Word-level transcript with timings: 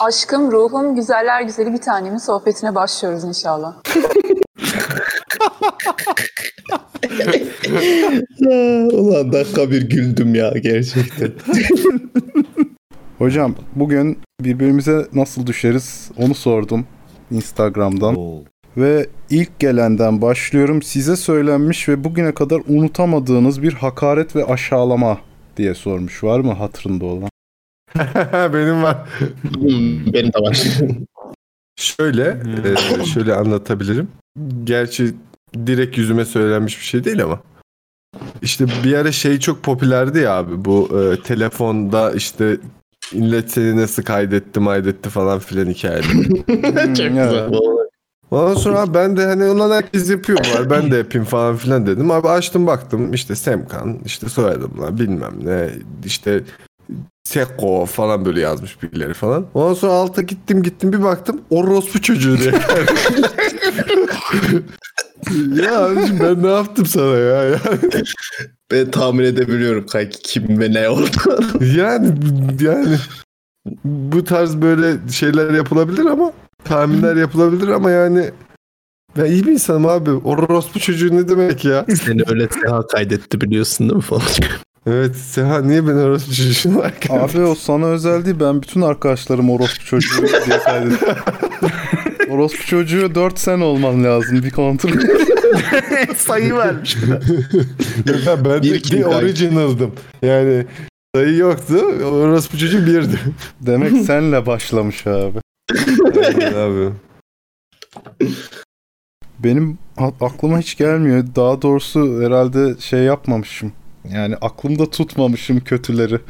Aşkım, 0.00 0.52
ruhum, 0.52 0.94
güzeller 0.94 1.42
güzeli 1.42 1.72
bir 1.72 1.78
tanemin 1.78 2.18
sohbetine 2.18 2.74
başlıyoruz 2.74 3.24
inşallah. 3.24 3.74
Ulan 8.92 9.32
dakika 9.32 9.70
bir 9.70 9.90
güldüm 9.90 10.34
ya 10.34 10.52
gerçekten. 10.62 11.28
Hocam 13.18 13.54
bugün 13.76 14.18
birbirimize 14.40 15.06
nasıl 15.12 15.46
düşeriz 15.46 16.10
onu 16.16 16.34
sordum 16.34 16.86
Instagram'dan. 17.30 18.16
Ve 18.76 19.06
ilk 19.30 19.58
gelenden 19.58 20.22
başlıyorum. 20.22 20.82
Size 20.82 21.16
söylenmiş 21.16 21.88
ve 21.88 22.04
bugüne 22.04 22.34
kadar 22.34 22.62
unutamadığınız 22.68 23.62
bir 23.62 23.72
hakaret 23.72 24.36
ve 24.36 24.44
aşağılama 24.44 25.18
diye 25.56 25.74
sormuş. 25.74 26.24
Var 26.24 26.40
mı 26.40 26.52
hatırında 26.52 27.04
olan? 27.04 27.31
Benim 28.52 28.82
var. 28.82 28.96
Benim 30.12 30.32
de 30.32 30.38
var. 30.38 30.62
Şöyle, 31.76 32.36
e, 33.00 33.04
şöyle 33.04 33.34
anlatabilirim. 33.34 34.08
Gerçi 34.64 35.14
direkt 35.66 35.98
yüzüme 35.98 36.24
söylenmiş 36.24 36.78
bir 36.78 36.84
şey 36.84 37.04
değil 37.04 37.24
ama. 37.24 37.40
İşte 38.42 38.66
bir 38.84 38.94
ara 38.94 39.12
şey 39.12 39.40
çok 39.40 39.62
popülerdi 39.62 40.18
ya 40.18 40.32
abi. 40.32 40.64
Bu 40.64 41.02
e, 41.02 41.22
telefonda 41.22 42.12
işte 42.12 42.56
millet 43.12 43.50
seni 43.50 43.76
nasıl 43.76 44.02
kaydetti 44.02 44.60
maydetti 44.60 45.08
falan 45.08 45.38
filan 45.38 45.66
hikayeleri. 45.66 46.28
Çok 46.94 47.08
güzel. 47.08 47.50
Ondan 48.30 48.54
sonra 48.54 48.80
abi 48.80 48.94
ben 48.94 49.16
de 49.16 49.26
hani 49.26 49.44
ulan 49.44 49.70
herkes 49.70 50.10
yapıyor 50.10 50.38
var 50.38 50.70
ben 50.70 50.90
de 50.90 50.96
yapayım 50.96 51.24
falan 51.24 51.56
filan 51.56 51.86
dedim. 51.86 52.10
Abi 52.10 52.28
açtım 52.28 52.66
baktım 52.66 53.12
işte 53.14 53.36
Semkan 53.36 53.98
işte 54.04 54.28
soyadımla 54.28 54.98
bilmem 54.98 55.34
ne 55.44 55.70
işte 56.04 56.42
Seko 57.24 57.86
falan 57.86 58.24
böyle 58.24 58.40
yazmış 58.40 58.82
birileri 58.82 59.14
falan. 59.14 59.46
Ondan 59.54 59.74
sonra 59.74 59.92
alta 59.92 60.22
gittim 60.22 60.62
gittim 60.62 60.92
bir 60.92 61.02
baktım 61.02 61.40
orospu 61.50 62.02
çocuğu 62.02 62.38
diye. 62.38 62.50
ya 65.64 65.84
abiciğim 65.84 66.20
ben 66.20 66.42
ne 66.42 66.50
yaptım 66.50 66.86
sana 66.86 67.18
ya? 67.18 67.44
Yani, 67.44 67.56
Ben 68.70 68.90
tahmin 68.90 69.24
edebiliyorum 69.24 69.86
kanki 69.86 70.18
kim 70.22 70.60
ve 70.60 70.72
ne 70.72 70.88
oldu. 70.88 71.50
yani, 71.76 72.14
yani 72.60 72.96
bu 73.84 74.24
tarz 74.24 74.62
böyle 74.62 74.96
şeyler 75.12 75.50
yapılabilir 75.50 76.06
ama 76.06 76.32
tahminler 76.64 77.16
yapılabilir 77.16 77.68
ama 77.68 77.90
yani 77.90 78.30
ben 79.16 79.24
iyi 79.24 79.46
bir 79.46 79.52
insanım 79.52 79.86
abi. 79.86 80.10
Orospu 80.10 80.80
çocuğu 80.80 81.16
ne 81.16 81.28
demek 81.28 81.64
ya? 81.64 81.86
Seni 82.04 82.22
öyle 82.26 82.48
Seha 82.48 82.86
kaydetti 82.86 83.40
biliyorsun 83.40 83.88
değil 83.88 83.96
mi 83.96 84.02
falan. 84.02 84.22
Evet 84.86 85.16
Seha 85.16 85.60
niye 85.62 85.86
ben 85.86 85.92
orospu 85.94 86.32
çocuğu 86.34 86.76
var 86.76 87.00
ki? 87.00 87.12
Abi 87.12 87.40
o 87.40 87.54
sana 87.54 87.86
özel 87.86 88.24
değil. 88.24 88.36
Ben 88.40 88.62
bütün 88.62 88.80
arkadaşlarım 88.80 89.50
orospu 89.50 89.84
çocuğu 89.84 90.22
diye 90.46 90.58
kaydettim. 90.58 91.08
orospu 92.30 92.66
çocuğu 92.66 93.14
4 93.14 93.38
sene 93.38 93.64
olman 93.64 94.04
lazım 94.04 94.42
bir 94.42 94.50
kontrol. 94.50 94.90
Sayı 96.16 96.54
vermiş. 96.54 96.96
Ya 98.26 98.44
ben 98.44 98.62
Bir 98.62 98.74
de 98.74 99.02
kanki? 99.02 99.06
original'dım. 99.06 99.92
Yani 100.22 100.66
sayı 101.14 101.36
yoktu. 101.36 101.74
Orospu 102.04 102.58
çocuğu 102.58 102.86
birdi. 102.86 103.18
Demek 103.60 104.04
senle 104.06 104.46
başlamış 104.46 105.06
abi. 105.06 105.38
Evet 106.14 106.56
abi. 106.56 106.88
Benim 109.38 109.78
aklıma 110.20 110.58
hiç 110.58 110.76
gelmiyor. 110.76 111.24
Daha 111.36 111.62
doğrusu 111.62 112.22
herhalde 112.22 112.80
şey 112.80 113.00
yapmamışım. 113.00 113.72
Yani 114.10 114.36
aklımda 114.36 114.90
tutmamışım 114.90 115.64
kötüleri. 115.64 116.20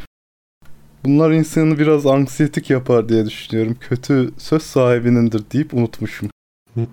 Bunlar 1.05 1.31
insanı 1.31 1.79
biraz 1.79 2.07
anksiyetik 2.07 2.71
yapar 2.71 3.09
diye 3.09 3.27
düşünüyorum. 3.27 3.77
Kötü 3.81 4.33
söz 4.39 4.63
sahibinindir 4.63 5.51
deyip 5.51 5.75
unutmuşum. 5.75 6.31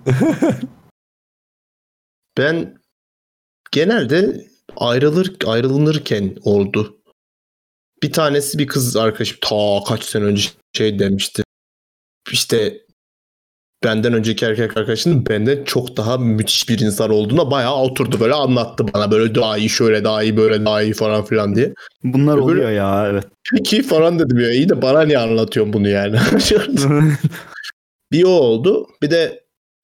Ben 2.38 2.80
genelde 3.72 4.46
ayrılır 4.76 5.36
ayrılınırken 5.46 6.36
oldu. 6.42 7.02
Bir 8.02 8.12
tanesi 8.12 8.58
bir 8.58 8.66
kız 8.66 8.96
arkadaşım 8.96 9.38
ta 9.40 9.80
kaç 9.88 10.04
sene 10.04 10.24
önce 10.24 10.48
şey 10.72 10.98
demişti. 10.98 11.42
İşte 12.32 12.86
benden 13.84 14.12
önceki 14.12 14.44
erkek 14.44 14.76
arkadaşının 14.76 15.26
benden 15.26 15.64
çok 15.64 15.96
daha 15.96 16.18
müthiş 16.18 16.68
bir 16.68 16.78
insan 16.78 17.10
olduğuna 17.10 17.50
bayağı 17.50 17.74
oturdu 17.76 18.20
böyle 18.20 18.34
anlattı 18.34 18.84
bana 18.94 19.10
böyle 19.10 19.34
daha 19.34 19.58
iyi 19.58 19.68
şöyle 19.68 20.04
daha 20.04 20.22
iyi 20.22 20.36
böyle 20.36 20.64
daha 20.64 20.82
iyi 20.82 20.92
falan 20.92 21.24
filan 21.24 21.54
diye. 21.54 21.74
Bunlar 22.04 22.34
Öbür- 22.34 22.42
oluyor 22.42 22.70
ya 22.70 23.08
evet. 23.10 23.24
Peki 23.52 23.82
falan 23.82 24.18
dedim 24.18 24.38
ya 24.38 24.50
iyi 24.50 24.68
de 24.68 24.82
bana 24.82 25.02
niye 25.02 25.18
anlatıyorsun 25.18 25.72
bunu 25.72 25.88
yani. 25.88 26.16
bir 28.12 28.24
o 28.24 28.28
oldu 28.28 28.86
bir 29.02 29.10
de 29.10 29.40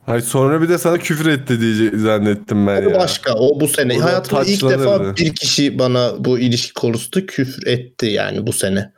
Hayır 0.06 0.22
sonra 0.22 0.62
bir 0.62 0.68
de 0.68 0.78
sana 0.78 0.98
küfür 0.98 1.26
etti 1.26 1.60
diye 1.60 1.90
zannettim 1.98 2.66
ben 2.66 2.86
o 2.86 2.88
ya. 2.90 2.94
başka 2.98 3.34
o 3.34 3.60
bu 3.60 3.68
sene. 3.68 3.94
Orada 3.94 4.04
Hayatımda 4.06 4.44
ilk 4.44 4.62
defa 4.62 5.16
bir 5.16 5.34
kişi 5.34 5.78
bana 5.78 6.24
bu 6.24 6.38
ilişki 6.38 6.74
konusunda 6.74 7.26
küfür 7.26 7.66
etti 7.66 8.06
yani 8.06 8.46
bu 8.46 8.52
sene 8.52 8.92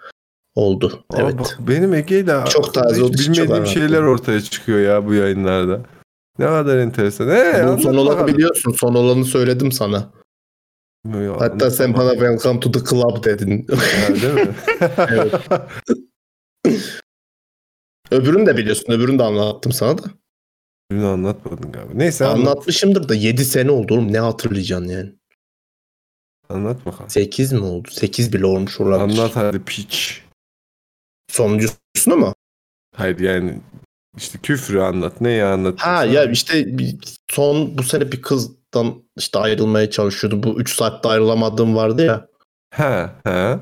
oldu. 0.58 1.04
Aa, 1.10 1.16
Evet. 1.22 1.38
bak, 1.38 1.58
benim 1.68 1.94
Ege'yle 1.94 2.44
Çok 2.48 2.74
taze 2.74 3.00
çok 3.00 3.12
bilmediğim 3.12 3.66
şeyler 3.66 4.02
ortaya 4.02 4.40
çıkıyor 4.40 4.78
ya 4.78 5.06
bu 5.06 5.14
yayınlarda. 5.14 5.80
Ne 6.38 6.46
kadar 6.46 6.78
enteresan. 6.78 7.28
Ee, 7.28 7.64
Bu 7.76 7.82
son 7.82 7.94
olanı 7.94 8.26
biliyorsun. 8.26 8.74
Son 8.80 8.94
olanı 8.94 9.24
söyledim 9.24 9.72
sana. 9.72 10.10
Yo, 11.12 11.36
Hatta 11.40 11.70
sen 11.70 11.94
bana 11.94 12.10
welcome 12.10 12.60
to 12.60 12.72
the 12.72 12.80
club 12.90 13.24
dedin. 13.24 13.66
Ha, 13.70 14.14
değil 14.14 14.34
mi? 14.34 14.54
Evet. 15.08 15.34
Öbürünü 18.10 18.46
de 18.46 18.56
biliyorsun. 18.56 18.92
Öbürünü 18.92 19.18
de 19.18 19.22
anlattım 19.22 19.72
sana 19.72 19.98
da. 19.98 20.02
Bunu 20.92 21.06
anlatmadın 21.08 21.72
galiba. 21.72 21.92
Neyse 21.94 22.26
anlat. 22.26 22.38
Anlatmışımdır 22.38 23.08
da 23.08 23.14
7 23.14 23.44
sene 23.44 23.70
oldu 23.70 23.94
oğlum. 23.94 24.12
Ne 24.12 24.18
hatırlayacaksın 24.18 24.88
yani? 24.88 25.12
Anlat 26.48 26.86
bakalım. 26.86 27.10
8 27.10 27.52
mi 27.52 27.60
oldu? 27.60 27.88
8 27.90 28.32
bile 28.32 28.46
olmuş 28.46 28.80
olabilir. 28.80 29.18
Anlat 29.18 29.36
hadi 29.36 29.58
piç. 29.64 30.22
Sonuncusunu 31.30 32.16
mu? 32.16 32.34
Hayır 32.96 33.18
yani 33.18 33.60
işte 34.16 34.38
küfrü 34.42 34.80
anlat. 34.80 35.20
Neyi 35.20 35.44
anlat? 35.44 35.80
Ha 35.80 36.04
ya 36.04 36.30
işte 36.30 36.66
son 37.30 37.78
bu 37.78 37.82
sene 37.82 38.12
bir 38.12 38.22
kızdan 38.22 39.02
işte 39.16 39.38
ayrılmaya 39.38 39.90
çalışıyordu. 39.90 40.42
Bu 40.42 40.60
3 40.60 40.74
saatte 40.76 41.08
ayrılamadığım 41.08 41.76
vardı 41.76 42.04
ya. 42.04 42.28
Ha 42.74 43.20
ha. 43.24 43.60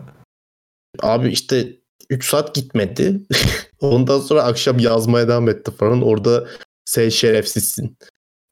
Abi 1.03 1.29
işte 1.29 1.77
3 2.11 2.29
saat 2.29 2.55
gitmedi. 2.55 3.21
Ondan 3.81 4.21
sonra 4.21 4.43
akşam 4.43 4.79
yazmaya 4.79 5.29
devam 5.29 5.49
etti 5.49 5.71
falan. 5.71 6.03
Orada 6.03 6.49
sen 6.85 7.09
şerefsizsin. 7.09 7.99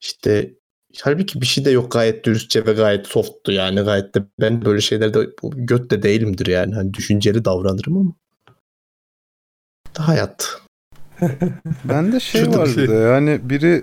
İşte 0.00 0.54
halbuki 1.02 1.40
bir 1.40 1.46
şey 1.46 1.64
de 1.64 1.70
yok 1.70 1.92
gayet 1.92 2.24
dürüstçe 2.24 2.66
ve 2.66 2.72
gayet 2.72 3.06
softtu 3.06 3.52
yani 3.52 3.80
gayet 3.80 4.14
de 4.14 4.24
ben 4.40 4.64
böyle 4.64 4.80
şeylerde 4.80 5.26
göt 5.54 5.90
de 5.90 6.02
değilimdir 6.02 6.46
yani. 6.46 6.74
Hani 6.74 6.94
düşünceli 6.94 7.44
davranırım 7.44 7.96
ama. 7.96 8.14
Hayat. 9.98 10.60
Bende 11.84 12.20
şey 12.20 12.40
Şurada 12.40 12.56
bir 12.56 12.60
var 12.60 12.66
şey- 12.66 12.84
bir 12.84 12.88
de 12.88 12.94
yani 12.94 13.40
biri 13.42 13.82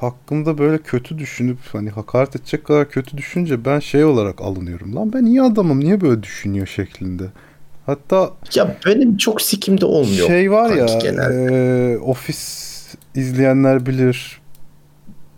hakkında 0.00 0.58
böyle 0.58 0.78
kötü 0.78 1.18
düşünüp 1.18 1.58
hani 1.72 1.90
hakaret 1.90 2.36
edecek 2.36 2.64
kadar 2.64 2.90
kötü 2.90 3.16
düşünce 3.16 3.64
ben 3.64 3.78
şey 3.78 4.04
olarak 4.04 4.40
alınıyorum. 4.40 4.96
Lan 4.96 5.12
ben 5.12 5.24
iyi 5.24 5.42
adamım 5.42 5.80
niye 5.80 6.00
böyle 6.00 6.22
düşünüyor 6.22 6.66
şeklinde. 6.66 7.24
Hatta 7.86 8.30
Ya 8.54 8.76
benim 8.86 9.16
çok 9.16 9.42
sikimde 9.42 9.84
olmuyor. 9.86 10.26
şey 10.26 10.50
var 10.52 10.70
ya 10.70 10.86
genelde. 11.02 11.54
e, 11.92 11.98
ofis 11.98 12.78
izleyenler 13.14 13.86
bilir. 13.86 14.40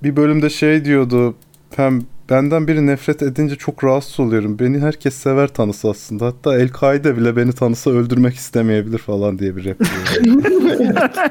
Bir 0.02 0.16
bölümde 0.16 0.50
şey 0.50 0.84
diyordu 0.84 1.34
hem 1.76 2.02
benden 2.30 2.68
biri 2.68 2.86
nefret 2.86 3.22
edince 3.22 3.56
çok 3.56 3.84
rahatsız 3.84 4.20
oluyorum. 4.20 4.58
Beni 4.58 4.78
herkes 4.78 5.14
sever 5.14 5.48
tanısı 5.48 5.90
aslında. 5.90 6.26
Hatta 6.26 6.58
El-Kaide 6.58 7.16
bile 7.16 7.36
beni 7.36 7.52
tanısa 7.52 7.90
öldürmek 7.90 8.34
istemeyebilir 8.34 8.98
falan 8.98 9.38
diye 9.38 9.56
bir 9.56 9.64
rap. 9.64 9.76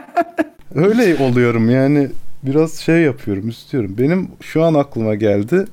Öyle 0.75 1.23
oluyorum 1.23 1.69
yani 1.69 2.09
biraz 2.43 2.73
şey 2.75 3.01
yapıyorum 3.01 3.49
istiyorum. 3.49 3.95
Benim 3.97 4.27
şu 4.41 4.63
an 4.63 4.73
aklıma 4.73 5.15
geldi. 5.15 5.65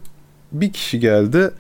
Bir 0.53 0.73
kişi 0.73 1.01
geldi. 1.01 1.51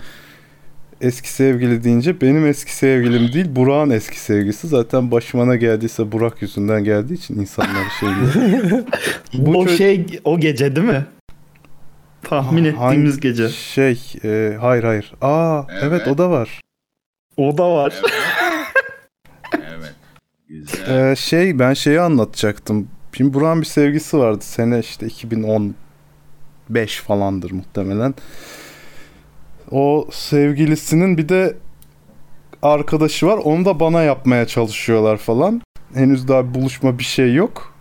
Eski 1.00 1.32
sevgili 1.32 1.84
deyince 1.84 2.20
benim 2.20 2.46
eski 2.46 2.76
sevgilim 2.76 3.32
değil 3.32 3.46
Burak'ın 3.56 3.90
eski 3.90 4.20
sevgilisi. 4.20 4.68
Zaten 4.68 5.10
başıma 5.10 5.46
ne 5.46 5.56
geldiyse 5.56 6.12
Burak 6.12 6.42
yüzünden 6.42 6.84
geldiği 6.84 7.14
için 7.14 7.38
insanlar 7.38 7.84
şey 8.00 8.08
diyor. 8.08 8.82
Bu 9.34 9.58
o 9.58 9.64
çocuk- 9.64 9.78
şey 9.78 10.06
o 10.24 10.40
gece 10.40 10.76
değil 10.76 10.86
mi? 10.86 11.06
Tahmin 12.28 12.64
Ha- 12.64 12.68
ettiğimiz 12.88 13.12
hangi- 13.12 13.20
gece. 13.20 13.48
Şey 13.48 14.12
e, 14.24 14.56
hayır 14.60 14.84
hayır. 14.84 15.12
Aa 15.20 15.62
evet. 15.70 15.82
Evet. 15.84 16.08
o 16.08 16.18
da 16.18 16.30
var. 16.30 16.60
O 17.36 17.58
da 17.58 17.74
var. 17.74 17.94
Evet. 19.52 19.64
evet. 19.78 19.94
Güzel. 20.48 21.10
Ee, 21.10 21.16
şey 21.16 21.58
ben 21.58 21.74
şeyi 21.74 22.00
anlatacaktım. 22.00 22.88
Şimdi 23.12 23.34
Burak'ın 23.34 23.60
bir 23.60 23.66
sevgisi 23.66 24.18
vardı. 24.18 24.44
Sene 24.44 24.78
işte 24.78 25.06
2015 25.06 25.74
falandır 27.06 27.50
muhtemelen. 27.50 28.14
O 29.70 30.08
sevgilisinin 30.12 31.18
bir 31.18 31.28
de 31.28 31.56
arkadaşı 32.62 33.26
var. 33.26 33.38
Onu 33.44 33.64
da 33.64 33.80
bana 33.80 34.02
yapmaya 34.02 34.46
çalışıyorlar 34.46 35.16
falan. 35.16 35.62
henüz 35.94 36.28
daha 36.28 36.48
bir 36.48 36.54
buluşma 36.60 36.98
bir 36.98 37.04
şey 37.04 37.34
yok. 37.34 37.74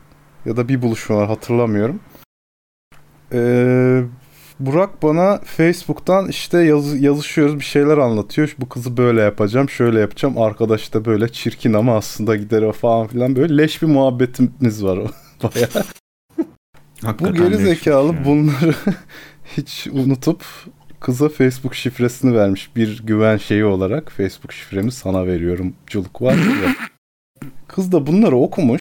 Ya 0.46 0.58
da 0.58 0.68
bir 0.70 0.82
buluşma 0.82 1.16
var 1.18 1.28
hatırlamıyorum. 1.28 2.00
Ee, 3.34 4.02
Burak 4.60 5.04
bana 5.04 5.40
Facebook'tan 5.44 6.28
işte 6.28 6.58
yaz, 6.58 7.02
yazışıyoruz 7.02 7.60
bir 7.60 7.66
şeyler 7.66 7.98
anlatıyor. 7.98 8.56
Bu 8.60 8.70
kızı 8.70 8.98
böyle 8.98 9.22
yapacağım, 9.22 9.70
şöyle 9.70 10.00
yapacağım. 10.00 10.38
Arkadaş 10.38 10.94
da 10.94 11.06
böyle 11.06 11.28
çirkin 11.30 11.74
ama 11.74 11.98
aslında 11.98 12.36
gider 12.36 12.62
o 12.62 12.72
falan 12.72 13.08
filan. 13.08 13.36
Böyle 13.36 13.58
leş 13.58 13.82
bir 13.82 13.88
muhabbetimiz 13.88 14.84
var 14.84 14.98
o. 14.98 15.08
Bayağı. 15.44 15.86
Bu 17.20 17.34
geri 17.34 17.58
zekalı 17.58 18.26
bunları 18.26 18.76
hiç 19.58 19.88
unutup 19.88 20.44
kıza 21.00 21.30
Facebook 21.30 21.76
şifresini 21.76 22.36
vermiş 22.36 22.76
bir 22.76 23.04
güven 23.04 23.38
şeyi 23.38 23.66
olarak. 23.66 24.12
Facebook 24.12 24.54
şifremi 24.54 24.92
sana 24.92 25.28
veriyorum. 25.28 25.74
Culuk 25.88 26.22
var 26.22 26.34
ya. 26.34 26.76
Kız 27.68 27.92
da 27.92 28.08
bunları 28.08 28.36
okumuş. 28.36 28.80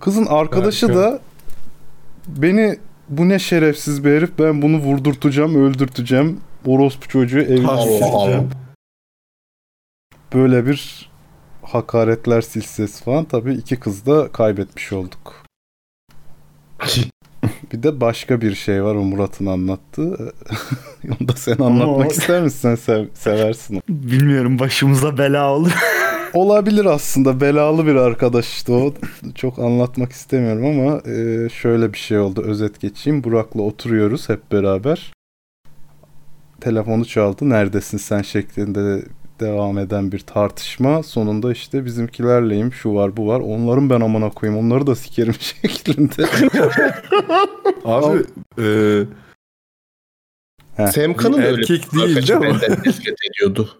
Kızın 0.00 0.26
arkadaşı 0.26 0.86
Harika. 0.86 1.02
da 1.02 1.20
beni 2.28 2.78
bu 3.08 3.28
ne 3.28 3.38
şerefsiz 3.38 4.04
bir 4.04 4.10
herif 4.10 4.30
ben 4.38 4.62
bunu 4.62 4.78
vurdurtacağım, 4.78 5.64
öldürteceğim. 5.66 6.40
Orospu 6.66 7.08
çocuğu 7.08 7.40
evine. 7.40 7.66
Allah. 7.68 8.44
Böyle 10.34 10.66
bir 10.66 11.10
hakaretler 11.62 12.40
silsilesi 12.40 13.04
falan. 13.04 13.24
Tabii 13.24 13.54
iki 13.54 13.76
kız 13.76 14.06
da 14.06 14.32
kaybetmiş 14.32 14.92
olduk. 14.92 15.44
Bir 17.72 17.82
de 17.82 18.00
başka 18.00 18.40
bir 18.40 18.54
şey 18.54 18.84
var 18.84 18.94
o 18.94 19.02
Murat'ın 19.02 19.46
anlattığı. 19.46 20.16
Onu 21.20 21.28
da 21.28 21.32
sen 21.32 21.56
anlatmak 21.58 22.10
ister 22.12 22.42
misin? 22.42 22.58
Sen 22.58 22.74
sev- 22.74 23.08
seversin. 23.14 23.82
Bilmiyorum 23.88 24.58
başımıza 24.58 25.18
bela 25.18 25.52
olur. 25.54 25.72
Olabilir 26.38 26.84
aslında. 26.84 27.40
Belalı 27.40 27.86
bir 27.86 27.94
arkadaş 27.94 28.48
işte 28.48 28.72
o. 28.72 28.94
Çok 29.34 29.58
anlatmak 29.58 30.12
istemiyorum 30.12 30.66
ama 30.66 31.12
e, 31.12 31.48
şöyle 31.48 31.92
bir 31.92 31.98
şey 31.98 32.18
oldu. 32.18 32.42
Özet 32.42 32.80
geçeyim. 32.80 33.24
Burak'la 33.24 33.62
oturuyoruz 33.62 34.28
hep 34.28 34.52
beraber. 34.52 35.12
Telefonu 36.60 37.04
çaldı. 37.04 37.48
Neredesin 37.48 37.98
sen 37.98 38.22
şeklinde 38.22 39.02
devam 39.40 39.78
eden 39.78 40.12
bir 40.12 40.18
tartışma. 40.18 41.02
Sonunda 41.02 41.52
işte 41.52 41.84
bizimkilerleyim. 41.84 42.72
Şu 42.72 42.94
var 42.94 43.16
bu 43.16 43.28
var. 43.28 43.40
Onların 43.40 43.90
ben 43.90 44.00
amına 44.00 44.30
koyayım. 44.30 44.66
Onları 44.66 44.86
da 44.86 44.94
sikerim 44.94 45.34
şeklinde. 45.40 46.26
Abi 47.84 48.24
e, 50.78 50.86
Semkan'ın 50.90 51.42
Erkek 51.42 51.92
değil, 51.92 52.28
değil 52.28 52.40
mi? 52.40 52.46
nefret 52.48 53.16
ediyordu. 53.30 53.70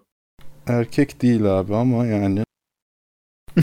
Erkek 0.67 1.23
değil 1.23 1.45
abi 1.59 1.75
ama 1.75 2.07
yani. 2.07 2.48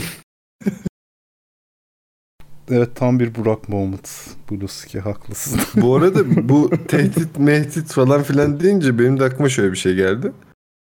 evet 2.70 2.96
tam 2.96 3.20
bir 3.20 3.34
Burak 3.34 3.68
moment. 3.68 4.10
Bluski 4.50 5.00
haklısın. 5.00 5.60
bu 5.82 5.96
arada 5.96 6.48
bu 6.48 6.70
tehdit 6.88 7.38
mehdit 7.38 7.92
falan 7.92 8.22
filan 8.22 8.60
deyince 8.60 8.98
benim 8.98 9.20
de 9.20 9.24
aklıma 9.24 9.48
şöyle 9.48 9.72
bir 9.72 9.76
şey 9.76 9.94
geldi. 9.94 10.32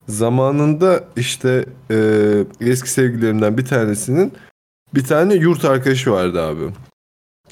Zamanında 0.07 1.03
işte 1.15 1.65
e, 1.91 1.97
eski 2.61 2.89
sevgililerimden 2.89 3.57
bir 3.57 3.65
tanesinin 3.65 4.33
bir 4.93 5.03
tane 5.03 5.33
yurt 5.33 5.65
arkadaşı 5.65 6.11
vardı 6.11 6.41
abi. 6.41 6.73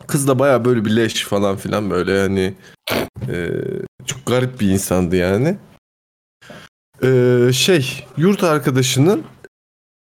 Kız 0.07 0.27
da 0.27 0.39
baya 0.39 0.65
böyle 0.65 0.85
bir 0.85 0.95
leş 0.95 1.23
falan 1.23 1.57
filan 1.57 1.89
böyle 1.89 2.21
hani 2.21 2.53
e, 3.29 3.49
çok 4.05 4.25
garip 4.25 4.59
bir 4.61 4.69
insandı 4.69 5.15
yani. 5.15 5.57
E, 7.03 7.09
şey 7.53 8.05
yurt 8.17 8.43
arkadaşının 8.43 9.23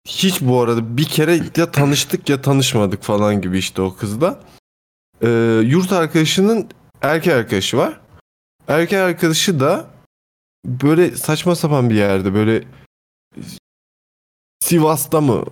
hiç 0.09 0.41
bu 0.41 0.61
arada 0.61 0.97
bir 0.97 1.05
kere 1.05 1.41
ya 1.57 1.71
tanıştık 1.71 2.29
ya 2.29 2.43
tanışmadık 2.43 3.03
falan 3.03 3.41
gibi 3.41 3.59
işte 3.59 3.83
o 3.83 3.97
kızla. 3.97 4.41
E, 5.23 5.29
yurt 5.65 5.93
arkadaşının 5.93 6.69
erkek 7.03 7.33
arkadaşı 7.33 7.77
var. 7.77 8.01
Erkek 8.69 8.99
arkadaşı 8.99 9.61
da 9.61 9.87
böyle 10.65 11.11
saçma 11.17 11.55
sapan 11.57 11.91
bir 11.91 11.95
yerde 11.95 12.35
böyle 12.35 12.65
Sivas'ta 14.61 15.21
mı 15.21 15.45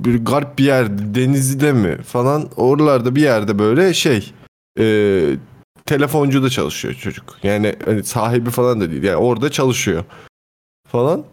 bir 0.00 0.24
garip 0.24 0.58
bir 0.58 0.64
yer 0.64 0.98
Denizli'de 1.14 1.72
mi 1.72 2.02
falan 2.02 2.48
oralarda 2.56 3.16
bir 3.16 3.22
yerde 3.22 3.58
böyle 3.58 3.94
şey 3.94 4.32
e, 4.78 5.36
telefoncu 5.86 6.42
da 6.42 6.50
çalışıyor 6.50 6.94
çocuk. 6.94 7.36
Yani 7.42 7.76
hani 7.84 8.04
sahibi 8.04 8.50
falan 8.50 8.80
da 8.80 8.90
değil. 8.90 9.02
Yani 9.02 9.16
orada 9.16 9.50
çalışıyor 9.50 10.04
falan. 10.88 11.24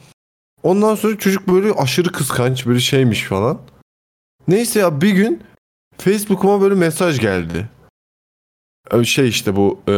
Ondan 0.64 0.96
sonra 0.96 1.18
çocuk 1.18 1.48
böyle 1.48 1.72
aşırı 1.72 2.12
kıskanç 2.12 2.66
böyle 2.66 2.80
şeymiş 2.80 3.24
falan. 3.24 3.60
Neyse 4.48 4.80
ya 4.80 5.02
bir 5.02 5.12
gün 5.12 5.42
Facebook'uma 5.98 6.62
böyle 6.62 6.76
mesaj 6.76 7.20
geldi. 7.20 7.70
Ee, 8.94 9.04
Şey 9.04 9.28
işte 9.30 9.56
bu 9.56 9.80
e, 9.90 9.94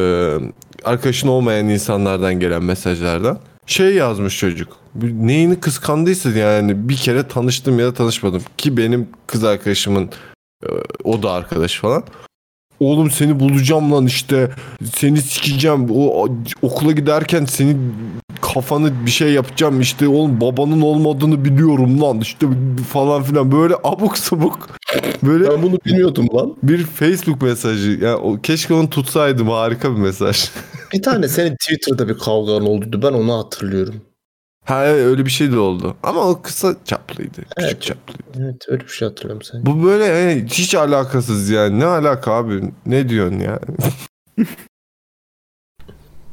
arkadaşın 0.84 1.28
olmayan 1.28 1.70
insanlardan 1.70 2.40
gelen 2.40 2.64
mesajlardan. 2.64 3.40
Şey 3.66 3.96
yazmış 3.96 4.40
çocuk. 4.40 4.78
Neyini 5.02 5.60
kıskandıysa 5.60 6.30
yani 6.30 6.90
bir 6.90 6.96
kere 6.96 7.28
tanıştım 7.28 7.80
ya 7.80 7.86
da 7.86 7.94
tanışmadım. 7.94 8.44
Ki 8.58 8.78
benim 8.78 9.10
kız 9.28 9.44
arkadaşımın 9.44 10.10
e, 10.64 10.68
o 11.04 11.24
da 11.24 11.32
arkadaş 11.32 11.80
falan. 11.80 12.04
Oğlum 12.80 13.12
seni 13.12 13.40
bulacağım 13.40 13.92
lan 13.92 14.06
işte. 14.06 14.52
Seni 14.96 15.22
sikeceğim. 15.22 15.88
O 15.92 16.28
okula 16.62 16.92
giderken 16.92 17.46
seni 17.46 17.78
kafanı 18.56 19.06
bir 19.06 19.12
şey 19.12 19.34
yapacağım 19.34 19.82
işte 19.82 20.08
oğlum 20.08 20.42
babanın 20.42 20.82
olmadığını 20.82 21.46
biliyorum 21.46 22.02
lan 22.02 22.20
işte 22.20 22.48
falan 22.94 23.24
filan 23.24 23.52
böyle 23.52 23.76
abuk 23.84 24.18
sabuk 24.18 24.70
böyle 25.24 25.50
Ben 25.50 25.64
bunu 25.64 25.78
bilmiyordum 25.86 26.28
lan. 26.34 26.56
bir 26.64 26.84
Facebook 26.84 27.42
mesajı 27.42 27.92
ya 27.92 28.18
o 28.18 28.42
keşke 28.42 28.74
onu 28.74 28.90
tutsaydım 28.90 29.50
harika 29.50 29.92
bir 29.92 29.98
mesaj. 30.02 30.50
Bir 30.94 31.02
tane 31.04 31.28
senin 31.28 31.56
Twitter'da 31.56 32.08
bir 32.08 32.18
kavgan 32.18 32.66
oldu. 32.68 33.00
Ben 33.04 33.14
onu 33.14 33.34
hatırlıyorum. 33.38 33.96
ha 34.66 34.86
evet, 34.86 35.06
öyle 35.06 35.26
bir 35.26 35.32
şey 35.32 35.52
de 35.52 35.58
oldu 35.60 35.96
ama 36.04 36.22
o 36.22 36.42
kısa 36.42 36.76
çaplıydı 36.86 37.36
küçük 37.36 37.54
Evet. 37.60 37.82
çaplıydı. 37.82 38.24
Evet 38.40 38.66
öyle 38.68 38.84
bir 38.84 38.88
şey 38.90 39.08
hatırlıyorum 39.08 39.42
sen. 39.52 39.66
Bu 39.66 39.84
böyle 39.84 40.04
yani 40.06 40.46
hiç 40.50 40.76
alakasız 40.76 41.50
yani 41.50 41.80
ne 41.80 41.86
alaka 41.86 42.32
abi 42.32 42.62
ne 42.86 43.10
diyorsun 43.10 43.40
ya? 43.40 43.60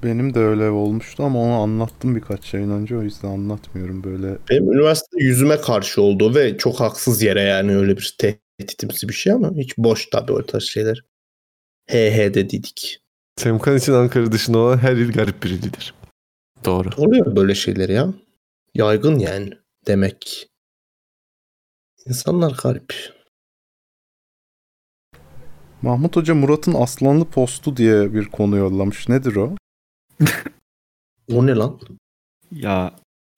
Benim 0.03 0.35
de 0.35 0.39
öyle 0.39 0.71
olmuştu 0.71 1.23
ama 1.25 1.39
onu 1.39 1.53
anlattım 1.53 2.17
birkaç 2.17 2.55
yayın 2.55 2.71
önce 2.71 2.97
o 2.97 3.03
yüzden 3.03 3.29
anlatmıyorum 3.29 4.05
böyle. 4.05 4.39
Benim 4.51 4.73
üniversitede 4.73 5.25
yüzüme 5.25 5.61
karşı 5.61 6.03
oldu 6.03 6.35
ve 6.35 6.57
çok 6.59 6.81
haksız 6.81 7.23
yere 7.23 7.43
yani 7.43 7.77
öyle 7.77 7.97
bir 7.97 8.17
tehditimsi 8.19 9.09
bir 9.09 9.15
şey 9.15 9.33
ama 9.33 9.51
hiç 9.57 9.79
boş 9.79 10.07
tabii 10.11 10.33
o 10.33 10.47
tarz 10.47 10.65
şeyler. 10.65 11.05
He 11.87 12.17
he 12.17 12.35
dediydik. 12.35 13.03
Semkan 13.37 13.77
için 13.77 13.93
Ankara 13.93 14.33
dışında 14.33 14.59
olan 14.59 14.79
her 14.79 14.93
il 14.93 15.13
garip 15.13 15.43
biridir. 15.43 15.95
Doğru. 16.65 16.89
Oluyor 16.97 17.37
böyle 17.37 17.55
şeyler 17.55 17.89
ya. 17.89 18.15
Yaygın 18.75 19.19
yani 19.19 19.51
demek. 19.87 20.49
İnsanlar 22.07 22.53
garip. 22.63 22.95
Mahmut 25.83 26.17
Hoca 26.17 26.35
Murat'ın 26.35 26.75
aslanlı 26.75 27.25
postu 27.25 27.77
diye 27.77 28.15
bir 28.15 28.25
konu 28.25 28.57
yollamış. 28.57 29.09
Nedir 29.09 29.37
o? 29.37 29.57
O 31.33 31.47
ne 31.47 31.55
lan? 31.55 31.79
Ya 32.53 32.95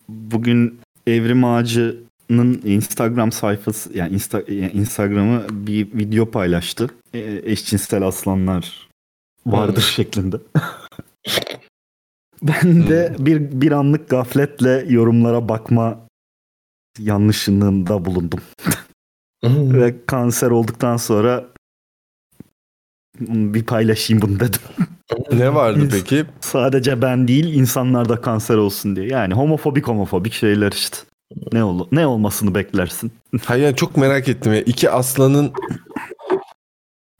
bugün 0.08 0.80
Evrim 1.06 1.44
Ağacı'nın 1.44 2.62
Instagram 2.64 3.32
sayfası 3.32 3.98
yani, 3.98 4.14
Insta, 4.14 4.40
Instagram'ı 4.50 5.46
bir 5.50 5.94
video 5.94 6.30
paylaştı. 6.30 6.90
E, 7.14 7.40
eşcinsel 7.44 8.02
aslanlar 8.02 8.88
vardır 9.46 9.82
şeklinde. 9.82 10.36
ben 12.42 12.88
de 12.88 13.16
bir 13.18 13.60
bir 13.60 13.72
anlık 13.72 14.08
gafletle 14.08 14.84
yorumlara 14.88 15.48
bakma 15.48 16.06
yanlışlığında 16.98 18.04
bulundum. 18.04 18.40
Ve 19.44 20.06
kanser 20.06 20.50
olduktan 20.50 20.96
sonra 20.96 21.44
bir 23.20 23.64
paylaşayım 23.64 24.22
bunu 24.22 24.40
dedim. 24.40 24.60
Ne 25.32 25.54
vardı 25.54 25.88
peki? 25.90 26.24
Sadece 26.40 27.02
ben 27.02 27.28
değil 27.28 27.54
insanlar 27.54 28.08
da 28.08 28.20
kanser 28.20 28.56
olsun 28.56 28.96
diye. 28.96 29.06
Yani 29.06 29.34
homofobik 29.34 29.88
homofobik 29.88 30.32
şeyler 30.32 30.72
işte. 30.72 30.96
Ne 31.52 31.64
ol 31.64 31.86
ne 31.92 32.06
olmasını 32.06 32.54
beklersin. 32.54 33.12
Hayır 33.44 33.64
yani 33.64 33.76
çok 33.76 33.96
merak 33.96 34.28
ettim 34.28 34.54
ya. 34.54 34.60
İki 34.60 34.90
aslanın 34.90 35.52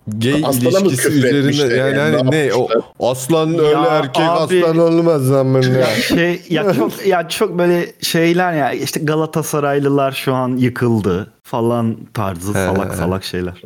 gay 0.07 0.43
Aslana 0.45 0.79
ilişkisi 0.87 1.09
üzerinde 1.09 1.75
yani, 1.77 1.99
yani? 1.99 2.17
hani 2.17 2.31
Ne 2.31 2.51
o 2.99 3.11
aslan 3.11 3.59
öyle 3.59 3.63
Ya 3.71 3.85
erkek 3.85 4.25
abi- 4.29 4.65
aslan 4.67 4.79
olmaz 4.79 5.23
zaman 5.23 5.63
ya. 5.63 5.87
Şey 5.87 6.41
ya 6.51 6.73
çok 6.75 7.07
ya 7.07 7.29
çok 7.29 7.59
böyle 7.59 7.87
şeyler 8.01 8.53
ya 8.53 8.73
işte 8.73 9.01
Galatasaraylılar 9.01 10.13
şu 10.13 10.35
an 10.35 10.57
yıkıldı 10.57 11.31
falan 11.43 11.97
tarzı 12.15 12.49
He. 12.51 12.53
salak 12.67 12.95
salak 12.95 13.25
şeyler. 13.25 13.63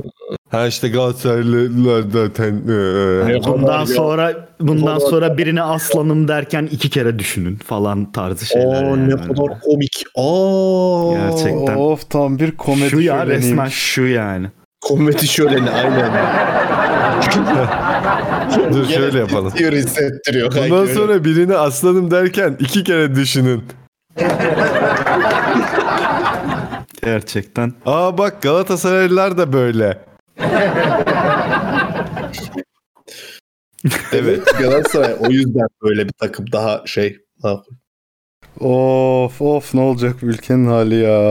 Ha 0.51 0.67
işte 0.67 0.89
Galatasaraylılar 0.89 2.05
zaten. 2.13 2.63
e, 2.69 2.73
Yani 3.33 3.45
bundan 3.47 3.85
sonra 3.85 4.49
bundan 4.61 4.99
sonra 4.99 5.39
birini 5.39 5.63
aslanım 5.63 6.29
derken 6.29 6.69
iki 6.73 6.91
kere 6.91 7.19
düşünün 7.19 7.57
falan 7.57 8.13
tarzı 8.13 8.47
şeyler. 8.47 8.83
Aa 8.83 8.87
yani. 8.87 9.09
ne 9.11 9.17
kadar 9.17 9.61
komik. 9.61 10.05
Aa. 10.17 11.13
Gerçekten. 11.15 11.77
Of 11.77 12.11
tam 12.11 12.39
bir 12.39 12.51
komedi 12.57 12.91
Şu 12.91 13.01
ya 13.01 13.27
resmen 13.27 13.69
şu 13.69 14.03
yani. 14.07 14.47
Komedi 14.81 15.29
şöleni 15.29 15.71
aynen. 15.71 16.13
Dur 18.73 18.89
şöyle 18.89 19.19
yapalım. 19.19 19.53
Diyor 19.59 19.73
hissettiriyor. 19.73 20.55
Bundan 20.55 20.73
öyle. 20.79 20.95
sonra 20.95 21.25
birini 21.25 21.57
aslanım 21.57 22.11
derken 22.11 22.57
iki 22.61 22.85
kere 22.85 23.15
düşünün. 23.15 23.65
Gerçekten. 27.03 27.73
Aa 27.87 28.19
bak 28.19 28.43
Galatasaraylılar 28.43 29.39
da 29.39 29.53
böyle. 29.53 29.99
Evet 34.13 34.59
Galatasaray 34.59 35.15
o 35.21 35.31
yüzden 35.31 35.67
böyle 35.83 36.05
bir 36.09 36.13
takım 36.13 36.53
daha 36.53 36.83
şey. 36.87 37.19
makul. 37.43 37.73
Of 38.61 39.43
of 39.43 39.75
ne 39.75 39.81
olacak 39.81 40.17
bu 40.23 40.27
ülkenin 40.27 40.67
hali 40.67 40.95
ya. 40.95 41.31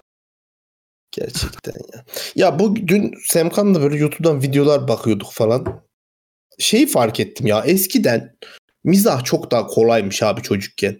Gerçekten 1.17 1.73
ya. 1.93 2.03
Ya 2.35 2.59
bu 2.59 2.75
dün 2.75 3.13
Semkan'la 3.25 3.81
böyle 3.81 3.97
YouTube'dan 3.97 4.41
videolar 4.41 4.87
bakıyorduk 4.87 5.31
falan. 5.33 5.81
Şeyi 6.59 6.87
fark 6.87 7.19
ettim 7.19 7.47
ya 7.47 7.63
eskiden 7.65 8.37
mizah 8.83 9.23
çok 9.23 9.51
daha 9.51 9.67
kolaymış 9.67 10.23
abi 10.23 10.41
çocukken. 10.41 10.99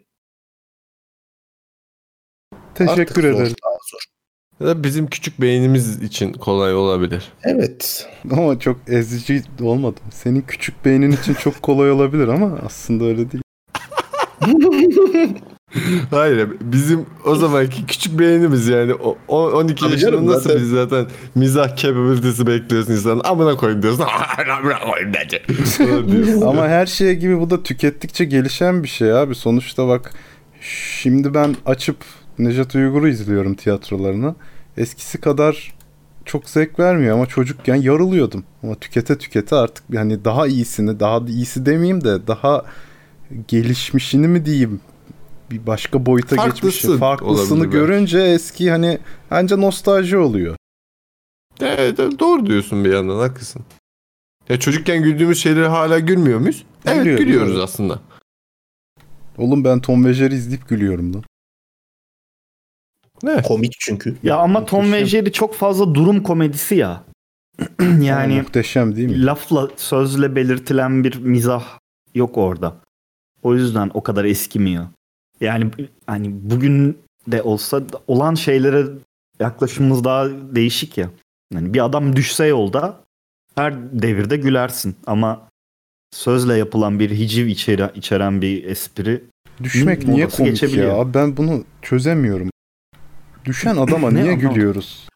Teşekkür 2.75 3.01
Artık 3.01 3.15
zor, 3.15 3.23
ederim. 3.23 3.55
daha 3.65 3.77
zor. 3.91 4.03
Ya 4.59 4.67
da 4.67 4.83
Bizim 4.83 5.07
küçük 5.07 5.41
beynimiz 5.41 6.03
için 6.03 6.33
kolay 6.33 6.75
olabilir. 6.75 7.33
Evet. 7.43 8.09
Ama 8.31 8.59
çok 8.59 8.77
ezici 8.89 9.43
olmadı. 9.61 9.99
Senin 10.11 10.41
küçük 10.41 10.85
beynin 10.85 11.11
için 11.11 11.33
çok 11.33 11.61
kolay 11.61 11.91
olabilir 11.91 12.27
ama 12.27 12.59
aslında 12.65 13.03
öyle 13.05 13.31
değil. 13.31 13.43
Hayır 16.11 16.49
bizim 16.61 17.05
o 17.25 17.35
zamanki 17.35 17.85
küçük 17.85 18.19
beynimiz 18.19 18.67
yani 18.67 18.93
o, 18.93 19.17
o- 19.27 19.51
12 19.51 19.75
Tabii 19.75 19.91
yaşında 19.91 20.11
canım, 20.11 20.27
nasıl 20.27 20.41
zaten- 20.41 20.61
biz 20.61 20.69
zaten 20.69 21.05
mizah 21.35 21.75
capability'si 21.75 22.47
bekliyorsun 22.47 22.93
insanın 22.93 23.21
amına 23.23 23.55
koyayım 23.55 23.81
diyorsun. 23.81 24.05
amına 24.57 24.79
bence. 25.13 25.43
Ama 26.45 26.67
her 26.67 26.85
şey 26.85 27.15
gibi 27.15 27.39
bu 27.39 27.49
da 27.49 27.63
tükettikçe 27.63 28.25
gelişen 28.25 28.83
bir 28.83 28.87
şey 28.87 29.13
abi. 29.13 29.35
Sonuçta 29.35 29.87
bak 29.87 30.13
şimdi 31.01 31.33
ben 31.33 31.55
açıp 31.65 31.97
Nejat 32.39 32.75
Uygur'u 32.75 33.07
izliyorum 33.07 33.53
tiyatrolarını. 33.55 34.35
Eskisi 34.77 35.21
kadar 35.21 35.73
çok 36.25 36.49
zevk 36.49 36.79
vermiyor 36.79 37.15
ama 37.15 37.25
çocukken 37.25 37.75
yarılıyordum. 37.75 38.43
Ama 38.63 38.75
tükete 38.75 39.17
tükete 39.17 39.55
artık 39.55 39.83
yani 39.91 40.25
daha 40.25 40.47
iyisini, 40.47 40.99
daha 40.99 41.19
iyisi 41.27 41.65
demeyeyim 41.65 42.03
de 42.03 42.27
daha 42.27 42.65
gelişmişini 43.47 44.27
mi 44.27 44.45
diyeyim? 44.45 44.79
Bir 45.51 45.67
başka 45.67 46.05
boyuta 46.05 46.35
Farklısı 46.35 46.61
geçmişi, 46.65 46.97
farklısını 46.99 47.35
olabilir 47.57 47.59
belki. 47.63 47.71
görünce 47.71 48.19
eski 48.19 48.71
hani 48.71 48.99
anca 49.31 49.57
nostalji 49.57 50.17
oluyor. 50.17 50.55
Evet 51.61 51.97
doğru 51.97 52.45
diyorsun 52.45 52.85
bir 52.85 52.93
yandan 52.93 53.19
haklısın. 53.19 53.61
Ya 54.49 54.59
çocukken 54.59 55.03
güldüğümüz 55.03 55.39
şeyleri 55.39 55.67
hala 55.67 55.99
gülmüyor 55.99 56.39
muyuz? 56.39 56.65
Evet 56.85 56.97
Gülüyoruz, 56.97 57.25
gülüyoruz 57.25 57.51
evet. 57.51 57.63
aslında. 57.63 57.99
Oğlum 59.37 59.63
ben 59.63 59.79
Tom 59.79 60.05
ve 60.05 60.13
Jerry 60.13 60.35
izleyip 60.35 60.67
gülüyorum 60.69 61.13
lan. 61.13 61.23
Komik 63.43 63.73
çünkü. 63.79 64.15
Ya 64.23 64.37
ama 64.37 64.65
Tom 64.65 64.81
ve 64.81 64.85
Muhteşem. 64.85 65.07
Jerry 65.07 65.31
çok 65.31 65.55
fazla 65.55 65.95
durum 65.95 66.23
komedisi 66.23 66.75
ya. 66.75 67.03
Yani 68.01 68.41
muhteşem 68.41 68.95
değil 68.95 69.09
mi? 69.09 69.25
lafla 69.25 69.69
sözle 69.77 70.35
belirtilen 70.35 71.03
bir 71.03 71.15
mizah 71.17 71.79
yok 72.15 72.37
orada. 72.37 72.75
O 73.43 73.55
yüzden 73.55 73.91
o 73.93 74.03
kadar 74.03 74.25
eskimiyor. 74.25 74.87
Yani 75.41 75.71
hani 76.07 76.29
bugün 76.31 76.97
de 77.27 77.41
olsa 77.41 77.81
olan 78.07 78.35
şeylere 78.35 78.85
yaklaşımımız 79.39 80.03
daha 80.03 80.29
değişik 80.29 80.97
ya. 80.97 81.09
Yani 81.53 81.73
bir 81.73 81.85
adam 81.85 82.15
düşse 82.15 82.45
yolda 82.45 83.03
her 83.55 84.01
devirde 84.01 84.37
gülersin 84.37 84.95
ama 85.05 85.47
sözle 86.11 86.57
yapılan 86.57 86.99
bir 86.99 87.11
hiciv 87.11 87.47
içeri, 87.47 87.89
içeren 87.95 88.41
bir 88.41 88.63
espri 88.63 89.23
Düşmek 89.63 90.07
niye 90.07 90.27
komik 90.27 90.51
geçebiliyor. 90.51 90.97
ya? 90.97 91.13
Ben 91.13 91.37
bunu 91.37 91.63
çözemiyorum. 91.81 92.49
Düşen 93.45 93.77
adama 93.77 94.11
niye 94.11 94.33
gülüyoruz? 94.33 95.07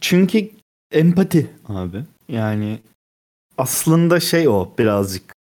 Çünkü 0.00 0.50
empati 0.92 1.50
abi. 1.68 2.04
Yani 2.28 2.78
aslında 3.58 4.20
şey 4.20 4.48
o 4.48 4.72
birazcık. 4.78 5.37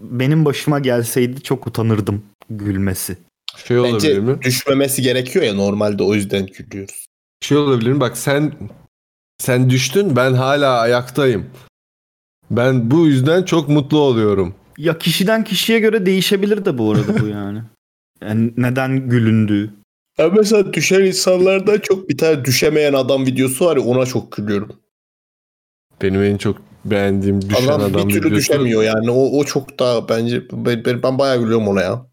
Benim 0.00 0.44
başıma 0.44 0.78
gelseydi 0.78 1.42
çok 1.42 1.66
utanırdım 1.66 2.22
gülmesi. 2.50 3.16
Şey 3.56 3.78
olabilir 3.78 3.94
Bence 3.94 4.20
mi? 4.20 4.42
düşmemesi 4.42 5.02
gerekiyor 5.02 5.44
ya 5.44 5.54
normalde 5.54 6.02
o 6.02 6.14
yüzden 6.14 6.46
gülüyoruz. 6.46 7.06
Şey 7.40 7.58
olabilir 7.58 7.92
mi? 7.92 8.00
Bak 8.00 8.18
sen 8.18 8.52
sen 9.38 9.70
düştün 9.70 10.16
ben 10.16 10.32
hala 10.32 10.78
ayaktayım. 10.78 11.46
Ben 12.50 12.90
bu 12.90 13.06
yüzden 13.06 13.42
çok 13.42 13.68
mutlu 13.68 13.98
oluyorum. 13.98 14.54
Ya 14.78 14.98
kişiden 14.98 15.44
kişiye 15.44 15.78
göre 15.78 16.06
değişebilir 16.06 16.64
de 16.64 16.78
bu 16.78 16.92
arada 16.92 17.20
bu 17.20 17.26
yani. 17.26 17.62
Yani 18.22 18.52
neden 18.56 19.08
gülündüğü. 19.08 19.70
Ya 20.18 20.28
mesela 20.28 20.72
düşen 20.72 21.00
insanlardan 21.04 21.78
çok 21.78 22.08
bir 22.08 22.18
tane 22.18 22.44
düşemeyen 22.44 22.92
adam 22.92 23.26
videosu 23.26 23.64
var 23.64 23.76
ya 23.76 23.82
ona 23.82 24.06
çok 24.06 24.32
gülüyorum. 24.32 24.72
Benim 26.02 26.22
en 26.22 26.36
çok 26.36 26.56
beğendiğim 26.84 27.42
düşen 27.42 27.68
adam, 27.68 27.80
adam, 27.80 28.08
bir 28.08 28.14
türlü 28.14 28.36
düşemiyor 28.36 28.82
yani. 28.82 29.10
O, 29.10 29.38
o 29.38 29.44
çok 29.44 29.78
daha 29.78 30.08
bence 30.08 30.42
ben, 30.52 31.02
ben, 31.02 31.18
bayağı 31.18 31.38
gülüyorum 31.38 31.68
ona 31.68 31.82
ya. 31.82 32.06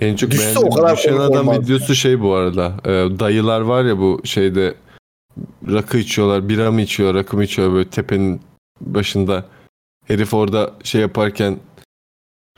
En 0.00 0.16
çok 0.16 0.30
Düşse 0.30 0.42
beğendiğim 0.42 0.68
o 0.68 0.74
kadar 0.74 0.96
düşen 0.96 1.16
adam 1.16 1.62
videosu 1.62 1.94
şey 1.94 2.20
bu 2.20 2.34
arada. 2.34 2.74
Ee, 2.84 2.90
dayılar 3.18 3.60
var 3.60 3.84
ya 3.84 3.98
bu 3.98 4.20
şeyde 4.24 4.74
rakı 5.68 5.98
içiyorlar, 5.98 6.48
bira 6.48 6.72
mı 6.72 6.80
içiyor, 6.80 7.14
rakı 7.14 7.36
mı 7.36 7.44
içiyor 7.44 7.72
böyle 7.72 7.88
tepenin 7.88 8.40
başında. 8.80 9.44
Herif 10.06 10.34
orada 10.34 10.72
şey 10.82 11.00
yaparken 11.00 11.56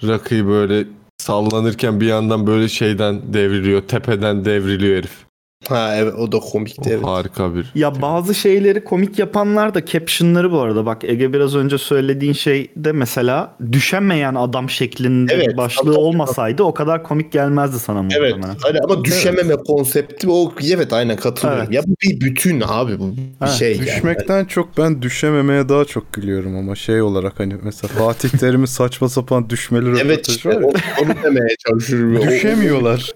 rakıyı 0.03 0.47
böyle 0.47 0.85
sallanırken 1.19 2.01
bir 2.01 2.07
yandan 2.07 2.47
böyle 2.47 2.69
şeyden 2.69 3.35
devriliyor, 3.35 3.83
tepeden 3.83 4.45
devriliyor 4.45 4.97
herif. 4.99 5.30
Ha 5.69 5.97
evet 5.97 6.15
o 6.15 6.33
da 6.33 6.39
komikti 6.39 6.91
O 6.91 6.93
evet. 6.93 7.05
Harika 7.05 7.55
bir. 7.55 7.73
Ya 7.75 8.03
bazı 8.03 8.35
şeyleri 8.35 8.85
komik 8.85 9.19
yapanlar 9.19 9.75
da 9.75 9.85
captionları 9.87 10.53
bu 10.53 10.61
arada. 10.61 10.87
Bak 10.87 11.05
Ege 11.05 11.33
biraz 11.33 11.55
önce 11.57 11.79
söylediğin 11.79 12.33
şey 12.33 12.71
de 12.77 12.93
mesela 12.93 13.57
düşemeyen 13.73 14.35
adam 14.35 14.71
şeklinde 14.71 15.35
Evet, 15.35 15.49
bir 15.49 15.57
başlığı 15.57 15.85
tabii. 15.93 15.99
olmasaydı 16.01 16.63
o 16.63 16.75
kadar 16.75 17.03
komik 17.03 17.33
gelmezdi 17.33 17.79
sana 17.79 17.99
Evet. 18.19 18.33
muhtemelen. 18.35 18.57
Hani 18.63 18.79
ama 18.85 19.05
düşememe 19.05 19.57
konsepti 19.57 20.31
o 20.31 20.53
evet 20.75 20.93
aynen 20.93 21.17
katılıyorum. 21.17 21.63
Evet. 21.65 21.75
Ya 21.75 21.83
bu 21.87 21.95
bir 22.03 22.21
bütün 22.21 22.63
abi 22.67 22.99
bu 22.99 23.17
bir 23.17 23.23
Evet, 23.43 23.53
şey 23.53 23.73
yani. 23.77 23.87
Düşmekten 23.87 24.45
çok 24.45 24.79
ben 24.79 25.03
düşememeye 25.03 25.69
daha 25.69 25.85
çok 25.85 26.13
gülüyorum 26.13 26.57
ama 26.57 26.75
şey 26.75 27.03
olarak 27.03 27.41
hani 27.41 27.55
mesela 27.63 27.89
Fatih 27.95 28.29
Terim'in 28.29 28.65
saçma 28.67 29.09
sapan 29.09 29.51
düşmeli 29.51 29.99
Evet 30.05 30.29
işte 30.29 30.49
var 30.49 30.61
ya. 30.61 30.67
o- 30.67 31.03
onu 31.05 31.11
demeye 31.25 31.57
çalışıyorum. 31.69 32.29
Düşemiyorlar. 32.29 33.11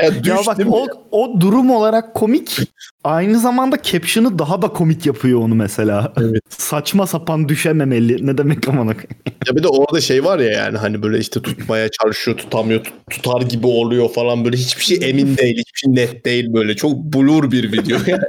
Ya, 0.00 0.06
Ya 0.24 0.36
bak 0.46 0.58
o, 0.70 0.86
o 1.10 1.40
durum 1.40 1.70
olarak 1.70 2.14
komik. 2.14 2.58
Aynı 3.04 3.40
zamanda 3.40 3.82
caption'ı 3.82 4.38
daha 4.38 4.62
da 4.62 4.68
komik 4.68 5.06
yapıyor 5.06 5.40
onu 5.40 5.54
mesela. 5.54 6.12
Evet. 6.20 6.42
Saçma 6.48 7.06
sapan 7.06 7.48
düşememeli. 7.48 8.26
Ne 8.26 8.38
demek 8.38 8.68
amına 8.68 8.92
koyayım? 8.92 9.10
Ya 9.48 9.56
bir 9.56 9.62
de 9.62 9.68
orada 9.68 10.00
şey 10.00 10.24
var 10.24 10.38
ya 10.38 10.50
yani 10.50 10.78
hani 10.78 11.02
böyle 11.02 11.18
işte 11.18 11.42
tutmaya 11.42 11.88
çalışıyor 11.90 12.36
tutamıyor 12.36 12.84
tut- 12.84 12.94
tutar 13.10 13.42
gibi 13.42 13.66
oluyor 13.66 14.08
falan 14.08 14.44
böyle 14.44 14.56
hiçbir 14.56 14.82
şey 14.84 14.98
emin 15.10 15.36
değil 15.36 15.58
hiçbir 15.58 15.78
şey 15.78 15.94
net 15.94 16.24
değil 16.24 16.52
böyle 16.54 16.76
çok 16.76 16.98
blur 16.98 17.50
bir 17.50 17.72
video 17.72 17.98
yani. 18.06 18.22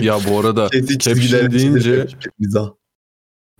Ya 0.00 0.18
bu 0.28 0.38
arada 0.40 0.68
caption 0.98 1.52
deyince 1.52 2.06
mizah. 2.38 2.68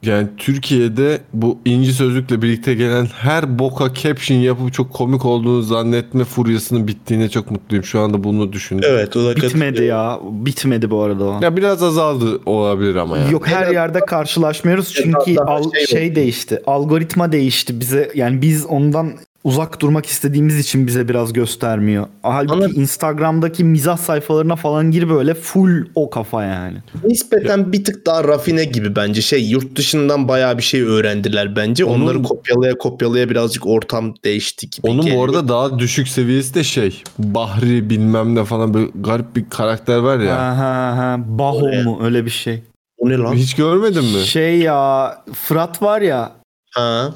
Yani 0.03 0.29
Türkiye'de 0.37 1.21
bu 1.33 1.59
inci 1.65 1.93
sözlükle 1.93 2.43
birlikte 2.43 2.75
gelen 2.75 3.07
her 3.07 3.59
boka 3.59 3.95
caption 3.95 4.39
yapıp 4.39 4.73
çok 4.73 4.93
komik 4.93 5.25
olduğunu 5.25 5.63
zannetme 5.63 6.25
furyasının 6.25 6.89
bittiğine 6.89 7.29
çok 7.29 7.51
mutluyum. 7.51 7.85
Şu 7.85 8.01
anda 8.01 8.25
bunu 8.25 8.53
düşündüm. 8.53 8.91
Evet 8.93 9.17
o 9.17 9.25
da 9.25 9.37
Bitmedi 9.37 9.85
ya. 9.85 10.21
Bitmedi 10.23 10.91
bu 10.91 11.03
arada 11.03 11.25
o. 11.25 11.41
Ya 11.43 11.57
biraz 11.57 11.83
azaldı 11.83 12.41
olabilir 12.47 12.95
ama 12.95 13.19
ya. 13.19 13.29
Yok 13.29 13.47
her 13.47 13.73
yerde 13.73 14.01
karşılaşmıyoruz 14.01 14.93
çünkü 14.95 15.37
al, 15.37 15.71
şey 15.73 15.87
şey, 15.87 16.15
değişti. 16.15 16.63
Algoritma 16.67 17.33
değişti. 17.33 17.81
Bize 17.81 18.11
yani 18.15 18.43
biz 18.43 18.67
ondan 18.67 19.13
uzak 19.45 19.81
durmak 19.81 20.07
istediğimiz 20.07 20.59
için 20.59 20.87
bize 20.87 21.09
biraz 21.09 21.33
göstermiyor. 21.33 22.07
Halbuki 22.23 22.53
Ama- 22.55 22.67
Instagram'daki 22.67 23.65
mizah 23.65 23.97
sayfalarına 23.97 24.57
falan 24.57 24.91
gir 24.91 25.09
böyle 25.09 25.35
full 25.35 25.85
o 25.95 26.11
kafa 26.11 26.45
yani. 26.45 26.79
Nispeten 27.05 27.73
bir 27.73 27.85
tık 27.85 28.07
daha 28.07 28.25
rafine 28.25 28.65
gibi 28.65 28.97
bence. 28.97 29.23
Şey 29.23 29.49
yurt 29.49 29.77
dışından 29.77 30.29
bayağı 30.29 30.59
bir 30.59 30.63
şey 30.63 30.83
öğrendiler 30.83 31.57
bence. 31.57 31.85
Onun- 31.85 32.03
Onları 32.05 32.23
kopyalaya 32.23 32.79
kopyalaya 32.79 33.31
birazcık 33.31 33.67
ortam 33.67 34.15
değişti 34.25 34.71
gibi. 34.71 34.87
Onun 34.91 35.11
bu 35.15 35.25
arada 35.25 35.49
daha 35.49 35.79
düşük 35.79 36.09
seviyesi 36.09 36.55
de 36.55 36.65
şey. 36.65 37.03
Bahri 37.19 37.91
bilmem 37.91 38.35
ne 38.35 38.45
falan 38.45 38.75
böyle 38.75 38.91
garip 38.95 39.37
bir 39.37 39.51
karakter 39.51 39.97
var 39.99 40.19
ya. 40.19 40.37
Ha 40.37 40.57
ha 40.59 40.97
ha. 40.97 41.17
Baho 41.27 41.57
Oraya. 41.59 41.83
mu 41.85 41.99
öyle 42.03 42.25
bir 42.25 42.31
şey. 42.31 42.63
O 42.99 43.09
ne 43.09 43.17
lan? 43.17 43.35
Hiç 43.35 43.55
görmedin 43.55 44.05
mi? 44.05 44.21
Şey 44.27 44.59
ya 44.59 45.17
Fırat 45.35 45.83
var 45.83 46.01
ya 46.01 46.33
Ha. 46.75 47.15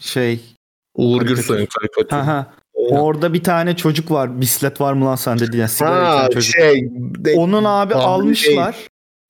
şey. 0.00 0.40
Uğur. 0.94 1.22
Gürsoy'un 1.22 1.66
karikatürü. 1.78 2.20
Ha 2.20 2.26
ha. 2.26 2.46
Orada 2.90 3.32
bir 3.34 3.42
tane 3.42 3.76
çocuk 3.76 4.10
var. 4.10 4.40
Bislet 4.40 4.80
var 4.80 4.92
mı 4.92 5.04
lan 5.04 5.16
sende 5.16 5.52
diye. 5.52 5.68
Sigara 5.68 6.08
Ha 6.20 6.28
çocuk. 6.30 6.54
şey. 6.54 6.88
de- 6.94 7.34
Onun 7.36 7.64
abi 7.64 7.94
almışlar. 7.94 8.76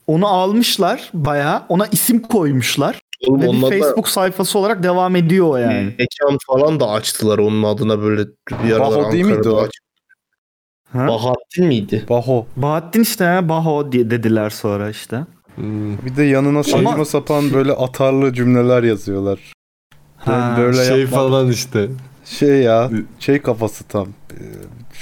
Onu 0.06 0.26
almışlar 0.26 1.10
bayağı. 1.14 1.62
Ona 1.68 1.86
isim 1.86 2.18
koymuşlar. 2.22 3.00
Oğlum 3.28 3.62
Ve 3.62 3.70
bir 3.70 3.80
Facebook 3.80 4.08
sayfası 4.08 4.58
olarak 4.58 4.82
devam 4.82 5.16
ediyor 5.16 5.48
o 5.48 5.56
yani. 5.56 5.94
Mekan 5.98 6.38
falan 6.46 6.80
da 6.80 6.90
açtılar 6.90 7.38
onun 7.38 7.62
adına 7.62 8.02
böyle 8.02 8.22
bir 8.64 8.72
aralar 8.72 8.98
Baho 9.02 9.12
değil 9.12 9.24
miydi 9.24 9.48
o? 9.48 9.56
aç- 9.62 9.78
Ha? 10.92 11.08
Bahattin 11.08 11.66
miydi? 11.66 12.04
Baho. 12.08 12.46
Bahattin 12.56 13.02
işte 13.02 13.24
ya 13.24 13.48
Baho 13.48 13.92
diye 13.92 14.10
dediler 14.10 14.50
sonra 14.50 14.90
işte. 14.90 15.20
Hmm. 15.54 15.98
Bir 15.98 16.16
de 16.16 16.22
yanına 16.22 16.62
saçma 16.62 17.04
sapan 17.04 17.52
böyle 17.52 17.72
atarlı 17.72 18.32
cümleler 18.32 18.82
yazıyorlar. 18.82 19.52
Ha. 20.24 20.56
Böyle 20.58 20.84
şey 20.84 21.00
yapmak- 21.00 21.14
falan 21.20 21.50
işte. 21.50 21.88
Şey 22.24 22.62
ya 22.62 22.90
şey 23.20 23.38
kafası 23.38 23.84
tam. 23.84 24.08
Ee, 24.32 24.42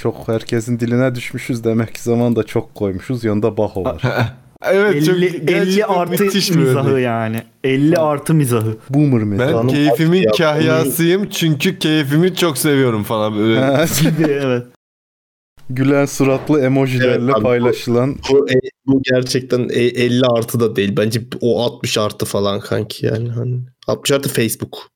Çok 0.01 0.27
herkesin 0.27 0.79
diline 0.79 1.15
düşmüşüz 1.15 1.63
demek 1.63 1.95
ki 1.95 2.03
zaman 2.03 2.35
da 2.35 2.43
çok 2.43 2.75
koymuşuz. 2.75 3.23
Yanında 3.23 3.57
Baho 3.57 3.83
var. 3.83 4.01
Evet 4.71 5.05
çok 5.05 5.15
50, 5.15 5.25
50 5.25 5.45
gerçekten 5.45 5.93
artı 5.93 6.23
müthiş 6.23 6.51
bir 6.51 6.55
mizahı 6.55 6.89
örnek. 6.89 7.03
yani. 7.05 7.41
50 7.63 7.97
artı 7.97 8.33
mizahı. 8.33 8.77
Boomer 8.89 9.23
mı? 9.23 9.39
Ben 9.39 9.67
keyfimin 9.67 10.21
ya, 10.21 10.31
kahyasıyım 10.31 11.29
çünkü 11.29 11.79
keyfimi 11.79 12.35
çok 12.35 12.57
seviyorum 12.57 13.03
falan 13.03 13.37
böyle. 13.37 13.85
Evet. 14.27 14.63
Gülen 15.69 16.05
suratlı 16.05 16.61
emojilerle 16.61 17.23
Evet 17.23 17.35
abi, 17.35 17.43
paylaşılan 17.43 18.15
Bu, 18.31 18.49
e, 18.49 18.53
bu 18.87 19.01
gerçekten 19.13 19.69
e- 19.69 20.03
50 20.03 20.25
artı 20.25 20.59
da 20.59 20.75
değil. 20.75 20.97
Bence 20.97 21.21
o 21.41 21.63
60 21.63 21.97
artı 21.97 22.25
falan 22.25 22.59
kanki 22.59 23.05
yani. 23.05 23.29
Hani 23.29 23.55
60 23.87 24.11
artı 24.11 24.29
Facebook. 24.29 24.87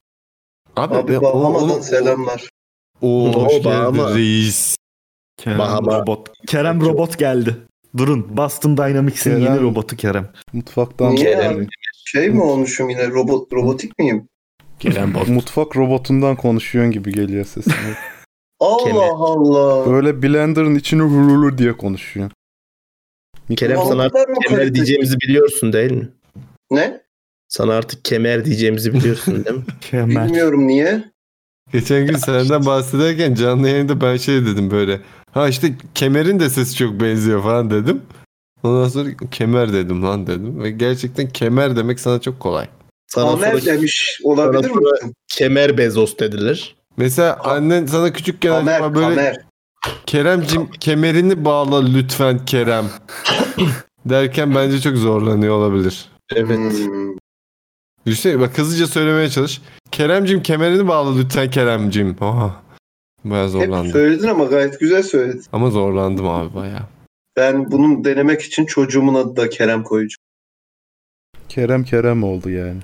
Abi, 0.77 0.95
Abi 0.95 1.21
Bahama'dan 1.21 1.81
selamlar. 1.81 2.49
Oo, 3.01 3.29
O 3.29 3.45
hoş 3.45 3.65
Bahama. 3.65 4.15
reis. 4.15 4.75
Kerem 5.37 5.59
Bahama. 5.59 5.99
robot. 5.99 6.29
Kerem 6.47 6.81
robot 6.81 7.17
geldi. 7.19 7.55
Durun. 7.97 8.37
Boston 8.37 8.77
Dynamics'in 8.77 9.31
Kerem- 9.31 9.41
yeni 9.43 9.61
robotu 9.61 9.95
Kerem. 9.95 10.29
mutfaktan 10.53 11.15
Kerem. 11.15 11.55
abi? 11.57 11.67
Şey 12.05 12.29
mi 12.29 12.41
olmuşum 12.43 12.89
yine 12.89 13.07
robot 13.07 13.53
robotik 13.53 13.99
miyim? 13.99 14.27
Gelen 14.79 15.13
bot. 15.13 15.27
mutfak 15.27 15.75
robotundan 15.77 16.35
konuşuyorsun 16.35 16.91
gibi 16.93 17.11
geliyor 17.13 17.45
sesin. 17.45 17.73
Allah. 18.59 19.13
Allah. 19.13 19.91
Böyle 19.91 20.21
blenderın 20.23 20.75
içini 20.75 21.01
hurulu 21.01 21.57
diye 21.57 21.77
konuşuyor. 21.77 22.31
Kerem 23.57 23.77
sana 23.87 24.09
kaliteli? 24.09 24.75
diyeceğimizi 24.75 25.17
biliyorsun 25.19 25.73
değil 25.73 25.91
mi? 25.91 26.09
Ne? 26.71 27.01
Sana 27.47 27.73
artık 27.73 28.05
kemer 28.05 28.45
diyeceğimizi 28.45 28.93
biliyorsun 28.93 29.45
değil 29.45 29.57
mi? 29.57 29.63
Kemal. 29.81 30.25
Bilmiyorum 30.25 30.67
niye. 30.67 31.11
Geçen 31.73 32.07
gün 32.07 32.15
senden 32.15 32.65
bahsederken 32.65 33.33
canlı 33.33 33.69
yayında 33.69 34.01
ben 34.01 34.17
şey 34.17 34.45
dedim 34.45 34.71
böyle. 34.71 35.01
Ha 35.31 35.47
işte 35.47 35.73
kemerin 35.95 36.39
de 36.39 36.49
sesi 36.49 36.75
çok 36.75 37.01
benziyor 37.01 37.43
falan 37.43 37.69
dedim. 37.69 38.01
Ondan 38.63 38.87
sonra 38.87 39.09
kemer 39.31 39.73
dedim 39.73 40.03
lan 40.03 40.27
dedim. 40.27 40.63
Ve 40.63 40.71
gerçekten 40.71 41.29
kemer 41.29 41.75
demek 41.75 41.99
sana 41.99 42.21
çok 42.21 42.39
kolay. 42.39 42.67
Sana 43.07 43.29
Amer 43.29 43.51
sonra 43.51 43.65
demiş 43.65 44.19
olabilir 44.23 44.71
mi? 44.71 44.81
kemer 45.27 45.77
Bezos 45.77 46.17
dediler. 46.17 46.75
Mesela 46.97 47.39
annen 47.43 47.85
sana 47.85 48.13
küçükken 48.13 48.51
Amer, 48.51 48.75
acaba 48.75 48.95
böyle 48.95 49.05
Amer. 49.21 49.37
Keremcim 50.05 50.71
kemerini 50.71 51.45
bağla 51.45 51.85
lütfen 51.85 52.45
Kerem 52.45 52.85
derken 54.05 54.55
bence 54.55 54.81
çok 54.81 54.97
zorlanıyor 54.97 55.53
olabilir. 55.55 56.05
Evet. 56.35 56.57
Hmm. 56.57 57.15
Hüseyin 58.07 58.39
bak 58.41 58.57
hızlıca 58.57 58.87
söylemeye 58.87 59.29
çalış. 59.29 59.61
Keremcim 59.91 60.43
kemerini 60.43 60.87
bağla 60.87 61.17
lütfen 61.17 61.51
Keremcim. 61.51 62.15
Oha. 62.21 62.63
Baya 63.23 63.43
Hep 63.43 63.51
zorlandım. 63.51 63.91
söyledin 63.91 64.27
ama 64.27 64.45
gayet 64.45 64.79
güzel 64.79 65.03
söyledin. 65.03 65.43
Ama 65.51 65.69
zorlandım 65.69 66.27
abi 66.27 66.55
baya. 66.55 66.89
Ben 67.37 67.71
bunun 67.71 68.03
denemek 68.03 68.41
için 68.41 68.65
çocuğumun 68.65 69.13
adı 69.15 69.35
da 69.35 69.49
Kerem 69.49 69.83
koyacağım. 69.83 70.17
Kerem 71.49 71.83
Kerem 71.83 72.23
oldu 72.23 72.49
yani. 72.49 72.79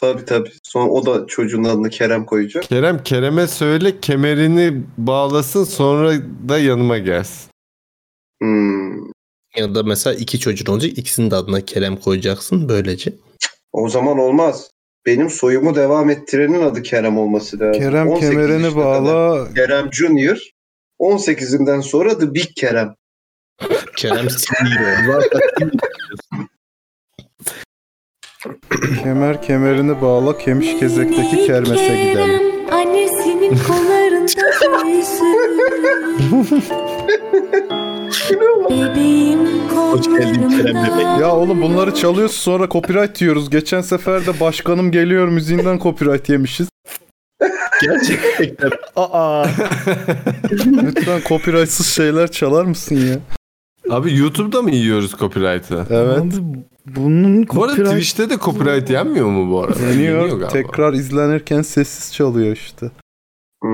Tabii 0.00 0.24
tabii. 0.24 0.52
Sonra 0.62 0.90
o 0.90 1.06
da 1.06 1.26
çocuğun 1.26 1.64
adını 1.64 1.90
Kerem 1.90 2.24
koyacak. 2.26 2.62
Kerem 2.62 3.02
Kerem'e 3.02 3.46
söyle 3.46 4.00
kemerini 4.00 4.82
bağlasın 4.98 5.64
sonra 5.64 6.12
da 6.48 6.58
yanıma 6.58 6.98
gelsin. 6.98 7.50
Hmm. 8.42 9.04
Ya 9.56 9.74
da 9.74 9.82
mesela 9.82 10.14
iki 10.14 10.38
çocuğun 10.38 10.72
olacak. 10.72 10.98
ikisinin 10.98 11.30
de 11.30 11.36
adına 11.36 11.60
Kerem 11.64 11.96
koyacaksın 11.96 12.68
böylece. 12.68 13.12
O 13.72 13.88
zaman 13.88 14.18
olmaz. 14.18 14.70
Benim 15.06 15.30
soyumu 15.30 15.74
devam 15.74 16.10
ettirenin 16.10 16.62
adı 16.62 16.82
Kerem 16.82 17.18
olması 17.18 17.60
lazım. 17.60 17.82
Kerem 17.82 18.08
18 18.08 18.30
kemerini 18.30 18.62
kadar. 18.74 18.76
bağla. 18.76 19.54
Kerem 19.54 19.92
Junior. 19.92 20.38
18'inden 21.00 21.80
sonra 21.82 22.18
The 22.18 22.34
Big 22.34 22.46
Kerem. 22.56 22.94
Kerem 23.96 24.30
Senior. 24.30 25.22
Kemer 29.02 29.42
kemerini 29.42 30.02
bağla. 30.02 30.38
Kemiş 30.38 30.78
kezekteki 30.80 31.46
kermese 31.46 31.96
gidelim. 31.96 32.49
Annesinin 32.80 33.58
kollarında 33.68 34.84
büyüsün. 34.84 35.60
Bebeğim 38.70 39.38
Hoş 39.68 40.06
geldin 40.06 40.18
Kerem 40.18 40.50
kollarımda. 40.50 40.96
bebek. 40.96 41.20
Ya 41.20 41.36
oğlum 41.36 41.62
bunları 41.62 41.94
çalıyoruz 41.94 42.34
sonra 42.34 42.68
copyright 42.68 43.20
yiyoruz. 43.22 43.50
Geçen 43.50 43.80
sefer 43.80 44.26
de 44.26 44.40
başkanım 44.40 44.90
geliyor 44.90 45.28
müziğinden 45.28 45.78
copyright 45.78 46.28
yemişiz. 46.28 46.68
Gerçekten. 47.82 48.70
Aa. 48.96 49.44
Lütfen 50.82 51.20
copyrightsız 51.28 51.86
şeyler 51.86 52.30
çalar 52.30 52.64
mısın 52.64 52.96
ya? 52.96 53.18
Abi 53.90 54.16
YouTube'da 54.16 54.62
mı 54.62 54.70
yiyoruz 54.70 55.10
copyright'ı? 55.18 55.86
Evet. 55.90 56.18
Abi, 56.18 56.32
bunun 56.96 57.46
Bu 57.54 57.64
arada 57.64 57.76
copyright- 57.76 57.90
Twitch'te 57.90 58.30
de 58.30 58.38
copyright 58.38 58.90
yenmiyor 58.90 59.26
mu 59.26 59.52
bu 59.52 59.60
arada? 59.60 59.86
Yeniyor. 59.86 60.28
galiba. 60.28 60.48
Tekrar 60.48 60.92
izlenirken 60.92 61.62
sessiz 61.62 62.14
çalıyor 62.14 62.52
işte. 62.56 62.90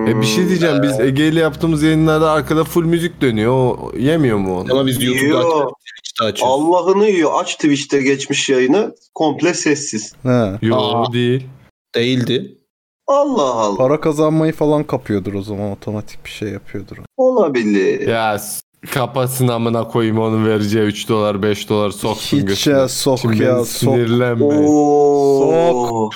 E 0.08 0.20
bir 0.20 0.26
şey 0.26 0.48
diyeceğim 0.48 0.82
biz 0.82 1.00
Ege 1.00 1.28
ile 1.28 1.40
yaptığımız 1.40 1.82
yayınlarda 1.82 2.30
arkada 2.30 2.64
full 2.64 2.84
müzik 2.84 3.20
dönüyor. 3.20 3.52
O 3.52 3.92
yemiyor 3.98 4.38
mu 4.38 4.58
onu? 4.60 4.72
Ama 4.72 4.86
biz 4.86 5.02
YouTube'da 5.02 5.38
açıyoruz. 5.38 5.72
Twitch'te 5.86 6.24
açıyoruz. 6.24 6.54
Allah'ını 6.54 7.06
yiyor. 7.08 7.30
Aç 7.34 7.54
Twitch'te 7.54 8.02
geçmiş 8.02 8.48
yayını. 8.50 8.94
Komple 9.14 9.54
sessiz. 9.54 10.12
Ha. 10.22 10.58
Yo 10.62 10.76
Aa. 10.76 11.12
değil. 11.12 11.46
Değildi. 11.94 12.58
Allah 13.06 13.42
Allah. 13.54 13.76
Para 13.76 14.00
kazanmayı 14.00 14.52
falan 14.52 14.84
kapıyordur 14.84 15.34
o 15.34 15.42
zaman 15.42 15.70
otomatik 15.70 16.24
bir 16.24 16.30
şey 16.30 16.48
yapıyordur. 16.48 16.96
Olabilir. 17.16 18.08
Ya 18.08 18.40
kapasın 18.86 19.48
amına 19.48 19.88
koyayım 19.88 20.18
onun 20.18 20.46
vereceği 20.46 20.84
3 20.84 21.08
dolar 21.08 21.42
5 21.42 21.68
dolar 21.68 21.90
soksun 21.90 22.36
Hiç 22.38 22.44
götüne. 22.44 22.74
ya 22.74 22.88
sok 22.88 23.18
Şimdi 23.18 23.42
ya 23.42 23.56
sok. 23.64 23.66
sinirlenme. 23.68 24.44
Oo. 24.44 26.10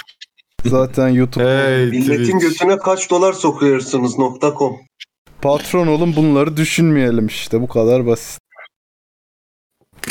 Zaten 0.65 1.09
YouTube 1.09 1.45
Hey 1.45 1.87
Milletin 1.87 2.23
Twitch. 2.39 2.41
götüne 2.41 2.79
kaç 2.79 3.11
dolar 3.11 3.33
sokuyorsunuz 3.33 4.17
.com. 4.59 4.77
patron 5.43 5.87
olun 5.87 6.17
bunları 6.17 6.57
düşünmeyelim 6.57 7.27
işte 7.27 7.61
bu 7.63 7.69
kadar 7.69 8.07
basit. 8.07 8.41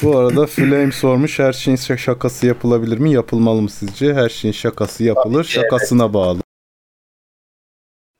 Bu 0.03 0.17
arada 0.17 0.45
Flame 0.47 0.91
sormuş 0.91 1.39
her 1.39 1.53
şeyin 1.53 1.77
şa- 1.77 1.97
şakası 1.97 2.45
yapılabilir 2.47 2.97
mi? 2.97 3.11
Yapılmalı 3.13 3.61
mı 3.61 3.69
sizce? 3.69 4.13
Her 4.13 4.29
şeyin 4.29 4.53
şakası 4.53 5.03
yapılır. 5.03 5.43
Şakasına 5.43 6.13
bağlı. 6.13 6.39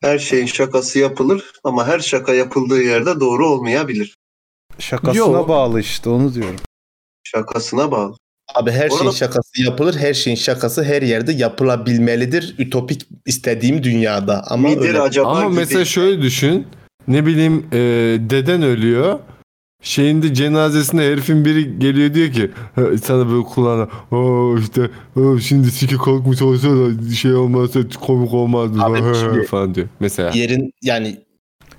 Her 0.01 0.19
şeyin 0.19 0.45
şakası 0.45 0.99
yapılır 0.99 1.51
ama 1.63 1.87
her 1.87 1.99
şaka 1.99 2.33
yapıldığı 2.33 2.81
yerde 2.81 3.19
doğru 3.19 3.47
olmayabilir. 3.49 4.17
Şakasına 4.79 5.17
Yo. 5.37 5.47
bağlı 5.47 5.79
işte 5.79 6.09
onu 6.09 6.33
diyorum. 6.33 6.55
Şakasına 7.23 7.91
bağlı. 7.91 8.15
Abi 8.55 8.71
her 8.71 8.89
şeyin 8.89 9.11
şakası 9.11 9.61
yapılır. 9.63 9.95
Her 9.95 10.13
şeyin 10.13 10.37
şakası 10.37 10.83
her 10.83 11.01
yerde 11.01 11.31
yapılabilmelidir. 11.31 12.55
Ütopik 12.59 13.01
istediğim 13.25 13.83
dünyada. 13.83 14.43
Ama 14.47 14.69
Midir 14.69 14.81
öyle. 14.87 15.01
acaba 15.01 15.27
Ama 15.29 15.43
gibi. 15.45 15.55
mesela 15.55 15.85
şöyle 15.85 16.21
düşün. 16.21 16.67
Ne 17.07 17.25
bileyim 17.25 17.65
e, 17.71 17.77
deden 18.29 18.61
ölüyor. 18.61 19.19
Şeyinde 19.83 20.33
cenazesinde 20.33 21.11
herifin 21.11 21.45
biri 21.45 21.79
geliyor 21.79 22.13
diyor 22.13 22.31
ki 22.31 22.51
"Ha, 22.75 22.81
sana 23.03 23.29
böyle 23.31 23.43
kulağına 23.43 23.83
"Aa 24.11 24.59
işte 24.59 24.81
aa, 25.15 25.39
şimdi 25.39 25.71
siki 25.71 25.97
kalkmış 25.97 26.41
olsa 26.41 26.67
da 26.69 27.11
şey 27.15 27.33
olmazsa 27.35 27.79
komik 28.01 28.33
olmazdı 28.33 28.81
Abi 28.81 29.43
falan 29.47 29.75
diyor. 29.75 29.87
Mesela. 29.99 30.31
Yerin 30.33 30.73
yani 30.81 31.17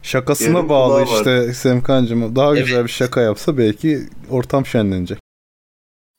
Şakasına 0.03 0.57
Yerin 0.57 0.69
bağlı 0.69 1.05
kulağı 1.05 1.13
var. 1.15 1.17
işte 1.19 1.55
Semkancığım. 1.55 2.37
Daha 2.37 2.53
Evet. 2.57 2.67
güzel 2.67 2.85
bir 2.85 2.91
şaka 2.91 3.21
yapsa 3.21 3.59
belki 3.59 4.01
ortam 4.31 4.67
şenlenecek. 4.67 5.19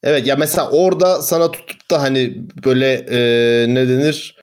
Evet 0.03 0.27
ya 0.27 0.35
mesela 0.35 0.69
orada 0.69 1.21
sana 1.21 1.51
tutup 1.51 1.91
da 1.91 2.01
hani 2.01 2.37
böyle 2.65 2.93
e, 2.93 3.19
ne 3.73 3.89
denir 3.89 4.35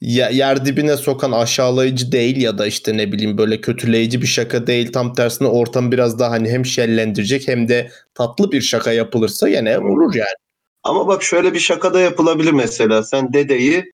ya- 0.00 0.28
yer 0.30 0.66
dibine 0.66 0.96
sokan 0.96 1.32
aşağılayıcı 1.32 2.12
değil 2.12 2.36
ya 2.42 2.58
da 2.58 2.66
işte 2.66 2.96
ne 2.96 3.12
bileyim 3.12 3.38
böyle 3.38 3.60
kötüleyici 3.60 4.22
bir 4.22 4.26
şaka 4.26 4.66
değil 4.66 4.92
tam 4.92 5.12
tersine 5.14 5.48
ortam 5.48 5.92
biraz 5.92 6.18
daha 6.18 6.30
hani 6.30 6.50
hem 6.50 6.66
şenlendirecek 6.66 7.48
hem 7.48 7.68
de 7.68 7.90
tatlı 8.14 8.52
bir 8.52 8.60
şaka 8.60 8.92
yapılırsa 8.92 9.48
yine 9.48 9.78
olur 9.78 10.14
yani. 10.14 10.28
Ama 10.82 11.06
bak 11.06 11.22
şöyle 11.22 11.54
bir 11.54 11.58
şaka 11.60 11.94
da 11.94 12.00
yapılabilir 12.00 12.52
mesela. 12.52 13.02
Sen 13.02 13.32
dedeyi 13.32 13.84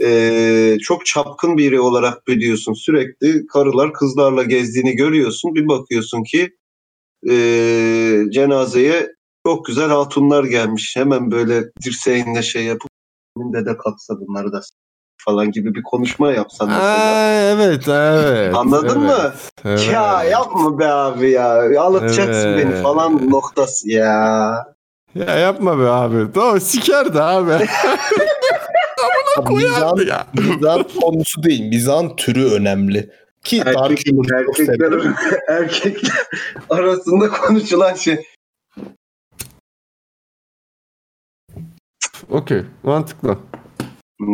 eee, 0.00 0.78
çok 0.82 1.06
çapkın 1.06 1.58
biri 1.58 1.80
olarak 1.80 2.26
biliyorsun. 2.26 2.72
Sürekli 2.72 3.46
karılar 3.46 3.92
kızlarla 3.92 4.42
gezdiğini 4.42 4.96
görüyorsun. 4.96 5.54
Bir 5.54 5.68
bakıyorsun 5.68 6.22
ki 6.22 6.50
eee, 7.22 8.24
cenazeye 8.30 9.08
çok 9.46 9.66
güzel 9.66 9.88
hatunlar 9.88 10.44
gelmiş. 10.44 10.96
Hemen 10.96 11.30
böyle 11.30 11.64
dirseğinle 11.84 12.42
şey 12.42 12.64
yapıp 12.64 12.90
dede 13.38 13.76
kalksa 13.76 14.14
bunları 14.20 14.52
da 14.52 14.60
falan 15.24 15.50
gibi 15.52 15.74
bir 15.74 15.82
konuşma 15.82 16.32
yapsan 16.32 16.68
mesela. 16.68 16.84
Aa, 16.84 17.32
evet 17.32 17.88
evet. 17.88 18.54
Anladın 18.54 19.00
evet, 19.00 19.18
mı? 19.18 19.32
Evet. 19.64 19.90
Ya 19.92 20.24
yapma 20.24 20.78
be 20.78 20.86
abi 20.86 21.30
ya. 21.30 21.80
Ağlatacaksın 21.80 22.48
Evet. 22.48 22.66
beni 22.66 22.82
falan 22.82 23.30
noktası 23.30 23.90
ya. 23.90 24.64
Ya 25.14 25.38
yapma 25.38 25.78
be 25.78 25.88
abi. 25.88 26.32
Tamam 26.34 26.60
sikerdi 26.60 27.22
abi. 27.22 27.52
Mizan, 29.40 29.96
ya. 30.06 30.26
mizan 30.54 30.82
konusu 31.00 31.42
değil 31.42 31.60
mizan 31.60 32.16
türü 32.16 32.44
önemli. 32.44 33.10
Ki 33.44 33.62
Erkek, 33.66 34.06
erkekler, 34.32 35.14
erkekler 35.48 36.26
arasında 36.70 37.28
konuşulan 37.28 37.94
şey. 37.94 38.24
Okey 42.30 42.62
mantıklı. 42.82 43.38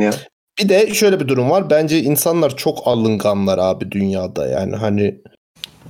Ya. 0.01 0.11
Bir 0.59 0.69
de 0.69 0.95
şöyle 0.95 1.21
bir 1.21 1.29
durum 1.29 1.51
var. 1.51 1.71
Bence 1.71 1.99
insanlar 1.99 2.57
çok 2.57 2.79
alınganlar 2.85 3.59
abi 3.59 3.91
dünyada 3.91 4.47
yani 4.47 4.77
hani 4.77 5.23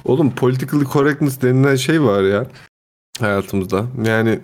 Oğlum 0.05 0.35
politically 0.35 0.85
correctness 0.85 1.43
denilen 1.43 1.77
şey 1.77 2.03
var 2.03 2.23
ya 2.23 2.47
hayatımızda. 3.21 3.87
Yani 4.05 4.41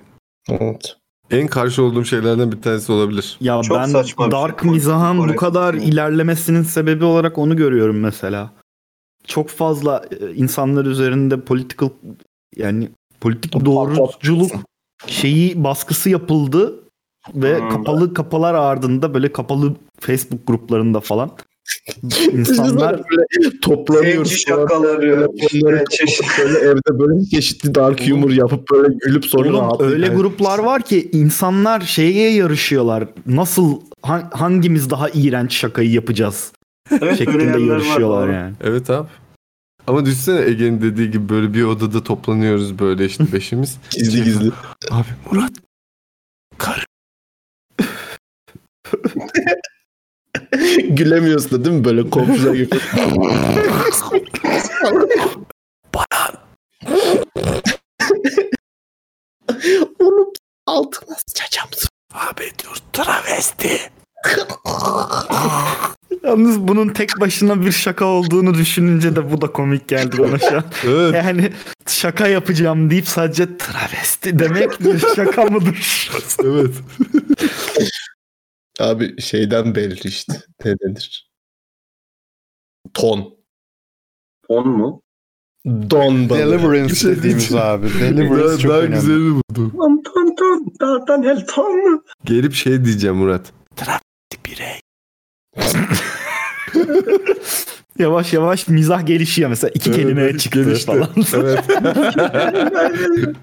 evet. 0.48 0.96
En 1.30 1.46
karşı 1.48 1.82
olduğum 1.82 2.04
şeylerden 2.04 2.52
bir 2.52 2.62
tanesi 2.62 2.92
olabilir. 2.92 3.36
Ya 3.40 3.62
Çok 3.62 3.76
ben 3.78 3.86
saçma 3.86 4.30
dark 4.30 4.60
şey. 4.62 4.70
mizahın 4.70 5.28
bu 5.28 5.36
kadar 5.36 5.74
ilerlemesinin 5.74 6.62
sebebi 6.62 7.04
olarak 7.04 7.38
onu 7.38 7.56
görüyorum 7.56 8.00
mesela. 8.00 8.50
Çok 9.26 9.48
fazla 9.48 10.04
e, 10.20 10.34
insanlar 10.34 10.84
üzerinde 10.84 11.40
political 11.40 11.90
yani 12.56 12.88
politik 13.20 13.64
doğruculuk 13.64 14.50
şeyi 15.06 15.64
baskısı 15.64 16.10
yapıldı 16.10 16.74
ve 17.34 17.58
Hmm. 17.60 17.68
kapalı 17.68 18.14
kapalar 18.14 18.54
ardında 18.54 19.14
böyle 19.14 19.32
kapalı 19.32 19.74
Facebook 20.00 20.46
gruplarında 20.46 21.00
falan 21.00 21.30
insanlar 22.32 23.00
böyle 23.10 23.50
toplanıyoruz. 23.62 24.28
Zenci 24.28 24.40
şakaları, 24.42 25.28
işte 25.36 25.84
çeşit- 25.90 26.26
kapatıp 26.26 26.46
böyle 26.46 26.58
evde 26.58 26.98
böyle 26.98 27.24
çeşitli 27.24 27.74
dark 27.74 28.08
humor 28.08 28.30
yapıp 28.30 28.70
böyle 28.70 28.94
gülüp 29.04 29.24
sonra 29.26 29.48
Oğlum 29.56 29.92
öyle 29.92 30.08
gruplar 30.08 30.58
var 30.58 30.82
ki 30.82 31.08
insanlar 31.12 31.80
şeye 31.80 32.32
yarışıyorlar. 32.32 33.04
Nasıl 33.26 33.80
ha- 34.02 34.30
hangimiz 34.32 34.90
daha 34.90 35.08
iğrenç 35.10 35.52
şakayı 35.54 35.90
yapacağız 35.90 36.52
Evet, 36.90 37.18
şeklinde 37.18 37.52
var, 37.52 37.58
yarışıyorlar 37.58 38.26
doğru. 38.28 38.32
yani. 38.32 38.54
Evet 38.60 38.90
abi. 38.90 39.08
Ama 39.86 40.04
düşünsene 40.06 40.40
Ege'nin 40.40 40.82
dediği 40.82 41.10
gibi 41.10 41.28
böyle 41.28 41.54
bir 41.54 41.62
odada 41.62 42.02
toplanıyoruz 42.02 42.78
böyle 42.78 43.04
işte 43.06 43.24
beşimiz. 43.32 43.78
Gizli 43.90 44.24
gizli. 44.24 44.50
Abi 44.90 45.06
Murat 45.30 45.52
kar 46.58 46.86
Gülemiyorsun 51.04 51.50
da 51.50 51.64
değil 51.64 51.76
mi 51.76 51.84
böyle 51.84 52.10
komşular 52.10 52.54
gibi. 52.54 52.76
Onu 60.00 60.32
altına 60.66 61.16
sıçacağım. 61.28 61.68
abi 62.14 62.50
dur 62.64 62.76
travesti. 62.92 63.80
Yalnız 66.24 66.58
bunun 66.58 66.88
tek 66.88 67.20
başına 67.20 67.66
bir 67.66 67.72
şaka 67.72 68.04
olduğunu 68.04 68.54
düşününce 68.54 69.16
de 69.16 69.32
bu 69.32 69.40
da 69.40 69.52
komik 69.52 69.88
geldi 69.88 70.18
bana 70.18 70.38
şu 70.38 70.56
an. 70.56 70.64
Evet. 70.84 71.14
Yani 71.14 71.52
şaka 71.86 72.28
yapacağım 72.28 72.90
deyip 72.90 73.08
sadece 73.08 73.58
travesti 73.58 74.38
demek 74.38 74.80
bir 74.80 74.98
şaka 75.16 75.44
mıdır? 75.44 76.10
evet. 76.44 76.74
Abi 78.80 79.20
şeyden 79.22 79.74
belli 79.74 80.08
işte. 80.08 80.32
Ne 80.64 80.74
denir? 80.78 81.30
Ton. 82.94 83.34
On 84.48 84.68
mu? 84.68 85.02
Don 85.66 86.28
balığı. 86.30 86.38
Deliverance 86.38 86.94
şey 86.94 87.10
dediğimiz 87.16 87.54
abi. 87.54 87.86
Deliverance 88.00 88.44
daha, 88.48 88.58
çok 88.58 88.70
daha 88.70 88.78
önemli. 88.80 88.94
güzelini 88.94 89.34
buldum. 89.50 89.70
Ton 89.76 90.02
ton 90.02 90.34
ton. 90.36 90.74
Dağdan 90.80 91.22
el 91.22 91.46
ton. 91.46 92.04
Gelip 92.24 92.54
şey 92.54 92.84
diyeceğim 92.84 93.16
Murat. 93.16 93.52
Travesti 93.76 94.36
birey. 94.46 94.80
yavaş 97.98 98.32
yavaş 98.32 98.68
mizah 98.68 99.06
gelişiyor 99.06 99.50
mesela 99.50 99.70
iki 99.74 99.92
kelimeye 99.92 100.38
çıktı 100.38 100.64
Gelişti. 100.64 100.86
falan. 100.86 101.08
Evet. 101.34 101.64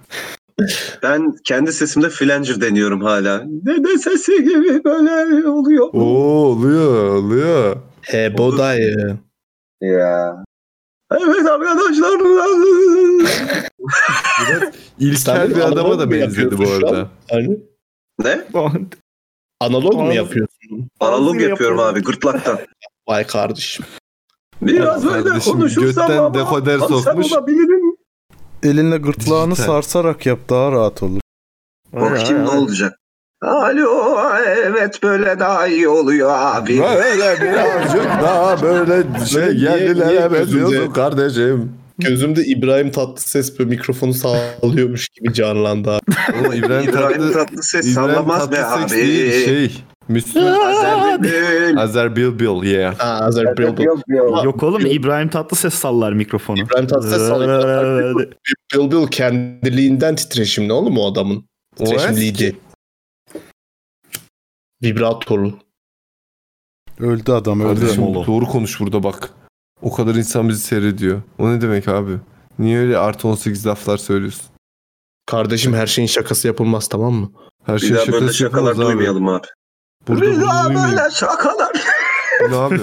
Ben 1.03 1.35
kendi 1.43 1.73
sesimde 1.73 2.09
flanger 2.09 2.61
deniyorum 2.61 3.01
hala. 3.01 3.43
Dede 3.45 3.97
sesi 3.97 4.43
gibi 4.43 4.83
böyle 4.83 5.47
oluyor. 5.47 5.87
Oo 5.93 6.45
oluyor 6.45 7.15
oluyor. 7.15 7.77
He 8.01 8.37
bodayı. 8.37 9.17
Ya. 9.81 10.43
Evet 11.11 11.47
arkadaşlar. 11.47 12.19
Biraz 14.39 14.63
ilkel 14.99 15.17
Sen 15.17 15.49
bir 15.49 15.59
adama 15.61 15.99
da 15.99 16.11
benzedi 16.11 16.57
bu 16.57 16.71
arada. 16.71 17.09
Hani 17.29 17.59
ne? 18.23 18.41
analog 19.59 19.93
mu 19.93 20.13
yapıyorsun? 20.13 20.89
Analog 20.99 21.41
yapıyorum 21.41 21.79
abi 21.79 22.01
gırtlaktan. 22.03 22.59
Vay 23.09 23.27
kardeşim. 23.27 23.85
Biraz 24.61 25.05
böyle 25.05 25.39
konuşursam 25.39 26.07
götten 26.07 26.17
ama 26.17 26.33
dekoder 26.33 26.79
konser 26.79 27.03
sokmuş. 27.03 27.33
olabilirim. 27.33 27.87
Elinle 28.63 28.97
gırtlağını 28.97 29.51
Dijital. 29.51 29.65
sarsarak 29.73 30.25
yap 30.25 30.39
daha 30.49 30.71
rahat 30.71 31.03
olur. 31.03 31.19
Bakayım 31.93 32.45
ne 32.45 32.49
olacak. 32.49 32.93
Alo 33.41 34.19
evet 34.65 35.03
böyle 35.03 35.39
daha 35.39 35.67
iyi 35.67 35.87
oluyor 35.87 36.29
abi. 36.33 36.79
Böyle 36.79 37.41
birazcık 37.41 38.05
daha 38.05 38.61
böyle 38.61 39.03
şey 39.25 39.57
yerlilere 39.57 40.33
benziyorsun 40.33 40.71
gözünde- 40.71 40.93
kardeşim. 40.93 41.73
Gözümde 41.99 42.45
İbrahim 42.45 42.91
Tatlıses 42.91 43.59
böyle 43.59 43.69
mikrofonu 43.69 44.13
sağlıyormuş 44.13 45.07
gibi 45.09 45.33
canlandı 45.33 45.91
abi. 45.91 46.01
Oğlum 46.41 46.53
İbrahim, 46.53 46.89
İbrahim 46.89 46.91
Tatlı, 47.17 47.33
Tatlıses 47.33 47.91
İbrahim 47.91 47.93
sallamaz 48.15 48.51
be 48.51 48.55
Tatlıses 48.55 48.91
abi. 48.97 49.07
değil 49.07 49.45
şey. 49.45 49.83
Müslüm 50.07 50.43
Azerbaycan. 50.43 51.75
Azer 51.75 52.15
Bilbil 52.15 52.63
yeah. 52.63 52.99
Ha 52.99 53.25
Azerbaycan. 53.25 54.03
Yok 54.43 54.63
oğlum 54.63 54.85
İbrahim 54.85 55.29
Tatlıses 55.29 55.73
sallar 55.73 56.13
mikrofonu. 56.13 56.59
İbrahim 56.59 56.87
Tatlıses 56.87 57.27
sallıyor. 57.27 58.15
Bil 58.75 58.91
Bil 58.91 59.07
kendiliğinden 59.07 60.15
titreşimli 60.15 60.73
oğlum 60.73 60.97
o 60.97 61.11
adamın. 61.11 61.45
Titreşimliydi. 61.75 62.55
Vibratorlu. 64.83 65.59
Öldü 66.99 67.31
adam 67.31 67.61
öldü. 67.61 67.79
Kardeşim 67.79 68.13
doğru 68.13 68.45
konuş 68.45 68.79
burada 68.79 69.03
bak. 69.03 69.29
O 69.81 69.93
kadar 69.93 70.15
insan 70.15 70.49
bizi 70.49 70.61
seyrediyor. 70.61 71.21
O 71.39 71.49
ne 71.51 71.61
demek 71.61 71.87
abi? 71.87 72.11
Niye 72.59 72.79
öyle 72.79 72.97
artı 72.97 73.27
18 73.27 73.67
laflar 73.67 73.97
söylüyorsun? 73.97 74.45
Kardeşim 75.25 75.73
her 75.73 75.87
şeyin 75.87 76.07
şakası 76.07 76.47
yapılmaz 76.47 76.87
tamam 76.87 77.13
mı? 77.13 77.31
Her 77.65 77.75
Bir 77.75 77.81
şey 77.81 77.89
daha 77.95 78.07
böyle 78.07 78.19
şakası 78.19 78.33
şakalar 78.33 78.67
yapılmaz 78.67 78.79
abi. 78.79 78.85
duymayalım 78.85 79.27
abi. 79.27 79.47
Burada 80.07 80.25
duymayayım. 80.25 80.75
böyle 80.75 81.11
şakalar. 81.11 81.71
Bu 82.43 82.51
ne 82.51 82.55
abi? 82.55 82.79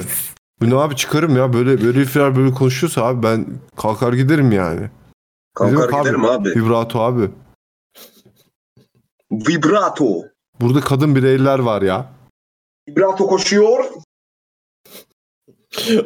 Bu 0.60 0.70
ne 0.70 0.76
abi 0.76 0.96
çıkarım 0.96 1.36
ya 1.36 1.52
böyle 1.52 1.82
böyle 1.82 1.98
herifler 1.98 2.36
böyle 2.36 2.50
konuşuyorsa 2.50 3.02
abi 3.04 3.22
ben 3.22 3.46
kalkar 3.76 4.12
giderim 4.12 4.52
yani. 4.52 4.90
Kalkar 5.54 6.00
giderim 6.00 6.24
abi. 6.24 6.48
Vibrato 6.48 7.00
abi. 7.00 7.30
Vibrato. 9.32 10.06
Burada 10.60 10.80
kadın 10.80 11.16
bireyler 11.16 11.58
var 11.58 11.82
ya. 11.82 12.06
Vibrato 12.88 13.26
koşuyor. 13.26 13.84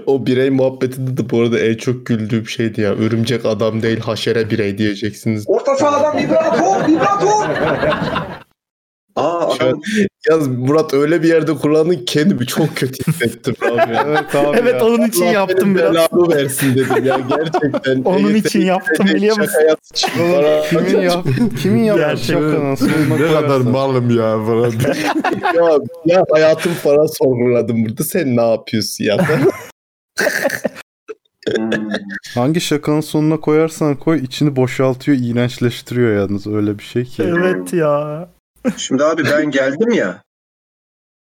O 0.07 0.27
birey 0.27 0.51
muhabbetinde 0.51 1.17
de 1.17 1.31
bu 1.31 1.41
arada 1.41 1.59
en 1.59 1.75
çok 1.77 2.07
güldüğüm 2.07 2.49
şeydi 2.49 2.81
ya. 2.81 2.91
Örümcek 2.93 3.47
adam 3.47 3.83
değil 3.83 4.01
haşere 4.01 4.51
birey 4.51 4.79
diyeceksiniz. 4.79 5.45
Orta 5.47 5.77
sahadan 5.77 6.17
vibrator, 6.17 6.89
vibrator. 6.89 7.49
Aa 9.19 9.55
yalnız 10.31 10.49
Murat 10.49 10.95
öyle 10.95 11.23
bir 11.23 11.29
yerde 11.29 11.55
kullandın 11.55 12.05
kendimi 12.07 12.47
çok 12.47 12.77
kötü 12.77 13.13
hissettim 13.13 13.55
abi. 13.63 13.79
Evet 14.07 14.35
abi 14.35 14.59
Evet 14.61 14.75
ya. 14.75 14.87
onun 14.87 15.03
için 15.09 15.23
Allah 15.23 15.31
yaptım 15.33 15.75
biraz. 15.75 15.95
belamı 15.95 16.35
versin 16.35 16.75
dedim 16.75 17.05
ya 17.05 17.21
gerçekten. 17.29 18.03
Onun 18.05 18.35
EYT 18.35 18.47
için 18.47 18.61
yaptım 18.61 19.07
biliyor 19.07 19.39
musun? 19.39 19.53
Kimin 20.71 21.01
yap 21.01 21.27
kimin 21.63 21.85
Gerçekten. 21.85 22.35
şakanın 22.35 22.75
sonuna 22.75 23.17
ne 23.17 23.33
kadar 23.43 23.61
malım 23.61 24.11
ya 24.11 24.45
falan. 24.45 24.73
ya, 25.57 25.79
ya 26.07 26.25
hayatım 26.33 26.73
falan 26.73 27.07
sorguladım 27.07 27.85
burada. 27.85 28.05
Sen 28.05 28.37
ne 28.37 28.51
yapıyorsun 28.51 29.05
ya? 29.05 29.17
Hangi 32.35 32.61
şakanın 32.61 33.01
sonuna 33.01 33.41
koyarsan 33.41 33.95
koy 33.97 34.19
içini 34.19 34.57
boşaltıyor, 34.57 35.19
iğrençleştiriyor 35.21 36.17
yalnız 36.17 36.47
öyle 36.47 36.79
bir 36.79 36.85
şey 36.85 37.05
ki. 37.05 37.23
Evet 37.23 37.73
ya. 37.73 38.29
Şimdi 38.77 39.05
abi 39.05 39.25
ben 39.25 39.51
geldim 39.51 39.93
ya 39.93 40.23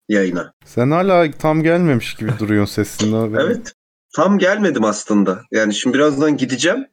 yayına. 0.10 0.54
Sen 0.66 0.92
hala 0.92 1.32
tam 1.32 1.64
gelmemiş 1.64 2.16
gibi 2.16 2.32
duruyorsun 2.40 2.84
sesinden. 2.84 3.34
Evet. 3.40 3.74
Tam 4.16 4.38
gelmedim 4.40 4.84
aslında. 4.84 5.42
Yani 5.52 5.74
şimdi 5.74 5.98
birazdan 5.98 6.38
gideceğim. 6.38 6.88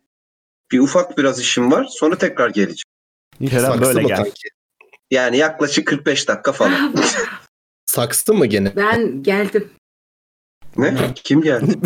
Bir 0.73 0.79
ufak 0.79 1.19
biraz 1.19 1.41
işim 1.41 1.73
var. 1.73 1.87
Sonra 1.91 2.19
tekrar 2.19 2.51
geleceğim. 2.51 3.51
Kerem 3.51 3.81
böyle 3.81 4.03
gel. 4.03 4.17
kanki? 4.17 4.49
Yani 5.11 5.37
yaklaşık 5.37 5.87
45 5.87 6.29
dakika 6.29 6.53
falan. 6.53 6.95
Saksı 7.87 8.35
mı 8.35 8.47
gene? 8.47 8.73
Ben 8.77 9.23
geldim. 9.23 9.71
ne? 10.77 10.95
Kim 11.15 11.43
geldi? 11.43 11.75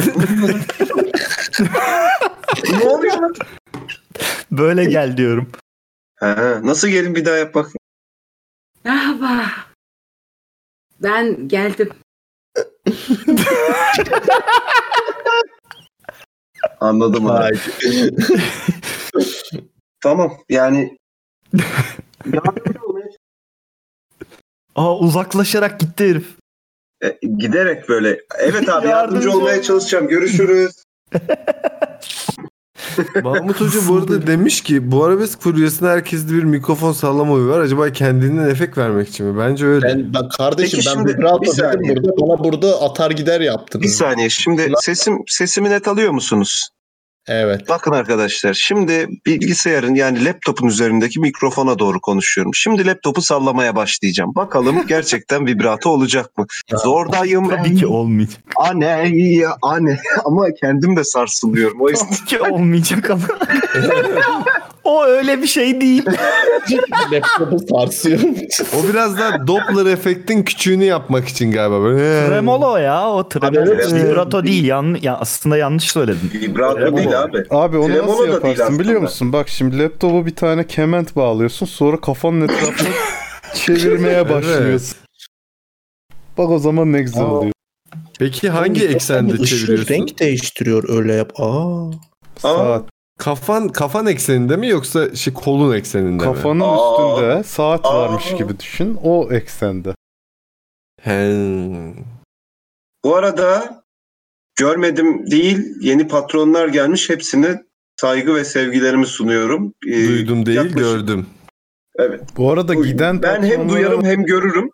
ne 2.72 2.84
oluyor 2.84 3.20
lan? 3.20 3.34
Böyle 4.50 4.84
gel 4.84 5.16
diyorum. 5.16 5.50
Ha, 6.20 6.60
nasıl 6.62 6.88
gelin 6.88 7.14
bir 7.14 7.24
daha 7.24 7.36
yap 7.36 7.54
bak. 7.54 7.70
Merhaba. 8.84 9.44
Ben 11.02 11.48
geldim. 11.48 11.90
Anladım 16.80 17.26
abi. 17.26 17.58
Tamam 20.02 20.32
yani 20.48 20.96
Aa 24.76 24.98
uzaklaşarak 24.98 25.80
gitti 25.80 26.04
herif. 26.10 26.26
E, 27.02 27.18
giderek 27.36 27.88
böyle. 27.88 28.20
Evet 28.38 28.68
abi 28.68 28.68
Yardımcı 28.68 28.88
yardımcı 28.88 29.32
olmaya 29.32 29.58
ol. 29.58 29.62
çalışacağım. 29.62 30.08
Görüşürüz. 30.08 30.84
Mahmut 33.24 33.60
Hoca 33.60 33.78
bu 33.88 33.96
arada 33.96 34.26
demiş 34.26 34.60
ki 34.60 34.92
bu 34.92 35.04
arabesk 35.04 35.42
furyasında 35.42 35.90
herkeste 35.90 36.28
bir 36.34 36.44
mikrofon 36.44 36.92
sallama 36.92 37.34
huyu 37.34 37.48
var. 37.48 37.60
Acaba 37.60 37.92
kendinden 37.92 38.50
efekt 38.50 38.78
vermek 38.78 39.08
için 39.08 39.26
mi? 39.26 39.38
Bence 39.38 39.66
öyle. 39.66 39.86
ben, 39.86 40.14
ben 40.14 40.28
kardeşim 40.28 40.78
Peki 40.78 40.88
ben 40.88 40.92
şimdi 40.92 41.08
bir 41.18 41.22
dedim 41.24 41.52
saniye. 41.54 41.96
burada. 41.96 42.12
Bana 42.20 42.44
burada 42.44 42.82
atar 42.82 43.10
gider 43.10 43.40
yaptınız. 43.40 43.82
Bir 43.82 43.88
saniye. 43.88 44.30
Şimdi 44.30 44.72
sesim 44.80 45.18
sesimi 45.26 45.70
net 45.70 45.88
alıyor 45.88 46.10
musunuz? 46.12 46.68
Evet. 47.28 47.68
Bakın 47.68 47.92
arkadaşlar 47.92 48.54
şimdi 48.54 49.08
bilgisayarın 49.26 49.94
yani 49.94 50.24
laptopun 50.24 50.68
üzerindeki 50.68 51.20
mikrofona 51.20 51.78
doğru 51.78 52.00
konuşuyorum. 52.00 52.54
Şimdi 52.54 52.86
laptopu 52.86 53.22
sallamaya 53.22 53.76
başlayacağım. 53.76 54.34
Bakalım 54.34 54.86
gerçekten 54.88 55.46
vibrato 55.46 55.90
olacak 55.90 56.38
mı? 56.38 56.46
Zordayım. 56.68 57.48
Tabii 57.48 57.76
ki 57.76 57.86
olmayacak. 57.86 58.40
Anne, 58.56 59.10
ya, 59.14 59.56
anne. 59.62 59.98
Ama 60.24 60.46
kendim 60.60 60.96
de 60.96 61.04
sarsılıyorum. 61.04 61.80
O 61.80 61.90
yüzden 61.90 62.06
Tabii 62.06 62.24
ki 62.24 62.40
olmayacak 62.40 63.10
ama. 63.10 63.22
o 64.84 65.04
öyle 65.04 65.42
bir 65.42 65.46
şey 65.46 65.80
değil. 65.80 66.04
Laptopu 67.12 67.58
sarsıyorum. 67.70 68.34
O 68.80 68.88
biraz 68.92 69.18
daha 69.18 69.46
Doppler 69.46 69.86
efektin 69.92 70.42
küçüğünü 70.42 70.84
yapmak 70.84 71.28
için 71.28 71.52
galiba. 71.52 71.80
Böyle. 71.82 72.28
Tremolo 72.28 72.76
ya 72.76 73.10
o 73.10 73.28
tremolo. 73.28 73.72
Evet. 73.74 73.92
Vibrato 73.94 74.44
değil. 74.44 74.64
Yan, 74.64 74.96
ya 75.02 75.16
aslında 75.16 75.56
yanlış 75.56 75.84
söyledin. 75.92 76.30
vibrato 76.34 76.96
değil 76.96 77.20
abi. 77.22 77.44
Abi 77.50 77.76
onu 77.78 77.86
Tremolo 77.92 78.12
nasıl 78.12 78.28
yaparsın 78.32 78.78
biliyor 78.78 79.00
musun? 79.00 79.32
Bak 79.32 79.48
şimdi 79.48 79.78
laptopa 79.78 80.26
bir 80.26 80.36
tane 80.36 80.66
kement 80.66 81.16
bağlıyorsun 81.16 81.66
sonra 81.66 82.00
kafanın 82.00 82.40
etrafını 82.40 82.88
çevirmeye 83.54 84.28
başlıyorsun. 84.28 84.96
Bak 86.38 86.50
o 86.50 86.58
zaman 86.58 86.92
ne 86.92 87.02
güzel 87.02 87.22
Aa. 87.22 87.26
oluyor. 87.26 87.52
Peki 88.18 88.50
hangi 88.50 88.88
eksende 88.88 89.44
çeviriyorsun? 89.44 89.94
renk 89.94 90.18
değiştiriyor 90.18 90.88
öyle 90.98 91.14
yap. 91.14 91.32
Aa. 91.40 91.90
Saat. 92.38 92.84
Kafan 93.26 93.68
kafan 93.68 94.06
ekseninde 94.06 94.56
mi 94.56 94.68
yoksa 94.68 95.14
şey 95.14 95.34
kolun 95.34 95.74
ekseninde 95.76 96.10
mi? 96.10 96.18
Kafanın 96.18 96.60
Aa. 96.60 96.76
üstünde 96.76 97.42
saat 97.44 97.86
Aa. 97.86 97.94
varmış 97.94 98.34
gibi 98.38 98.60
düşün. 98.60 98.98
O 99.02 99.28
eksende. 99.32 99.94
He. 101.00 101.34
Bu 103.04 103.16
arada 103.16 103.82
görmedim 104.58 105.30
değil 105.30 105.58
yeni 105.80 106.08
patronlar 106.08 106.68
gelmiş. 106.68 107.10
Hepsine 107.10 107.62
saygı 108.00 108.34
ve 108.34 108.44
sevgilerimi 108.44 109.06
sunuyorum. 109.06 109.74
Ee, 109.88 110.08
Duydum 110.08 110.46
değil 110.46 110.56
yaklaşık- 110.58 110.78
gördüm. 110.78 111.26
Evet. 111.98 112.20
Bu 112.36 112.50
arada 112.52 112.74
giden 112.74 113.22
ben 113.22 113.42
hem 113.42 113.50
patronlara- 113.60 113.68
duyarım 113.68 114.04
hem 114.04 114.24
görürüm. 114.24 114.70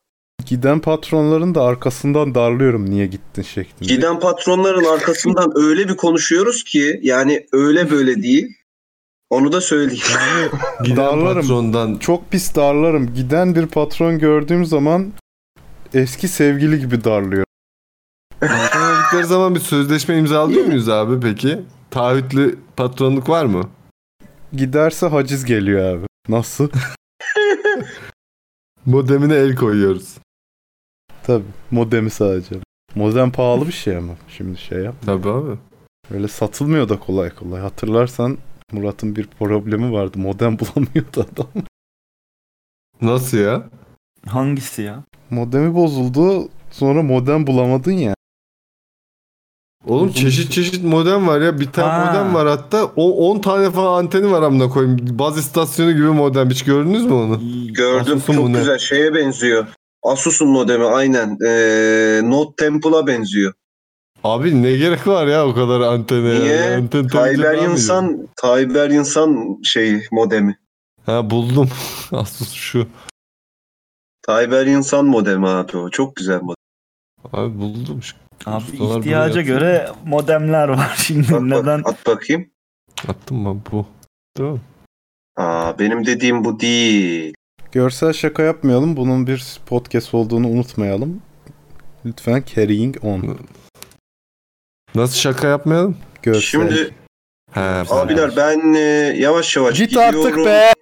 Giden 0.49 0.81
patronların 0.81 1.55
da 1.55 1.63
arkasından 1.63 2.35
darlıyorum 2.35 2.91
niye 2.91 3.07
gittin 3.07 3.43
şeklinde. 3.43 3.95
Giden 3.95 4.21
patronların 4.21 4.85
arkasından 4.85 5.53
öyle 5.55 5.89
bir 5.89 5.97
konuşuyoruz 5.97 6.65
ki 6.65 7.01
yani 7.03 7.47
öyle 7.53 7.91
böyle 7.91 8.23
değil. 8.23 8.49
Onu 9.31 9.53
da 9.53 9.61
söyleyeyim. 9.61 10.03
Giden 10.85 10.97
Darlarım. 10.97 11.41
patrondan 11.41 11.99
Çok 11.99 12.31
pis 12.31 12.55
darlarım. 12.55 13.15
Giden 13.15 13.55
bir 13.55 13.67
patron 13.67 14.19
gördüğüm 14.19 14.65
zaman 14.65 15.13
eski 15.95 16.29
sevgili 16.29 16.81
gibi 16.81 17.05
darlıyor. 17.05 17.45
Patronladıkları 18.41 19.27
zaman 19.27 19.55
bir 19.55 19.61
sözleşme 19.61 20.19
imzalıyor 20.19 20.67
muyuz 20.67 20.89
abi 20.89 21.21
peki? 21.21 21.61
Taahhütlü 21.91 22.59
patronluk 22.77 23.29
var 23.29 23.45
mı? 23.45 23.71
Giderse 24.53 25.07
haciz 25.07 25.45
geliyor 25.45 25.95
abi. 25.95 26.07
Nasıl? 26.29 26.69
Modemine 28.87 29.35
el 29.35 29.57
koyuyoruz. 29.57 30.15
Tabii. 31.29 31.45
Modemi 31.71 32.11
sadece. 32.11 32.55
Modem 32.95 33.31
pahalı 33.33 33.67
bir 33.67 33.73
şey 33.73 33.97
ama. 33.97 34.13
Şimdi 34.29 34.59
şey 34.59 34.79
yap. 34.79 34.95
Tabii 35.07 35.29
abi. 35.29 35.59
Öyle 36.15 36.29
satılmıyor 36.29 36.89
da 36.89 36.99
kolay 36.99 37.31
kolay. 37.35 37.61
Hatırlarsan 37.61 38.39
Murat'ın 38.73 39.17
bir 39.17 39.27
problemi 39.27 39.93
vardı. 39.93 40.19
Modem 40.19 40.59
bulamıyordu 40.59 41.27
adam. 41.33 41.47
Nasıl 43.03 43.39
ya? 43.39 43.63
Hangisi 44.27 44.83
ya? 44.83 45.05
Modemi 45.31 45.75
bozuldu. 45.75 46.49
Sonra 46.71 47.03
modem 47.03 47.47
bulamadın 47.47 47.93
ya. 47.93 48.15
Oğlum 49.87 50.13
çeşit 50.13 50.53
çeşit 50.53 50.85
modem 50.85 51.27
var 51.29 51.41
ya. 51.41 51.61
Bir 51.61 51.73
tane 51.73 51.93
Ha. 51.93 52.05
modem 52.07 52.35
var 52.35 52.49
hatta. 52.49 52.85
O 52.97 53.31
10 53.31 53.39
tane 53.41 53.71
falan 53.71 54.05
anteni 54.05 54.31
var 54.31 54.43
amına 54.43 54.69
koyayım. 54.69 54.99
Baz 55.19 55.39
istasyonu 55.39 55.93
gibi 55.93 56.03
modem. 56.07 56.51
Hiç 56.51 56.65
gördünüz 56.65 57.05
mü 57.05 57.13
onu? 57.13 57.41
Gördüm 57.73 58.13
Asus'un 58.17 58.33
çok 58.35 58.45
bu 58.45 58.53
ne? 58.53 58.59
güzel 58.59 58.79
şeye 58.79 59.15
benziyor. 59.15 59.67
Asus'un 60.11 60.49
modemi 60.49 60.85
aynen. 60.85 61.39
Ee, 61.47 62.21
Note 62.25 62.65
Temple'a 62.65 63.07
benziyor. 63.07 63.53
Abi 64.25 64.63
ne 64.63 64.73
gerek 64.77 65.07
var 65.07 65.27
ya 65.27 65.47
o 65.47 65.55
kadar 65.55 65.81
antene? 65.81 66.41
Niye? 66.41 66.55
Yani 66.55 66.75
anten 66.75 67.01
mı 67.03 67.09
iyi? 67.11 67.37
Tiberius'an 67.37 68.29
Tiberius'an 68.37 69.59
şey 69.65 70.03
modemi. 70.13 70.59
Ha 71.07 71.31
buldum. 71.31 71.69
Asus 72.13 72.53
şu. 72.53 72.87
Tiberius'an 74.27 75.05
modemi 75.07 75.49
abi 75.49 75.77
o. 75.77 75.91
Çok 75.91 76.17
güzel 76.17 76.41
modem. 76.43 76.55
Abi 77.33 77.59
buldum. 77.59 78.03
Şu. 78.03 78.17
Abi 78.47 78.65
Ustalar 78.73 78.99
ihtiyaca 78.99 79.41
göre 79.41 79.91
modemler 80.07 80.69
var 80.69 80.95
şimdi. 81.07 81.33
Bak, 81.33 81.41
bak, 81.41 81.43
Neden? 81.43 81.83
at 81.85 82.07
bakayım. 82.07 82.51
Attım 83.09 83.45
ben 83.45 83.61
bu. 83.73 83.87
Değil 84.39 84.51
mi? 84.51 84.61
Aa, 85.37 85.79
benim 85.79 86.07
dediğim 86.07 86.45
bu 86.45 86.61
değil. 86.61 87.35
Görsel 87.73 88.13
şaka 88.13 88.43
yapmayalım. 88.43 88.97
Bunun 88.97 89.27
bir 89.27 89.59
podcast 89.67 90.15
olduğunu 90.15 90.49
unutmayalım. 90.49 91.23
Lütfen 92.07 92.45
carrying 92.55 93.05
on. 93.05 93.39
Nasıl 94.95 95.15
şaka 95.17 95.47
yapmayalım? 95.49 95.97
Görsel. 96.23 96.41
Şimdi 96.41 96.95
He, 97.53 97.61
abiler 97.91 98.37
ben 98.37 98.75
e, 98.75 98.79
yavaş 99.19 99.57
yavaş 99.57 99.79
Git 99.79 99.91
gidiyorum. 99.91 100.21
artık 100.27 100.37
be. 100.47 100.73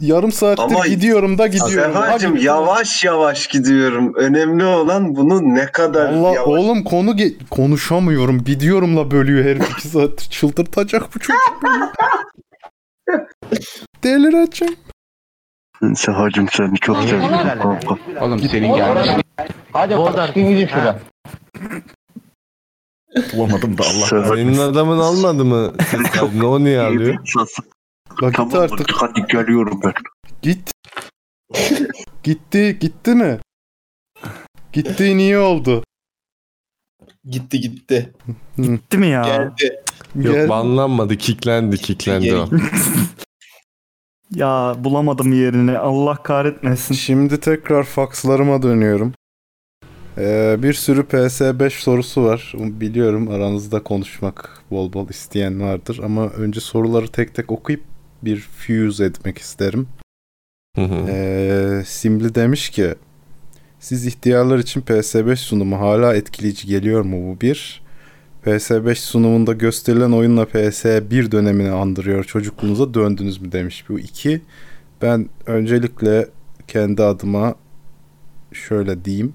Yarım 0.00 0.32
saattir 0.32 0.62
Ama- 0.62 0.86
gidiyorum 0.86 1.38
da 1.38 1.46
gidiyorum. 1.46 1.92
Hadi. 1.94 2.44
yavaş 2.44 3.04
yavaş 3.04 3.46
gidiyorum. 3.46 4.14
Önemli 4.16 4.64
olan 4.64 5.16
bunu 5.16 5.54
ne 5.54 5.66
kadar 5.66 6.06
Allah 6.12 6.32
yavaş. 6.34 6.48
oğlum 6.48 6.84
konu 6.84 7.10
ge- 7.10 7.48
konuşamıyorum. 7.50 8.44
Gidiyorumla 8.44 9.10
bölüyor 9.10 9.44
herif 9.44 9.70
iki 9.70 9.88
saattir. 9.88 10.30
Çıldırtacak 10.30 11.14
bu 11.14 11.18
çocuk 11.18 11.62
beni. 11.64 11.88
Delireceğim. 14.04 14.76
Sehacım 15.96 16.48
seni 16.52 16.78
çok 16.78 16.96
seviyorum. 17.02 17.78
Oğlum 18.20 18.38
senin 18.38 18.74
gelmiş. 18.76 19.08
Hadi 19.72 19.96
Bordar 19.96 20.28
gidin 20.28 20.66
şuradan. 20.66 20.98
Bulamadım 23.32 23.78
da 23.78 23.82
Allah 23.82 24.06
Senin 24.36 24.58
adamın 24.58 24.98
almadı 24.98 25.44
mı 25.44 25.72
ses 25.90 26.02
kaydını? 26.10 26.48
O 26.50 26.64
niye 26.64 26.80
alıyor? 26.80 27.16
Bak 28.22 28.34
Tamam 28.34 28.50
git 28.50 28.58
artık. 28.58 28.90
hadi 28.94 29.26
geliyorum 29.26 29.80
ben. 29.84 29.92
Git. 30.42 30.70
Gitti. 32.22 32.76
Gitti 32.80 33.10
mi? 33.14 33.38
Gitti 34.72 35.16
niye 35.16 35.38
oldu? 35.38 35.84
Gitti 37.24 37.60
gitti. 37.60 38.12
Gitti 38.58 38.98
mi 38.98 39.06
ya? 39.06 39.22
Geldi. 39.22 39.82
Yok 40.14 40.34
Gel- 40.34 40.48
banlanmadı. 40.48 41.16
Kicklendi. 41.16 41.76
Kicklendi 41.76 42.34
o. 42.36 42.48
Ya 44.34 44.74
bulamadım 44.78 45.32
yerini. 45.32 45.78
Allah 45.78 46.16
kahretmesin. 46.16 46.94
Şimdi 46.94 47.40
tekrar 47.40 47.84
fakslarıma 47.84 48.62
dönüyorum. 48.62 49.12
Ee, 50.18 50.56
bir 50.58 50.72
sürü 50.72 51.00
PS5 51.00 51.70
sorusu 51.70 52.24
var. 52.24 52.52
Biliyorum 52.56 53.28
aranızda 53.28 53.82
konuşmak 53.82 54.62
bol 54.70 54.92
bol 54.92 55.08
isteyen 55.08 55.60
vardır 55.60 56.00
ama 56.04 56.28
önce 56.28 56.60
soruları 56.60 57.08
tek 57.08 57.34
tek 57.34 57.52
okuyup 57.52 57.82
bir 58.22 58.40
fuse 58.40 59.04
etmek 59.04 59.38
isterim. 59.38 59.88
Hı 60.76 60.82
hı. 60.82 61.08
Ee, 61.08 61.82
Simli 61.86 62.34
demiş 62.34 62.70
ki 62.70 62.94
siz 63.80 64.06
ihtiyarlar 64.06 64.58
için 64.58 64.80
PS5 64.80 65.36
sunumu 65.36 65.80
hala 65.80 66.14
etkileyici 66.14 66.66
geliyor 66.66 67.02
mu 67.04 67.16
bu 67.16 67.40
bir? 67.40 67.81
PS5 68.46 68.94
sunumunda 68.94 69.52
gösterilen 69.52 70.12
oyunla 70.12 70.42
PS1 70.42 71.32
dönemini 71.32 71.70
andırıyor. 71.70 72.24
Çocukluğunuza 72.24 72.94
döndünüz 72.94 73.40
mü 73.40 73.52
demiş 73.52 73.84
bu 73.88 73.98
iki. 73.98 74.42
Ben 75.02 75.28
öncelikle 75.46 76.28
kendi 76.68 77.02
adıma 77.02 77.54
şöyle 78.52 79.04
diyeyim. 79.04 79.34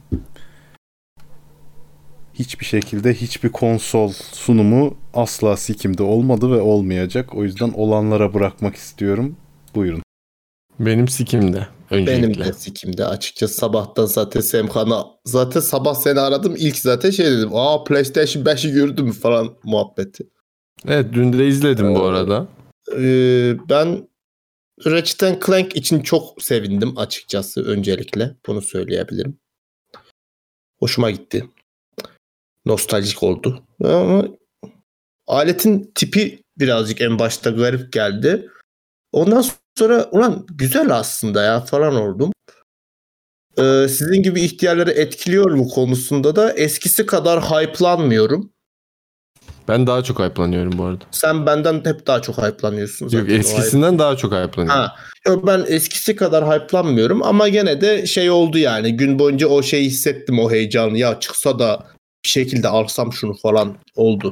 Hiçbir 2.34 2.66
şekilde 2.66 3.14
hiçbir 3.14 3.50
konsol 3.50 4.12
sunumu 4.32 4.98
asla 5.14 5.58
sikimde 5.58 6.04
olmadı 6.04 6.52
ve 6.52 6.62
olmayacak. 6.62 7.36
O 7.36 7.44
yüzden 7.44 7.72
olanlara 7.76 8.34
bırakmak 8.34 8.76
istiyorum. 8.76 9.36
Buyurun. 9.76 10.07
Benim 10.80 11.08
sikimde. 11.08 11.68
Öncelikle. 11.92 12.24
Benim 12.24 12.46
de 12.46 12.54
sikimde 12.54 13.06
açıkçası 13.06 13.54
sabahtan 13.54 14.06
zaten 14.06 14.42
Semkan'a 14.42 15.06
zaten 15.26 15.60
sabah 15.60 15.96
seni 15.96 16.20
aradım 16.20 16.56
ilk 16.58 16.78
zaten 16.78 17.10
şey 17.10 17.26
dedim. 17.26 17.50
Aa 17.54 17.84
PlayStation 17.84 18.44
5'i 18.44 18.72
gördüm 18.72 19.12
falan 19.12 19.56
muhabbeti. 19.64 20.24
Evet 20.88 21.06
dün 21.14 21.34
de 21.34 21.48
izledim 21.48 21.96
bu 21.96 22.00
Ee, 22.00 22.04
arada. 22.04 22.48
Ee, 22.98 23.56
ben 23.70 24.08
Ratchet 24.86 25.46
Clank 25.46 25.76
için 25.76 26.00
çok 26.00 26.44
sevindim 26.44 26.98
açıkçası 26.98 27.64
öncelikle. 27.66 28.36
Bunu 28.48 28.62
söyleyebilirim. 28.62 29.38
Hoşuma 30.80 31.12
gitti. 31.12 31.50
Nostaljik 32.66 33.24
oldu. 33.24 33.64
Ama 33.84 34.26
aletin 35.28 35.92
tipi 35.96 36.44
birazcık 36.58 37.02
en 37.02 37.20
başta 37.20 37.50
garip 37.50 37.94
geldi. 37.94 38.50
Ondan 39.12 39.46
sonra 39.78 40.10
ulan 40.12 40.46
güzel 40.50 40.96
aslında 40.96 41.44
ya 41.44 41.62
falan 41.62 41.96
oldum. 41.96 42.32
Ee, 43.58 43.88
sizin 43.90 44.24
gibi 44.24 44.42
ihtiyarları 44.42 44.92
etkiliyor 44.92 45.52
mu 45.52 45.68
konusunda 45.68 46.36
da 46.36 46.54
eskisi 46.54 47.06
kadar 47.06 47.42
hype'lanmıyorum. 47.42 48.52
Ben 49.68 49.88
daha 49.88 50.04
çok 50.04 50.20
hype'lanıyorum 50.20 50.78
bu 50.78 50.84
arada. 50.84 51.04
Sen 51.12 51.46
benden 51.46 51.82
hep 51.86 52.08
daha 52.08 52.22
çok 52.22 52.38
hype'lanıyorsun. 52.38 53.06
Yok 53.06 53.12
zaten. 53.14 53.36
O 53.36 53.38
eskisinden 53.38 54.00
daha 54.00 54.18
çok 54.18 54.32
hype'lanıyorum. 54.32 54.82
Ha. 54.82 54.96
Yok 55.28 55.48
ben 55.48 55.66
eskisi 55.68 56.16
kadar 56.16 56.46
hype'lanmıyorum 56.46 57.24
ama 57.24 57.48
gene 57.48 57.82
de 57.82 58.06
şey 58.06 58.30
oldu 58.30 58.58
yani 58.58 58.98
gün 58.98 59.20
boyunca 59.20 59.48
o 59.48 59.64
şeyi 59.64 59.86
hissettim 59.86 60.40
o 60.40 60.52
heyecanı 60.52 60.98
ya 60.98 61.20
çıksa 61.20 61.60
da 61.60 61.86
bir 62.26 62.30
şekilde 62.30 62.68
alsam 62.68 63.14
şunu 63.14 63.34
falan 63.34 63.78
oldu. 63.96 64.32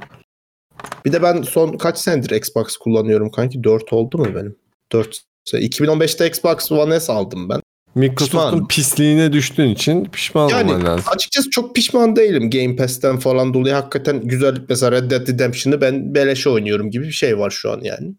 Bir 1.06 1.12
de 1.12 1.24
ben 1.24 1.42
son 1.42 1.78
kaç 1.78 1.98
senedir 1.98 2.36
Xbox 2.36 2.78
kullanıyorum 2.78 3.32
kanki 3.32 3.64
4 3.64 3.94
oldu 3.94 4.18
mu 4.18 4.36
benim? 4.36 4.56
4 4.92 5.22
2015'te 5.54 6.28
Xbox 6.28 6.72
One 6.72 7.00
S 7.00 7.14
aldım 7.14 7.50
ben. 7.50 7.62
Microsoft'un 7.96 8.68
pisliğine 8.68 9.34
düştüğün 9.34 9.70
için 9.70 10.06
pişman 10.06 10.50
Yani 10.50 10.72
olman 10.72 10.86
lazım. 10.86 11.06
açıkçası 11.16 11.50
çok 11.50 11.76
pişman 11.76 12.16
değilim 12.16 12.50
Game 12.50 12.76
Pass'ten 12.76 13.18
falan 13.20 13.54
dolayı. 13.54 13.74
Hakikaten 13.76 14.22
güzel 14.22 14.56
mesela 14.70 14.92
Red 14.92 15.12
Dead 15.12 15.28
Redemption'ı 15.28 15.82
ben 15.82 16.16
beleşe 16.16 16.50
oynuyorum 16.50 16.92
gibi 16.92 17.04
bir 17.06 17.12
şey 17.12 17.40
var 17.40 17.50
şu 17.50 17.72
an 17.72 17.80
yani. 17.84 18.16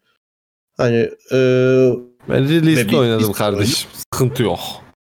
Hani 0.77 1.11
eee 1.33 1.93
Ben 2.29 2.49
release'de 2.49 2.97
oynadım 2.97 3.33
kardeşim. 3.33 3.89
Sıkıntı 4.13 4.43
yok. 4.43 4.59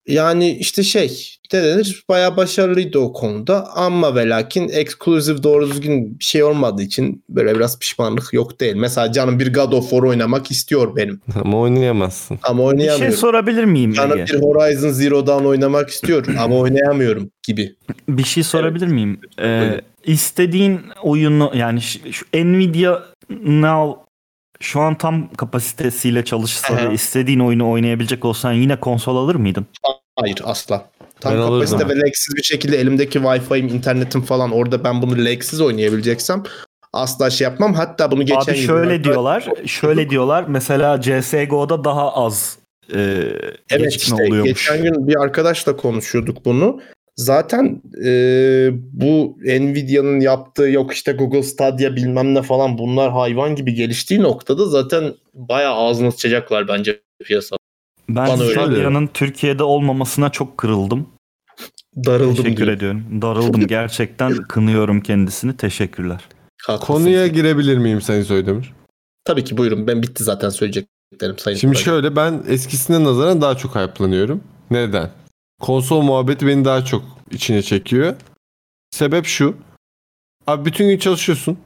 Yani 0.09 0.51
işte 0.51 0.83
şey 0.83 1.31
ne 1.53 1.63
denir 1.63 2.05
bayağı 2.09 2.37
başarılıydı 2.37 2.99
o 2.99 3.13
konuda 3.13 3.67
ama 3.77 4.15
ve 4.15 4.29
lakin 4.29 4.69
exclusive 4.69 5.43
doğru 5.43 5.71
düzgün 5.71 6.19
bir 6.19 6.25
şey 6.25 6.43
olmadığı 6.45 6.83
için 6.83 7.25
böyle 7.29 7.55
biraz 7.55 7.79
pişmanlık 7.79 8.33
yok 8.33 8.61
değil. 8.61 8.75
Mesela 8.77 9.13
canım 9.13 9.39
bir 9.41 9.53
God 9.55 9.73
of 9.73 9.91
War 9.91 10.03
oynamak 10.03 10.51
istiyor 10.51 10.97
benim 10.97 11.21
Ama 11.45 11.59
oynayamazsın. 11.61 12.39
ama 12.43 12.59
Bir 12.59 12.63
şey 12.63 12.67
oynayamıyorum. 12.69 13.17
sorabilir 13.17 13.65
miyim 13.65 13.93
Canım 13.93 14.19
Ege? 14.19 14.33
bir 14.33 14.41
Horizon 14.43 14.91
Zero 14.91 15.27
Dawn 15.27 15.45
oynamak 15.45 15.89
istiyor 15.91 16.27
ama 16.39 16.57
oynayamıyorum 16.57 17.31
gibi. 17.47 17.77
Bir 18.09 18.25
şey 18.25 18.43
sorabilir 18.43 18.87
miyim? 18.87 19.21
Ee, 19.41 19.81
istediğin 20.05 20.81
oyunu 21.03 21.53
yani 21.55 21.81
şu 22.11 22.27
Nvidia 22.35 23.03
Now 23.47 24.04
şu 24.65 24.81
an 24.81 24.99
tam 24.99 25.29
kapasitesiyle 25.37 26.25
çalışsa 26.25 26.77
ve 26.77 26.95
istediğin 26.95 27.41
oyunu 27.41 27.71
oynayabilecek 27.71 28.25
olsan 28.25 28.53
yine 28.53 28.81
konsol 28.81 29.17
alır 29.17 29.35
mıydın? 29.35 29.67
Hayır 30.17 30.41
asla. 30.45 30.91
Tam 31.21 31.33
Ben 31.33 31.41
kapasite 31.41 31.89
ve 31.89 31.99
lagsiz 31.99 32.37
bir 32.37 32.43
şekilde 32.43 32.81
elimdeki 32.81 33.19
Wi-Fi'm, 33.19 33.69
internetim 33.69 34.23
falan 34.23 34.53
orada 34.53 34.85
ben 34.85 35.03
bunu 35.03 35.25
lagsiz 35.25 35.61
oynayabileceksem 35.61 36.43
asla 36.93 37.31
şey 37.31 37.45
yapmam. 37.45 37.75
Hatta 37.75 38.11
bunu 38.11 38.27
geçen 38.27 38.53
Abi 38.53 38.57
şöyle 38.57 39.05
diyorlar, 39.05 39.49
şöyle 39.67 40.11
diyorlar. 40.11 40.45
Mesela 40.49 41.01
CS:GO'da 41.01 41.85
daha 41.85 42.15
az 42.15 42.59
e, 42.95 42.99
Evet 43.71 43.97
işte 43.97 44.15
oluyormuş. 44.15 44.45
geçen 44.45 44.83
gün 44.83 45.09
bir 45.09 45.23
arkadaşla 45.23 45.77
konuşuyorduk 45.77 46.45
bunu. 46.45 46.81
Zaten 47.17 47.83
e, 48.05 48.11
bu 48.93 49.37
Nvidia'nın 49.45 50.21
yaptığı 50.21 50.69
yok 50.71 50.93
işte 50.93 51.13
Google 51.13 51.43
Stadia 51.43 51.97
bilmem 51.97 52.35
ne 52.35 52.43
falan 52.43 52.79
bunlar 52.79 53.13
hayvan 53.13 53.55
gibi 53.57 53.75
geliştiği 53.75 54.23
noktada 54.23 54.67
zaten 54.67 55.15
bayağı 55.35 55.75
ağzını 55.75 56.13
sıçacaklar 56.13 56.69
bence 56.69 57.01
piyasa. 57.25 57.57
Ben 58.09 58.37
Stadia'nın 58.37 59.07
Türkiye'de 59.07 59.63
olmamasına 59.63 60.31
çok 60.31 60.59
kırıldım. 60.59 61.07
Darıldım 61.97 62.35
Teşekkür 62.37 62.57
diyor. 62.57 62.77
ediyorum. 62.77 63.23
Darıldım. 63.23 63.67
Gerçekten 63.67 64.35
kınıyorum 64.37 65.01
kendisini. 65.01 65.57
Teşekkürler. 65.57 66.21
Haklısın. 66.63 66.93
Konuya 66.95 67.27
girebilir 67.27 67.79
miyim 67.79 68.01
Sayın 68.01 68.23
Soydemir? 68.23 68.73
Tabii 69.25 69.45
ki 69.45 69.57
buyurun 69.57 69.87
ben 69.87 70.03
bitti 70.03 70.25
zaten 70.25 70.49
söyleyeceklerim 70.49 71.39
sayın. 71.39 71.57
Şimdi 71.59 71.73
Tugay. 71.75 71.85
şöyle 71.85 72.17
ben 72.17 72.43
eskisine 72.49 73.05
nazaran 73.05 73.41
daha 73.43 73.57
çok 73.57 73.77
hype'lanıyorum. 73.77 74.41
Neden? 74.71 75.11
Konsol 75.65 76.03
muhabbeti 76.03 76.47
beni 76.47 76.65
daha 76.65 76.85
çok 76.85 77.05
içine 77.31 77.63
çekiyor. 77.63 78.17
Sebep 78.91 79.27
şu. 79.27 79.57
Abi 80.47 80.65
bütün 80.65 80.89
gün 80.89 80.99
çalışıyorsun. 80.99 81.59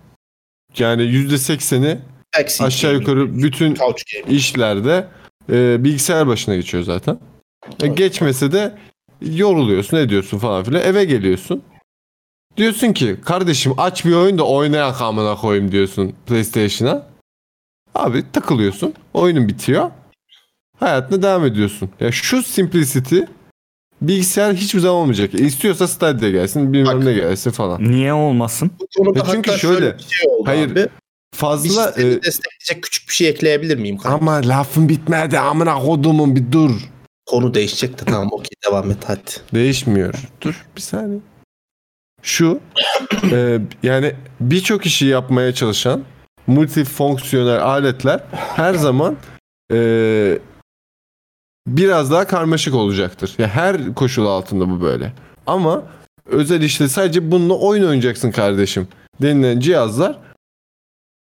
Yani 0.78 1.02
%80'i 1.02 2.00
Backseat 2.38 2.66
aşağı 2.66 2.94
yukarı 2.94 3.42
bütün 3.42 3.76
işlerde 4.28 5.08
e, 5.52 5.84
bilgisayar 5.84 6.26
başına 6.26 6.56
geçiyor 6.56 6.82
zaten. 6.82 7.18
E, 7.82 7.86
geçmese 7.88 8.52
de 8.52 8.78
yoruluyorsun, 9.20 9.96
ediyorsun 9.96 10.38
falan 10.38 10.64
filan. 10.64 10.82
Eve 10.82 11.04
geliyorsun. 11.04 11.62
Diyorsun 12.56 12.92
ki 12.92 13.16
kardeşim 13.24 13.74
aç 13.76 14.04
bir 14.04 14.12
oyun 14.12 14.38
da 14.38 14.46
oynayak 14.46 15.02
amına 15.02 15.36
koyayım 15.36 15.72
diyorsun 15.72 16.14
PlayStation'a. 16.26 17.06
Abi 17.94 18.32
takılıyorsun. 18.32 18.94
Oyunun 19.14 19.48
bitiyor. 19.48 19.90
Hayatına 20.80 21.22
devam 21.22 21.44
ediyorsun. 21.44 21.90
Ya 22.00 22.12
şu 22.12 22.42
simplicity 22.42 23.20
bilgisayar 24.02 24.54
hiçbir 24.54 24.80
zaman 24.80 24.96
olmayacak. 24.96 25.34
E, 25.34 25.38
istiyorsa 25.38 25.88
Stadia 25.88 26.30
gelsin, 26.30 26.72
bilmem 26.72 26.96
Bak. 26.96 27.04
ne 27.04 27.12
gelsin 27.12 27.50
falan. 27.50 27.90
Niye 27.90 28.12
olmasın? 28.12 28.70
Bu 28.80 28.86
konuda 28.96 29.18
E 29.18 29.22
çünkü 29.32 29.50
hatta 29.50 29.60
şöyle, 29.60 29.98
bir 29.98 30.02
şey 30.02 30.30
oldu 30.30 30.48
hayır, 30.48 30.66
abi. 30.66 30.74
Bir 30.74 30.88
Fazla 31.34 31.86
sistemi 31.86 32.12
e, 32.12 32.22
destekleyecek 32.22 32.82
küçük 32.82 33.08
bir 33.08 33.14
şey 33.14 33.28
ekleyebilir 33.28 33.78
miyim? 33.78 33.98
kanka? 33.98 34.18
ama 34.18 34.40
lafın 34.44 34.88
bitmedi 34.88 35.38
amına 35.38 35.78
kodumun 35.78 36.36
bir 36.36 36.52
dur. 36.52 36.70
Konu 37.26 37.54
değişecek 37.54 38.00
de 38.00 38.04
tamam 38.04 38.28
okey 38.32 38.56
devam 38.68 38.90
et 38.90 38.98
hadi. 39.06 39.20
Değişmiyor. 39.54 40.14
Dur 40.40 40.66
bir 40.76 40.80
saniye. 40.80 41.20
Şu 42.22 42.60
e, 43.32 43.58
yani 43.82 44.12
birçok 44.40 44.86
işi 44.86 45.06
yapmaya 45.06 45.54
çalışan 45.54 46.04
multifonksiyonel 46.46 47.62
aletler 47.62 48.20
her 48.32 48.74
zaman 48.74 49.16
e, 49.72 50.38
biraz 51.76 52.10
daha 52.10 52.26
karmaşık 52.26 52.74
olacaktır. 52.74 53.34
Ya 53.38 53.48
her 53.48 53.94
koşul 53.94 54.26
altında 54.26 54.70
bu 54.70 54.80
böyle. 54.80 55.12
Ama 55.46 55.82
özel 56.26 56.62
işte 56.62 56.88
sadece 56.88 57.30
bununla 57.30 57.54
oyun 57.54 57.84
oynayacaksın 57.84 58.30
kardeşim 58.30 58.88
denilen 59.22 59.60
cihazlar 59.60 60.18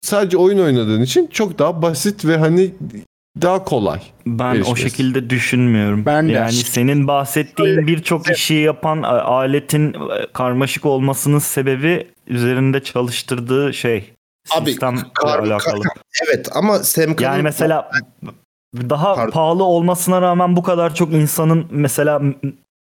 sadece 0.01 0.37
oyun 0.37 0.59
oynadığın 0.59 1.01
için 1.01 1.27
çok 1.27 1.59
daha 1.59 1.81
basit 1.81 2.25
ve 2.25 2.37
hani 2.37 2.71
daha 3.41 3.63
kolay. 3.63 4.01
Ben 4.25 4.51
o 4.51 4.55
erişmesi. 4.55 4.81
şekilde 4.81 5.29
düşünmüyorum. 5.29 6.05
Ben 6.05 6.27
de. 6.29 6.31
yani 6.31 6.51
senin 6.53 7.07
bahsettiğin 7.07 7.87
birçok 7.87 8.29
işi 8.31 8.53
yapan 8.53 9.01
a- 9.03 9.21
aletin 9.21 9.93
e, 9.93 9.97
karmaşık 10.33 10.85
olmasının 10.85 11.39
sebebi 11.39 12.07
üzerinde 12.27 12.83
çalıştırdığı 12.83 13.73
şey 13.73 14.13
Abi, 14.51 14.69
sistemle 14.69 15.01
kar- 15.13 15.39
alakalı. 15.39 15.83
Evet 16.27 16.47
ama 16.51 16.79
Semkan'ın 16.79 17.31
Yani 17.33 17.41
mesela 17.43 17.91
daha 18.75 19.15
Pardon. 19.15 19.31
pahalı 19.31 19.63
olmasına 19.63 20.21
rağmen 20.21 20.55
bu 20.55 20.63
kadar 20.63 20.95
çok 20.95 21.13
insanın 21.13 21.67
mesela 21.69 22.21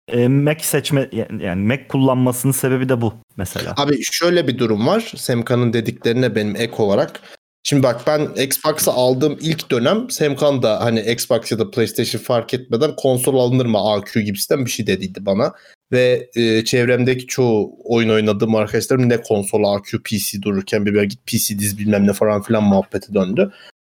e, 0.08 0.28
Mac 0.28 0.64
seçme 0.64 1.10
yani 1.40 1.66
Mac 1.66 1.88
kullanmasının 1.88 2.52
sebebi 2.52 2.88
de 2.88 3.00
bu 3.00 3.14
mesela. 3.36 3.74
Abi 3.76 3.98
şöyle 4.02 4.48
bir 4.48 4.58
durum 4.58 4.86
var. 4.86 5.12
Semkan'ın 5.16 5.72
dediklerine 5.72 6.34
benim 6.34 6.56
ek 6.56 6.74
olarak. 6.78 7.20
Şimdi 7.66 7.82
bak 7.82 8.00
ben 8.06 8.28
Xbox'ı 8.42 8.90
aldığım 8.90 9.38
ilk 9.40 9.70
dönem 9.70 10.10
Semkan 10.10 10.62
da 10.62 10.84
hani 10.84 11.00
Xbox 11.00 11.52
ya 11.52 11.58
da 11.58 11.70
PlayStation 11.70 12.20
fark 12.22 12.54
etmeden 12.54 12.96
konsol 12.96 13.38
alınır 13.38 13.66
mı 13.66 13.78
AQ 13.78 14.20
gibisinden 14.20 14.64
bir 14.64 14.70
şey 14.70 14.86
dediydi 14.86 15.26
bana. 15.26 15.52
Ve 15.92 16.30
e, 16.36 16.64
çevremdeki 16.64 17.26
çoğu 17.26 17.76
oyun 17.84 18.08
oynadığım 18.08 18.54
arkadaşlarım 18.54 19.08
ne 19.08 19.22
konsol 19.22 19.64
AQ 19.64 20.02
PC 20.02 20.42
dururken 20.42 20.86
bir 20.86 20.94
böyle 20.94 21.06
git 21.06 21.26
PC 21.26 21.58
diz 21.58 21.78
bilmem 21.78 22.06
ne 22.06 22.12
falan 22.12 22.42
filan 22.42 22.62
muhabbeti 22.62 23.14
döndü. 23.14 23.52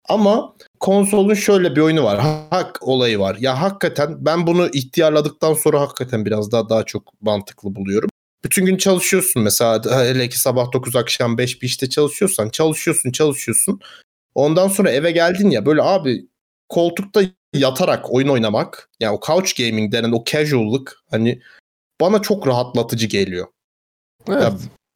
Ama 0.08 0.54
konsolun 0.80 1.34
şöyle 1.34 1.76
bir 1.76 1.80
oyunu 1.80 2.04
var. 2.04 2.18
Hak 2.50 2.78
olayı 2.80 3.18
var. 3.18 3.36
Ya 3.40 3.62
hakikaten 3.62 4.16
ben 4.24 4.46
bunu 4.46 4.68
ihtiyarladıktan 4.68 5.54
sonra 5.54 5.80
hakikaten 5.80 6.24
biraz 6.24 6.52
daha 6.52 6.68
daha 6.68 6.84
çok 6.84 7.22
mantıklı 7.22 7.74
buluyorum. 7.76 8.10
Bütün 8.44 8.66
gün 8.66 8.76
çalışıyorsun 8.76 9.42
mesela 9.42 10.04
hele 10.04 10.28
ki 10.28 10.40
sabah 10.40 10.72
9 10.72 10.96
akşam 10.96 11.38
5 11.38 11.62
bir 11.62 11.66
işte 11.66 11.88
çalışıyorsan 11.88 12.48
çalışıyorsun 12.48 13.12
çalışıyorsun. 13.12 13.80
Ondan 14.34 14.68
sonra 14.68 14.90
eve 14.90 15.10
geldin 15.10 15.50
ya 15.50 15.66
böyle 15.66 15.82
abi 15.82 16.26
koltukta 16.68 17.22
yatarak 17.54 18.14
oyun 18.14 18.28
oynamak 18.28 18.90
yani 19.00 19.16
o 19.16 19.26
couch 19.26 19.56
gaming 19.56 19.92
denen 19.92 20.12
o 20.12 20.24
casual'lık 20.24 21.02
hani 21.10 21.40
bana 22.00 22.22
çok 22.22 22.46
rahatlatıcı 22.46 23.06
geliyor. 23.06 23.46
Evet. 24.28 24.42
Ya 24.42 24.52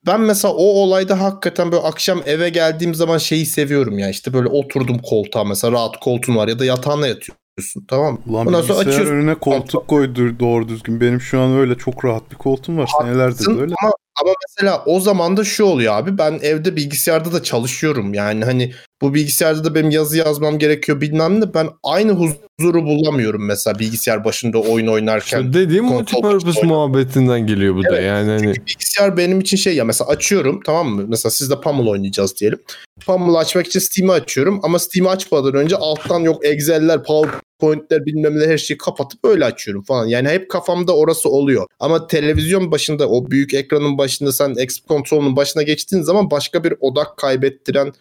ben 0.06 0.20
mesela 0.20 0.54
o 0.54 0.64
olayda 0.64 1.20
hakikaten 1.20 1.72
böyle 1.72 1.82
akşam 1.82 2.22
eve 2.26 2.48
geldiğim 2.48 2.94
zaman 2.94 3.18
şeyi 3.18 3.46
seviyorum 3.46 3.98
ya 3.98 4.08
işte 4.08 4.32
böyle 4.32 4.48
oturdum 4.48 4.98
koltuğa 4.98 5.44
mesela 5.44 5.72
rahat 5.72 6.00
koltuğun 6.00 6.36
var 6.36 6.48
ya 6.48 6.58
da 6.58 6.64
yatağına 6.64 7.06
yatıyorsun 7.06 7.84
tamam 7.88 8.12
mı? 8.12 8.20
Ulan 8.26 8.46
Ondan 8.46 8.62
sonra 8.62 8.78
açıyorsun. 8.78 9.12
önüne 9.12 9.34
koltuk 9.34 9.88
koydur 9.88 10.38
doğru 10.38 10.68
düzgün. 10.68 11.00
Benim 11.00 11.20
şu 11.20 11.40
an 11.40 11.56
öyle 11.56 11.74
çok 11.74 12.04
rahat 12.04 12.30
bir 12.30 12.36
koltuğum 12.36 12.78
var. 12.78 12.90
Haklısın 12.98 13.56
de 13.56 13.60
öyle. 13.60 13.74
Ama, 13.82 13.92
ama 14.22 14.32
mesela 14.48 14.82
o 14.86 15.00
zaman 15.00 15.36
da 15.36 15.44
şu 15.44 15.64
oluyor 15.64 15.94
abi 15.94 16.18
ben 16.18 16.38
evde 16.42 16.76
bilgisayarda 16.76 17.32
da 17.32 17.42
çalışıyorum 17.42 18.14
yani 18.14 18.44
hani 18.44 18.72
bu 19.02 19.14
bilgisayarda 19.14 19.64
da 19.64 19.74
benim 19.74 19.90
yazı 19.90 20.18
yazmam 20.18 20.58
gerekiyor 20.58 21.00
bilmem 21.00 21.40
ne 21.40 21.54
ben 21.54 21.68
aynı 21.82 22.12
huzuru 22.12 22.84
bulamıyorum 22.84 23.46
mesela 23.46 23.78
bilgisayar 23.78 24.24
başında 24.24 24.58
oyun 24.58 24.86
oynarken. 24.86 25.40
İşte 25.40 25.52
dediğim 25.52 25.84
multipurpose 25.84 26.66
muhabbetinden 26.66 27.46
geliyor 27.46 27.74
bu 27.74 27.84
da. 27.84 27.96
Evet. 27.98 28.04
Yani 28.06 28.30
hani 28.30 28.54
bilgisayar 28.66 29.16
benim 29.16 29.40
için 29.40 29.56
şey 29.56 29.74
ya 29.74 29.84
mesela 29.84 30.10
açıyorum 30.10 30.60
tamam 30.66 30.88
mı? 30.88 31.04
Mesela 31.08 31.30
sizde 31.30 31.60
Pummel 31.60 31.86
oynayacağız 31.86 32.36
diyelim. 32.36 32.58
Pummel'ı 33.06 33.38
açmak 33.38 33.66
için 33.66 33.80
Steam'i 33.80 34.12
açıyorum 34.12 34.60
ama 34.62 34.78
Steam'i 34.78 35.08
açmadan 35.08 35.54
önce 35.54 35.76
alttan 35.76 36.20
yok 36.20 36.44
Excel'ler, 36.44 37.04
PowerPoint'ler 37.04 38.06
bilmem 38.06 38.40
ne 38.40 38.46
her 38.46 38.58
şeyi 38.58 38.78
kapatıp 38.78 39.24
öyle 39.24 39.44
açıyorum 39.44 39.82
falan. 39.82 40.06
Yani 40.06 40.28
hep 40.28 40.50
kafamda 40.50 40.96
orası 40.96 41.28
oluyor. 41.28 41.66
Ama 41.80 42.06
televizyon 42.06 42.70
başında 42.70 43.08
o 43.08 43.30
büyük 43.30 43.54
ekranın 43.54 43.98
başında 43.98 44.32
sen 44.32 44.54
X 44.54 44.80
kontrolünün 44.80 45.36
başına 45.36 45.62
geçtiğin 45.62 46.02
zaman 46.02 46.30
başka 46.30 46.64
bir 46.64 46.74
odak 46.80 47.16
kaybettiren 47.16 47.92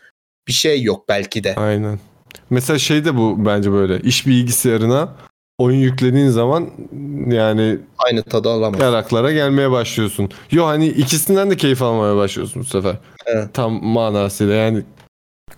bir 0.48 0.54
şey 0.54 0.84
yok 0.84 1.10
belki 1.10 1.44
de. 1.44 1.56
aynen. 1.56 2.00
Mesela 2.50 2.80
şey 2.80 3.06
de 3.06 3.18
bu 3.18 3.46
bence 3.46 3.72
böyle. 3.72 4.00
İş 4.00 4.28
bilgisayarına 4.28 5.10
oyun 5.58 5.78
yüklediğin 5.80 6.30
zaman 6.30 6.70
yani 7.28 7.78
Aynı 7.98 8.24
tadı 8.24 8.50
alamaz. 8.50 8.80
yaraklara 8.82 9.32
gelmeye 9.32 9.72
başlıyorsun. 9.72 10.30
Yo 10.52 10.66
hani 10.66 10.88
ikisinden 10.88 11.52
de 11.52 11.58
keyif 11.58 11.82
almaya 11.82 12.16
başlıyorsun 12.16 12.62
bu 12.62 12.66
sefer. 12.66 12.96
Evet. 13.26 13.54
Tam 13.54 13.84
manasıyla 13.86 14.54
yani 14.56 14.84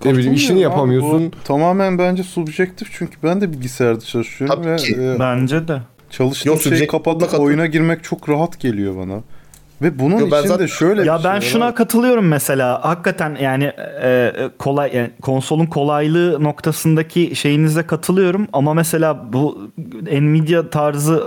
ne 0.06 0.14
bileyim 0.14 0.34
işini 0.34 0.60
yapamıyorsun. 0.60 1.32
Bu 1.32 1.44
tamamen 1.44 1.98
bence 2.00 2.24
subjektif 2.24 2.88
çünkü 2.92 3.18
ben 3.24 3.42
de 3.42 3.54
bilgisayarda 3.54 4.02
çalışıyorum 4.06 4.56
Tabii 4.56 4.68
ve 4.72 4.76
ki. 4.76 4.96
e, 5.02 5.20
Bence 5.20 5.68
de. 5.68 5.82
çalıştığım 6.10 6.54
Yok, 6.54 6.62
şeyi 6.62 6.88
katıl- 6.88 7.38
oyuna 7.40 7.66
girmek 7.66 8.04
çok 8.04 8.30
rahat 8.30 8.60
geliyor 8.60 8.98
bana. 8.98 9.24
Ve 9.82 10.00
bunun 10.00 10.18
Yo, 10.20 10.32
ben 10.32 10.40
için 10.40 10.48
zaten- 10.48 10.68
de 10.68 10.72
şöyle 10.72 11.04
Ya 11.06 11.20
bir 11.20 11.24
ben 11.24 11.40
şey 11.40 11.50
şuna 11.50 11.66
var. 11.66 11.76
katılıyorum 11.76 12.28
mesela. 12.28 12.86
Hakikaten 12.86 13.38
yani 13.42 13.64
e, 14.02 14.10
e, 14.10 14.50
kolay 14.60 14.96
yani 14.96 15.10
konsolun 15.22 15.66
kolaylığı 15.66 16.44
noktasındaki 16.44 17.36
şeyinize 17.36 17.84
katılıyorum 17.84 18.48
ama 18.54 18.74
mesela 18.74 19.34
bu 19.34 19.72
Nvidia 20.12 20.70
tarzı 20.70 21.24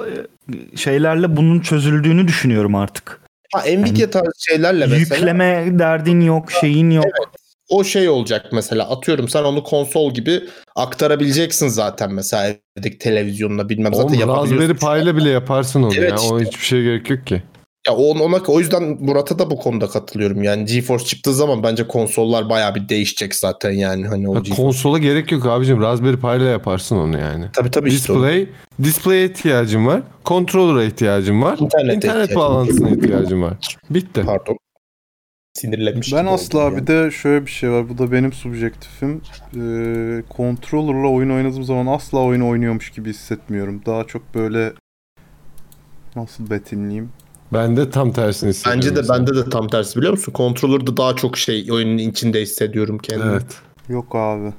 e, 0.52 0.76
şeylerle 0.76 1.36
bunun 1.36 1.60
çözüldüğünü 1.60 2.28
düşünüyorum 2.28 2.74
artık. 2.74 3.20
Ha 3.54 3.60
Nvidia 3.60 4.10
tarzı 4.10 4.30
şeylerle 4.50 4.86
mesela 4.86 5.16
Yükleme 5.16 5.78
derdin 5.78 6.20
yok, 6.20 6.50
şeyin 6.52 6.90
yok. 6.90 7.04
o 7.68 7.84
şey 7.84 8.08
olacak 8.08 8.46
mesela 8.52 8.90
atıyorum 8.90 9.28
sen 9.28 9.42
onu 9.44 9.62
konsol 9.64 10.14
gibi 10.14 10.40
aktarabileceksin 10.76 11.68
zaten 11.68 12.12
mesela 12.12 12.54
evdeki 12.78 12.98
televizyonla 12.98 13.68
bilmem 13.68 13.94
zaten 13.94 14.08
Oğlum 14.08 14.20
yapabiliyorsun. 14.20 14.74
Raspberry 14.74 15.02
Pi'le 15.04 15.16
bile 15.16 15.28
yaparsın 15.30 15.82
onu 15.82 15.92
Evet 15.96 16.10
ya. 16.10 16.16
işte. 16.16 16.34
Ona 16.34 16.40
hiçbir 16.40 16.64
şey 16.64 16.82
gerek 16.82 17.10
yok 17.10 17.26
ki. 17.26 17.42
Ya 17.88 17.94
ona, 17.94 18.22
ona 18.22 18.36
o 18.46 18.60
yüzden 18.60 18.82
Murat'a 19.00 19.38
da 19.38 19.50
bu 19.50 19.56
konuda 19.56 19.88
katılıyorum. 19.88 20.42
Yani 20.42 20.64
GeForce 20.64 21.04
çıktığı 21.04 21.34
zaman 21.34 21.62
bence 21.62 21.86
konsollar 21.88 22.50
bayağı 22.50 22.74
bir 22.74 22.88
değişecek 22.88 23.34
zaten 23.34 23.70
yani 23.70 24.06
hani 24.06 24.28
o 24.28 24.34
GeForce. 24.34 24.62
konsola 24.62 24.98
gerek 24.98 25.32
yok 25.32 25.46
abicim. 25.46 25.80
Raspberry 25.80 26.16
Pi'le 26.16 26.50
yaparsın 26.50 26.96
onu 26.96 27.18
yani. 27.18 27.46
Tabii 27.52 27.70
tabii 27.70 27.88
işte. 27.88 28.12
o. 28.12 28.16
Display, 28.16 28.48
display'e 28.82 29.24
ihtiyacın 29.24 29.86
var. 29.86 30.02
Controller'a 30.24 30.84
ihtiyacın 30.84 31.42
var. 31.42 31.58
İnternete 31.58 31.94
internet 31.94 32.36
bağlantısına 32.36 32.90
ihtiyacın 32.90 33.42
var. 33.42 33.54
Bitti. 33.90 34.22
Pardon. 34.26 34.58
Sinirlenmiş. 35.54 36.12
Ben 36.12 36.26
asla 36.26 36.76
bir 36.76 36.86
de 36.86 37.10
şöyle 37.10 37.46
bir 37.46 37.50
şey 37.50 37.70
var. 37.70 37.88
Bu 37.88 37.98
da 37.98 38.12
benim 38.12 38.32
subjektifim. 38.32 39.20
Ee, 39.56 40.22
controller'la 40.36 41.08
oyun 41.08 41.30
oynadığım 41.30 41.64
zaman 41.64 41.86
asla 41.86 42.18
oyun 42.18 42.40
oynuyormuş 42.40 42.90
gibi 42.90 43.10
hissetmiyorum. 43.10 43.82
Daha 43.86 44.04
çok 44.04 44.34
böyle 44.34 44.72
nasıl 46.16 46.50
betimleyeyim? 46.50 47.10
Ben 47.52 47.76
de 47.76 47.90
tam 47.90 48.12
tersini 48.12 48.50
hissediyorum. 48.50 48.80
Bence 48.80 48.96
de 48.96 49.00
mesela. 49.00 49.18
bende 49.18 49.36
de 49.36 49.50
tam 49.50 49.68
tersi 49.68 49.96
biliyor 49.96 50.12
musun? 50.12 50.32
Controller'da 50.36 50.96
daha 50.96 51.16
çok 51.16 51.38
şey 51.38 51.72
oyunun 51.72 51.98
içinde 51.98 52.42
hissediyorum 52.42 52.98
kendimi. 52.98 53.30
Evet. 53.30 53.56
Yok 53.88 54.14
abi. 54.14 54.52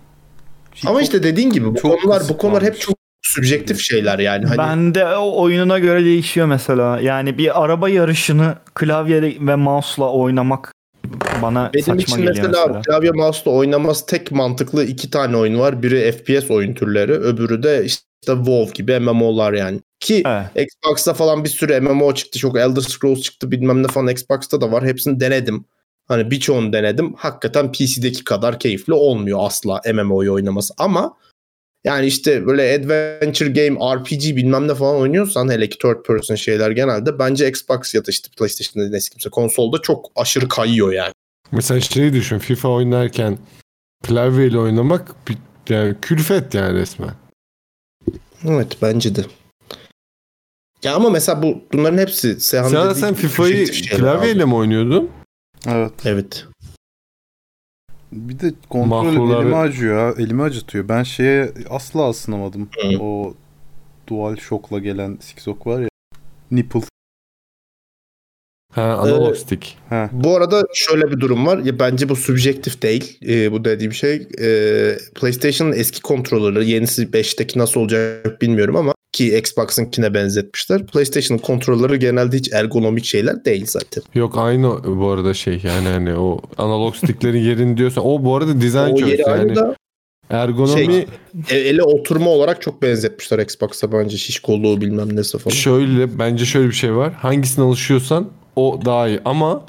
Ama 0.85 1.01
işte 1.01 1.23
dediğin 1.23 1.49
gibi 1.49 1.65
bu 1.65 1.75
Çok 1.75 2.01
konular 2.01 2.23
bu 2.29 2.37
konular 2.37 2.63
hep 2.63 2.79
çok 2.79 2.95
subjektif 3.21 3.81
şeyler 3.81 4.19
yani. 4.19 4.45
Hani 4.45 4.57
Ben 4.57 4.95
de 4.95 5.05
o 5.05 5.41
oyununa 5.41 5.79
göre 5.79 6.05
değişiyor 6.05 6.47
mesela. 6.47 6.99
Yani 6.99 7.37
bir 7.37 7.63
araba 7.63 7.89
yarışını 7.89 8.55
klavye 8.73 9.21
ve 9.21 9.55
mouse'la 9.55 10.11
oynamak 10.11 10.73
bana 11.41 11.69
Benim 11.73 11.85
saçma 11.85 12.01
için 12.01 12.17
geliyor 12.17 12.35
mesela, 12.35 12.65
mesela. 12.67 12.81
klavye 12.81 13.11
mouse'la 13.11 13.51
oynaması 13.51 14.05
tek 14.05 14.31
mantıklı 14.31 14.83
iki 14.83 15.09
tane 15.11 15.37
oyun 15.37 15.59
var. 15.59 15.83
Biri 15.83 16.11
FPS 16.11 16.51
oyun 16.51 16.73
türleri, 16.73 17.11
öbürü 17.11 17.63
de 17.63 17.85
işte 17.85 18.03
WoW 18.25 18.73
gibi 18.73 18.99
MMO'lar 18.99 19.53
yani. 19.53 19.79
Ki 19.99 20.23
Evet. 20.25 20.67
Xbox'ta 20.67 21.13
falan 21.13 21.43
bir 21.43 21.49
sürü 21.49 21.79
MMO 21.81 22.13
çıktı. 22.13 22.39
Çok 22.39 22.57
Elder 22.57 22.81
Scrolls 22.81 23.21
çıktı 23.21 23.51
bilmem 23.51 23.83
ne 23.83 23.87
falan 23.87 24.07
Xbox'ta 24.07 24.61
da 24.61 24.71
var. 24.71 24.85
Hepsini 24.85 25.19
denedim. 25.19 25.65
Hani 26.07 26.31
birçoğunu 26.31 26.73
denedim. 26.73 27.13
Hakikaten 27.13 27.71
PC'deki 27.71 28.23
kadar 28.23 28.59
keyifli 28.59 28.93
olmuyor 28.93 29.39
asla 29.41 29.81
MMO'yu 29.93 30.33
oynaması. 30.33 30.73
Ama 30.77 31.17
yani 31.83 32.05
işte 32.05 32.47
böyle 32.47 32.75
adventure 32.75 33.49
game, 33.49 33.95
RPG 33.95 34.35
bilmem 34.35 34.67
ne 34.67 34.75
falan 34.75 34.95
oynuyorsan 34.95 35.49
hele 35.49 35.69
ki 35.69 35.77
third 35.77 36.03
person 36.05 36.35
şeyler 36.35 36.71
genelde 36.71 37.19
bence 37.19 37.49
Xbox 37.49 37.93
ya 37.93 38.05
da 38.05 38.11
işte 38.11 38.29
PlayStation'da 38.37 38.97
eski 38.97 39.11
kimse 39.11 39.29
konsolda 39.29 39.81
çok 39.81 40.11
aşırı 40.15 40.47
kayıyor 40.47 40.91
yani. 40.91 41.13
Mesela 41.51 41.79
şeyi 41.79 42.13
düşün. 42.13 42.39
FIFA 42.39 42.69
oynarken 42.69 43.37
klavyeyle 44.03 44.57
oynamak 44.57 45.15
yani 45.69 45.95
külfet 46.01 46.53
yani 46.53 46.79
resmen. 46.79 47.11
Evet 48.47 48.77
bence 48.81 49.15
de. 49.15 49.21
Ya 50.83 50.95
ama 50.95 51.09
mesela 51.09 51.43
bu 51.43 51.61
bunların 51.73 51.97
hepsi 51.97 52.39
Seyhan 52.39 52.67
Sen, 52.69 52.93
sen 52.93 53.13
FIFA'yı 53.13 53.65
klavyeyle 53.67 54.43
abi. 54.43 54.49
mi 54.49 54.55
oynuyordun? 54.55 55.09
Evet. 55.67 55.91
Evet. 56.05 56.45
Bir 58.11 58.39
de 58.39 58.53
kontrol 58.69 58.87
Mahvolları- 59.03 59.41
elimi 59.41 59.55
acıyor 59.55 59.97
ya. 60.17 60.23
Elimi 60.23 60.43
acıtıyor. 60.43 60.89
Ben 60.89 61.03
şeye 61.03 61.51
asla 61.69 62.09
ısınamadım. 62.09 62.69
Hı. 62.81 62.99
O 63.03 63.33
Dual 64.09 64.35
Shock'la 64.35 64.79
gelen 64.79 65.17
Sixok 65.21 65.67
var 65.67 65.81
ya. 65.81 65.89
Nipple. 66.51 66.81
Ha 68.73 68.81
analog 68.83 69.35
Ee, 69.35 69.39
stick. 69.39 69.77
Ha. 69.89 70.09
Bu 70.13 70.35
arada 70.35 70.63
şöyle 70.73 71.11
bir 71.11 71.19
durum 71.19 71.45
var. 71.47 71.57
Ya 71.57 71.79
bence 71.79 72.09
bu 72.09 72.15
subjektif 72.15 72.81
değil. 72.81 73.19
Ee, 73.27 73.51
bu 73.51 73.65
dediğim 73.65 73.93
şey. 73.93 74.27
Ee, 74.41 74.97
PlayStation'ın 75.15 75.71
eski 75.73 76.01
kontrolörleri 76.01 76.69
yenisi 76.69 77.13
5'teki 77.13 77.59
nasıl 77.59 77.79
olacak 77.79 78.41
bilmiyorum 78.41 78.75
ama 78.75 78.93
ki 79.11 79.37
Xbox'ınkine 79.37 80.13
benzetmişler. 80.13 80.85
PlayStation'ın 80.85 81.41
kontrolleri 81.41 81.99
genelde 81.99 82.37
hiç 82.37 82.53
ergonomik 82.53 83.05
şeyler 83.05 83.45
değil 83.45 83.65
zaten. 83.65 84.03
Yok 84.15 84.37
aynı 84.37 84.83
bu 84.99 85.09
arada 85.09 85.33
şey 85.33 85.61
yani 85.63 85.87
hani 85.87 86.15
o 86.15 86.41
analog 86.57 86.95
sticklerin 86.95 87.43
yerini 87.43 87.77
diyorsan 87.77 88.05
o 88.05 88.23
bu 88.23 88.35
arada 88.35 88.61
dizayn 88.61 88.95
yeri 88.95 89.21
yani. 89.21 89.31
aynı 89.31 89.55
da 89.55 89.75
Ergonomi 90.29 90.85
Şey, 90.85 91.05
e, 91.49 91.57
ele 91.57 91.83
oturma 91.83 92.29
olarak 92.29 92.61
çok 92.61 92.81
benzetmişler 92.81 93.39
Xbox'a 93.39 93.91
bence. 93.91 94.17
Şiş 94.17 94.39
kolluğu 94.39 94.81
bilmem 94.81 95.15
nesi 95.15 95.37
falan. 95.37 95.55
şöyle 95.55 96.19
bence 96.19 96.45
şöyle 96.45 96.67
bir 96.67 96.73
şey 96.73 96.95
var. 96.95 97.13
Hangisine 97.13 97.65
alışıyorsan 97.65 98.29
o 98.55 98.79
daha 98.85 99.07
iyi 99.07 99.19
ama 99.25 99.65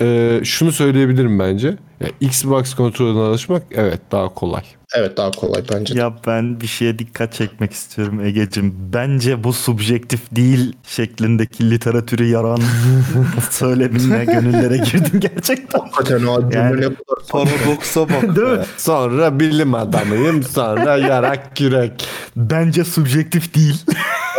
e, 0.00 0.40
şunu 0.44 0.72
söyleyebilirim 0.72 1.38
bence. 1.38 1.76
Ya, 2.00 2.08
Xbox 2.20 2.74
kontrolüne 2.74 3.20
alışmak 3.20 3.62
evet 3.74 4.00
daha 4.12 4.28
kolay. 4.34 4.62
Evet 4.94 5.16
daha 5.16 5.30
kolay 5.30 5.62
bence. 5.72 5.94
de. 5.94 5.98
Ya 5.98 6.14
ben 6.26 6.60
bir 6.60 6.66
şeye 6.66 6.98
dikkat 6.98 7.32
çekmek 7.32 7.72
istiyorum 7.72 8.20
Ege'cim. 8.24 8.74
Bence 8.92 9.44
bu 9.44 9.52
subjektif 9.52 10.20
değil 10.32 10.72
şeklindeki 10.82 11.70
literatürü 11.70 12.24
yaran 12.26 12.60
söyleminle 13.50 14.24
gönüllere 14.24 14.76
girdin 14.76 15.20
gerçekten. 15.20 15.80
Hakikaten 15.80 16.26
o 16.26 16.40
Yani- 16.52 16.94
Paradoksa 17.28 18.00
bak. 18.08 18.22
Değil 18.36 18.48
mi? 18.48 18.64
Sonra 18.76 19.40
bilim 19.40 19.74
adamıyım 19.74 20.42
sonra 20.42 20.96
yarak 20.96 21.60
yürek. 21.60 22.08
Bence 22.36 22.84
subjektif 22.84 23.54
değil. 23.54 23.84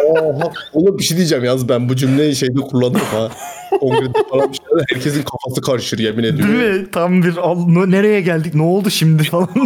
Oha, 0.08 0.52
oğlum 0.74 0.98
bir 0.98 1.04
şey 1.04 1.18
diyeceğim 1.18 1.44
yalnız 1.44 1.70
ben 1.70 1.90
bu 1.90 1.96
cümleyi 1.96 2.36
şeyde 2.36 2.60
kullandım 2.60 3.02
ha. 3.02 3.32
Kongrede 3.80 4.24
falan 4.30 4.52
bir 4.52 4.58
şeyler 4.58 4.86
herkesin 4.94 5.24
kafası 5.24 5.62
karışır 5.62 6.00
yemin 6.00 6.24
ediyorum. 6.24 6.60
Değil 6.60 6.74
mi? 6.74 6.92
Tam 6.92 7.24
bir 7.24 7.38
al, 7.38 7.68
ne- 7.68 7.92
nereye 7.92 8.22
geldik 8.22 8.56
ne 8.56 8.62
oldu 8.64 8.90
şimdi 8.90 9.24
falan. 9.24 9.48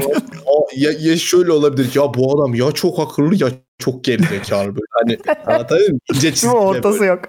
Aa, 0.45 0.61
ya, 0.75 0.91
ya 0.99 1.17
şöyle 1.17 1.51
olabilir 1.51 1.91
ya 1.95 2.13
bu 2.13 2.35
adam 2.35 2.55
ya 2.55 2.71
çok 2.71 2.99
akıllı 2.99 3.43
ya 3.43 3.49
çok 3.79 4.03
gerizekalı 4.03 4.67
böyle 4.67 4.85
hani 4.91 5.17
anlatayım 5.45 5.93
mı? 5.93 5.99
İnce 6.13 6.33
çizgiyle? 6.33 6.55
Ortası 6.55 6.99
böyle. 6.99 7.11
yok. 7.11 7.21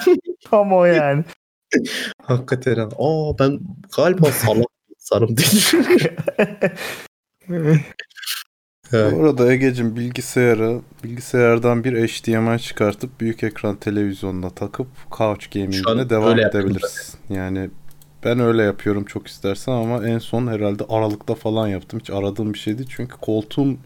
Tam 0.50 0.72
o 0.72 0.84
yani. 0.84 1.24
Hakikaten 2.22 2.74
ha. 2.76 2.88
Aa 2.98 3.38
ben 3.38 3.60
galiba 3.96 4.26
salak 4.26 4.66
sarım 4.98 5.36
değil. 5.36 5.72
Evet. 8.92 9.12
Bu 9.12 9.20
arada 9.22 9.52
Ege'cim 9.52 9.96
bilgisayarı 9.96 10.80
bilgisayardan 11.04 11.84
bir 11.84 11.92
HDMI 12.08 12.60
çıkartıp 12.60 13.20
büyük 13.20 13.42
ekran 13.42 13.76
televizyonuna 13.76 14.50
takıp 14.50 14.86
couch 15.18 15.46
gaming'ine 15.54 16.10
devam 16.10 16.38
edebilirsin. 16.38 17.18
Yani 17.30 17.70
ben 18.24 18.38
öyle 18.40 18.62
yapıyorum 18.62 19.04
çok 19.04 19.26
istersen 19.26 19.72
ama 19.72 20.08
en 20.08 20.18
son 20.18 20.46
herhalde 20.46 20.84
Aralık'ta 20.88 21.34
falan 21.34 21.68
yaptım. 21.68 22.00
Hiç 22.00 22.10
aradığım 22.10 22.54
bir 22.54 22.58
şeydi 22.58 22.84
çünkü 22.88 23.16
koltuğum 23.16 23.76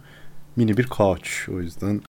mini 0.57 0.77
bir 0.77 0.87
couch 0.97 1.29
o 1.55 1.61
yüzden. 1.61 2.01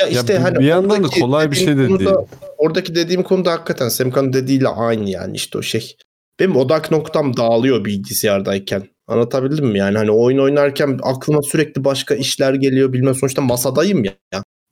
Ya 0.00 0.06
Ya 0.06 0.08
işte 0.08 0.34
bir- 0.34 0.38
hani 0.40 0.58
bir 0.58 0.64
yandan 0.64 1.04
da 1.04 1.08
kolay 1.08 1.50
bir 1.50 1.56
şey 1.56 1.76
de 1.78 1.86
konuda- 1.86 1.98
değil. 2.04 2.16
Oradaki 2.58 2.94
dediğim 2.94 3.22
konuda 3.22 3.52
hakikaten 3.52 3.88
Semkan'ın 3.88 4.32
dediğiyle 4.32 4.68
aynı 4.68 5.10
yani 5.10 5.36
işte 5.36 5.58
o 5.58 5.62
şey. 5.62 5.96
Benim 6.40 6.56
odak 6.56 6.90
noktam 6.90 7.36
dağılıyor 7.36 7.84
bilgisayardayken. 7.84 8.88
Anlatabildim 9.08 9.66
mi? 9.66 9.78
Yani 9.78 9.98
hani 9.98 10.10
oyun 10.10 10.38
oynarken 10.38 10.98
aklıma 11.02 11.42
sürekli 11.42 11.84
başka 11.84 12.14
işler 12.14 12.54
geliyor 12.54 12.92
bilmem 12.92 13.14
sonuçta 13.14 13.42
masadayım 13.42 14.04
ya. 14.04 14.12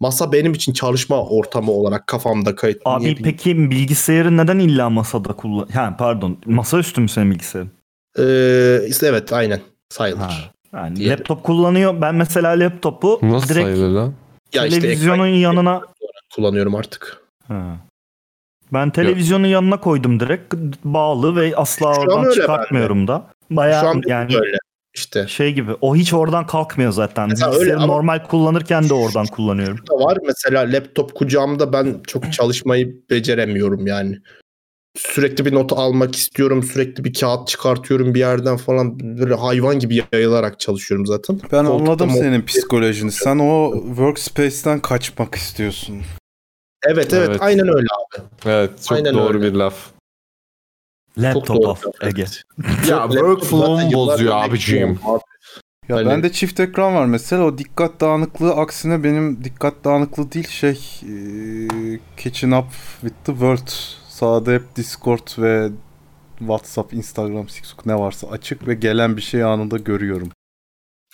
Masa 0.01 0.33
benim 0.33 0.53
için 0.53 0.72
çalışma 0.72 1.24
ortamı 1.24 1.72
olarak 1.72 2.07
kafamda 2.07 2.55
kayıt. 2.55 2.83
Abi 2.85 3.05
Niye 3.05 3.14
peki 3.24 3.70
bilgisayarı 3.70 4.37
neden 4.37 4.59
illa 4.59 4.91
masada 4.91 5.33
kullan... 5.33 5.68
Ha 5.68 5.97
pardon 5.99 6.39
masaüstü 6.47 7.01
mü 7.01 7.09
senin 7.09 7.31
bilgisayarın? 7.31 7.70
Ee, 8.18 8.89
işte 8.89 9.07
evet 9.07 9.33
aynen 9.33 9.61
sayılır. 9.89 10.20
Ha. 10.20 10.31
Yani 10.72 10.97
Diyelim. 10.97 11.18
laptop 11.18 11.45
kullanıyor. 11.45 12.01
Ben 12.01 12.14
mesela 12.14 12.51
laptopu 12.51 13.18
Nasıl 13.22 13.49
direkt 13.49 13.66
sayılır 13.66 13.89
lan? 13.89 14.14
Ya 14.55 14.66
işte 14.66 14.81
televizyonun 14.81 15.26
ekran 15.26 15.39
yanına 15.39 15.81
kullanıyorum 16.35 16.74
artık. 16.74 17.22
Ha. 17.49 17.76
Ben 18.72 18.91
televizyonun 18.91 19.47
yanına 19.47 19.81
koydum 19.81 20.20
direkt 20.20 20.55
bağlı 20.85 21.37
ve 21.37 21.57
asla 21.57 21.95
Şu 21.95 22.01
an 22.01 22.09
oradan 22.09 22.31
çıkartmıyorum 22.31 23.09
da. 23.09 23.26
Şu 23.51 23.57
Bayağı 23.57 23.88
an 23.88 24.03
yani 24.07 24.32
böyle 24.34 24.57
işte. 24.94 25.26
şey 25.28 25.53
gibi. 25.53 25.70
O 25.80 25.96
hiç 25.96 26.14
oradan 26.14 26.46
kalkmıyor 26.46 26.92
zaten. 26.92 27.28
Mesela 27.28 27.53
öyle 27.55 27.76
ama- 27.76 27.86
normal 27.86 28.26
kullanırken 28.26 28.88
de 28.88 28.94
oradan 28.94 29.26
kullanıyorum. 29.26 29.78
da 29.90 29.94
var. 30.05 30.18
Mesela 30.26 30.72
laptop 30.72 31.14
kucağımda 31.14 31.72
ben 31.72 32.01
çok 32.07 32.32
çalışmayı 32.32 32.96
beceremiyorum 33.11 33.86
yani. 33.86 34.18
Sürekli 34.98 35.44
bir 35.44 35.55
not 35.55 35.72
almak 35.72 36.14
istiyorum. 36.16 36.62
Sürekli 36.62 37.05
bir 37.05 37.14
kağıt 37.14 37.48
çıkartıyorum 37.48 38.14
bir 38.14 38.18
yerden 38.18 38.57
falan. 38.57 39.01
Böyle 39.18 39.34
hayvan 39.34 39.78
gibi 39.78 40.03
yayılarak 40.12 40.61
çalışıyorum 40.61 41.07
zaten. 41.07 41.40
Ben 41.53 41.64
Koltukta 41.66 41.90
anladım 41.92 42.11
senin 42.11 42.42
psikolojini. 42.42 43.12
Sen 43.12 43.38
o 43.38 43.72
workspace'ten 43.86 44.80
kaçmak 44.80 45.34
istiyorsun. 45.34 45.96
Evet, 46.86 47.14
evet 47.14 47.28
Evet. 47.28 47.42
aynen 47.42 47.68
öyle 47.68 47.86
abi. 48.16 48.24
Evet 48.46 48.70
çok 48.88 48.96
Aynen 48.98 49.14
doğru 49.14 49.38
öyle. 49.38 49.53
bir 49.53 49.59
laf. 49.59 49.90
Laptop 51.18 51.66
of 51.66 51.84
Ege. 52.02 52.24
Ya 52.88 53.08
yıllardır 53.11 53.52
bozuyor 53.94 54.36
abiciğim. 54.36 54.98
abi. 55.04 55.20
Ya 55.88 55.96
Hani- 55.96 56.06
bende 56.08 56.32
çift 56.32 56.61
ekran 56.61 56.94
var 56.94 57.06
mesela 57.06 57.44
o 57.44 57.58
dikkat 57.58 58.00
dağınıklığı 58.00 58.54
aksine 58.54 59.04
benim 59.04 59.44
dikkat 59.44 59.84
dağınıklığı 59.84 60.32
değil 60.32 60.48
şey 60.48 60.70
e, 61.02 61.14
catching 62.22 62.54
up 62.54 62.72
with 63.00 63.14
the 63.24 63.32
world. 63.32 63.68
Sağda 64.08 64.52
hep 64.52 64.76
Discord 64.76 65.28
ve 65.38 65.70
WhatsApp, 66.38 66.94
Instagram, 66.94 67.46
TikTok 67.46 67.86
ne 67.86 67.94
varsa 67.98 68.28
açık 68.28 68.68
ve 68.68 68.74
gelen 68.74 69.16
bir 69.16 69.22
şey 69.22 69.44
anında 69.44 69.76
görüyorum. 69.76 70.28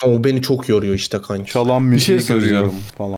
O 0.05 0.25
beni 0.25 0.43
çok 0.43 0.69
yoruyor 0.69 0.95
işte 0.95 1.23
kanka. 1.23 1.45
Çalan 1.45 1.85
Bir 1.85 1.89
müziği 1.91 2.07
şey 2.07 2.21
söyleyeceğim. 2.21 2.63
görüyorum 2.65 2.83
falan. 2.99 3.17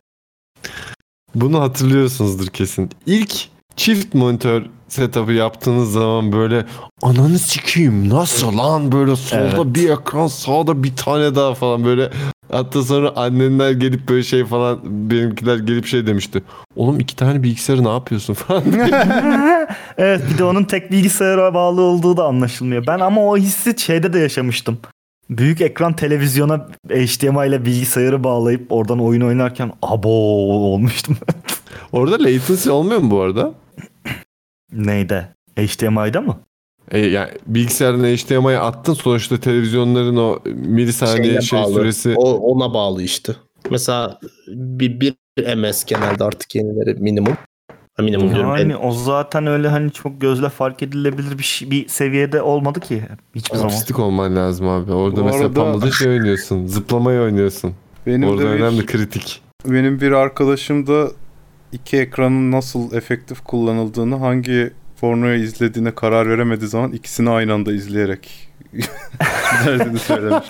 Bunu 1.35 1.61
hatırlıyorsunuzdur 1.61 2.47
kesin. 2.47 2.89
İlk 3.05 3.47
çift 3.79 4.13
monitör 4.13 4.63
setup'ı 4.87 5.31
yaptığınız 5.33 5.91
zaman 5.91 6.31
böyle 6.31 6.65
ananı 7.01 7.39
sikeyim 7.39 8.09
nasıl 8.09 8.57
lan 8.57 8.91
böyle 8.91 9.15
solda 9.15 9.43
Evet. 9.43 9.59
bir 9.65 9.89
ekran 9.89 10.27
sağda 10.27 10.83
bir 10.83 10.95
tane 10.95 11.35
daha 11.35 11.53
falan 11.53 11.85
böyle 11.85 12.09
hatta 12.51 12.83
sonra 12.83 13.11
annenler 13.15 13.71
gelip 13.71 14.09
böyle 14.09 14.23
şey 14.23 14.45
falan 14.45 14.79
benimkiler 14.83 15.57
gelip 15.57 15.85
şey 15.85 16.07
demişti. 16.07 16.43
Oğlum 16.75 16.99
iki 16.99 17.15
tane 17.15 17.43
bilgisayarı 17.43 17.83
ne 17.83 17.89
yapıyorsun 17.89 18.33
falan. 18.47 18.63
evet 19.97 20.21
bir 20.33 20.37
de 20.37 20.43
onun 20.43 20.63
tek 20.63 20.91
bilgisayara 20.91 21.53
bağlı 21.53 21.81
olduğu 21.81 22.17
da 22.17 22.25
anlaşılmıyor. 22.25 22.87
Ben 22.87 22.99
ama 22.99 23.21
o 23.25 23.37
hissi 23.37 23.79
şeyde 23.79 24.13
de 24.13 24.19
yaşamıştım. 24.19 24.77
Büyük 25.29 25.61
ekran 25.61 25.93
televizyona 25.95 26.67
HDMI 26.89 27.47
ile 27.47 27.65
bilgisayarı 27.65 28.23
bağlayıp 28.23 28.71
oradan 28.71 28.99
oyun 28.99 29.21
oynarken 29.21 29.71
abo 29.81 30.09
olmuştum. 30.73 31.17
Orada 31.91 32.23
latency 32.23 32.69
olmuyor 32.69 32.99
mu 32.99 33.11
bu 33.11 33.21
arada? 33.21 33.51
Neyde? 34.73 35.27
HDMI'da 35.57 36.21
mı? 36.21 36.39
E, 36.91 36.99
yani 36.99 37.29
bilgisayarın 37.47 38.03
HDMI'ye 38.03 38.59
attın 38.59 38.93
sonuçta 38.93 39.37
televizyonların 39.39 40.15
o 40.15 40.39
milisaniye 40.45 41.23
Şeyine 41.25 41.41
şey 41.41 41.59
bağlı. 41.59 41.73
süresi 41.73 42.13
O, 42.17 42.31
ona 42.33 42.73
bağlı 42.73 43.03
işte. 43.03 43.35
Mesela 43.71 44.19
bir, 44.47 44.99
bir 44.99 45.13
MS 45.55 45.85
genelde 45.85 46.23
artık 46.23 46.55
yenileri 46.55 46.93
minimum. 46.93 47.37
Ha, 47.97 48.03
minimum 48.03 48.29
diyorum. 48.35 48.49
Yani 48.57 48.77
o 48.77 48.91
zaten 48.91 49.47
öyle 49.47 49.67
hani 49.67 49.91
çok 49.91 50.21
gözle 50.21 50.49
fark 50.49 50.83
edilebilir 50.83 51.37
bir 51.37 51.43
şey, 51.43 51.71
bir 51.71 51.87
seviyede 51.87 52.41
olmadı 52.41 52.79
ki 52.79 53.03
hiçbir 53.35 53.55
zaman. 53.57 53.69
Artistik 53.71 53.99
olman 53.99 54.35
lazım 54.35 54.67
abi. 54.69 54.91
Orada 54.91 55.21
Bu 55.21 55.23
mesela 55.25 55.45
arada- 55.45 55.53
Pumma'da 55.71 55.91
şey 55.91 56.07
oynuyorsun. 56.09 56.67
Zıplamayı 56.67 57.19
oynuyorsun. 57.21 57.73
Benim 58.07 58.23
Orada 58.29 58.41
de 58.41 58.45
bir, 58.45 58.49
önemli 58.49 58.85
kritik. 58.85 59.41
benim 59.65 60.01
bir 60.01 60.11
arkadaşım 60.11 60.87
da 60.87 61.07
iki 61.71 61.97
ekranın 61.97 62.51
nasıl 62.51 62.93
efektif 62.93 63.43
kullanıldığını 63.43 64.15
hangi 64.15 64.73
pornoyu 65.01 65.43
izlediğine 65.43 65.95
karar 65.95 66.29
veremediği 66.29 66.69
zaman 66.69 66.91
ikisini 66.91 67.29
aynı 67.29 67.53
anda 67.53 67.73
izleyerek 67.73 68.49
derdini 69.65 69.99
söylemiş. 69.99 70.47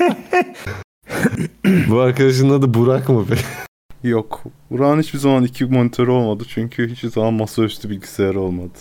Bu 1.89 1.99
arkadaşın 1.99 2.49
adı 2.49 2.73
Burak 2.73 3.09
mı 3.09 3.25
be? 3.31 3.35
Yok. 4.03 4.43
Burak'ın 4.71 5.01
hiçbir 5.01 5.19
zaman 5.19 5.43
iki 5.43 5.65
monitörü 5.65 6.11
olmadı 6.11 6.43
çünkü 6.47 6.89
hiçbir 6.89 7.09
zaman 7.09 7.33
masaüstü 7.33 7.89
bilgisayarı 7.89 8.41
olmadı. 8.41 8.77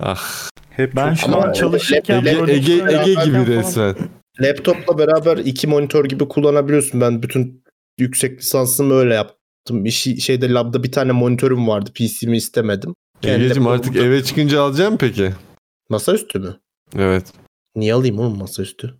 Ah. 0.00 0.50
Hep 0.70 0.96
Ben 0.96 1.14
şu 1.14 1.42
an 1.42 1.52
çalışırken 1.52 2.24
Ege, 2.24 2.40
böyle 2.40 2.52
Ege, 2.52 2.74
işler 2.74 3.00
Ege 3.00 3.14
gibi 3.24 3.46
resmen. 3.46 3.94
Laptopla 4.40 4.98
beraber 4.98 5.36
iki 5.36 5.66
monitör 5.66 6.04
gibi 6.04 6.28
kullanabiliyorsun. 6.28 7.00
Ben 7.00 7.22
bütün 7.22 7.64
yüksek 7.98 8.38
lisansımı 8.38 8.94
öyle 8.94 9.14
yaptım. 9.14 9.35
Bir 9.70 9.90
şey, 9.90 10.16
şeyde 10.16 10.50
labda 10.52 10.82
bir 10.82 10.92
tane 10.92 11.12
monitörüm 11.12 11.68
vardı. 11.68 11.90
PC'mi 11.94 12.36
istemedim. 12.36 12.94
Laptopumu 13.24 13.70
artık 13.70 13.94
da- 13.94 13.98
eve 13.98 14.22
çıkınca 14.24 14.62
alacağım 14.62 14.96
peki? 14.98 15.32
Masaüstü 15.88 16.38
mü? 16.38 16.56
Evet. 16.98 17.32
Niye 17.76 17.94
alayım 17.94 18.18
oğlum 18.18 18.38
masaüstü? 18.38 18.94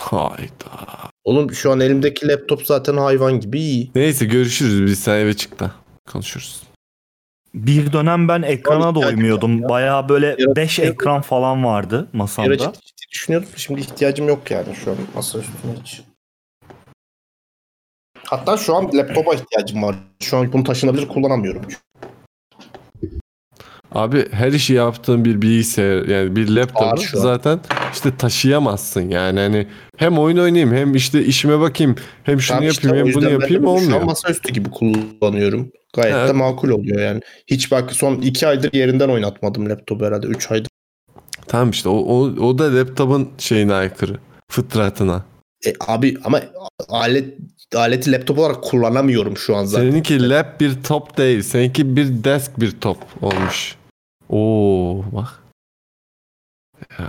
Hayda. 0.00 1.10
Oğlum 1.24 1.52
şu 1.54 1.70
an 1.72 1.80
elimdeki 1.80 2.28
laptop 2.28 2.66
zaten 2.66 2.96
hayvan 2.96 3.40
gibi 3.40 3.60
iyi. 3.60 3.90
Neyse 3.94 4.24
görüşürüz 4.24 4.82
biz 4.86 4.98
sen 4.98 5.14
eve 5.18 5.34
çık 5.34 5.60
da. 5.60 5.70
Konuşuruz. 6.12 6.62
Bir 7.54 7.92
dönem 7.92 8.28
ben 8.28 8.42
ekrana 8.42 8.94
Tabii, 8.94 9.02
doymuyordum. 9.04 9.62
Bayağı 9.62 10.08
böyle 10.08 10.26
Yarat- 10.26 10.56
5 10.56 10.78
ekran 10.78 11.20
falan 11.22 11.64
vardı 11.64 12.08
Bir 12.12 12.18
masamda. 12.18 12.56
ciddi 12.58 12.78
düşünüyordum. 13.12 13.48
Şimdi 13.56 13.80
ihtiyacım 13.80 14.28
yok 14.28 14.50
yani 14.50 14.74
şu 14.84 14.90
an 14.90 14.96
masaüstüne 15.14 15.72
hiç. 15.84 16.00
Hatta 18.30 18.56
şu 18.56 18.74
an 18.76 18.90
laptopa 18.94 19.34
ihtiyacım 19.34 19.82
var. 19.82 19.96
Şu 20.22 20.36
an 20.36 20.52
bunu 20.52 20.64
taşınabilir 20.64 21.08
kullanamıyorum. 21.08 21.62
Abi 23.92 24.32
her 24.32 24.52
işi 24.52 24.72
yaptığın 24.72 25.24
bir 25.24 25.42
bilgisayar 25.42 26.08
yani 26.08 26.36
bir 26.36 26.48
an. 27.18 27.22
zaten 27.22 27.60
işte 27.92 28.16
taşıyamazsın 28.16 29.08
yani 29.10 29.40
hani 29.40 29.66
hem 29.96 30.18
oyun 30.18 30.36
oynayayım 30.38 30.74
hem 30.74 30.94
işte 30.94 31.24
işime 31.24 31.60
bakayım 31.60 31.96
hem 32.24 32.40
şunu 32.40 32.64
işte 32.64 32.86
yapayım 32.86 33.06
hem 33.06 33.14
bunu 33.14 33.24
yüzden 33.24 33.38
ben 33.38 33.42
yapayım 33.42 33.62
bunu 33.62 33.78
Şu 33.78 33.82
olmuyor. 33.82 34.00
an 34.00 34.06
masaüstü 34.06 34.52
gibi 34.52 34.70
kullanıyorum. 34.70 35.72
Gayet 35.94 36.14
Evet. 36.16 36.28
de 36.28 36.32
makul 36.32 36.68
oluyor 36.70 37.00
yani. 37.00 37.20
Hiç 37.46 37.70
bak 37.70 37.92
son 37.92 38.14
iki 38.20 38.46
aydır 38.46 38.72
yerinden 38.72 39.08
oynatmadım 39.08 39.68
laptopu 39.70 40.04
herhalde. 40.04 40.26
Üç 40.26 40.50
aydır. 40.50 40.68
Tamam 41.46 41.70
işte 41.70 41.88
o, 41.88 41.96
o, 41.96 42.18
o 42.46 42.58
da 42.58 42.74
laptopun 42.76 43.28
şeyine 43.38 43.74
aykırı. 43.74 44.16
Fıtratına. 44.50 45.24
E, 45.66 45.72
abi 45.86 46.16
ama 46.24 46.40
alet 46.88 47.34
aleti 47.74 48.12
laptop 48.12 48.38
olarak 48.38 48.62
kullanamıyorum 48.62 49.36
şu 49.36 49.56
an 49.56 49.64
zaten. 49.64 49.90
Seninki 49.90 50.28
lap 50.28 50.60
bir 50.60 50.82
top 50.82 51.18
değil. 51.18 51.42
Seninki 51.42 51.96
bir 51.96 52.24
desk 52.24 52.60
bir 52.60 52.80
top 52.80 52.98
olmuş. 53.22 53.76
Oo 54.30 55.04
bak. 55.12 55.42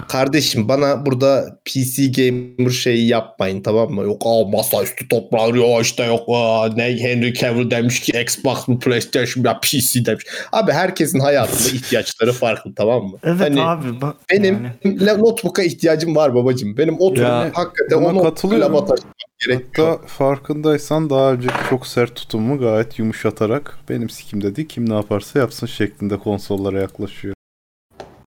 Kardeşim 0.07 0.67
bana 0.67 1.05
burada 1.05 1.59
PC 1.65 2.07
gamer 2.07 2.69
şeyi 2.71 3.07
yapmayın 3.07 3.61
tamam 3.61 3.91
mı? 3.91 4.03
Yok 4.03 4.21
aa 4.25 4.43
masaüstü 4.45 5.07
toplar 5.07 5.53
ya 5.53 5.81
işte 5.81 6.03
yok 6.03 6.21
aa, 6.27 6.69
ne 6.75 6.83
Henry 6.83 7.33
Cavill 7.33 7.71
demiş 7.71 7.99
ki 7.99 8.11
Xbox 8.21 8.67
mı 8.67 8.79
PlayStation 8.79 9.43
ya 9.43 9.59
PC 9.59 10.05
demiş. 10.05 10.25
Abi 10.51 10.71
herkesin 10.71 11.19
hayatında 11.19 11.69
ihtiyaçları 11.75 12.31
farklı 12.33 12.73
tamam 12.75 13.03
mı? 13.03 13.17
Evet 13.23 13.39
Hani 13.39 13.61
abi 13.61 14.01
bak. 14.01 14.15
Benim 14.31 14.71
yani. 14.85 15.07
notebook'a 15.23 15.63
ihtiyacım 15.63 16.15
var 16.15 16.35
babacım. 16.35 16.77
Benim 16.77 16.95
oturum 16.99 17.23
Ya, 17.27 17.51
hakikaten 17.53 17.97
onu 17.97 18.23
katılıyorum. 18.23 18.73
katılıyorum. 18.77 19.13
gerek 19.47 19.65
Hatta 19.67 19.81
yok. 19.81 20.07
farkındaysan 20.07 21.09
daha 21.09 21.31
önceki 21.33 21.53
çok 21.69 21.87
sert 21.87 22.15
tutumu 22.15 22.59
gayet 22.59 22.99
yumuşatarak 22.99 23.79
benim 23.89 24.09
sikimde 24.09 24.55
değil 24.55 24.67
kim 24.67 24.89
ne 24.89 24.93
yaparsa 24.93 25.39
yapsın 25.39 25.67
şeklinde 25.67 26.17
konsollara 26.17 26.79
yaklaşıyor. 26.81 27.35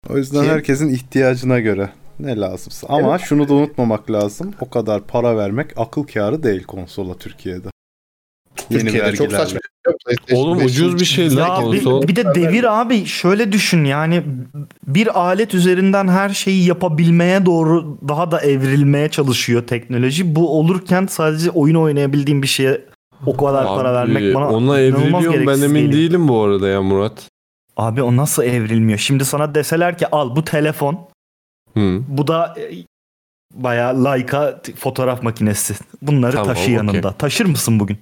O 0.10 0.18
yüzden 0.18 0.44
Ki- 0.44 0.50
herkesin 0.50 0.90
ihtiyacına 0.94 1.60
göre 1.60 1.90
ne 2.20 2.38
lazımsa. 2.40 2.88
Ama 2.90 3.18
şunu 3.20 3.50
da 3.50 3.54
unutmamak 3.54 4.12
lazım. 4.12 4.54
O 4.62 4.70
kadar 4.70 5.02
para 5.08 5.38
vermek 5.38 5.68
akıl 5.78 6.04
kârı 6.04 6.44
değil 6.44 6.64
konsola 6.64 7.18
Türkiye'de. 7.18 7.68
Yeni 8.70 8.82
Türkiye'de 8.82 9.12
çok 9.16 9.20
vergilerle. 9.32 9.46
saçma. 9.46 9.60
Oğlum 10.34 10.58
5'in 10.60 10.66
ucuz 10.66 11.00
bir 11.00 11.06
şey 11.06 11.36
lan 11.36 11.48
Ya 11.66 11.72
bir, 11.72 11.84
konsol. 11.84 12.08
bir 12.08 12.16
de 12.16 12.36
devir 12.36 12.82
abi 12.82 13.06
şöyle 13.06 13.52
düşün 13.52 13.84
yani 13.84 14.24
bir 14.88 15.20
alet 15.20 15.54
üzerinden 15.54 16.08
her 16.08 16.30
şeyi 16.30 16.66
yapabilmeye 16.68 17.46
doğru 17.46 17.98
daha 18.08 18.32
da 18.32 18.42
evrilmeye 18.42 19.10
çalışıyor 19.10 19.68
teknoloji. 19.68 20.36
Bu 20.36 20.60
olurken 20.60 21.06
sadece 21.10 21.50
oyun 21.52 21.76
oynayabildiğim 21.76 22.42
bir 22.42 22.48
şeye 22.48 22.82
o 23.26 23.38
kadar 23.38 23.66
para 23.66 23.90
Abi, 23.90 23.96
vermek 23.96 24.36
bana 24.36 24.50
ona 24.50 24.82
inanılmaz 24.82 25.26
evriliyor 25.26 25.48
ben 25.48 25.62
emin 25.62 25.82
geliyor. 25.82 25.94
değilim 25.94 26.28
bu 26.28 26.42
arada 26.42 26.68
ya 26.68 26.82
Murat. 26.82 27.29
Abi 27.80 28.04
o 28.04 28.18
nasıl 28.18 28.44
evrilmiyor? 28.44 29.00
Şimdi 29.00 29.26
sana 29.26 29.56
deseler 29.56 29.98
ki 29.98 30.08
al 30.12 30.36
bu 30.36 30.44
telefon 30.46 31.08
Hı. 31.74 32.02
bu 32.08 32.28
da 32.28 32.56
e, 32.60 32.72
bayağı 33.54 34.06
Leica 34.06 34.62
fotoğraf 34.78 35.24
makinesi. 35.24 35.76
Bunları 36.02 36.32
Tamam, 36.32 36.48
taşı 36.48 36.62
okey. 36.62 36.74
yanında. 36.74 37.12
Taşır 37.12 37.46
mısın 37.46 37.80
bugün? 37.80 37.98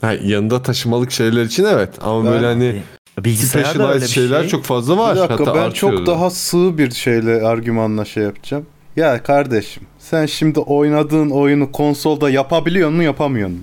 Ha, 0.00 0.12
yanında 0.12 0.62
taşımalık 0.62 1.10
şeyler 1.10 1.44
için 1.44 1.64
evet 1.64 1.94
ama 2.00 2.30
böyle 2.30 2.46
hani 2.46 2.82
Bilgisayarda 3.18 3.88
öyle 3.88 4.00
specialized 4.00 4.08
bir 4.08 4.12
şeyler 4.30 4.40
şey. 4.40 4.50
çok 4.50 4.64
fazla 4.64 4.96
var. 4.98 5.14
Bir 5.14 5.20
dakika 5.20 5.34
Hatta 5.40 5.54
ben 5.54 5.60
artıyor 5.62 5.92
çok 5.92 6.06
da. 6.06 6.06
daha 6.06 6.30
sığ 6.30 6.78
bir 6.78 6.90
şeyle 6.90 7.46
argümanla 7.46 8.04
şey 8.04 8.22
yapacağım. 8.22 8.66
Ya 8.96 9.22
kardeşim 9.22 9.82
sen 9.98 10.26
şimdi 10.26 10.60
oynadığın 10.60 11.30
oyunu 11.30 11.72
konsolda 11.72 12.30
yapabiliyor 12.30 12.90
mu 12.90 13.02
yapamıyor 13.02 13.48
mu? 13.48 13.56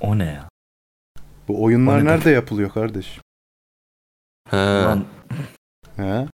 O 0.00 0.18
ne 0.18 0.24
ya? 0.24 0.48
Bu 1.48 1.62
oyunlar 1.64 2.00
O 2.00 2.04
nerede 2.04 2.30
yapılıyor 2.30 2.70
kardeşim? 2.70 3.22
He. 4.50 4.56
Lan, 4.56 5.04
He? 5.96 6.26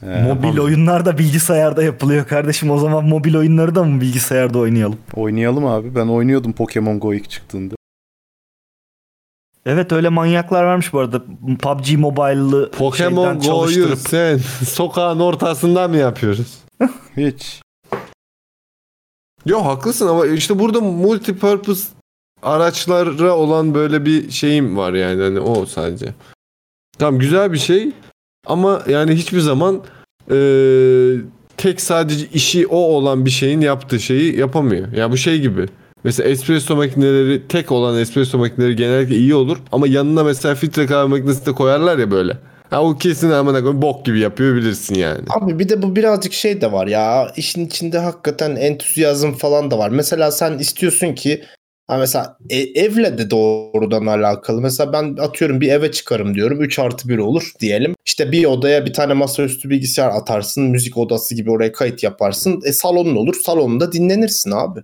He. 0.00 0.22
mobil 0.22 0.58
oyunlar 0.58 1.04
da 1.04 1.18
bilgisayarda 1.18 1.82
yapılıyor 1.82 2.26
kardeşim. 2.26 2.70
O 2.70 2.78
zaman 2.78 3.04
mobil 3.04 3.36
oyunları 3.36 3.74
da 3.74 3.84
mı 3.84 4.00
bilgisayarda 4.00 4.58
oynayalım? 4.58 4.98
Oynayalım 5.14 5.66
abi. 5.66 5.94
Ben 5.94 6.06
oynuyordum 6.06 6.52
Pokemon 6.52 7.00
Go 7.00 7.14
ilk 7.14 7.30
çıktığında. 7.30 7.74
Evet 9.66 9.92
öyle 9.92 10.08
manyaklar 10.08 10.64
varmış 10.64 10.92
bu 10.92 10.98
arada. 11.00 11.22
PUBG 11.62 11.92
Mobile'lı 11.98 12.70
Pokemon 12.70 13.40
Go'yu 13.40 13.42
çalıştırıp 13.42 13.98
sen 13.98 14.38
sokağın 14.66 15.20
ortasında 15.20 15.88
mı 15.88 15.96
yapıyoruz? 15.96 16.58
Hiç. 17.16 17.62
Yo 19.46 19.64
haklısın 19.64 20.08
ama 20.08 20.26
işte 20.26 20.58
burada 20.58 20.80
multipurpose 20.80 21.88
araçlara 22.42 23.36
olan 23.36 23.74
böyle 23.74 24.04
bir 24.04 24.30
şeyim 24.30 24.76
var 24.76 24.92
yani 24.92 25.22
hani 25.22 25.40
o 25.40 25.66
sadece. 25.66 26.14
Tamam 26.98 27.20
güzel 27.20 27.52
bir 27.52 27.58
şey 27.58 27.90
ama 28.46 28.82
yani 28.88 29.12
hiçbir 29.14 29.40
zaman 29.40 29.82
eee, 30.30 31.20
tek 31.56 31.80
sadece 31.80 32.26
işi 32.34 32.66
o 32.66 32.76
olan 32.76 33.24
bir 33.24 33.30
şeyin 33.30 33.60
yaptığı 33.60 34.00
şeyi 34.00 34.38
yapamıyor. 34.38 34.92
Ya 34.92 35.10
bu 35.10 35.16
şey 35.16 35.40
gibi. 35.40 35.66
Mesela 36.04 36.28
espresso 36.28 36.76
makineleri 36.76 37.48
tek 37.48 37.72
olan 37.72 37.98
espresso 37.98 38.38
makineleri 38.38 38.76
genellikle 38.76 39.16
iyi 39.16 39.34
olur 39.34 39.58
ama 39.72 39.86
yanına 39.86 40.24
mesela 40.24 40.54
filtre 40.54 40.86
kahve 40.86 41.08
makinesi 41.08 41.46
de 41.46 41.52
koyarlar 41.52 41.98
ya 41.98 42.10
böyle. 42.10 42.38
Ha 42.70 42.82
o 42.82 42.98
kesin 42.98 43.30
amına 43.30 43.58
koyayım 43.60 43.82
bok 43.82 44.04
gibi 44.04 44.20
yapıyor 44.20 44.56
bilirsin 44.56 44.94
yani. 44.94 45.20
Abi 45.30 45.58
bir 45.58 45.68
de 45.68 45.82
bu 45.82 45.96
birazcık 45.96 46.32
şey 46.32 46.60
de 46.60 46.72
var 46.72 46.86
ya. 46.86 47.32
işin 47.36 47.66
içinde 47.66 47.98
hakikaten 47.98 48.56
entüziyazm 48.56 49.32
falan 49.32 49.70
da 49.70 49.78
var. 49.78 49.88
Mesela 49.90 50.30
sen 50.30 50.58
istiyorsun 50.58 51.14
ki 51.14 51.44
ha 51.92 51.98
mesela 51.98 52.36
e- 52.50 52.80
evle 52.80 53.18
de 53.18 53.30
doğrudan 53.30 54.06
alakalı. 54.06 54.60
Mesela 54.60 54.92
ben 54.92 55.16
atıyorum 55.16 55.60
bir 55.60 55.68
eve 55.68 55.92
çıkarım 55.92 56.34
diyorum. 56.34 56.62
3 56.62 56.78
artı 56.78 57.08
1 57.08 57.18
olur 57.18 57.52
diyelim. 57.60 57.94
İşte 58.06 58.32
bir 58.32 58.44
odaya 58.44 58.86
bir 58.86 58.92
tane 58.92 59.12
masaüstü 59.14 59.70
bilgisayar 59.70 60.08
atarsın. 60.08 60.64
Müzik 60.64 60.96
odası 60.98 61.34
gibi 61.34 61.50
oraya 61.50 61.72
kayıt 61.72 62.02
yaparsın. 62.02 62.60
E 62.64 62.72
salonun 62.72 63.16
olur. 63.16 63.34
Salonunda 63.44 63.92
dinlenirsin 63.92 64.50
abi. 64.50 64.80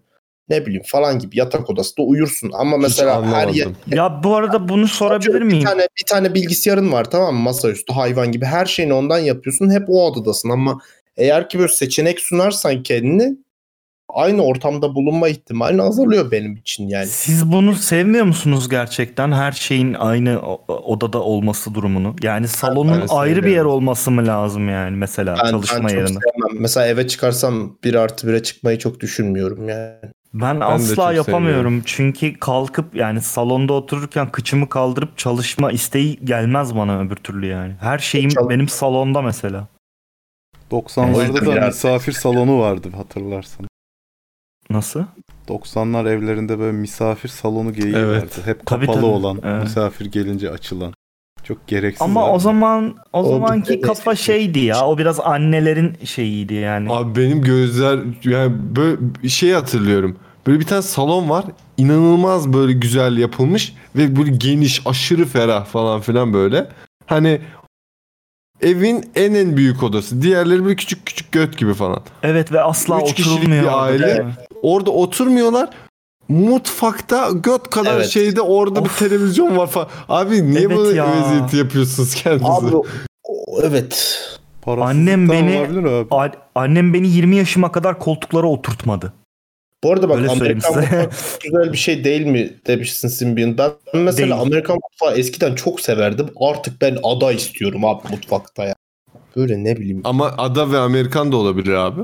Ne 0.48 0.66
bileyim 0.66 0.82
falan 0.86 1.18
gibi 1.18 1.38
yatak 1.38 1.70
odasında 1.70 2.06
uyursun. 2.06 2.50
Ama 2.54 2.76
mesela 2.76 3.26
her 3.26 3.48
yer. 3.48 3.68
Ya 3.86 4.20
bu 4.24 4.36
arada 4.36 4.68
bunu 4.68 4.88
sorabilir 4.88 5.34
bir 5.34 5.44
miyim? 5.44 5.64
tane 5.64 5.82
bir 6.00 6.04
tane 6.06 6.34
bilgisayarın 6.34 6.92
var 6.92 7.10
tamam 7.10 7.34
mı? 7.34 7.40
Masaüstü 7.40 7.92
hayvan 7.92 8.32
gibi 8.32 8.44
her 8.44 8.66
şeyini 8.66 8.92
ondan 8.92 9.18
yapıyorsun. 9.18 9.70
Hep 9.70 9.82
o 9.88 10.06
odadasın 10.06 10.50
ama 10.50 10.78
eğer 11.16 11.48
ki 11.48 11.58
böyle 11.58 11.72
seçenek 11.72 12.20
sunarsan 12.20 12.82
kendini 12.82 13.36
aynı 14.08 14.42
ortamda 14.42 14.94
bulunma 14.94 15.28
ihtimalin 15.28 15.78
azalıyor 15.78 16.30
benim 16.30 16.56
için 16.56 16.88
yani. 16.88 17.06
Siz 17.06 17.52
bunu 17.52 17.74
sevmiyor 17.74 18.24
musunuz 18.24 18.68
gerçekten? 18.68 19.32
Her 19.32 19.52
şeyin 19.52 19.94
aynı 19.94 20.40
odada 20.68 21.22
olması 21.22 21.74
durumunu. 21.74 22.16
Yani 22.22 22.48
salonun 22.48 23.00
ben 23.00 23.06
ayrı 23.10 23.44
bir 23.44 23.50
yer 23.50 23.64
olması 23.64 24.10
mı 24.10 24.26
lazım 24.26 24.68
yani 24.68 24.96
mesela 24.96 25.36
Ben, 25.44 25.50
çalışma 25.50 25.78
ben 25.78 25.82
çok 25.82 25.90
yerine? 25.90 26.06
sevmem. 26.06 26.60
Mesela 26.60 26.86
eve 26.86 27.08
çıkarsam 27.08 27.76
1 27.84 27.94
artı 27.94 28.26
1'e 28.26 28.42
çıkmayı 28.42 28.78
çok 28.78 29.00
düşünmüyorum 29.00 29.68
yani. 29.68 29.94
Ben, 30.34 30.60
de 30.60 30.64
asla 30.64 31.12
yapamıyorum. 31.12 31.82
Çünkü 31.86 32.38
kalkıp 32.38 32.96
yani 32.96 33.20
salonda 33.20 33.72
otururken 33.72 34.32
kıçımı 34.32 34.68
kaldırıp 34.68 35.18
çalışma 35.18 35.72
isteği 35.72 36.18
gelmez 36.24 36.76
bana 36.76 37.00
öbür 37.00 37.16
türlü 37.16 37.46
yani. 37.46 37.74
Her 37.80 37.98
şeyim 37.98 38.30
Çal- 38.30 38.48
benim 38.48 38.68
salonda 38.68 39.22
mesela. 39.22 39.66
O 40.70 40.78
90'larda 40.78 41.22
yüzden 41.22 41.62
da 41.62 41.66
misafir 41.66 42.12
salonu 42.12 42.60
vardı 42.60 42.88
hatırlarsan. 42.96 43.66
Nasıl? 44.70 45.04
90'lar 45.48 46.08
evlerinde 46.10 46.58
böyle 46.58 46.72
misafir 46.72 47.28
salonu 47.28 47.72
geyiği 47.72 47.96
Evet. 47.96 48.22
vardı. 48.22 48.34
Hep 48.44 48.66
Tabii, 48.66 48.86
kapalı 48.86 49.00
tabii. 49.00 49.10
olan, 49.10 49.38
Evet. 49.44 49.62
misafir 49.62 50.06
gelince 50.06 50.50
açılan. 50.50 50.92
Çok 51.44 51.66
gereksiz. 51.66 52.02
Ama 52.02 52.24
abi. 52.24 52.30
o 52.30 52.38
zaman 52.38 52.96
o, 53.12 53.20
O 53.20 53.28
zamanki 53.28 53.80
kafa 53.80 54.14
şeydi 54.16 54.58
ya. 54.58 54.86
O 54.86 54.98
biraz 54.98 55.20
annelerin 55.20 55.92
şeyiydi 56.04 56.54
yani. 56.54 56.92
Abi 56.92 57.20
benim 57.20 57.42
gözler 57.42 57.98
yani 58.24 58.52
böyle 58.76 59.28
şey 59.28 59.52
hatırlıyorum. 59.52 60.16
Böyle 60.46 60.60
bir 60.60 60.64
tane 60.66 60.82
salon 60.82 61.28
var. 61.30 61.44
inanılmaz 61.76 62.52
böyle 62.52 62.72
güzel 62.72 63.16
yapılmış 63.18 63.74
ve 63.96 64.16
böyle 64.16 64.30
geniş, 64.30 64.82
aşırı 64.86 65.24
ferah 65.26 65.64
falan 65.64 66.00
filan 66.00 66.32
böyle. 66.32 66.68
Hani 67.06 67.40
evin 68.62 69.10
en 69.14 69.34
en 69.34 69.56
büyük 69.56 69.82
odası. 69.82 70.22
Diğerleri 70.22 70.64
böyle 70.64 70.76
küçük 70.76 71.06
küçük 71.06 71.32
göt 71.32 71.58
gibi 71.58 71.74
falan. 71.74 72.00
Evet 72.22 72.52
ve 72.52 72.60
asla 72.62 73.00
Üç 73.02 73.14
kişilik 73.14 73.36
oturulmuyor. 73.36 73.62
bir 73.62 73.68
orada, 73.68 73.80
aile. 73.80 74.18
mi? 74.22 74.32
Orada 74.62 74.90
oturmuyorlar. 74.90 75.68
Mutfakta 76.28 77.30
göt 77.30 77.70
kadar 77.70 77.96
Evet. 77.96 78.06
şeyde 78.08 78.40
orada 78.40 78.84
bir 78.84 78.90
televizyon 78.90 79.56
var 79.56 79.66
falan. 79.66 79.88
Abi 80.08 80.50
niye 80.50 80.60
Evet 80.60 80.76
böyle 80.78 80.98
ya. 80.98 81.06
eziyeti 81.24 81.56
yapıyorsunuz 81.56 82.14
kendinize? 82.14 82.52
Abi 82.52 82.76
o- 82.76 82.84
evet. 83.62 84.18
Parasızlıktan 84.62 84.96
Annem 85.00 85.28
beni 85.28 85.58
olabilir 85.58 85.84
abi. 85.84 86.06
a- 86.10 86.32
annem 86.54 86.94
beni 86.94 87.08
20 87.08 87.36
yaşıma 87.36 87.72
kadar 87.72 87.98
koltuklara 87.98 88.46
oturtmadı. 88.46 89.12
Bu 89.84 89.92
arada 89.92 90.08
bak 90.08 90.18
Öyle 90.18 90.30
Amerikan 90.30 90.74
mutfağı 90.74 91.10
güzel 91.44 91.72
bir 91.72 91.78
şey 91.78 92.04
değil 92.04 92.26
mi 92.26 92.50
demişsin 92.66 93.08
Simbion. 93.08 93.58
Ben 93.58 93.70
mesela 93.94 94.28
Değil. 94.28 94.40
Amerikan 94.40 94.78
mutfağı 94.90 95.18
eskiden 95.18 95.54
çok 95.54 95.80
severdim. 95.80 96.26
Artık 96.40 96.80
ben 96.80 96.98
ada 97.02 97.32
istiyorum 97.32 97.84
abi 97.84 98.02
mutfakta 98.10 98.64
ya. 98.64 98.74
Böyle 99.36 99.64
ne 99.64 99.76
bileyim. 99.76 100.00
Ama 100.04 100.34
ada 100.38 100.72
ve 100.72 100.78
Amerikan 100.78 101.32
da 101.32 101.36
olabilir 101.36 101.72
abi. 101.72 102.00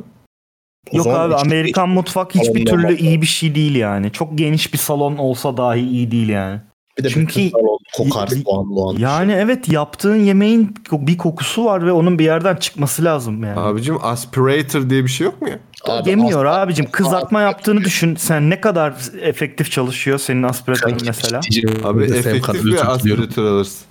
O 0.90 0.96
Yok 0.96 1.06
abi 1.06 1.34
Amerikan 1.34 1.88
mutfak 1.88 2.34
hiçbir 2.34 2.66
türlü 2.66 2.96
iyi 2.96 3.22
bir 3.22 3.26
şey 3.26 3.54
değil 3.54 3.74
yani. 3.74 4.12
Çok 4.12 4.38
geniş 4.38 4.72
bir 4.72 4.78
salon 4.78 5.16
olsa 5.16 5.56
dahi 5.56 5.80
iyi 5.80 6.10
değil 6.10 6.28
yani. 6.28 6.60
Bir 6.98 7.04
de 7.04 7.08
Çünkü 7.08 7.50
kokar 7.96 8.26
soğan 8.26 8.66
muğan. 8.66 8.96
yani 8.98 9.32
evet 9.32 9.68
yaptığın 9.68 10.16
yemeğin 10.16 10.74
bir 10.92 11.18
kokusu 11.18 11.64
var 11.64 11.86
ve 11.86 11.92
onun 11.92 12.18
bir 12.18 12.24
yerden 12.24 12.56
çıkması 12.56 13.04
lazım 13.04 13.44
yani. 13.44 13.60
Abicim 13.60 13.96
aspirator 14.02 14.90
diye 14.90 15.04
bir 15.04 15.08
şey 15.08 15.24
yok 15.24 15.42
mu 15.42 15.48
ya? 15.48 15.58
Abi 15.88 16.10
Yemiyor 16.10 16.44
asla- 16.44 16.60
abicim. 16.60 16.86
Kızartma 16.90 17.40
yaptığını 17.40 17.80
düşün. 17.84 18.16
Sen 18.16 18.50
ne 18.50 18.60
kadar 18.60 18.94
efektif 19.20 19.70
çalışıyor 19.70 20.18
senin 20.18 20.42
aspiratörün 20.42 20.96
mesela? 21.06 21.40
Abi 21.84 22.04
efektif 22.04 22.64
bir 22.64 22.92
aspiratör 22.92 23.44
alırsın. 23.44 23.86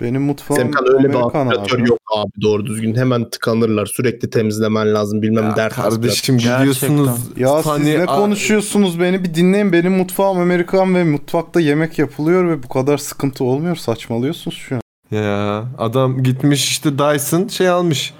Benim 0.00 0.22
mutfağım 0.22 0.60
Semkan 0.60 0.84
öyle 0.94 1.08
bir 1.10 1.14
aspiratör 1.14 1.78
abi. 1.80 1.88
yok 1.88 1.98
abi 2.16 2.30
doğru 2.42 2.66
düzgün. 2.66 2.94
Hemen 2.94 3.30
tıkanırlar. 3.30 3.86
Sürekli 3.86 4.30
temizlemen 4.30 4.94
lazım. 4.94 5.22
Bilmem 5.22 5.44
Ya 5.44 5.56
dert. 5.56 5.74
kardeşim 5.74 6.38
gidiyorsunuz. 6.38 7.10
Ya 7.36 7.56
siz 7.56 7.66
Hani- 7.66 7.98
ne 7.98 8.06
konuşuyorsunuz 8.06 9.00
beni 9.00 9.24
bir 9.24 9.34
dinleyin. 9.34 9.72
Benim 9.72 9.92
mutfağım 9.92 10.38
Amerikan 10.38 10.94
ve 10.94 11.04
mutfakta 11.04 11.60
yemek 11.60 11.98
yapılıyor 11.98 12.48
ve 12.48 12.62
bu 12.62 12.68
kadar 12.68 12.98
sıkıntı 12.98 13.44
olmuyor. 13.44 13.76
Saçmalıyorsunuz 13.76 14.56
şu 14.56 14.74
an. 14.74 14.80
Ya 15.16 15.64
adam 15.78 16.22
gitmiş 16.22 16.68
işte 16.70 16.98
Dyson 16.98 17.48
şey 17.48 17.68
almış. 17.68 18.14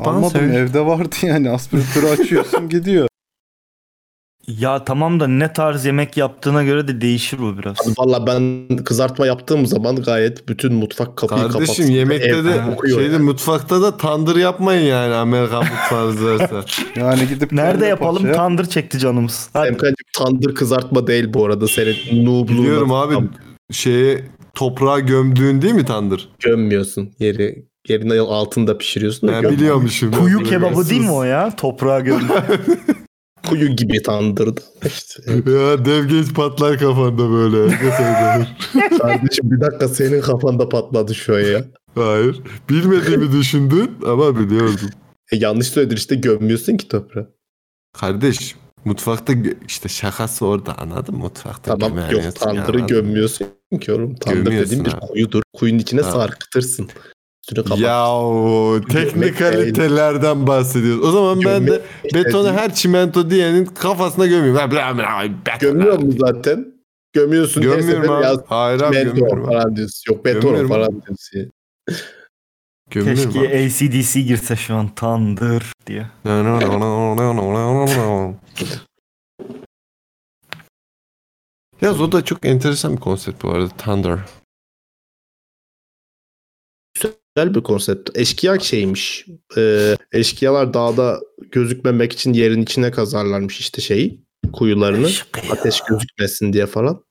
Bana 0.00 0.08
Almadım 0.16 0.30
söyle. 0.30 0.54
evde 0.58 0.86
vardı 0.86 1.16
yani 1.22 1.50
aspiratörü 1.50 2.06
açıyorsun 2.06 2.68
gidiyor. 2.68 3.08
Ya 4.48 4.84
tamam 4.84 5.20
da 5.20 5.26
ne 5.26 5.52
tarz 5.52 5.84
yemek 5.84 6.16
yaptığına 6.16 6.62
göre 6.64 6.88
de 6.88 7.00
değişir 7.00 7.38
bu 7.38 7.58
biraz. 7.58 7.76
Valla 7.98 8.26
ben 8.26 8.68
kızartma 8.84 9.26
yaptığım 9.26 9.66
zaman 9.66 9.96
gayet 9.96 10.48
bütün 10.48 10.74
mutfak 10.74 11.16
kapıyı 11.16 11.40
Kardeşim 11.40 11.60
kapatsın. 11.66 11.92
yemekte 11.92 12.44
de 12.44 12.52
şeyde 12.88 13.02
yani. 13.12 13.18
mutfakta 13.24 13.82
da 13.82 13.96
tandır 13.96 14.36
yapmayın 14.36 14.82
yani 14.86 15.14
Amerikan 15.14 15.64
mutfağı 15.64 16.06
varsa. 16.24 16.64
Yani 16.96 17.28
gidip 17.28 17.52
Nerede 17.52 17.86
yapalım? 17.86 18.22
paça- 18.22 18.32
Tandır 18.34 18.66
çekti 18.66 18.98
canımız. 18.98 19.50
Hadi. 19.52 19.66
Semkancığım 19.68 19.96
tandır 20.18 20.54
kızartma 20.54 21.06
değil 21.06 21.34
bu 21.34 21.44
arada. 21.46 21.68
Senin 21.68 22.26
noobluğuna 22.26 22.58
Biliyorum 22.58 22.92
abi 22.92 23.14
şeye 23.72 24.24
toprağa 24.54 25.00
gömdüğün 25.00 25.62
değil 25.62 25.74
mi 25.74 25.84
tandır? 25.84 26.28
gömmüyorsun. 26.38 27.10
Yeri 27.18 27.67
yerin 27.90 28.10
altında 28.10 28.78
pişiriyorsun 28.78 29.28
da 29.28 29.32
Ben 29.32 29.42
göm- 29.42 29.52
biliyormuşum. 29.52 30.12
Kuyu 30.12 30.42
kebabı 30.42 30.88
değil 30.90 31.00
mi 31.00 31.10
o 31.10 31.22
ya? 31.22 31.56
Toprağa 31.56 32.00
gömdü. 32.00 32.32
Kuyu 33.48 33.68
gibi 33.76 34.02
tandırdı. 34.02 34.60
İşte. 34.86 35.32
Ya 35.32 35.84
dev 35.84 36.04
genç 36.04 36.34
patlar 36.34 36.78
kafanda 36.78 37.30
böyle. 37.30 37.76
Kardeşim 38.98 39.50
bir 39.50 39.60
dakika 39.60 39.88
senin 39.88 40.20
kafanda 40.20 40.68
patladı 40.68 41.14
şu 41.14 41.34
an 41.36 41.40
ya. 41.40 41.64
Hayır. 41.94 42.40
Bilmediğimi 42.70 43.32
düşündün 43.32 43.90
ama 44.06 44.38
biliyordum. 44.38 44.90
E, 45.32 45.36
yanlış 45.36 45.66
söyledin 45.66 45.96
işte 45.96 46.14
gömmüyorsun 46.14 46.76
ki 46.76 46.88
toprağı. 46.88 47.30
Kardeş 47.92 48.54
mutfakta 48.84 49.32
işte 49.68 49.88
şakası 49.88 50.46
orada 50.46 50.78
anladın 50.78 51.14
mı? 51.14 51.20
Mutfakta 51.20 51.78
Tamam 51.78 51.98
yok 52.10 52.22
tandırı 52.40 52.78
mı? 52.78 52.86
gömmüyorsun 52.86 53.46
ki 53.80 53.92
oğlum. 53.92 54.14
Tandır 54.14 54.52
dediğim 54.52 54.84
bir 54.84 54.90
kuyudur. 54.90 55.42
Kuyunun 55.56 55.78
içine 55.78 56.00
Ha. 56.00 56.10
sarkıtırsın. 56.12 56.88
Üstünü 57.48 57.64
kapat. 57.64 57.78
Ya 57.78 58.80
teknikalitelerden 58.88 60.46
bahsediyoruz. 60.46 61.04
O 61.04 61.10
zaman 61.10 61.40
ben 61.44 61.66
de 61.66 61.82
değil. 62.14 62.46
her 62.52 62.74
çimento 62.74 63.30
diyenin 63.30 63.64
kafasına 63.64 64.26
gömüyorum. 64.26 64.60
Gömüyor 65.60 65.98
mu 65.98 66.12
zaten? 66.18 66.74
Gömüyorsun. 67.12 67.62
Gömüyorum 67.62 68.10
abi. 68.10 68.24
yaz- 68.24 68.44
Hayır 68.46 68.80
abi 68.80 68.96
Mentor 68.96 69.14
gömüyorum. 69.16 69.46
falan 69.46 69.76
diyorsun. 69.76 70.12
Yok 70.14 70.24
beton 70.24 70.68
falan 70.68 71.02
diyorsun. 71.06 71.50
Gömüyorum 72.90 73.32
Keşke 73.32 73.48
abi. 73.48 73.66
ACDC 73.66 74.20
girse 74.20 74.56
şu 74.56 74.74
an 74.74 74.94
tandır 74.94 75.72
diye. 75.86 76.06
Yaz 81.80 82.00
o 82.00 82.12
da 82.12 82.24
çok 82.24 82.46
enteresan 82.46 82.96
bir 82.96 83.00
konsept 83.00 83.42
bu 83.42 83.50
arada. 83.50 83.68
Thunder. 83.68 84.18
Güzel 87.38 87.54
bir 87.54 87.62
konsept. 87.62 88.18
Eşkıya 88.18 88.58
şeymiş. 88.58 89.26
Ee, 89.56 89.96
eşkıyalar 90.12 90.74
dağda 90.74 91.20
gözükmemek 91.52 92.12
için 92.12 92.32
yerin 92.32 92.62
içine 92.62 92.90
kazarlarmış 92.90 93.60
işte 93.60 93.82
şeyi. 93.82 94.24
Kuyularını. 94.52 95.08
Ateş 95.50 95.80
gözükmesin 95.80 96.52
diye 96.52 96.66
falan. 96.66 97.04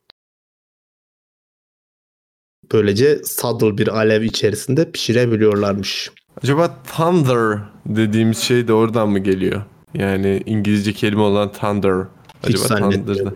Böylece 2.72 3.20
saddle 3.24 3.78
bir 3.78 3.88
alev 3.88 4.22
içerisinde 4.22 4.92
pişirebiliyorlarmış. 4.92 6.12
Acaba 6.44 6.84
Thunder 6.84 7.60
dediğimiz 7.86 8.38
şey 8.38 8.68
de 8.68 8.74
oradan 8.74 9.10
mı 9.10 9.20
geliyor? 9.20 9.62
Yani 9.94 10.44
İngilizce 10.46 10.94
kelime 10.94 11.22
olan 11.22 11.52
Thunder. 11.52 12.06
Hiç 12.48 12.56
Acaba. 12.56 12.90
Thunder'da. 12.92 13.34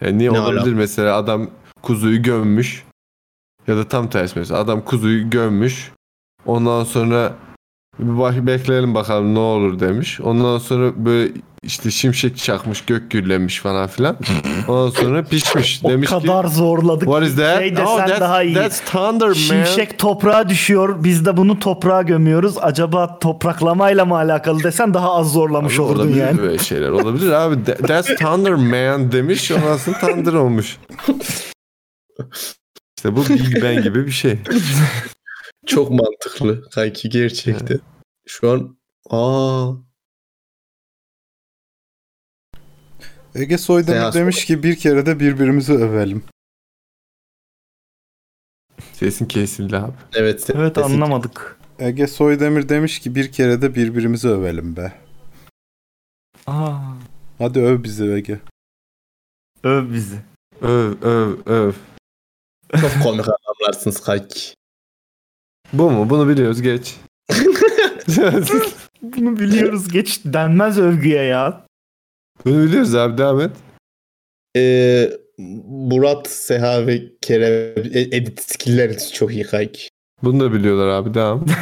Yani 0.00 0.18
niye 0.18 0.32
Ne 0.32 0.40
olabilir 0.40 0.58
alaka? 0.60 0.70
mesela 0.76 1.16
adam 1.16 1.50
kuzuyu 1.82 2.22
gömmüş. 2.22 2.84
Ya 3.66 3.76
da 3.76 3.88
tam 3.88 4.10
tersi 4.10 4.38
mesela 4.38 4.60
adam 4.60 4.84
kuzuyu 4.84 5.30
gömmüş. 5.30 5.92
Ondan 6.48 6.84
sonra 6.84 7.32
bir 7.98 8.18
bak 8.18 8.46
bekleyelim 8.46 8.94
bakalım 8.94 9.34
ne 9.34 9.38
olur 9.38 9.80
demiş. 9.80 10.20
Ondan 10.20 10.58
sonra 10.58 10.92
böyle 10.96 11.32
işte 11.62 11.90
şimşek 11.90 12.36
çakmış, 12.36 12.84
gök 12.84 13.10
gürlemiş 13.10 13.60
falan 13.60 13.86
filan. 13.86 14.16
Ondan 14.68 14.90
sonra 14.90 15.24
pişmiş. 15.24 15.80
O 15.84 15.90
demiş 15.90 16.10
kadar 16.10 16.46
ki 16.46 16.54
zorladık. 16.54 17.04
What 17.04 17.22
is 17.22 17.36
that? 17.36 17.58
Şey 17.58 17.70
desen 17.76 17.86
oh, 17.86 17.98
that's, 17.98 18.20
daha 18.20 18.42
iyi. 18.42 18.54
that's 18.54 18.80
thunder 18.80 19.26
man. 19.26 19.34
Şimşek 19.34 19.98
toprağa 19.98 20.48
düşüyor. 20.48 21.04
Biz 21.04 21.26
de 21.26 21.36
bunu 21.36 21.58
toprağa 21.58 22.02
gömüyoruz. 22.02 22.58
Acaba 22.60 23.18
topraklamayla 23.18 24.04
mı 24.04 24.14
alakalı 24.14 24.62
desen 24.62 24.94
daha 24.94 25.14
az 25.14 25.32
zorlamış 25.32 25.74
Abi 25.74 25.82
olurdun 25.82 26.00
olabilir 26.00 26.20
yani. 26.20 26.38
böyle 26.38 26.58
şeyler. 26.58 26.90
Olabilir 26.90 27.32
abi. 27.32 27.54
Tha- 27.54 27.86
That's 27.86 28.08
Thunder 28.14 28.54
Man 28.54 29.12
demiş. 29.12 29.50
Ondan 29.50 29.76
sonra 29.76 29.98
Thunder 29.98 30.32
olmuş. 30.32 30.78
İşte 32.96 33.16
bu 33.16 33.20
Big 33.28 33.62
Bang 33.62 33.82
gibi 33.82 34.06
bir 34.06 34.10
şey. 34.10 34.38
Çok 35.68 35.90
mantıklı 35.90 36.70
kanki 36.70 37.08
gerçekten. 37.08 37.80
Şu 38.26 38.50
an 38.50 38.78
aa 39.10 39.72
Ege 43.34 43.58
Soydemir 43.58 44.12
demiş 44.12 44.44
ki 44.44 44.62
bir 44.62 44.76
kere 44.76 45.06
de 45.06 45.20
birbirimizi 45.20 45.72
övelim. 45.72 46.24
Sesin 48.92 49.26
kesildi 49.26 49.76
abi. 49.76 49.92
evet. 50.14 50.50
Evet 50.54 50.76
sesin- 50.76 50.82
anlamadık. 50.94 51.58
Ege 51.78 52.06
Soydemir 52.06 52.68
demiş 52.68 52.98
ki 53.00 53.14
bir 53.14 53.32
kere 53.32 53.62
de 53.62 53.74
birbirimizi 53.74 54.28
övelim 54.28 54.76
be. 54.76 54.92
Aa, 56.46 56.78
Hadi 57.38 57.58
öv 57.60 57.82
bizi 57.82 58.04
Ege. 58.04 58.40
öv 59.64 59.92
bizi. 59.92 60.18
Öv 60.60 61.02
öv 61.02 61.36
öv. 61.46 61.72
Çok 62.80 63.02
komik 63.02 63.26
adamlarsınız 63.28 64.00
kanki. 64.00 64.54
Bu 65.72 65.90
mu? 65.90 66.10
Bunu 66.10 66.28
biliyoruz 66.28 66.62
geç. 66.62 66.96
Bunu 69.02 69.38
biliyoruz 69.38 69.88
geç 69.92 70.20
denmez 70.24 70.78
övgüye 70.78 71.22
ya. 71.22 71.64
Bunu 72.44 72.62
biliyoruz 72.64 72.94
abi 72.94 73.18
devam 73.18 73.40
et. 73.40 73.50
Ee, 74.56 75.10
Murat, 75.68 76.28
Seha 76.28 76.86
ve 76.86 77.02
Kerem 77.20 77.74
e- 77.94 78.16
edit 78.16 78.40
skill'leriniz 78.40 79.12
çok 79.12 79.32
iyi 79.32 79.44
kanki. 79.44 79.88
Bunu 80.22 80.40
da 80.40 80.52
biliyorlar 80.52 80.88
abi 80.88 81.14
devam. 81.14 81.44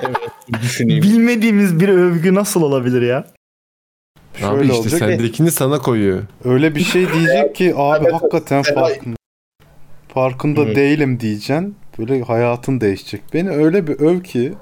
Evet 0.00 0.16
düşüneyim. 0.62 1.02
Bilmediğimiz 1.02 1.80
bir 1.80 1.88
övgü 1.88 2.34
nasıl 2.34 2.62
olabilir 2.62 3.02
ya? 3.02 3.18
abi 3.18 3.26
Şöyle 4.40 4.62
işte 4.62 4.74
olacak. 4.74 4.98
sendekini 4.98 5.50
sana 5.50 5.78
koyuyor. 5.78 6.22
Öyle 6.44 6.74
bir 6.74 6.84
şey 6.84 7.12
diyecek 7.12 7.54
ki 7.54 7.72
abi 7.76 8.10
hakikaten 8.10 8.62
farkında. 8.62 9.16
Farkında 10.08 10.66
değilim 10.74 11.20
diyeceksin. 11.20 11.76
Böyle 11.98 12.22
hayatın 12.22 12.80
değişecek. 12.80 13.22
Beni 13.34 13.50
öyle 13.50 13.86
bir 13.86 13.92
öv 14.00 14.20
ki 14.20 14.52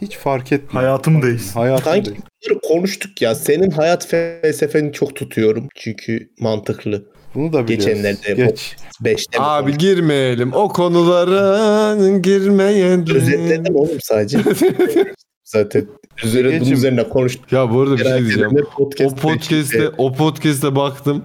hiç 0.00 0.16
fark 0.16 0.52
etmiyor. 0.52 0.84
Hayatım 0.84 1.22
değişsin. 1.22 1.52
Hayatım 1.52 1.84
Kanki 1.84 2.04
değişsin. 2.10 2.24
bunları 2.46 2.60
konuştuk 2.60 3.22
ya. 3.22 3.34
Senin 3.34 3.70
hayat 3.70 4.06
felsefeni 4.06 4.92
çok 4.92 5.16
tutuyorum. 5.16 5.68
Çünkü 5.74 6.30
mantıklı. 6.40 7.04
Bunu 7.34 7.52
da 7.52 7.64
biliyoruz. 7.68 7.86
Geçenlerde 7.86 8.34
Geç. 8.34 8.76
5'te 9.02 9.38
Abi 9.42 9.78
girmeyelim. 9.78 10.52
O 10.52 10.68
konulara 10.68 12.18
girmeyelim. 12.18 13.16
özetledim 13.16 13.76
oğlum 13.76 13.98
sadece. 14.02 14.38
Zaten 15.44 15.86
üzerine, 16.24 16.46
bunun 16.48 16.54
Egeciğim. 16.56 16.78
üzerine 16.78 17.08
konuştuk. 17.08 17.52
Ya 17.52 17.70
bu 17.70 17.80
arada 17.80 17.96
bir 17.98 18.04
şey 18.04 18.18
diyeceğim. 18.18 18.50
podcast 18.76 19.12
o 19.12 19.16
podcast'te 19.28 19.78
içinde- 19.78 19.90
o 19.98 20.12
podcast'te 20.14 20.76
baktım. 20.76 21.24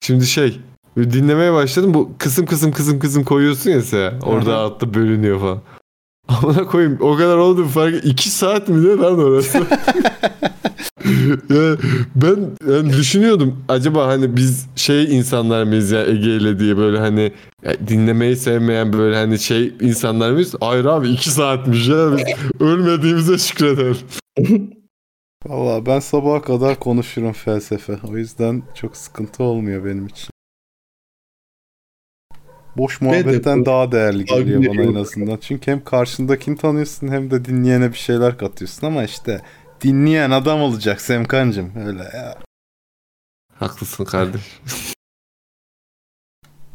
Şimdi 0.00 0.26
şey 0.26 0.60
böyle 0.96 1.12
dinlemeye 1.12 1.52
başladım. 1.52 1.94
Bu 1.94 2.10
kısım 2.18 2.46
kısım 2.46 2.72
kısım 2.72 2.98
kısım 2.98 3.24
koyuyorsun 3.24 3.70
ya 3.70 3.82
sen. 3.82 4.20
Orada 4.20 4.56
altta 4.56 4.94
bölünüyor 4.94 5.40
falan. 5.40 5.60
Amına 6.28 6.66
koyayım 6.66 6.98
o 7.00 7.16
kadar 7.16 7.36
oldu 7.36 7.64
fark 7.64 8.04
2 8.04 8.30
saat 8.30 8.68
mi 8.68 8.84
ne 8.84 8.96
lan 8.96 9.18
orası? 9.18 9.58
ya 11.50 11.76
ben 12.14 12.36
yani 12.70 12.92
düşünüyordum 12.92 13.64
acaba 13.68 14.06
hani 14.06 14.36
biz 14.36 14.66
şey 14.76 15.16
insanlar 15.18 15.64
mıyız 15.64 15.90
ya 15.90 16.06
Ege 16.06 16.36
ile 16.36 16.58
diye 16.58 16.76
böyle 16.76 16.98
hani 16.98 17.32
ya 17.64 17.88
dinlemeyi 17.88 18.36
sevmeyen 18.36 18.92
böyle 18.92 19.16
hani 19.16 19.38
şey 19.38 19.74
insanlar 19.80 20.30
mıyız? 20.30 20.54
Hayır 20.60 20.84
abi 20.84 21.08
2 21.08 21.30
saatmiş 21.30 21.88
ya 21.88 22.16
biz 22.16 22.24
ölmediğimize 22.60 23.38
şükredelim. 23.38 23.96
Valla 25.46 25.86
ben 25.86 26.00
sabaha 26.00 26.42
kadar 26.42 26.80
konuşurum 26.80 27.32
felsefe. 27.32 27.98
O 28.10 28.16
yüzden 28.16 28.62
çok 28.74 28.96
sıkıntı 28.96 29.42
olmuyor 29.42 29.84
benim 29.84 30.06
için. 30.06 30.28
Boş 32.76 33.00
de 33.00 33.04
muhabbetten 33.04 33.66
daha 33.66 33.92
değerli 33.92 34.24
geliyor 34.24 34.66
bana 34.66 34.82
en 34.82 34.94
azından. 34.94 35.36
Çünkü 35.36 35.70
hem 35.70 35.84
karşındakini 35.84 36.56
tanıyorsun 36.56 37.08
hem 37.08 37.30
de 37.30 37.44
dinleyene 37.44 37.92
bir 37.92 37.98
şeyler 37.98 38.38
katıyorsun 38.38 38.86
ama 38.86 39.04
işte 39.04 39.40
dinleyen 39.80 40.30
adam 40.30 40.60
olacak 40.60 41.00
Semkancım 41.00 41.72
öyle 41.86 42.02
ya. 42.02 42.38
Haklısın 43.54 44.04
kardeş. 44.04 44.60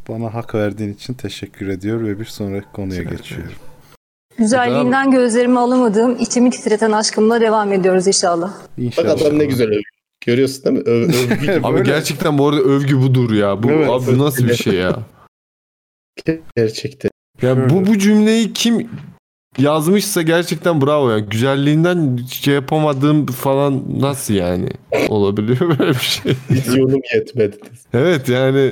Bana 0.10 0.34
hak 0.34 0.56
verdiğin 0.56 0.94
için 0.94 1.14
teşekkür 1.14 1.68
ediyor 1.68 2.04
ve 2.04 2.20
bir 2.20 2.26
sonraki 2.26 2.68
konuya 2.74 3.04
geçiyorum. 3.04 3.52
Güzelliğinden 4.38 5.12
gözlerimi 5.12 5.60
alamadığım, 5.60 6.18
içimi 6.20 6.50
titreten 6.50 6.92
aşkımla 6.92 7.42
devam 7.42 7.74
ediyoruz 7.74 8.08
inşallah. 8.08 8.54
Bak 8.54 8.70
İnşallah. 8.78 9.12
adam 9.12 9.40
ne 9.40 9.46
güzel 9.46 9.68
övüyor. 9.68 9.84
Görüyorsun 10.26 10.64
değil 10.66 10.78
mi? 10.78 10.84
Öv, 10.86 11.04
övgü. 11.04 11.62
Abi 11.64 11.84
gerçekten 11.84 12.38
bu 12.38 12.48
arada 12.48 12.62
övgü 12.62 13.02
budur 13.02 13.34
ya. 13.34 13.64
Bu 13.64 13.72
Evet. 13.72 13.90
abi 13.90 14.18
nasıl 14.18 14.48
bir 14.48 14.56
şey 14.56 14.74
ya? 14.74 15.00
Gerçekten. 16.56 17.12
Ya 17.42 17.70
bu 17.70 17.86
bu 17.86 17.98
cümleyi 17.98 18.54
kim 18.54 18.90
yazmışsa 19.58 20.22
gerçekten 20.22 20.82
bravo 20.82 21.10
ya. 21.10 21.20
Güzelliğinden 21.20 22.20
şey 22.32 22.54
yapamadığım 22.54 23.26
falan 23.26 23.84
nasıl 24.00 24.34
yani 24.34 24.70
olabiliyor 25.10 25.60
böyle 25.80 25.92
bir 25.92 26.22
şey? 26.24 26.34
Vizyonum 26.52 27.02
yetmedi. 27.14 27.58
Evet 27.94 28.30
yani 28.30 28.72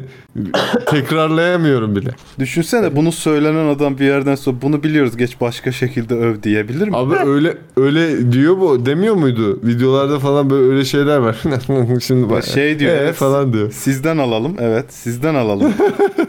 tekrarlayamıyorum 0.85 1.95
bile. 1.95 2.09
Düşünsene 2.39 2.95
bunu 2.95 3.11
söylenen 3.11 3.67
adam 3.75 3.97
bir 3.97 4.05
yerden 4.05 4.35
sonra 4.35 4.57
bunu 4.61 4.83
biliyoruz 4.83 5.17
geç 5.17 5.41
başka 5.41 5.71
şekilde 5.71 6.13
öv 6.13 6.43
diyebilir 6.43 6.87
mi? 6.87 6.97
Abi 6.97 7.15
öyle 7.15 7.57
öyle 7.77 8.31
diyor 8.31 8.59
bu 8.59 8.85
demiyor 8.85 9.15
muydu? 9.15 9.59
Videolarda 9.63 10.19
falan 10.19 10.49
böyle 10.49 10.71
öyle 10.73 10.85
şeyler 10.85 11.17
var. 11.17 11.37
Şimdi 12.01 12.29
bak. 12.29 12.45
şey 12.45 12.79
diyor, 12.79 12.91
"Ee?" 12.91 12.95
evet. 12.95 13.15
falan 13.15 13.53
diyor. 13.53 13.71
Sizden 13.71 14.17
alalım 14.17 14.55
evet 14.59 14.93
sizden 14.93 15.35
alalım. 15.35 15.73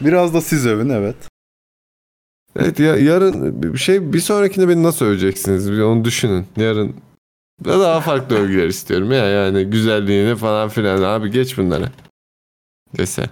Biraz 0.00 0.34
da 0.34 0.40
siz 0.40 0.66
övün 0.66 0.88
evet. 0.88 1.16
Evet 2.56 2.80
ya 2.80 2.96
yarın 2.96 3.62
bir 3.62 3.78
şey 3.78 4.12
bir 4.12 4.20
sonrakinde 4.20 4.68
beni 4.68 4.82
nasıl 4.82 5.06
öveceksiniz? 5.06 5.72
Bir 5.72 5.80
onu 5.80 6.04
düşünün. 6.04 6.46
Yarın 6.56 6.96
daha 7.64 8.00
farklı 8.00 8.36
övgüler 8.36 8.66
istiyorum 8.66 9.12
ya 9.12 9.24
yani 9.24 9.64
güzelliğini 9.64 10.36
falan 10.36 10.68
filan 10.68 11.02
abi 11.02 11.30
geç 11.30 11.58
bunları. 11.58 11.88
Dese. 12.98 13.30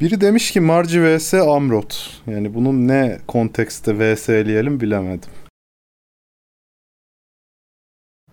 Biri 0.00 0.20
demiş 0.20 0.50
ki 0.50 0.60
Marci 0.60 1.02
vs 1.02 1.34
Amrot. 1.34 2.20
Yani 2.26 2.54
bunun 2.54 2.88
ne 2.88 3.20
kontekste 3.28 4.14
vs'leyelim 4.14 4.80
bilemedim. 4.80 5.30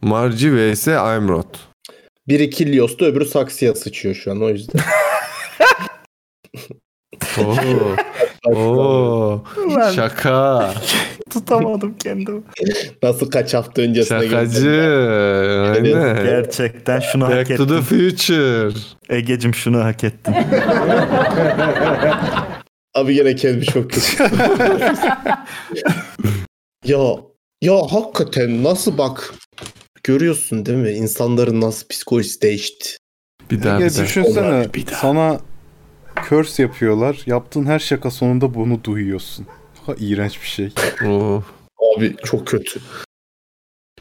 Marci 0.01 0.55
vs 0.55 0.87
Aymrot. 0.87 1.69
Biri 2.27 2.49
Kilyos'ta 2.49 3.05
öbürü 3.05 3.25
saksıya 3.25 3.75
sıçıyor 3.75 4.15
şu 4.15 4.31
an 4.31 4.43
o 4.43 4.49
yüzden. 4.49 4.81
Oo. 7.39 7.95
Oo. 8.55 9.43
Şaka. 9.95 10.73
Tutamadım 11.29 11.95
kendimi. 12.03 12.41
Nasıl 13.03 13.29
kaç 13.31 13.53
hafta 13.53 13.81
öncesine 13.81 14.21
Şakacı. 14.29 14.69
Aynen. 15.75 16.23
Gerçekten 16.25 16.99
şunu 16.99 17.25
hak 17.25 17.49
Back 17.49 17.57
to 17.57 17.67
the 17.67 17.81
future. 17.81 18.69
Ege'cim 19.09 19.53
şunu 19.53 19.83
hak 19.83 20.03
ettin. 20.03 20.33
Abi 22.95 23.13
gene 23.15 23.35
kendimi 23.35 23.65
çok 23.65 23.91
kötü. 23.91 24.23
ya 26.85 26.99
ya 27.61 27.75
hakikaten 27.91 28.63
nasıl 28.63 28.97
bak 28.97 29.33
görüyorsun 30.03 30.65
değil 30.65 30.77
mi? 30.77 30.89
İnsanların 30.91 31.61
nasıl 31.61 31.87
psikolojisi 31.87 32.41
değişti. 32.41 32.89
Bir 33.51 33.63
daha 33.63 33.75
Ege 33.77 33.85
bir 33.85 33.95
daha. 33.95 34.03
düşünsene 34.05 34.73
Bir 34.73 34.87
daha. 34.87 34.95
sana 34.95 35.39
curse 36.29 36.63
yapıyorlar. 36.63 37.23
Yaptığın 37.25 37.65
her 37.65 37.79
şaka 37.79 38.11
sonunda 38.11 38.53
bunu 38.53 38.83
duyuyorsun. 38.83 39.45
Ha, 39.85 39.93
iğrenç 39.99 40.41
bir 40.41 40.47
şey. 40.47 40.73
Oo. 41.07 41.43
Abi 41.97 42.15
çok 42.23 42.47
kötü. 42.47 42.79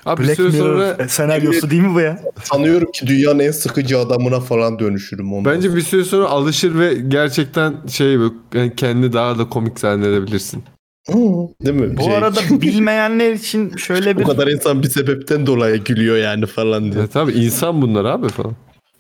Abi 0.07 0.23
bir 0.23 0.27
Black 0.29 0.37
süre 0.37 0.49
Mirror 0.49 0.95
sonra 0.97 1.09
senaryosu 1.09 1.71
değil 1.71 1.83
mi 1.83 1.95
bu 1.95 2.01
ya? 2.01 2.21
Sanıyorum 2.43 2.93
ki 2.93 3.07
dünyanın 3.07 3.39
en 3.39 3.51
sıkıcı 3.51 3.99
adamına 3.99 4.41
falan 4.41 4.79
dönüşürüm 4.79 5.33
ondan. 5.33 5.55
bence 5.55 5.77
bir 5.77 5.81
süre 5.81 6.05
sonra 6.05 6.27
alışır 6.27 6.79
ve 6.79 6.95
gerçekten 6.95 7.75
şey 7.87 8.19
yani 8.55 8.77
kendi 8.77 9.13
daha 9.13 9.39
da 9.39 9.49
komik 9.49 9.81
zannedebilirsin. 9.81 10.65
Değil 11.09 11.77
mi? 11.77 11.97
Bu 11.97 12.03
Şey, 12.03 12.17
arada 12.17 12.41
bilmeyenler 12.61 13.33
için 13.33 13.77
şöyle 13.77 14.17
bu 14.17 14.21
bir 14.21 14.25
kadar 14.25 14.47
insan 14.47 14.83
bir 14.83 14.89
sebepten 14.89 15.47
dolayı 15.47 15.85
gülüyor 15.85 16.17
yani 16.17 16.47
falan 16.47 16.93
diye. 16.93 17.01
Ya 17.03 17.07
tabii 17.07 17.33
insan 17.33 17.83
bunlar 17.83 18.05
abi 18.05 18.29
falan. 18.29 18.53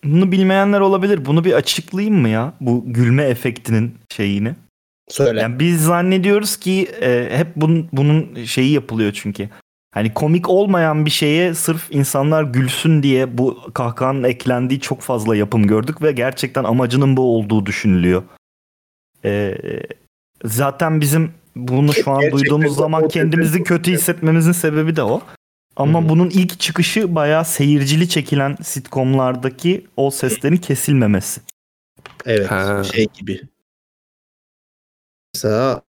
Bunu 0.05 0.33
bilmeyenler 0.33 0.81
olabilir. 0.81 1.25
Bunu 1.25 1.45
bir 1.45 1.53
açıklayayım 1.53 2.21
mı 2.21 2.29
ya? 2.29 2.53
Bu 2.61 2.85
gülme 2.87 3.23
efektinin 3.23 3.95
şeyini. 4.09 4.55
Söyle. 5.09 5.41
Yani 5.41 5.59
biz 5.59 5.85
zannediyoruz 5.85 6.57
ki 6.57 6.89
e, 7.01 7.29
hep 7.39 7.57
bunun, 7.57 7.89
bunun 7.93 8.45
şeyi 8.45 8.73
yapılıyor 8.73 9.13
çünkü. 9.13 9.49
Hani 9.95 10.15
komik 10.15 10.49
olmayan 10.49 11.07
bir 11.07 11.11
şeye 11.11 11.55
sırf 11.55 11.87
insanlar 11.91 12.43
gülsün 12.43 13.03
diye 13.03 13.39
bu 13.39 13.59
kahkahanın 13.75 14.25
eklendiği 14.25 14.81
çok 14.81 15.01
fazla 15.01 15.37
yapım 15.37 15.67
gördük 15.67 16.03
ve 16.03 16.13
gerçekten 16.13 16.65
amacının 16.65 17.17
bu 17.17 17.37
olduğu 17.37 17.67
düşünülüyor. 17.67 18.23
E, 19.25 19.55
zaten 20.45 21.01
bizim 21.01 21.33
bunu 21.57 21.93
şu 21.93 22.11
an 22.11 22.21
Gerçekten 22.21 22.39
duyduğumuz 22.39 22.77
zaman 22.77 23.09
kendimizi 23.09 23.63
kötü 23.63 23.93
hissetmemizin 23.93 24.53
sebebi 24.53 24.97
de 24.97 25.03
o. 25.03 25.23
Ama 25.77 26.09
bunun 26.09 26.31
ilk 26.31 26.61
çıkışı 26.61 27.15
bayağı 27.15 27.45
seyircili 27.45 28.09
çekilen 28.09 28.57
sitcomlardaki 28.63 29.87
o 29.97 30.11
seslerin 30.11 30.57
kesilmemesi. 30.57 31.41
Evet 32.27 32.51
Ha. 32.51 32.85
şey 32.85 33.07
gibi. 33.15 33.41
Mesela 35.35 35.83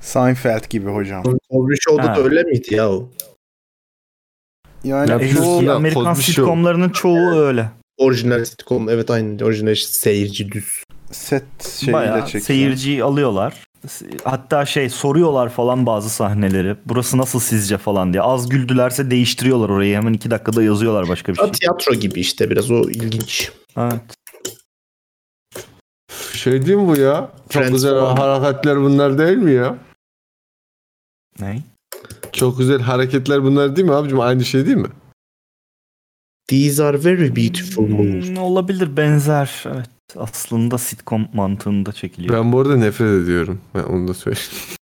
Seinfeld 0.00 0.70
gibi 0.70 0.90
hocam. 0.90 1.22
Cosby 1.22 1.74
Show'da 1.80 2.10
Ha. 2.12 2.16
da 2.16 2.20
öyle 2.22 2.42
miydi 2.42 2.74
ya 2.74 2.90
o? 2.90 3.10
Yani 4.84 5.10
Ya 5.10 5.34
çoğu 5.34 5.62
ya, 5.62 5.74
Amerikan 5.74 6.04
Cosby 6.04 6.20
Show. 6.22 6.32
sitcomlarının 6.32 6.88
çoğu 6.90 7.30
öyle. 7.38 7.70
Orijinal 7.98 8.44
sitcom 8.44 8.88
evet 8.88 9.10
aynı 9.10 9.44
orijinal 9.44 9.74
seyirci 9.74 10.52
düz. 10.52 10.84
set 11.12 11.44
şeyiyle 11.68 11.92
Bayağı 11.92 12.24
çekilen. 12.26 12.40
seyirciyi 12.44 13.04
alıyorlar. 13.04 13.64
Hatta 14.24 14.66
şey 14.66 14.90
soruyorlar 14.90 15.48
falan 15.48 15.86
bazı 15.86 16.10
sahneleri. 16.10 16.76
Burası 16.86 17.18
nasıl 17.18 17.40
sizce 17.40 17.78
falan 17.78 18.12
diye. 18.12 18.22
Az 18.22 18.48
güldülerse 18.48 19.10
değiştiriyorlar 19.10 19.68
orayı. 19.68 19.96
Hemen 19.96 20.12
iki 20.12 20.30
dakikada 20.30 20.62
yazıyorlar 20.62 21.08
başka 21.08 21.32
bir 21.32 21.36
şey. 21.38 21.46
Ha, 21.46 21.52
tiyatro 21.52 21.94
gibi 21.94 22.20
işte 22.20 22.50
biraz 22.50 22.70
o 22.70 22.80
ilginç. 22.90 23.52
Evet. 23.76 24.00
Şey 26.32 26.66
değil 26.66 26.78
mi 26.78 26.86
bu 26.88 26.96
ya? 26.96 27.30
Çok 27.50 27.62
Friends 27.62 27.72
güzel 27.72 28.00
falan. 28.00 28.16
hareketler 28.16 28.76
bunlar 28.80 29.18
değil 29.18 29.38
mi 29.38 29.52
ya? 29.52 29.78
Ne? 31.40 31.62
Çok 32.32 32.58
güzel 32.58 32.80
hareketler 32.80 33.42
bunlar 33.42 33.76
değil 33.76 33.88
mi 33.88 33.94
abicim? 33.94 34.20
Aynı 34.20 34.44
şey 34.44 34.66
değil 34.66 34.76
mi? 34.76 34.88
These 36.48 36.84
are 36.84 37.04
very 37.04 37.36
beautiful 37.36 37.86
moves. 37.86 38.28
Hmm, 38.28 38.38
olabilir 38.38 38.96
benzer. 38.96 39.64
Evet. 39.66 39.88
Aslında 40.16 40.78
sitcom 40.78 41.28
mantığında 41.34 41.92
çekiliyor. 41.92 42.34
Ben 42.34 42.52
bu 42.52 42.60
arada 42.60 42.76
nefret 42.76 43.22
ediyorum. 43.22 43.60
Ben 43.74 43.82
onu 43.82 44.08
da 44.08 44.14
söyleyeyim. 44.14 44.48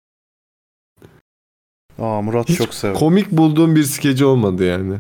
Aa 1.98 2.22
Murat 2.22 2.48
Hiç 2.48 2.58
çok 2.58 2.74
sever. 2.74 2.94
komik 2.96 3.30
bulduğum 3.30 3.76
bir 3.76 3.82
skeci 3.82 4.24
olmadı 4.24 4.64
yani. 4.64 4.96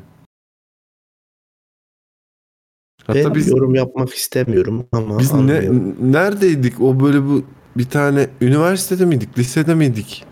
Hatta 3.06 3.24
Ben 3.24 3.34
biz 3.34 3.48
yorum 3.48 3.74
yapmak 3.74 4.14
istemiyorum 4.14 4.86
ama 4.92 5.18
biz 5.18 5.32
ne, 5.34 5.62
neredeydik? 6.00 6.80
O 6.80 7.00
böyle 7.00 7.22
bu 7.24 7.44
bir 7.76 7.84
tane 7.84 8.28
üniversitede 8.40 9.04
miydik? 9.04 9.38
Lisede 9.38 9.74
miydik? 9.74 10.24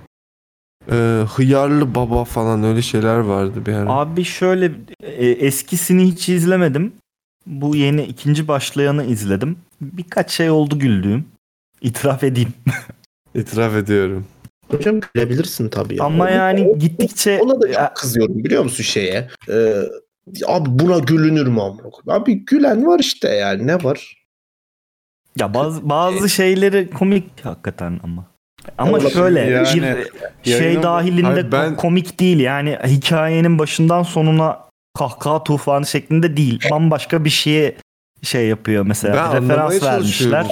Ee, 0.91 1.24
hıyarlı 1.36 1.95
baba 1.95 2.24
falan 2.24 2.64
öyle 2.64 2.82
şeyler 2.82 3.18
vardı 3.18 3.66
bir 3.66 3.72
ara. 3.72 3.93
Abi 3.93 4.24
şöyle 4.24 4.72
e, 5.01 5.26
eskisini 5.26 6.05
hiç 6.05 6.28
izlemedim. 6.28 6.93
Bu 7.47 7.76
yeni 7.76 8.03
ikinci 8.03 8.49
başlayanı 8.49 9.05
izledim. 9.05 9.57
Birkaç 9.81 10.31
şey 10.31 10.51
oldu 10.51 10.79
güldüğüm. 10.79 11.24
İtiraf 11.81 12.24
edeyim. 12.24 12.53
İtiraf 13.35 13.74
ediyorum. 13.74 14.26
Hocam 14.68 15.01
gülebilirsin 15.14 15.68
tabii. 15.68 16.03
Ama 16.03 16.24
Ona- 16.24 16.31
yani 16.31 16.79
gittikçe 16.79 17.41
Ona 17.43 17.61
da 17.61 17.72
çok 17.72 17.97
kızıyorum 17.97 18.45
biliyor 18.45 18.64
musun 18.64 18.83
şeye? 18.85 19.29
Ee, 19.49 19.74
abi 20.47 20.68
buna 20.79 20.99
gülünür 20.99 21.47
mü 21.47 21.61
amına? 21.61 21.83
Abi 22.09 22.45
gülen 22.45 22.87
var 22.87 22.99
işte 22.99 23.29
yani 23.29 23.66
ne 23.66 23.85
var? 23.85 24.24
Ya 25.39 25.55
bazı 25.55 25.89
bazı 25.89 26.29
şeyleri 26.29 26.91
komik 26.91 27.45
hakikaten 27.45 28.01
ama. 28.03 28.26
Ama 28.79 29.01
şöyle 29.01 29.41
Yani 29.41 29.62
bir 30.45 30.51
şey 30.51 30.61
yayının- 30.61 30.83
dahilinde 30.83 31.26
Hayır, 31.26 31.53
ben- 31.53 31.76
komik 31.76 32.20
değil 32.20 32.39
yani 32.41 32.79
hikayenin 32.87 33.59
başından 33.59 34.03
sonuna 34.03 34.61
kahkaha 34.99 35.45
tufanı 35.45 35.87
şeklinde 35.87 36.37
değil. 36.37 36.61
Bambaşka 36.70 37.24
bir 37.24 37.31
şeye 37.31 37.76
şey 38.23 38.47
yapıyor 38.47 38.87
mesela 38.87 39.31
Ben 39.35 39.43
referans 39.43 39.83
vermişler. 39.83 40.47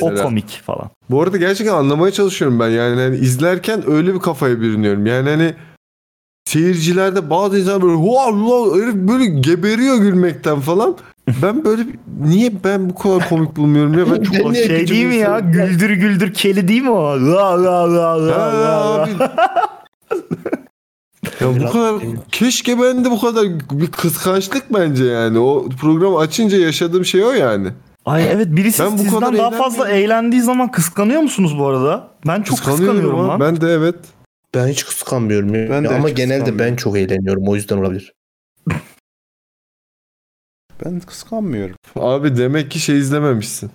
O 0.00 0.14
komik 0.14 0.62
falan. 0.66 0.90
Bu 1.10 1.22
arada 1.22 1.36
gerçekten 1.36 1.74
anlamaya 1.74 2.12
çalışıyorum 2.12 2.60
ben. 2.60 2.68
Yani 2.68 3.00
hani 3.00 3.16
izlerken 3.16 3.90
öyle 3.90 4.14
bir 4.14 4.18
kafaya 4.18 4.60
bürünüyorum. 4.60 5.06
Yani 5.06 5.30
hani 5.30 5.54
seyircilerde 6.44 7.30
bazı 7.30 7.58
insanlar 7.58 7.82
böyle 7.82 7.94
"Hua, 7.94 8.32
hua," 8.32 8.76
herif 8.76 8.94
böyle 8.94 9.24
geberiyor 9.26 9.96
gülmekten 9.96 10.60
falan. 10.60 10.96
Ben 11.42 11.64
böyle 11.64 11.82
niye 12.20 12.52
ben 12.64 12.90
bu 12.90 12.94
kadar 12.94 13.28
komik 13.28 13.56
bulmuyorum 13.56 13.98
ya 13.98 14.06
ben 14.10 14.22
çok 14.22 14.46
O 14.46 14.54
şey 14.54 14.88
değil 14.88 15.06
mi 15.06 15.16
ya? 15.16 15.40
Güldür 15.40 15.90
güldür 15.90 16.34
keli 16.34 16.68
değil 16.68 16.82
mi 16.82 16.90
o? 16.90 17.04
La 17.04 17.64
la 17.64 17.94
la 17.94 18.26
la 18.26 18.62
la. 18.64 19.08
Ya 21.40 21.60
bu 21.60 21.72
kadar 21.72 22.02
keşke 22.32 22.80
ben 22.80 23.04
de 23.04 23.10
bu 23.10 23.20
kadar 23.20 23.44
bir 23.70 23.86
kıskançlık 23.86 24.74
bence 24.74 25.04
yani. 25.04 25.38
O 25.38 25.68
programı 25.80 26.18
açınca 26.18 26.58
yaşadığım 26.58 27.04
şey 27.04 27.24
o 27.24 27.30
yani. 27.30 27.68
Ay 28.06 28.32
evet 28.32 28.46
birisi 28.50 28.82
Ben 28.82 28.92
bu 28.92 28.98
sizden 28.98 29.20
kadar 29.20 29.38
daha 29.38 29.50
fazla 29.50 29.88
eğlendiği 29.88 30.42
zaman 30.42 30.70
kıskanıyor 30.70 31.20
musunuz 31.20 31.58
bu 31.58 31.66
arada? 31.66 32.08
Ben 32.26 32.42
çok 32.42 32.58
kıskanıyorum 32.58 33.28
lan. 33.28 33.40
Ben 33.40 33.60
de 33.60 33.68
evet. 33.68 33.96
Ben 34.54 34.68
hiç 34.68 34.84
kıskanmıyorum. 34.84 35.54
ya. 35.54 35.70
Ben 35.70 35.84
de 35.84 35.88
Ama 35.88 36.08
hiç 36.08 36.16
genelde 36.16 36.58
ben 36.58 36.76
çok 36.76 36.96
eğleniyorum. 36.96 37.48
O 37.48 37.54
yüzden 37.54 37.76
olabilir. 37.78 38.12
Ben 40.84 41.00
kıskanmıyorum. 41.00 41.76
Abi 41.96 42.36
demek 42.36 42.70
ki 42.70 42.80
şey 42.80 42.98
izlememişsin. 42.98 43.70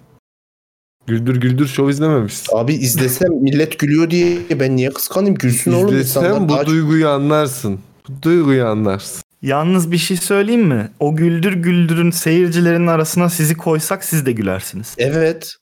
Güldür 1.07 1.35
Güldür 1.41 1.67
Show 1.67 1.91
izlememişsin. 1.91 2.57
Abi 2.57 2.73
izlesem 2.73 3.33
millet 3.33 3.79
gülüyor 3.79 4.09
diye 4.09 4.37
ben 4.59 4.75
niye 4.75 4.89
kıskanayım? 4.89 5.35
Gülsün 5.35 5.71
oğlum 5.73 5.97
insanlar. 5.97 6.49
bu 6.49 6.49
Daha 6.49 6.65
duyguyu 6.65 7.09
anlarsın. 7.09 7.79
Bu 8.09 8.21
duyguyu 8.23 8.65
anlarsın. 8.65 9.21
Yalnız 9.41 9.91
bir 9.91 9.97
şey 9.97 10.17
söyleyeyim 10.17 10.67
mi? 10.67 10.89
O 10.99 11.15
güldür 11.15 11.53
güldürün 11.53 12.11
seyircilerinin 12.11 12.87
arasına 12.87 13.29
sizi 13.29 13.57
koysak 13.57 14.03
siz 14.03 14.25
de 14.25 14.31
gülersiniz. 14.31 14.95
Evet. 14.97 15.53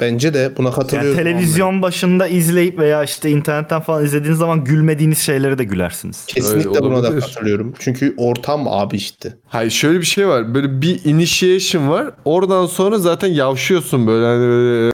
Bence 0.00 0.34
de 0.34 0.52
buna 0.56 0.66
Yani 0.68 0.74
katılıyorum. 0.76 1.16
televizyon 1.16 1.82
başında 1.82 2.26
izleyip 2.26 2.78
veya 2.78 3.04
işte 3.04 3.30
internetten 3.30 3.80
falan 3.80 4.04
izlediğiniz 4.04 4.38
zaman 4.38 4.64
gülmediğiniz 4.64 5.18
şeylere 5.18 5.58
de 5.58 5.64
gülersiniz. 5.64 6.26
Kesinlikle 6.26 6.68
Öyle 6.70 6.82
buna 6.82 7.02
da 7.02 7.18
katılıyorum. 7.18 7.74
Çünkü 7.78 8.14
ortam 8.16 8.68
abi 8.68 8.96
işte. 8.96 9.36
Hayır 9.46 9.70
şöyle 9.70 10.00
bir 10.00 10.04
şey 10.06 10.28
var. 10.28 10.54
Böyle 10.54 10.80
bir 10.82 11.04
initiation 11.04 11.88
var. 11.88 12.10
Oradan 12.24 12.66
sonra 12.66 12.98
zaten 12.98 13.28
yavşıyorsun 13.28 14.06
böyle 14.06 14.26
hani 14.26 14.40
böyle 14.40 14.92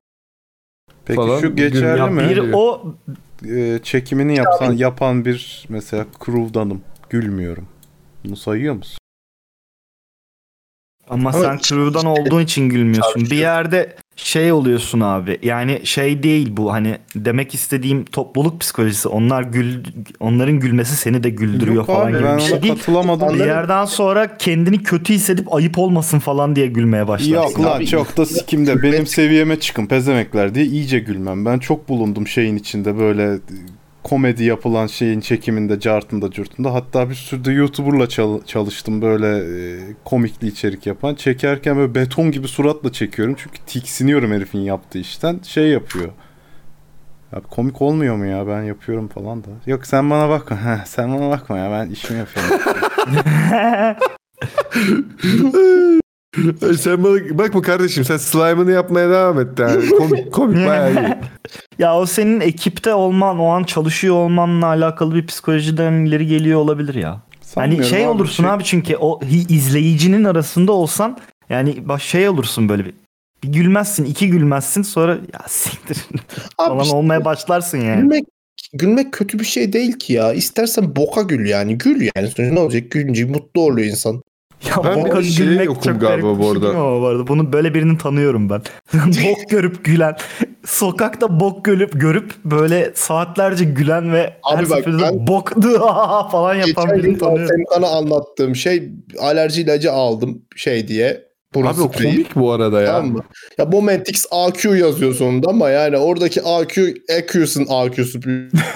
Peki 1.04 1.16
Falan 1.16 1.40
şu 1.40 1.56
geçerli 1.56 1.98
Ya 1.98 2.06
mi? 2.06 2.28
bir 2.30 2.42
o 2.52 2.94
Ee, 3.48 3.80
çekimini 3.82 4.36
yapsan 4.36 4.72
yapan 4.72 5.24
bir 5.24 5.64
mesela 5.68 6.06
crew'danım. 6.26 6.82
Gülmüyorum. 7.10 7.66
Bunu 8.24 8.36
sayıyor 8.36 8.74
musun? 8.74 8.98
Ama 11.10 11.30
Ama 11.30 11.32
sen 11.32 11.58
crew'dan 11.58 12.06
olduğun 12.06 12.40
için 12.40 12.68
gülmüyorsun. 12.68 13.22
Bir 13.30 13.36
yerde 13.36 13.96
şey 14.16 14.52
oluyorsun 14.52 15.00
abi. 15.00 15.38
Yani 15.42 15.80
şey 15.84 16.22
değil 16.22 16.48
bu 16.56 16.72
hani 16.72 16.98
demek 17.16 17.54
istediğim 17.54 18.04
topluluk 18.04 18.60
psikolojisi. 18.60 19.08
Onlar 19.08 19.42
gül 19.42 19.84
onların 20.20 20.60
gülmesi 20.60 20.96
seni 20.96 21.22
de 21.22 21.30
güldürüyor 21.30 21.76
Yok 21.76 21.86
falan 21.86 22.06
abi 22.06 22.12
gibi 22.12 22.24
ben 22.24 22.36
bir 22.36 22.42
şey 22.42 22.52
ona 22.52 22.62
değil. 22.62 22.74
katılamadım. 22.74 23.34
Bir 23.34 23.44
yerden 23.44 23.84
sonra 23.84 24.36
kendini 24.36 24.82
kötü 24.82 25.14
hissedip 25.14 25.54
ayıp 25.54 25.78
olmasın 25.78 26.18
falan 26.18 26.56
diye 26.56 26.66
gülmeye 26.66 27.08
başlarsın. 27.08 27.32
Yok 27.32 27.60
lan 27.60 27.76
Abi, 27.76 27.86
çok 27.86 28.16
da 28.16 28.26
sikimde. 28.26 28.82
Benim 28.82 29.06
seviyeme 29.06 29.60
çıkın 29.60 29.86
pezemekler 29.86 30.54
diye 30.54 30.64
iyice 30.64 30.98
gülmem. 30.98 31.44
Ben 31.44 31.58
çok 31.58 31.88
bulundum 31.88 32.26
şeyin 32.26 32.56
içinde 32.56 32.98
böyle 32.98 33.38
komedi 34.02 34.44
yapılan 34.44 34.86
şeyin 34.86 35.20
çekiminde, 35.20 35.80
cartında, 35.80 36.30
curtunda. 36.30 36.74
Hatta 36.74 37.10
bir 37.10 37.14
sürü 37.14 37.44
de 37.44 37.52
YouTuber'la 37.52 38.08
çal- 38.08 38.44
çalıştım 38.44 39.02
böyle 39.02 39.26
e, 39.38 39.78
komikli 40.04 40.48
içerik 40.48 40.86
yapan. 40.86 41.14
Çekerken 41.14 41.76
böyle 41.76 41.94
beton 41.94 42.30
gibi 42.30 42.48
suratla 42.48 42.92
çekiyorum. 42.92 43.34
Çünkü 43.38 43.58
tiksiniyorum 43.66 44.32
herifin 44.32 44.58
yaptığı 44.58 44.98
işten. 44.98 45.40
Şey 45.42 45.68
yapıyor. 45.68 46.08
Abi 47.32 47.46
komik 47.46 47.82
olmuyor 47.82 48.16
mu 48.16 48.26
ya 48.26 48.46
ben 48.46 48.62
yapıyorum 48.62 49.08
falan 49.08 49.44
da. 49.44 49.48
Yok 49.66 49.86
sen 49.86 50.10
bana 50.10 50.28
bakma. 50.28 50.58
Sen 50.86 51.14
bana 51.18 51.30
bakma 51.30 51.58
ya 51.58 51.70
ben 51.70 51.90
işimi 51.90 52.18
yapıyorum. 52.18 52.60
Sen 56.78 57.04
bana 57.04 57.38
bakma 57.38 57.62
kardeşim 57.62 58.04
sen 58.04 58.16
slime'ını 58.16 58.70
yapmaya 58.70 59.10
devam 59.10 59.40
et 59.40 59.58
yani. 59.58 59.88
Komik, 59.88 60.32
komik 60.32 60.56
bayağı 60.66 60.92
iyi. 60.92 61.16
Ya 61.78 61.96
o 61.96 62.06
senin 62.06 62.40
ekipte 62.40 62.94
olman, 62.94 63.38
o 63.38 63.46
an 63.46 63.64
çalışıyor 63.64 64.14
olmanla 64.14 64.66
alakalı 64.66 65.14
bir 65.14 65.26
psikolojiden 65.26 65.92
ileri 65.92 66.26
geliyor 66.26 66.60
olabilir 66.60 66.94
ya. 66.94 67.22
Hani 67.54 67.84
şey 67.84 68.04
abi, 68.04 68.08
olursun 68.08 68.44
şey- 68.44 68.52
abi 68.52 68.64
çünkü 68.64 68.96
o 68.96 69.20
izleyicinin 69.48 70.24
arasında 70.24 70.72
olsan 70.72 71.18
yani 71.48 71.88
baş 71.88 72.02
şey 72.02 72.28
olursun 72.28 72.68
böyle 72.68 72.84
bir. 72.84 72.94
Bir 73.44 73.48
gülmezsin, 73.48 74.04
iki 74.04 74.28
gülmezsin 74.30 74.82
sonra 74.82 75.12
ya 75.12 75.40
siktir 75.48 75.98
falan 76.56 76.80
işte 76.80 76.96
olmaya 76.96 77.24
başlarsın 77.24 77.78
yani. 77.78 78.00
gülmek, 78.00 78.24
gülmek 78.72 79.12
kötü 79.12 79.38
bir 79.38 79.44
şey 79.44 79.72
değil 79.72 79.92
ki 79.92 80.12
ya. 80.12 80.32
İstersen 80.32 80.96
boka 80.96 81.22
gül 81.22 81.48
yani. 81.48 81.78
Gül 81.78 82.00
yani. 82.00 82.30
Sonuçta 82.30 82.42
ne 82.42 82.60
olacak? 82.60 82.90
Gülünce 82.90 83.24
mutlu 83.24 83.60
oluyor 83.60 83.88
insan. 83.88 84.22
Ya 84.68 84.84
Ben 84.84 85.04
boka 85.04 85.18
bir 85.18 85.24
şey 85.24 85.46
gülmek 85.46 85.66
yokum 85.66 85.82
çok 85.92 86.00
galiba 86.00 86.34
bir 86.34 86.38
bu 86.38 86.42
şey 86.42 86.52
arada. 86.52 86.68
ama 86.78 87.00
bu 87.00 87.06
arada? 87.06 87.26
Bunu 87.26 87.52
böyle 87.52 87.74
birini 87.74 87.98
tanıyorum 87.98 88.50
ben. 88.50 88.62
bok 88.94 89.50
görüp 89.50 89.84
gülen, 89.84 90.16
sokakta 90.64 91.40
bok 91.40 91.64
görüp 91.64 92.00
görüp 92.00 92.32
böyle 92.44 92.92
saatlerce 92.94 93.64
gülen 93.64 94.12
ve 94.12 94.36
her 94.44 94.58
Abi 94.58 94.70
bak, 94.70 94.78
seferinde 94.78 95.02
ben- 95.02 95.26
falan 96.30 96.54
yapan 96.54 96.66
Geçen 96.66 96.98
birini 96.98 97.12
gün 97.12 97.18
tanıyorum. 97.18 97.48
Semkan'a 97.48 97.88
anlattığım 97.96 98.56
şey 98.56 98.90
alerji 99.18 99.62
ilacı 99.62 99.92
aldım 99.92 100.42
şey 100.56 100.88
diye. 100.88 101.29
Burun 101.54 101.66
Abi 101.66 101.80
o 101.80 101.92
komik 101.92 102.36
bu 102.36 102.52
arada 102.52 102.80
ya. 102.80 102.86
Tamam 102.86 103.12
mı? 103.12 103.24
Ya 103.58 103.64
Momentix 103.64 104.26
AQ 104.30 104.76
yazıyor 104.76 105.14
sonunda 105.14 105.48
ama 105.48 105.70
yani 105.70 105.96
oradaki 105.96 106.42
AQ 106.42 106.94
EQ'sun 107.08 107.66
AQ'su 107.68 108.20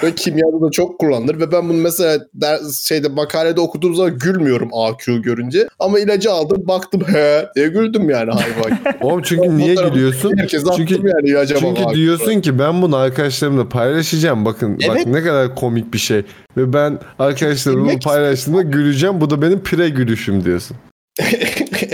ve 0.03 0.15
kimyada 0.15 0.61
da 0.61 0.71
çok 0.71 0.99
kullanılır 0.99 1.39
ve 1.39 1.51
ben 1.51 1.69
bunu 1.69 1.77
mesela 1.77 2.25
ders, 2.33 2.83
şeyde 2.83 3.07
makalede 3.07 3.61
okuduğum 3.61 3.95
zaman 3.95 4.17
gülmüyorum 4.17 4.69
AQ 4.73 5.21
görünce 5.21 5.67
ama 5.79 5.99
ilacı 5.99 6.31
aldım 6.31 6.67
baktım 6.67 7.01
he 7.07 7.45
diye 7.55 7.67
güldüm 7.67 8.09
yani 8.09 8.31
hayvan. 8.31 8.79
Oğlum 9.01 9.21
çünkü 9.21 9.57
niye 9.57 9.75
gülüyorsun? 9.75 10.33
Çünkü 10.75 11.07
yani 11.07 11.47
Çünkü 11.47 11.83
bak. 11.85 11.95
diyorsun 11.95 12.41
ki 12.41 12.59
ben 12.59 12.81
bunu 12.81 12.95
arkadaşlarımla 12.95 13.69
paylaşacağım. 13.69 14.45
Bakın 14.45 14.73
bak 14.87 14.95
Evet. 14.95 15.07
ne 15.07 15.23
kadar 15.23 15.55
komik 15.55 15.93
bir 15.93 15.97
şey. 15.97 16.23
Ve 16.57 16.73
ben 16.73 16.99
arkadaşlarımla 17.19 17.99
paylaştığımda 18.03 18.61
güleceğim. 18.61 19.21
Bu 19.21 19.29
da 19.29 19.41
benim 19.41 19.59
pre 19.59 19.89
gülüşüm 19.89 20.45
diyorsun. 20.45 20.77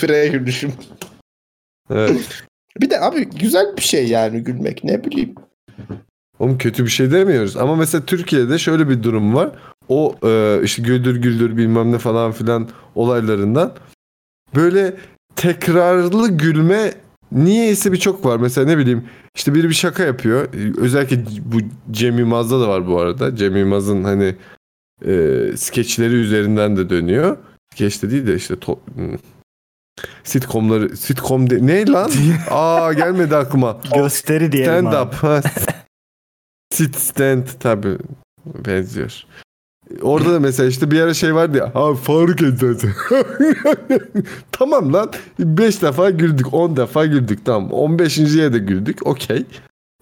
Pre 0.00 0.28
gülüşüm. 0.28 0.72
Evet. 1.90 2.44
Bir 2.80 2.90
de 2.90 3.00
abi 3.00 3.24
güzel 3.24 3.76
bir 3.76 3.82
şey 3.82 4.08
yani 4.08 4.40
gülmek 4.40 4.84
ne 4.84 5.04
bileyim. 5.04 5.34
Oğlum 6.38 6.58
kötü 6.58 6.84
bir 6.84 6.90
şey 6.90 7.10
demiyoruz. 7.10 7.56
Ama 7.56 7.76
mesela 7.76 8.06
Türkiye'de 8.06 8.58
şöyle 8.58 8.88
bir 8.88 9.02
durum 9.02 9.34
var. 9.34 9.50
O 9.88 10.14
e, 10.24 10.60
işte 10.64 10.82
güldür 10.82 11.16
güldür 11.16 11.56
bilmem 11.56 11.92
ne 11.92 11.98
falan 11.98 12.32
filan 12.32 12.68
olaylarından 12.94 13.74
böyle 14.54 14.94
tekrarlı 15.36 16.28
gülme 16.28 16.94
niyeyse 17.32 17.92
birçok 17.92 18.24
var. 18.24 18.36
Mesela 18.36 18.66
ne 18.66 18.78
bileyim 18.78 19.04
işte 19.36 19.54
biri 19.54 19.68
bir 19.68 19.74
şaka 19.74 20.04
yapıyor. 20.04 20.48
Özellikle 20.76 21.24
bu 21.44 21.58
Cem 21.90 22.18
Yılmaz'da 22.18 22.60
da 22.60 22.68
var 22.68 22.86
bu 22.86 23.00
arada. 23.00 23.36
Cem 23.36 23.56
Yılmaz'ın 23.56 24.04
hani 24.04 24.34
e, 25.06 25.44
skeçleri 25.56 26.14
üzerinden 26.14 26.76
de 26.76 26.90
dönüyor. 26.90 27.36
Skeç 27.74 28.02
de 28.02 28.10
değil 28.10 28.26
de 28.26 28.34
işte 28.34 28.54
to-. 28.54 28.78
Sitcomları 30.24 30.96
sitcom 30.96 31.50
de- 31.50 31.66
ne 31.66 31.86
lan? 31.86 32.10
Aa 32.50 32.92
gelmedi 32.92 33.36
aklıma. 33.36 33.80
Gösteri 33.94 34.52
diyelim 34.52 34.72
Stand 34.72 34.92
abi. 34.92 35.06
up. 35.08 35.14
Ha. 35.14 35.40
Sit 36.74 36.96
stand 36.96 37.46
tabi 37.60 37.88
benziyor. 38.66 39.24
Orada 40.02 40.32
da 40.34 40.40
mesela 40.40 40.68
işte 40.68 40.90
bir 40.90 41.00
ara 41.00 41.14
şey 41.14 41.34
vardı 41.34 41.58
ya. 41.58 41.74
Ha 41.74 41.94
Faruk 41.94 42.42
Edzesi. 42.42 42.88
tamam 44.52 44.92
lan. 44.92 45.10
5 45.38 45.82
defa 45.82 46.10
güldük. 46.10 46.54
10 46.54 46.76
defa 46.76 47.06
güldük. 47.06 47.44
Tamam. 47.46 47.70
15.ye 47.70 48.52
de 48.52 48.58
güldük. 48.58 49.06
Okey. 49.06 49.44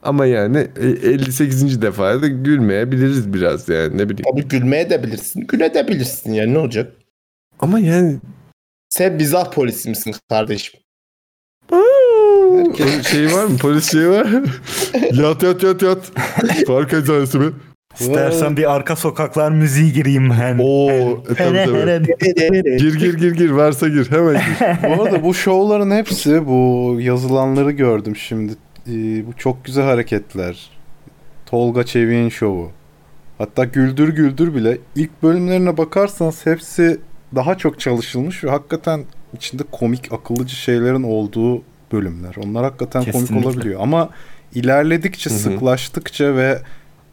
Ama 0.03 0.26
yani 0.26 0.68
e, 0.80 0.86
58. 0.86 1.82
defaya 1.82 2.22
da 2.22 2.28
gülmeyebiliriz 2.28 3.32
biraz 3.34 3.68
yani 3.68 3.99
ne 3.99 4.09
bileyim. 4.09 4.24
Abi 4.34 4.49
gülmeye 4.49 4.90
de 4.90 5.03
bilirsin. 5.03 5.40
Güle 5.46 5.74
de 5.74 5.88
bilirsin 5.88 6.32
yani 6.32 6.55
ne 6.55 6.59
olacak? 6.59 6.92
Ama 7.61 7.78
yani 7.78 8.18
Sen 8.89 9.12
mizah 9.12 9.53
polisi 9.53 9.89
misin 9.89 10.14
kardeşim? 10.28 10.80
Polis 12.78 13.07
şey 13.07 13.26
var 13.32 13.45
mı? 13.45 13.57
Polis 13.59 13.93
şey 13.93 14.09
var. 14.09 14.26
yat 15.12 15.43
yat 15.43 15.62
yat 15.62 15.82
yat. 15.82 16.12
Faruk 16.66 16.93
Edzesi 16.93 17.39
mi? 17.39 17.53
İstersen 18.01 18.57
bir 18.57 18.74
arka 18.74 18.97
sokaklar 18.97 19.51
müziği 19.51 19.93
gireyim 19.93 20.30
ben. 20.30 20.59
Oo, 20.59 20.91
e, 21.30 21.34
tabii, 21.34 21.64
tabii. 22.36 22.76
Gir 22.76 22.95
gir 22.95 23.14
gir 23.14 23.32
gir 23.32 23.51
varsa 23.51 23.89
gir 23.89 24.11
hemen 24.11 24.34
gir. 24.34 24.89
bu 24.99 25.03
arada 25.03 25.22
bu 25.22 25.34
şovların 25.34 25.91
hepsi 25.91 26.47
bu 26.47 26.97
yazılanları 27.01 27.70
gördüm 27.70 28.16
şimdi. 28.16 28.53
Ee, 28.86 29.26
bu 29.26 29.32
çok 29.36 29.64
güzel 29.64 29.84
hareketler. 29.84 30.70
Tolga 31.47 31.84
Çevik'in 31.84 32.28
şovu. 32.28 32.70
Hatta 33.39 33.64
Güldür 33.64 34.09
Güldür 34.09 34.55
bile 34.55 34.78
ilk 34.97 35.22
bölümlerine 35.22 35.76
bakarsanız 35.76 36.47
hepsi 36.47 37.01
daha 37.34 37.58
çok 37.58 37.80
çalışılmış 37.80 38.44
ve 38.44 38.50
hakikaten 38.50 39.04
içinde 39.36 39.62
komik 39.72 40.12
akıllıcı 40.12 40.56
şeylerin 40.56 41.02
olduğu 41.02 41.62
bölümler. 41.92 42.34
Onlar 42.44 42.64
hakikaten 42.64 43.02
komik 43.04 43.14
Kesinlikle. 43.14 43.48
olabiliyor 43.48 43.80
ama 43.80 44.10
ilerledikçe 44.54 45.30
Hı 45.30 45.34
hı. 45.34 45.38
sıklaştıkça 45.38 46.36
ve 46.36 46.62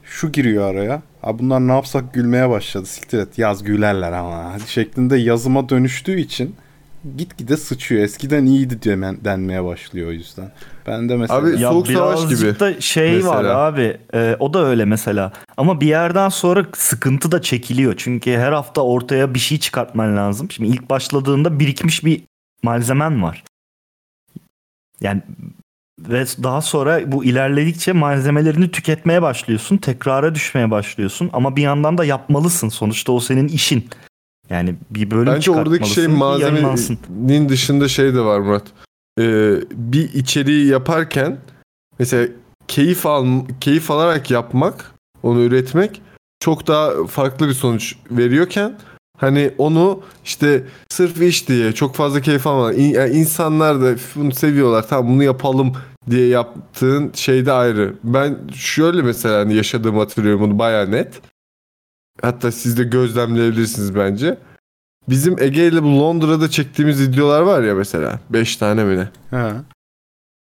şu 0.03 0.31
giriyor 0.31 0.69
araya. 0.71 1.01
Abi 1.23 1.39
bunlar 1.39 1.67
ne 1.67 1.71
yapsak 1.71 2.13
gülmeye 2.13 2.49
başladı. 2.49 2.85
Siktir 2.85 3.19
et 3.19 3.37
yaz 3.37 3.63
gülerler 3.63 4.11
ama 4.11 4.55
şeklinde 4.67 5.17
yazıma 5.17 5.69
dönüştüğü 5.69 6.19
için 6.19 6.55
gitgide 7.17 7.57
sıçıyor. 7.57 8.03
Eskiden 8.03 8.45
iyiydi 8.45 8.81
diye 8.81 8.97
denmeye 9.01 9.63
başlıyor 9.63 10.07
o 10.07 10.11
yüzden. 10.11 10.51
Ben 10.87 11.09
de 11.09 11.15
mesela... 11.15 11.39
Abi 11.39 11.61
Ya 11.61 11.69
soğuk 11.69 11.87
savaş 11.87 12.19
birazcık 12.19 12.39
gibi. 12.39 12.59
da 12.59 12.81
şey 12.81 13.25
var 13.25 13.35
mesela. 13.35 13.57
abi. 13.57 13.97
e, 14.13 14.35
o 14.39 14.53
da 14.53 14.65
öyle 14.65 14.85
mesela. 14.85 15.31
Ama 15.57 15.81
bir 15.81 15.87
yerden 15.87 16.29
sonra 16.29 16.65
sıkıntı 16.73 17.31
da 17.31 17.41
çekiliyor. 17.41 17.93
Çünkü 17.97 18.31
her 18.31 18.51
hafta 18.51 18.81
ortaya 18.81 19.33
bir 19.33 19.39
şey 19.39 19.59
çıkartman 19.59 20.17
lazım. 20.17 20.51
Şimdi 20.51 20.69
ilk 20.69 20.89
başladığında 20.89 21.59
birikmiş 21.59 22.05
bir 22.05 22.21
malzemen 22.63 23.23
var. 23.23 23.43
Yani 25.01 25.21
ve 25.99 26.25
daha 26.43 26.61
sonra 26.61 27.11
bu 27.11 27.25
ilerledikçe 27.25 27.91
malzemelerini 27.91 28.71
tüketmeye 28.71 29.21
başlıyorsun. 29.21 29.77
Tekrara 29.77 30.35
düşmeye 30.35 30.71
başlıyorsun. 30.71 31.29
Ama 31.33 31.55
bir 31.55 31.61
yandan 31.61 31.97
da 31.97 32.05
yapmalısın. 32.05 32.69
Sonuçta 32.69 33.11
o 33.11 33.19
senin 33.19 33.47
işin. 33.47 33.89
Yani 34.49 34.75
bir 34.91 35.11
bölüm 35.11 35.33
Bence 35.33 35.51
oradaki 35.51 35.89
şey 35.89 36.07
malzemenin 36.07 37.49
dışında 37.49 37.87
şey 37.87 38.13
de 38.13 38.19
var 38.19 38.39
Murat. 38.39 38.63
Ee, 39.19 39.55
bir 39.71 40.13
içeriği 40.13 40.67
yaparken 40.67 41.37
mesela 41.99 42.27
keyif 42.67 43.05
al 43.05 43.25
keyif 43.61 43.91
alarak 43.91 44.31
yapmak, 44.31 44.91
onu 45.23 45.41
üretmek 45.41 46.01
çok 46.39 46.67
daha 46.67 47.05
farklı 47.07 47.47
bir 47.47 47.53
sonuç 47.53 47.95
veriyorken 48.11 48.77
hani 49.17 49.51
onu 49.57 50.03
işte 50.25 50.63
sırf 50.89 51.21
iş 51.21 51.47
diye 51.47 51.71
çok 51.71 51.95
fazla 51.95 52.21
keyif 52.21 52.47
almadan 52.47 52.79
yani 52.79 53.13
insanlar 53.13 53.81
da 53.81 53.95
bunu 54.15 54.31
seviyorlar 54.31 54.87
tamam 54.87 55.13
bunu 55.13 55.23
yapalım 55.23 55.73
diye 56.09 56.27
yaptığın 56.27 57.11
şey 57.13 57.45
de 57.45 57.51
ayrı. 57.51 57.95
Ben 58.03 58.37
şöyle 58.53 59.01
mesela 59.01 59.39
hani 59.39 59.55
yaşadığımı 59.55 59.99
hatırlıyorum 59.99 60.41
bunu 60.41 60.59
baya 60.59 60.85
net. 60.85 61.21
Hatta 62.21 62.51
siz 62.51 62.77
de 62.77 62.83
gözlemleyebilirsiniz 62.83 63.95
bence. 63.95 64.37
Bizim 65.09 65.43
Ege 65.43 65.67
ile 65.67 65.83
bu 65.83 65.99
Londra'da 65.99 66.49
çektiğimiz 66.49 67.09
videolar 67.09 67.41
var 67.41 67.63
ya 67.63 67.75
mesela. 67.75 68.19
5 68.29 68.57
tane 68.57 68.83
mi 68.83 68.97
ne? 68.97 69.09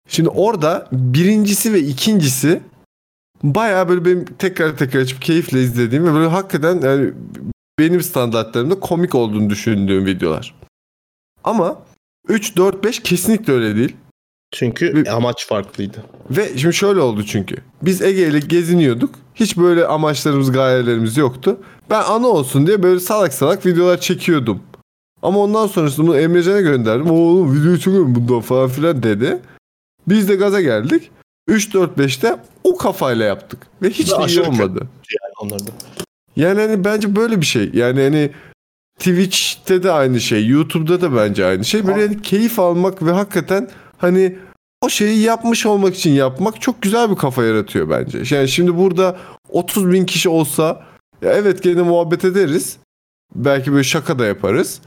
Şimdi 0.09 0.29
orada 0.29 0.89
birincisi 0.93 1.73
ve 1.73 1.81
ikincisi 1.81 2.63
bayağı 3.43 3.89
böyle 3.89 4.05
benim 4.05 4.25
tekrar 4.25 4.77
tekrar 4.77 5.01
açıp 5.01 5.23
keyifle 5.23 5.63
izlediğim 5.63 6.07
ve 6.07 6.15
böyle 6.15 6.29
hakikaten 6.29 6.81
yani 6.81 7.13
benim 7.79 8.03
standartlarımda 8.03 8.81
komik 8.81 9.15
olduğunu 9.15 9.51
düşündüğüm 9.51 10.07
videolar. 10.07 10.55
Ama 11.45 11.83
3, 12.29 12.57
4, 12.57 12.85
5 12.85 13.03
kesinlikle 13.03 13.53
öyle 13.53 13.77
değil. 13.77 13.97
Çünkü 14.53 15.05
amaç 15.11 15.47
farklıydı. 15.47 16.05
Ve 16.31 16.59
şimdi 16.59 16.75
şöyle 16.75 17.01
oldu 17.01 17.25
çünkü. 17.25 17.57
Biz 17.83 18.03
Ege 18.03 18.29
ile 18.29 18.39
geziniyorduk. 18.39 19.15
Hiç 19.35 19.57
böyle 19.57 19.87
amaçlarımız, 19.87 20.53
gayelerimiz 20.53 21.17
yoktu. 21.17 21.61
Ben 21.91 22.03
ana 22.03 22.27
olsun 22.27 22.67
diye 22.67 22.83
böyle 22.83 23.01
salak 23.01 23.33
salak 23.35 23.67
videolar 23.67 24.01
çekiyordum. 24.01 24.63
Ama 25.23 25.39
ondan 25.39 25.67
sonrasında 25.67 26.07
bunu 26.07 26.19
Emrecan'a 26.19 26.61
gönderdim. 26.61 27.11
Oğlum 27.11 27.61
videoyu 27.61 27.79
çekiyorum 27.79 28.15
bundan 28.15 28.41
falan 28.41 28.69
filan 28.69 29.03
dedi. 29.03 29.39
Biz 30.09 30.29
de 30.29 30.37
gaza 30.37 30.61
geldik. 30.61 31.11
3-4-5'te 31.49 32.37
o 32.65 32.77
kafayla 32.77 33.25
yaptık. 33.25 33.67
Ve 33.83 33.91
hiç 33.91 34.13
Ve 34.13 34.19
de 34.19 34.27
iyi 34.27 34.41
olmadı. 34.41 34.89
Yani 35.13 35.33
onlarda. 35.43 35.71
Yani 36.37 36.61
hani 36.61 36.85
bence 36.85 37.17
böyle 37.17 37.41
bir 37.41 37.47
şey. 37.47 37.71
Yani 37.75 38.03
hani 38.03 38.31
Twitch'te 38.99 39.83
de 39.83 39.91
aynı 39.91 40.21
şey. 40.21 40.47
YouTube'da 40.47 41.01
da 41.01 41.17
bence 41.17 41.47
aynı 41.47 41.65
şey. 41.65 41.87
Böyle 41.87 42.07
hani 42.07 42.23
keyif 42.23 42.59
almak 42.59 43.03
ve 43.03 43.11
hakikaten 43.11 43.69
hani 44.01 44.37
o 44.83 44.89
şeyi 44.89 45.19
yapmış 45.21 45.67
olmak 45.67 45.95
için 45.95 46.11
yapmak 46.11 46.61
çok 46.61 46.83
güzel 46.83 47.11
bir 47.11 47.17
kafa 47.17 47.45
yaratıyor 47.45 47.91
bence. 47.91 48.37
Yani 48.37 48.49
şimdi 48.49 48.77
burada 48.77 49.17
30 49.49 49.93
bin 49.93 50.05
kişi 50.07 50.29
olsa 50.29 50.83
ya 51.23 51.33
evet 51.33 51.63
gene 51.63 51.83
muhabbet 51.83 52.25
ederiz. 52.25 52.77
Belki 53.35 53.73
böyle 53.73 53.85
şaka 53.85 54.19
da 54.19 54.27
yaparız. 54.27 54.81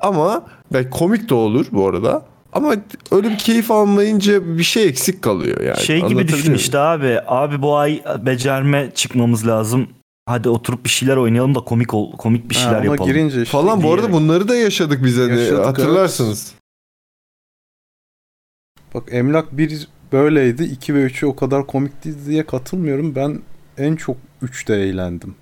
Ama 0.00 0.46
belki 0.72 0.90
komik 0.90 1.28
de 1.28 1.34
olur 1.34 1.66
bu 1.72 1.88
arada. 1.88 2.22
Ama 2.52 2.74
öyle 3.10 3.30
bir 3.30 3.38
keyif 3.38 3.70
almayınca 3.70 4.58
bir 4.58 4.62
şey 4.62 4.88
eksik 4.88 5.22
kalıyor 5.22 5.60
yani. 5.60 5.80
Şey 5.80 6.06
gibi 6.06 6.28
düşün 6.28 6.54
işte 6.54 6.78
abi. 6.78 7.18
Abi 7.26 7.62
bu 7.62 7.76
ay 7.76 8.02
becerme 8.26 8.90
çıkmamız 8.94 9.46
lazım. 9.46 9.88
Hadi 10.26 10.48
oturup 10.48 10.84
bir 10.84 10.88
şeyler 10.90 11.16
oynayalım 11.16 11.54
da 11.54 11.60
komik 11.60 11.94
ol, 11.94 12.12
komik 12.12 12.50
bir 12.50 12.54
Ha, 12.54 12.60
şeyler 12.60 12.76
ona 12.78 12.84
yapalım. 12.84 13.12
girince 13.12 13.42
işte 13.42 13.52
Falan 13.52 13.82
bu 13.82 13.92
arada 13.92 14.12
bunları 14.12 14.48
da 14.48 14.56
yaşadık 14.56 15.04
biz 15.04 15.18
hani 15.18 15.40
Yaşadık, 15.40 15.66
hatırlarsınız. 15.66 16.52
Bak 18.94 19.04
Emlak 19.10 19.56
1 19.56 19.88
böyleydi. 20.12 20.62
2 20.64 20.94
ve 20.94 21.06
3'ü 21.06 21.26
o 21.26 21.36
kadar 21.36 21.66
komikti 21.66 22.26
diye 22.26 22.46
katılmıyorum. 22.46 23.14
Ben 23.14 23.38
en 23.78 23.96
çok 23.96 24.16
3'te 24.42 24.74
eğlendim. 24.74 25.34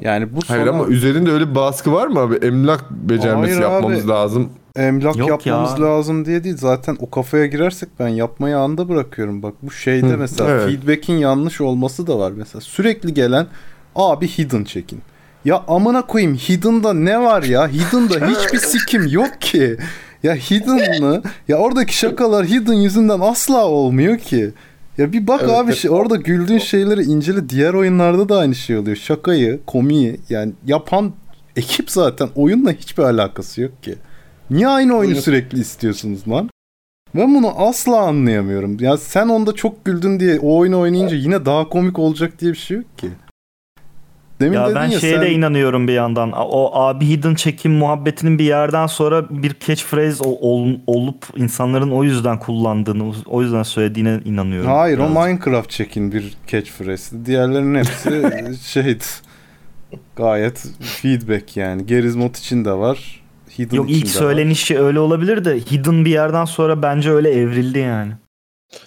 Yani 0.00 0.36
bu 0.36 0.40
Hayır 0.46 0.62
sonra 0.66 0.76
ama 0.76 0.86
üzerinde 0.86 1.30
öyle 1.30 1.50
bir 1.50 1.54
baskı 1.54 1.92
var 1.92 2.06
mı 2.06 2.20
abi? 2.20 2.34
Emlak 2.34 2.90
becermesi 2.90 3.54
Hayır 3.54 3.62
yapmamız 3.72 4.00
abi. 4.00 4.08
lazım. 4.08 4.50
emlak 4.76 5.16
Yok 5.16 5.28
yapmamız 5.46 5.78
ya. 5.78 5.84
lazım 5.86 6.24
diye 6.24 6.44
değil. 6.44 6.56
Zaten 6.56 6.96
o 7.00 7.10
kafaya 7.10 7.46
girersek 7.46 7.88
ben 7.98 8.08
yapmayı 8.08 8.58
anda 8.58 8.88
bırakıyorum. 8.88 9.42
Bak 9.42 9.54
bu 9.62 9.70
şeyde 9.70 10.08
Hı, 10.08 10.18
mesela 10.18 10.50
evet. 10.50 10.66
feedback'in 10.66 11.14
yanlış 11.14 11.60
olması 11.60 12.06
da 12.06 12.18
var. 12.18 12.32
Mesela 12.36 12.60
sürekli 12.60 13.14
gelen 13.14 13.46
abi 13.94 14.28
hidden 14.28 14.64
çekin. 14.64 15.02
Ya 15.44 15.64
amına 15.68 16.06
koyayım 16.06 16.34
hidden'da 16.36 16.92
ne 16.92 17.20
var 17.20 17.42
ya? 17.42 17.68
Hidden'da 17.68 18.26
hiçbir 18.28 18.58
sikim 18.58 19.06
yok 19.06 19.40
ki. 19.40 19.76
Ya 20.22 20.34
hidden'lı 20.34 21.22
ya 21.48 21.56
oradaki 21.56 21.96
şakalar 21.98 22.46
hidden 22.46 22.72
yüzünden 22.74 23.20
asla 23.20 23.66
olmuyor 23.66 24.18
ki. 24.18 24.50
Ya 24.98 25.12
bir 25.12 25.26
bak 25.26 25.40
Evet, 25.44 25.54
abi 25.54 25.66
evet. 25.70 25.78
şey, 25.78 25.90
orada 25.90 26.16
güldüğün 26.16 26.58
şeyleri 26.58 27.02
incele. 27.02 27.48
Diğer 27.48 27.74
oyunlarda 27.74 28.28
da 28.28 28.38
aynı 28.38 28.54
şey 28.54 28.76
oluyor. 28.78 28.96
Şakayı, 28.96 29.60
komiği 29.66 30.20
yani 30.28 30.52
yapan 30.66 31.12
ekip 31.56 31.90
zaten 31.90 32.28
oyunla 32.34 32.72
hiçbir 32.72 33.02
alakası 33.02 33.60
yok 33.60 33.82
ki. 33.82 33.94
Niye 34.50 34.68
aynı 34.68 34.92
oyunu 34.96 35.12
Oyun- 35.12 35.20
sürekli 35.22 35.60
istiyorsunuz 35.60 36.28
lan? 36.28 36.50
Ben 37.14 37.34
bunu 37.34 37.52
asla 37.60 38.00
anlayamıyorum. 38.00 38.76
Ya 38.80 38.96
sen 38.96 39.28
onda 39.28 39.52
çok 39.52 39.84
güldün 39.84 40.20
diye 40.20 40.38
o 40.40 40.56
oyunu 40.56 40.78
oynayınca 40.80 41.16
yine 41.16 41.44
daha 41.44 41.68
komik 41.68 41.98
olacak 41.98 42.40
diye 42.40 42.52
bir 42.52 42.56
şey 42.58 42.76
yok 42.76 42.98
ki. 42.98 43.08
Demin 44.40 44.54
Ya 44.56 44.74
ben 44.74 44.86
ya 44.86 45.00
şeye 45.00 45.14
sen... 45.14 45.22
de 45.22 45.30
inanıyorum 45.30 45.88
bir 45.88 45.92
yandan. 45.92 46.32
O 46.32 46.70
abi 46.74 47.06
hidden 47.06 47.34
çekim 47.34 47.72
muhabbetinin 47.72 48.38
bir 48.38 48.44
yerden 48.44 48.86
sonra 48.86 49.26
bir 49.30 49.56
catchphrase 49.66 50.24
ol- 50.24 50.38
ol- 50.40 50.78
olup 50.86 51.24
insanların 51.36 51.90
o 51.90 52.04
yüzden 52.04 52.38
kullandığını, 52.38 53.12
o 53.26 53.42
yüzden 53.42 53.62
söylediğine 53.62 54.20
inanıyorum. 54.24 54.70
Hayır 54.70 54.98
biraz. 54.98 55.10
o 55.16 55.20
Minecraft 55.24 55.70
çekin 55.70 56.12
bir 56.12 56.34
catchphrase. 56.46 57.26
Diğerlerinin 57.26 57.78
hepsi 57.78 58.54
şeydi. 58.72 59.04
Gayet 60.16 60.64
feedback 60.80 61.56
yani. 61.56 61.86
Gerizmot 61.86 62.36
için 62.38 62.64
de 62.64 62.72
var. 62.72 63.20
Hidden 63.58 63.76
Yok 63.76 63.90
ilk 63.90 64.04
de 64.04 64.08
var. 64.08 64.12
söylenişi 64.14 64.78
öyle 64.78 65.00
olabilir 65.00 65.44
de 65.44 65.58
hidden 65.58 66.04
bir 66.04 66.10
yerden 66.10 66.44
sonra 66.44 66.82
bence 66.82 67.10
öyle 67.10 67.30
evrildi 67.30 67.78
yani. 67.78 68.12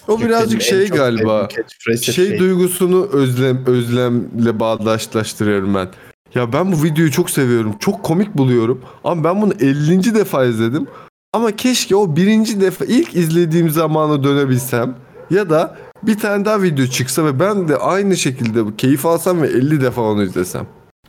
O 0.08 0.20
birazcık 0.20 0.62
şey 0.62 0.88
galiba. 0.88 1.48
Şey, 1.80 1.98
şey. 1.98 2.40
duygusunu 2.40 3.10
özlem 3.14 3.66
özlemle 3.66 4.60
bağdaşlaştırıyorum 4.60 5.76
ben. 5.76 5.88
Ya 6.36 6.54
ben 6.54 6.72
bu 6.72 6.84
videoyu 6.84 7.12
çok 7.12 7.30
seviyorum. 7.30 7.76
Çok 7.80 8.04
komik 8.04 8.38
buluyorum. 8.38 8.82
Ama 9.04 9.24
ben 9.24 9.42
bunu 9.42 9.54
50. 9.60 10.16
defa 10.16 10.46
izledim. 10.46 10.88
Ama 11.34 11.56
keşke 11.56 11.96
o 11.96 12.16
birinci 12.16 12.62
defa 12.62 12.86
ilk 12.86 13.16
izlediğim 13.16 13.70
zamana 13.70 14.24
dönebilsem. 14.24 14.96
Ya 15.30 15.50
da 15.50 15.78
bir 16.04 16.20
tane 16.20 16.46
daha 16.46 16.62
video 16.62 16.86
çıksa 16.86 17.26
ve 17.26 17.40
ben 17.40 17.68
de 17.68 17.78
aynı 17.78 18.18
şekilde 18.18 18.76
keyif 18.78 19.06
alsam 19.06 19.42
ve 19.42 19.48
50 19.48 19.82
defa 19.82 20.02
onu 20.02 20.24
izlesem. 20.24 20.68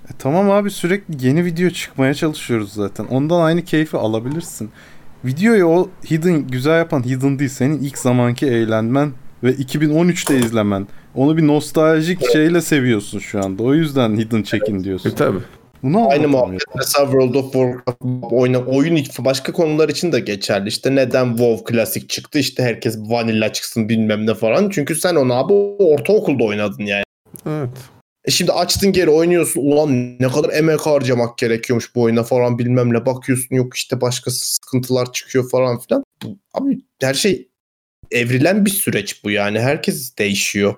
E 0.08 0.12
tamam 0.18 0.50
abi 0.50 0.70
sürekli 0.70 1.26
yeni 1.26 1.44
video 1.44 1.70
çıkmaya 1.70 2.14
çalışıyoruz 2.14 2.72
zaten. 2.72 3.04
Ondan 3.04 3.40
aynı 3.40 3.64
keyfi 3.64 3.96
alabilirsin. 3.96 4.70
Videoyu 5.24 5.66
o 5.66 5.88
hidden 6.10 6.46
güzel 6.46 6.78
yapan 6.78 7.02
hidden 7.02 7.38
değil. 7.38 7.50
Senin 7.50 7.78
ilk 7.78 7.98
zamanki 7.98 8.46
eğlenmen 8.46 9.12
ve 9.44 9.50
2013'te 9.50 10.38
izlemen. 10.38 10.86
Onu 11.14 11.36
bir 11.36 11.46
nostaljik 11.46 12.32
şeyle 12.32 12.60
seviyorsun 12.60 13.18
şu 13.18 13.44
anda. 13.44 13.62
O 13.62 13.74
yüzden 13.74 14.16
hidden 14.16 14.42
çekin 14.42 14.84
diyorsun. 14.84 15.10
E 15.10 15.14
tabi. 15.14 15.38
Bunu 15.82 16.08
Aynı 16.10 16.28
muhabbet 16.28 16.62
mesela 16.76 17.04
World 17.04 17.34
of 17.34 17.52
Warcraft 17.52 18.02
oyna, 18.30 18.58
oyun 18.58 19.04
başka 19.18 19.52
konular 19.52 19.88
için 19.88 20.12
de 20.12 20.20
geçerli. 20.20 20.68
İşte 20.68 20.94
neden 20.94 21.28
WoW 21.28 21.64
klasik 21.64 22.08
çıktı 22.08 22.38
işte 22.38 22.62
herkes 22.62 22.98
vanilla 22.98 23.52
çıksın 23.52 23.88
bilmem 23.88 24.26
ne 24.26 24.34
falan. 24.34 24.70
Çünkü 24.70 24.94
sen 24.94 25.14
onu 25.14 25.34
abi 25.34 25.52
ortaokulda 25.52 26.44
oynadın 26.44 26.84
yani. 26.84 27.04
Evet. 27.46 27.70
E 28.24 28.30
şimdi 28.30 28.52
açtın 28.52 28.92
geri 28.92 29.10
oynuyorsun. 29.10 29.60
Ulan 29.60 30.18
ne 30.20 30.28
kadar 30.28 30.52
emek 30.52 30.80
harcamak 30.80 31.38
gerekiyormuş 31.38 31.94
bu 31.94 32.02
oyuna 32.02 32.22
falan 32.22 32.58
bilmem 32.58 32.92
ne. 32.92 33.06
Bakıyorsun 33.06 33.56
yok 33.56 33.76
işte 33.76 34.00
başka 34.00 34.30
sıkıntılar 34.30 35.12
çıkıyor 35.12 35.50
falan 35.50 35.78
filan. 35.78 36.04
Abi 36.54 36.80
her 37.00 37.14
şey 37.14 37.48
evrilen 38.10 38.64
bir 38.64 38.70
süreç 38.70 39.24
bu 39.24 39.30
yani. 39.30 39.60
Herkes 39.60 40.16
değişiyor. 40.18 40.74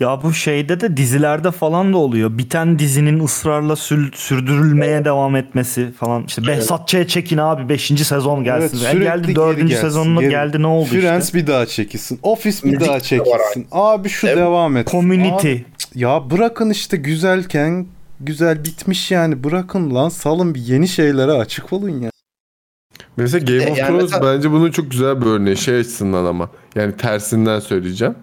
Ya 0.00 0.22
bu 0.22 0.32
şeyde 0.32 0.80
de 0.80 0.96
dizilerde 0.96 1.50
falan 1.50 1.92
da 1.92 1.96
oluyor. 1.96 2.38
Biten 2.38 2.78
dizinin 2.78 3.24
ısrarla 3.24 3.72
sül- 3.72 4.14
sürdürülmeye 4.16 5.04
devam 5.04 5.36
etmesi 5.36 5.92
falan. 5.92 6.24
İşte 6.26 6.46
Behzat 6.46 6.88
Ç. 6.88 6.96
Çekin 7.08 7.38
abi 7.38 7.68
5. 7.68 8.04
sezon 8.04 8.44
gelsin. 8.44 8.76
Evet, 8.76 8.84
Ya 8.84 8.90
sürekli 8.90 9.04
geldi 9.04 9.26
geri 9.26 9.36
4. 9.36 9.56
gelsin, 9.68 9.80
sezonuna 9.80 10.22
geldi 10.22 10.62
ne 10.62 10.66
oldu 10.66 10.88
Friends 10.88 11.24
işte. 11.26 11.38
bir 11.38 11.46
daha 11.46 11.66
çekilsin. 11.66 12.18
Office 12.22 12.58
bir 12.64 12.72
Müzik 12.72 12.88
daha 12.88 13.00
çekilsin. 13.00 13.66
Abi 13.72 14.08
şu 14.08 14.26
devam 14.26 14.76
et. 14.76 14.88
Community. 14.90 15.52
Abi, 15.52 15.64
ya 15.94 16.30
bırakın 16.30 16.70
işte 16.70 16.96
güzelken 16.96 17.86
güzel 18.20 18.64
bitmiş 18.64 19.10
yani. 19.10 19.44
Bırakın 19.44 19.94
lan 19.94 20.08
salın 20.08 20.54
bir 20.54 20.60
yeni 20.60 20.88
şeylere 20.88 21.32
açık 21.32 21.72
olun 21.72 21.88
ya. 22.00 22.10
Mesela 23.16 23.44
Game 23.44 23.62
E, 23.62 23.70
of 23.72 23.78
yani 23.78 23.88
Thrones 23.88 24.02
mesela- 24.12 24.36
bence 24.36 24.50
bunun 24.50 24.70
çok 24.70 24.90
güzel 24.90 25.20
bir 25.20 25.26
örneği. 25.26 25.56
Şey 25.56 25.76
açısından 25.78 26.24
ama. 26.24 26.50
Yani 26.74 26.96
tersinden 26.96 27.60
söyleyeceğim. 27.60 28.14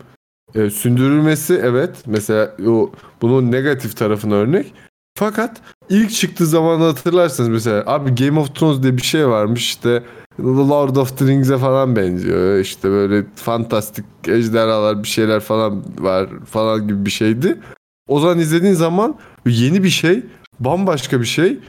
Ee, 0.56 0.70
sündürülmesi 0.70 1.62
evet. 1.64 1.96
Mesela 2.06 2.56
o 2.68 2.92
bunun 3.22 3.52
negatif 3.52 3.98
tarafına 3.98 4.36
örnek. 4.36 4.74
Fakat 5.18 5.62
ilk 5.90 6.12
çıktığı 6.12 6.46
zaman 6.46 6.80
hatırlarsanız 6.80 7.50
mesela 7.50 7.84
abi 7.88 8.16
Game 8.16 8.40
of 8.40 8.56
Thrones 8.56 8.84
diye 8.84 8.98
bir 8.98 9.02
şey 9.02 9.28
varmış 9.28 9.66
işte 9.66 10.04
Lord 10.40 10.96
of 10.96 11.18
the 11.18 11.28
Rings'e 11.28 11.58
falan 11.58 11.96
benziyor. 11.96 12.60
İşte 12.60 12.90
böyle 12.90 13.26
fantastik 13.36 14.06
ejderhalar 14.28 15.04
bir 15.04 15.08
şeyler 15.08 15.40
falan 15.40 15.84
var 16.00 16.30
falan 16.46 16.88
gibi 16.88 17.06
bir 17.06 17.12
şeydi. 17.12 17.60
O 18.08 18.20
zaman 18.20 18.40
izlediğin 18.40 18.74
zaman 18.74 19.16
yeni 19.46 19.84
bir 19.84 19.90
şey, 19.90 20.24
bambaşka 20.60 21.22
bir 21.22 21.26
şey 21.26 21.60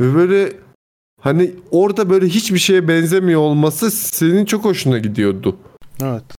ve 0.00 0.14
böyle 0.14 0.52
hani 1.20 1.50
orada 1.70 2.10
böyle 2.10 2.26
hiçbir 2.26 2.58
şeye 2.58 2.88
benzemiyor 2.88 3.40
olması 3.40 3.90
senin 3.90 4.44
çok 4.44 4.64
hoşuna 4.64 4.98
gidiyordu. 4.98 5.56
Evet. 6.02 6.35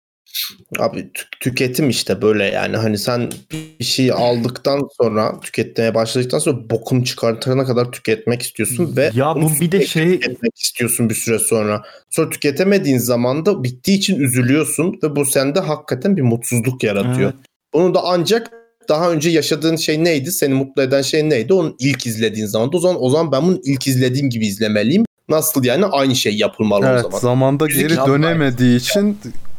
Abi 0.79 0.99
tü- 0.99 1.25
tüketim 1.39 1.89
işte 1.89 2.21
böyle 2.21 2.43
yani 2.45 2.77
hani 2.77 2.97
sen 2.97 3.31
bir 3.79 3.85
şey 3.85 4.11
aldıktan 4.11 4.87
sonra 5.01 5.39
tüketmeye 5.39 5.95
başladıktan 5.95 6.39
sonra 6.39 6.69
bokunu 6.69 7.05
çıkartana 7.05 7.65
kadar 7.65 7.91
tüketmek 7.91 8.41
istiyorsun 8.41 8.93
ve 8.97 9.11
Ya 9.15 9.35
bu 9.35 9.41
bunu 9.41 9.51
bir 9.61 9.71
de 9.71 9.85
şey- 9.85 10.11
tüketmek 10.11 10.57
istiyorsun 10.59 11.09
bir 11.09 11.15
süre 11.15 11.39
sonra. 11.39 11.83
Sonra 12.09 12.29
tüketemediğin 12.29 12.97
zaman 12.97 13.45
da 13.45 13.63
bittiği 13.63 13.97
için 13.97 14.19
üzülüyorsun 14.19 14.99
ve 15.03 15.15
bu 15.15 15.25
sende 15.25 15.59
hakikaten 15.59 16.17
bir 16.17 16.21
mutsuzluk 16.21 16.83
yaratıyor. 16.83 17.33
Evet. 17.33 17.45
Bunu 17.73 17.93
da 17.93 17.99
ancak 18.03 18.51
daha 18.89 19.11
önce 19.11 19.29
yaşadığın 19.29 19.75
şey 19.75 20.03
neydi? 20.03 20.31
Seni 20.31 20.53
mutlu 20.53 20.81
eden 20.81 21.01
şey 21.01 21.29
neydi? 21.29 21.53
Onun 21.53 21.75
ilk 21.79 22.07
izlediğin 22.07 22.45
zaman. 22.47 22.69
O 22.73 22.79
zaman 22.79 23.03
o 23.03 23.09
zaman 23.09 23.31
ben 23.31 23.43
bunu 23.43 23.61
ilk 23.63 23.87
izlediğim 23.87 24.29
gibi 24.29 24.47
izlemeliyim. 24.47 25.05
Nasıl 25.29 25.63
yani 25.63 25.85
aynı 25.85 26.15
şey 26.15 26.35
yapılmalı 26.37 26.85
o 26.85 26.89
Evet 26.89 27.01
zaman. 27.01 27.19
zamanda 27.19 27.65
Müzik 27.65 27.89
geri 27.89 27.97
dönemediği 28.07 28.79
için 28.79 29.17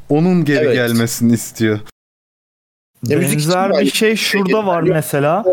onun 0.08 0.44
geri 0.44 0.64
Evet. 0.64 0.74
gelmesini 0.74 1.32
istiyor. 1.32 1.80
Ya 3.06 3.20
Benzer 3.20 3.70
bir 3.70 3.74
aynı 3.74 3.90
şey 3.90 4.16
şurada 4.16 4.66
var 4.66 4.82
mesela. 4.82 5.44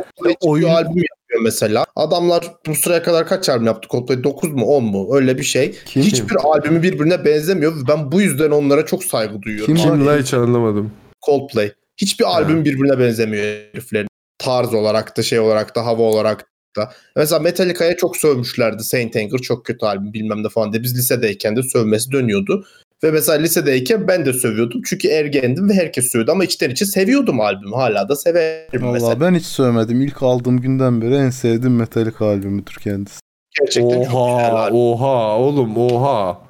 Oyun- 0.41 0.69
albüm 0.69 0.87
yapıyor 0.97 1.41
mesela. 1.43 1.85
Adamlar 1.95 2.51
bu 2.67 2.75
sıraya 2.75 3.03
kadar 3.03 3.27
kaç 3.27 3.49
albüm 3.49 3.65
yaptı? 3.65 3.87
Coldplay 3.91 4.23
9 4.23 4.51
mu 4.53 4.65
10 4.65 4.83
mu? 4.83 5.15
Öyle 5.15 5.37
bir 5.37 5.43
şey. 5.43 5.75
Kim? 5.85 6.03
Hiçbir 6.03 6.35
albümü 6.43 6.83
birbirine 6.83 7.25
benzemiyor 7.25 7.75
ve 7.75 7.87
ben 7.87 8.11
bu 8.11 8.21
yüzden 8.21 8.51
onlara 8.51 8.85
çok 8.85 9.03
saygı 9.03 9.41
duyuyorum. 9.41 9.75
Kim? 9.75 9.83
Kim 9.83 10.17
hiç 10.19 10.33
anlamadım. 10.33 10.91
Coldplay. 11.25 11.71
Hiçbir 11.97 12.25
albüm 12.25 12.65
birbirine 12.65 12.99
benzemiyor 12.99 13.43
heriflerin. 13.43 14.07
Tarz 14.37 14.73
olarak 14.73 15.17
da 15.17 15.23
şey 15.23 15.39
olarak 15.39 15.75
da 15.75 15.85
hava 15.85 16.01
olarak 16.01 16.45
da. 16.77 16.91
Mesela 17.15 17.39
Metallica'ya 17.39 17.97
çok 17.97 18.17
sövmüşlerdi. 18.17 18.83
Saint 18.83 19.15
Anger 19.15 19.37
çok 19.37 19.65
kötü 19.65 19.85
albüm 19.85 20.13
bilmem 20.13 20.43
ne 20.43 20.49
falan 20.49 20.73
diye. 20.73 20.83
Biz 20.83 20.97
lisedeyken 20.97 21.55
de 21.55 21.63
sövmesi 21.63 22.11
dönüyordu. 22.11 22.65
Ve 23.05 23.11
mesela 23.11 23.37
lisedeyken 23.37 24.07
ben 24.07 24.25
de 24.25 24.33
sövüyordum. 24.33 24.81
Çünkü 24.85 25.07
ergendim 25.07 25.69
ve 25.69 25.73
herkes 25.73 26.11
sövüyordu 26.11 26.31
ama 26.31 26.43
içten 26.43 26.69
içe 26.69 26.85
seviyordum 26.85 27.41
albümü. 27.41 27.75
Hala 27.75 28.09
da 28.09 28.15
severim 28.15 28.83
Valla 28.83 28.91
mesela. 28.91 29.19
ben 29.19 29.35
hiç 29.35 29.45
sövmedim. 29.45 30.01
İlk 30.01 30.23
aldığım 30.23 30.61
günden 30.61 31.01
beri 31.01 31.15
en 31.15 31.29
sevdiğim 31.29 31.75
Metallica 31.75 32.25
albümüdür 32.25 32.73
kendisi. 32.73 33.19
Gerçekten 33.59 33.89
çok 33.89 34.03
güzel 34.03 34.15
Oha, 34.15 34.69
oha 34.71 35.37
oğlum 35.37 35.77
oha. 35.77 36.41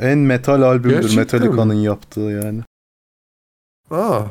En 0.00 0.18
metal 0.18 0.62
albümdür 0.62 0.94
Gerçekten 0.94 1.18
Metallica'nın 1.18 1.74
yaptığı 1.74 2.20
yani. 2.20 2.60
Aa. 3.90 4.22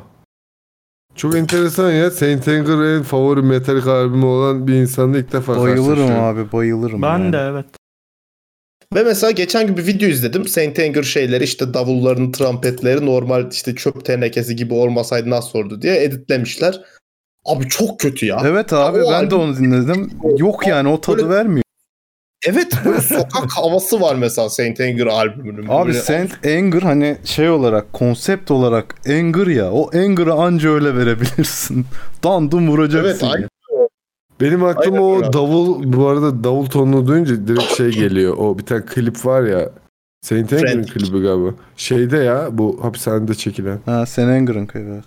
Çok 1.16 1.36
enteresan 1.36 1.92
ya. 1.92 2.12
Saint 2.12 2.48
Anger 2.48 2.96
en 2.98 3.04
favori 3.04 3.42
Metallica 3.42 3.92
albümü 3.92 4.26
olan 4.26 4.68
bir 4.68 4.74
insanla 4.74 5.18
ilk 5.18 5.32
defa 5.32 5.58
Bayılırım 5.62 6.12
abi 6.12 6.52
bayılırım. 6.52 7.02
Ben 7.02 7.20
yani. 7.20 7.34
de 7.34 7.38
evet. 7.38 7.66
Ve 8.96 9.04
mesela 9.04 9.32
geçen 9.32 9.68
gün 9.68 9.78
bir 9.78 9.88
video 9.88 10.10
izledim. 10.10 10.48
Saint 10.48 10.80
Anger 10.80 11.04
şeyleri 11.04 11.44
işte 11.44 11.74
davulların 11.74 12.32
trompetleri 12.32 13.06
normal 13.06 13.52
işte 13.52 13.76
çöp 13.76 14.06
tenekesi 14.06 14.56
gibi 14.56 14.74
olmasaydı 14.74 15.30
nasıl 15.30 15.60
olurdu 15.60 15.82
diye 15.82 16.04
editlemişler. 16.04 16.82
Abi 17.46 17.68
çok 17.68 18.00
kötü 18.00 18.26
ya. 18.26 18.42
Evet 18.46 18.74
abi 18.74 19.02
o 19.04 19.12
ben 19.12 19.32
de 19.32 19.36
onu 19.36 19.58
dinledim. 19.58 20.12
Yok 20.38 20.68
yani 20.68 20.90
o 20.90 21.02
tadı 21.02 21.18
Böyle- 21.18 21.30
vermiyor. 21.30 21.62
Evet 22.48 22.74
böyle 22.86 23.02
sokak 23.02 23.52
havası 23.52 24.02
var 24.02 24.16
mesela 24.16 24.50
Saint 24.50 24.80
Anger 24.82 25.06
albümünün. 25.08 25.68
Abi 25.70 25.88
Böyle- 25.88 26.00
Saint 26.00 26.46
Anger 26.46 26.82
hani 26.82 27.18
şey 27.26 27.50
olarak 27.50 27.94
konsept 27.94 28.52
olarak 28.52 28.96
Anger 29.10 29.48
ya 29.48 29.72
o 29.72 29.90
Anger'ı 29.98 30.34
anca 30.34 30.70
öyle 30.70 30.96
verebilirsin. 30.96 31.86
Dandum 32.24 32.70
vuracaksın. 32.70 33.28
Evet, 33.28 33.42
ya. 33.42 33.50
Benim 34.42 34.64
aklıma 34.64 34.98
Aynen 34.98 35.02
o 35.02 35.16
öyle. 35.18 35.34
davul 35.34 35.94
bu 35.94 36.08
arada 36.08 36.44
davul 36.44 36.66
tonunu 36.66 37.08
duyunca 37.08 37.48
direkt 37.48 37.78
şey 37.78 37.90
geliyor. 37.92 38.38
O 38.38 38.58
bir 38.58 38.64
tane 38.66 38.86
klip 38.86 39.26
var 39.26 39.44
ya. 39.44 39.70
Saint 40.22 40.54
Anger'ın 40.54 40.84
Friend. 40.84 40.86
klibi 40.88 41.22
galiba. 41.22 41.50
Şeyde 41.78 42.18
ya 42.18 42.48
bu 42.52 42.80
hapishanede 42.84 43.34
çekilen. 43.36 43.80
Ha 43.86 44.06
sen 44.06 44.28
Anger'ın 44.28 44.70
evet. 44.74 45.04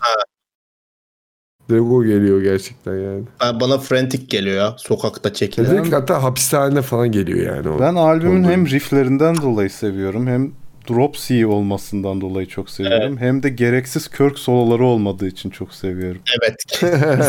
Direkt 1.70 1.84
o 1.84 2.04
geliyor 2.04 2.42
gerçekten 2.42 2.94
yani. 2.96 3.22
Ben- 3.40 3.60
bana 3.60 3.78
frantic 3.78 4.26
geliyor 4.28 4.56
ya 4.56 4.74
sokakta 4.78 5.32
çekilen. 5.32 5.70
Direkt 5.70 5.92
hatta 5.92 6.22
hapishane 6.22 6.82
falan 6.82 7.12
geliyor 7.12 7.56
yani 7.56 7.68
o. 7.68 7.80
Ben 7.80 7.94
albümün 7.94 8.36
Tonları. 8.42 8.52
hem 8.52 8.66
rifflerinden 8.66 9.36
dolayı 9.36 9.70
seviyorum 9.70 10.26
hem 10.26 10.52
drop 10.88 11.14
C 11.16 11.46
olmasından 11.46 12.20
dolayı 12.20 12.46
çok 12.46 12.70
seviyorum. 12.70 13.18
Hem 13.18 13.42
de 13.42 13.48
gereksiz 13.48 14.08
Kirk 14.08 14.38
soloları 14.38 14.84
olmadığı 14.84 15.26
için 15.26 15.50
çok 15.50 15.74
seviyorum. 15.74 16.20
Evet. 16.42 16.82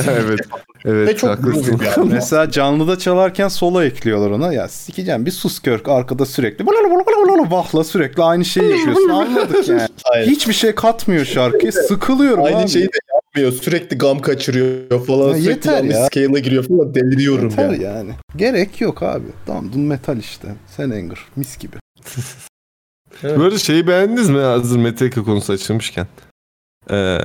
evet. 0.09 0.39
Evet 0.85 1.09
Ve 1.09 1.15
çok 1.17 1.29
haklısın. 1.29 1.79
albüm. 1.97 2.13
Mesela 2.13 2.51
canlıda 2.51 2.99
çalarken 2.99 3.47
solo 3.47 3.83
ekliyorlar 3.83 4.31
ona. 4.31 4.53
Ya 4.53 4.67
sikeceğim 4.67 5.25
bir 5.25 5.31
sus 5.31 5.59
Kirk 5.59 5.87
arkada 5.87 6.25
sürekli 6.25 6.65
vahla 7.51 7.83
sürekli 7.83 8.23
aynı 8.23 8.45
şeyi 8.45 8.71
yapıyorsun. 8.77 9.09
Anladık 9.09 9.67
yani. 9.69 9.81
Aynen. 10.13 10.27
Hiçbir 10.27 10.53
şey 10.53 10.75
katmıyor 10.75 11.25
şarkıya. 11.25 11.71
Sıkılıyorum 11.71 12.43
Aynı 12.43 12.57
abi. 12.57 12.69
şeyi 12.69 12.85
de 12.85 12.97
yapmıyor. 13.15 13.51
Sürekli 13.51 13.97
gam 13.97 14.19
kaçırıyor 14.19 15.05
falan. 15.05 15.27
Ya 15.27 15.33
sürekli 15.33 15.49
yeter 15.49 15.83
ya. 15.83 16.05
scale'a 16.05 16.39
giriyor 16.39 16.63
falan. 16.67 16.95
Deliriyorum 16.95 17.49
Yeter 17.49 17.69
yani. 17.69 17.83
yani. 17.83 18.11
Gerek 18.35 18.81
yok 18.81 19.03
abi. 19.03 19.27
Dandun 19.47 19.81
metal 19.81 20.17
işte. 20.17 20.47
Sen 20.77 20.89
Anger. 20.89 21.19
Mis 21.35 21.57
gibi. 21.57 21.75
Bu 23.23 23.43
arada 23.43 23.57
şeyi 23.57 23.87
beğendiniz 23.87 24.29
mi? 24.29 24.39
Hazır 24.39 24.77
Metallica 24.77 25.23
konusu 25.23 25.53
açılmışken. 25.53 26.07
Ee, 26.91 27.17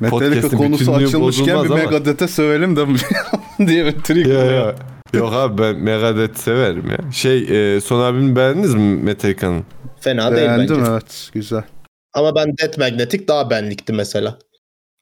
Metallica 0.00 0.48
konusu 0.48 0.94
açılmışken 0.94 1.64
bir. 1.64 1.68
Megadeth'e 1.70 2.28
sövelim 2.28 2.76
de 2.76 2.86
diye 3.66 3.86
bir 3.86 3.92
trik. 3.92 4.26
ya, 4.26 4.44
ya. 4.44 4.74
Yok 5.12 5.32
abi 5.32 5.62
ben 5.62 5.76
Megadeth 5.76 6.38
severim 6.38 6.90
ya. 6.90 7.12
Şey 7.12 7.74
e, 7.76 7.80
son 7.80 8.00
albümünü 8.00 8.36
beğendiniz 8.36 8.74
mi 8.74 8.96
Metallica'nın? 9.02 9.64
Fena 10.00 10.36
değil 10.36 10.46
Beğendim 10.48 10.76
bence. 10.78 10.90
evet. 10.90 11.30
Güzel. 11.34 11.62
Ama 12.14 12.34
ben 12.34 12.58
Death 12.58 12.78
Magnetic 12.78 13.28
daha 13.28 13.50
benlikti 13.50 13.92
mesela. 13.92 14.38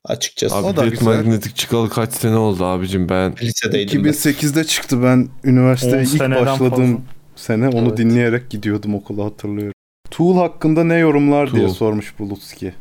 Açıkçası. 0.04 0.54
Abi 0.56 0.66
O 0.66 0.76
da 0.76 0.82
Death 0.82 0.90
güzel. 0.90 1.06
Magnetic 1.06 1.54
çıkalı 1.54 1.90
kaç 1.90 2.12
sene 2.12 2.36
oldu 2.36 2.64
abicim 2.64 3.08
ben. 3.08 3.34
Lisedeydim 3.42 4.04
ben. 4.04 4.10
2008'de 4.10 4.64
çıktı 4.64 5.02
ben 5.02 5.28
üniversiteye 5.44 5.96
10 5.96 6.00
ilk 6.00 6.20
başladığım 6.20 6.70
fazla. 6.70 6.98
Sene 7.36 7.68
onu 7.68 7.88
Evet. 7.88 7.98
dinleyerek 7.98 8.50
gidiyordum 8.50 8.94
okula 8.94 9.24
hatırlıyorum. 9.24 9.72
Tool 10.10 10.36
hakkında 10.36 10.84
ne 10.84 10.98
yorumlar 10.98 11.52
diye 11.52 11.66
Tool. 11.66 11.74
sormuş 11.74 12.18
Bulutski. 12.18 12.74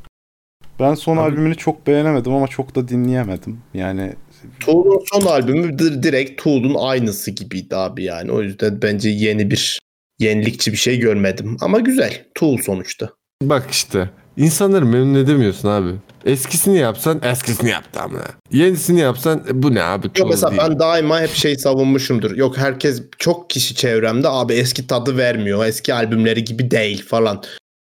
Ben 0.80 0.94
son 0.94 1.18
Abi- 1.18 1.22
albümünü 1.24 1.56
çok 1.56 1.88
beğenemedim 1.88 2.34
ama 2.34 2.48
çok 2.48 2.76
da 2.76 2.88
dinleyemedim. 2.88 3.60
Yani 3.74 4.14
Tool'un 4.60 5.02
son 5.14 5.22
albümü 5.26 5.80
dir- 5.80 6.04
direkt 6.04 6.44
Tool'un 6.44 6.76
aynısı 6.80 7.32
gibiydi 7.32 7.76
abi 7.76 8.04
yani. 8.04 8.32
O 8.32 8.42
yüzden 8.42 8.82
bence 8.82 9.10
yeni 9.10 9.52
bir 9.52 9.80
yenilikçi 10.20 10.72
bir 10.72 10.78
şey 10.78 11.00
görmedim. 11.00 11.58
Ama 11.62 11.80
güzel. 11.80 12.26
Tool 12.36 12.58
sonuçta. 12.58 13.10
Bak 13.44 13.68
işte 13.72 14.10
insanları 14.38 14.86
memnun 14.86 15.20
edemiyorsun 15.20 15.70
abi. 15.70 15.90
Eskisini 16.26 16.78
yapsan 16.78 17.22
eskisini 17.24 17.70
yaptı 17.70 18.00
ama. 18.02 18.20
Yenisini 18.52 19.00
yapsan 19.00 19.44
e, 19.50 19.64
bu 19.64 19.76
ne 19.76 19.84
abi? 19.84 20.08
Yok 20.18 20.30
mesela 20.30 20.52
değil. 20.52 20.62
ben 20.62 20.80
daima 20.80 21.22
hep 21.22 21.30
şey 21.30 21.58
savunmuşumdur. 21.58 22.36
Yok 22.36 22.58
herkes 22.58 23.02
çok 23.18 23.50
kişi 23.50 23.76
çevremde 23.76 24.30
abi 24.30 24.54
eski 24.54 24.88
tadı 24.88 25.18
vermiyor. 25.18 25.66
Eski 25.66 25.94
albümleri 25.94 26.44
gibi 26.44 26.72
değil 26.72 27.06
falan 27.06 27.44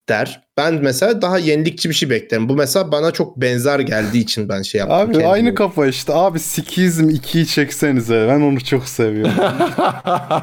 der. 0.09 0.41
Ben 0.57 0.73
mesela 0.83 1.21
daha 1.21 1.37
yenilikçi 1.37 1.89
bir 1.89 1.93
şey 1.93 2.09
beklerim. 2.09 2.49
Bu 2.49 2.55
mesela 2.55 2.91
bana 2.91 3.11
çok 3.11 3.37
benzer 3.41 3.79
geldiği 3.79 4.19
için 4.19 4.49
ben 4.49 4.61
şey 4.61 4.79
yaptım. 4.79 4.97
abi 4.97 5.11
kendime. 5.11 5.29
aynı 5.31 5.55
kafa 5.55 5.87
işte. 5.87 6.13
Abi 6.13 6.39
Sikizm 6.39 7.09
2'yi 7.09 7.45
çeksenize. 7.47 8.27
Ben 8.29 8.41
onu 8.41 8.63
çok 8.63 8.85
seviyorum. 8.89 9.33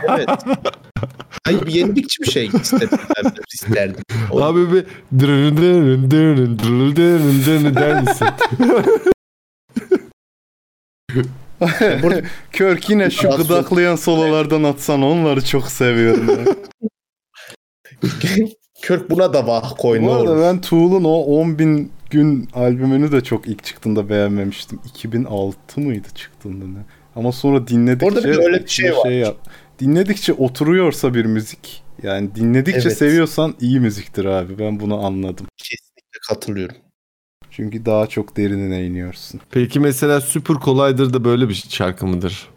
Evet. 0.09 0.29
Hayır 1.45 1.67
bir 1.67 1.73
yenilikçi 1.73 2.23
bir 2.23 2.31
şey 2.31 2.47
istedim. 2.47 2.99
Ben 3.17 3.33
isterdim. 3.55 3.97
O- 4.31 4.43
Abi 4.43 4.73
bir 4.73 4.85
dırın 5.21 5.57
dırın 5.57 6.11
dırın 6.11 6.59
dırın 6.97 7.43
dırın 7.47 7.75
der 7.75 8.03
misin? 8.03 8.27
Körk 12.53 12.91
yine 12.91 13.11
şu 13.11 13.31
gıdaklayan 13.31 13.97
sololardan 13.97 14.63
atsan 14.63 15.03
onları 15.03 15.45
çok 15.45 15.69
seviyorum. 15.69 16.45
ya. 18.83 18.89
Kirk 18.89 19.11
buna 19.11 19.33
da 19.33 19.47
vah 19.47 19.75
koy 19.79 20.03
ne 20.03 20.07
Bu 20.07 20.13
arada 20.13 20.31
olur. 20.33 20.43
ben 20.43 20.61
Tool'un 20.61 21.05
o 21.05 21.11
10.000 21.45 21.89
gün 22.11 22.49
albümünü 22.55 23.13
de 23.13 23.21
çok 23.21 23.47
ilk 23.47 23.65
çıktığında 23.65 24.09
beğenmemiştim. 24.09 24.79
2006 24.85 25.81
mıydı 25.81 26.09
çıktığında 26.15 26.65
ne? 26.65 26.79
Ama 27.17 27.33
sonra 27.33 27.67
dinledikçe 27.69 28.07
Orada 28.07 28.25
bir 28.25 28.39
öyle 28.39 28.63
bir 28.65 28.69
şey 28.69 28.87
içime 28.89 28.99
var. 29.05 29.11
yap- 29.11 29.37
Dinledikçe 29.81 30.33
oturuyorsa 30.33 31.15
bir 31.15 31.25
müzik 31.25 31.83
yani 32.03 32.35
dinledikçe 32.35 32.81
Evet. 32.81 32.99
seviyorsan 32.99 33.55
iyi 33.61 33.81
müziktir 33.81 34.25
abi. 34.25 34.59
Ben 34.59 34.81
bunu 34.81 35.05
anladım. 35.07 35.47
Kesinlikle 35.57 36.19
katılıyorum. 36.29 36.77
Çünkü 37.51 37.87
daha 37.87 38.07
çok 38.07 38.37
derinine 38.37 38.87
iniyorsun. 38.87 39.41
Peki 39.51 39.81
mesela 39.81 40.21
Super 40.21 40.57
Collider'da 40.65 41.25
böyle 41.25 41.49
bir 41.49 41.65
şarkı 41.69 42.07
mıdır? 42.07 42.49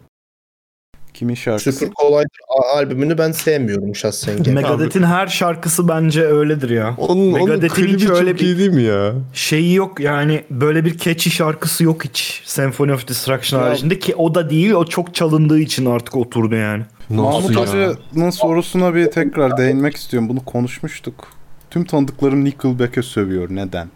Kimin 1.20 1.34
şarkısı? 1.34 1.72
Super 1.72 1.90
Collider 2.00 2.26
albümünü 2.74 3.18
ben 3.18 3.32
sevmiyorum 3.32 3.94
şahsen. 3.94 4.52
Megadeth'in 4.54 5.02
her 5.02 5.26
şarkısı 5.26 5.88
bence 5.88 6.26
öyledir 6.26 6.70
ya. 6.70 6.94
Onun, 6.98 7.32
onun 7.32 7.32
Megadeth'in 7.32 7.68
klibi 7.68 7.94
hiç 7.94 8.06
çok 8.06 8.16
öyle 8.16 8.34
bir 8.34 8.40
iyi 8.40 8.58
değil 8.58 8.70
mi 8.70 8.82
ya? 8.82 9.12
şeyi 9.32 9.74
yok 9.74 10.00
yani 10.00 10.44
böyle 10.50 10.84
bir 10.84 10.98
catchy 10.98 11.30
şarkısı 11.34 11.84
yok 11.84 12.04
hiç 12.04 12.42
Symphony 12.44 12.92
of 12.92 13.08
Destruction 13.08 13.60
Ya- 13.60 13.66
haricinde 13.66 13.98
ki 13.98 14.14
o 14.14 14.34
da 14.34 14.50
değil 14.50 14.70
o 14.70 14.84
çok 14.84 15.14
çalındığı 15.14 15.58
için 15.58 15.86
artık 15.86 16.16
oturdu 16.16 16.54
yani. 16.54 16.84
Mahmut? 17.08 17.56
Hoca'nın 17.56 18.30
sorusuna 18.30 18.94
bir 18.94 19.10
tekrar 19.10 19.56
değinmek 19.56 19.96
istiyorum. 19.96 20.28
Bunu 20.28 20.44
konuşmuştuk. 20.44 21.28
Tüm 21.70 21.84
tanıdıklarım 21.84 22.44
Nickelback'e 22.44 23.02
sövüyor. 23.02 23.48
Neden? 23.50 23.88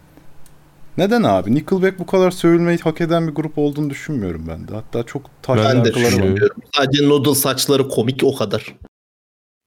Neden 0.97 1.23
abi? 1.23 1.55
Nickelback 1.55 1.99
bu 1.99 2.05
kadar 2.05 2.31
sövülmeyi 2.31 2.77
hak 2.77 3.01
eden 3.01 3.27
bir 3.27 3.33
grup 3.33 3.57
olduğunu 3.57 3.89
düşünmüyorum 3.89 4.45
ben 4.47 4.67
de. 4.67 4.73
Hatta 4.75 5.03
çok 5.03 5.21
taş 5.41 5.59
Ben 5.65 5.85
de 5.85 5.93
düşünüyorum. 5.93 6.49
Sadece 6.75 7.09
Noodle 7.09 7.35
saçları 7.35 7.87
komik 7.89 8.23
o 8.23 8.35
kadar. 8.35 8.75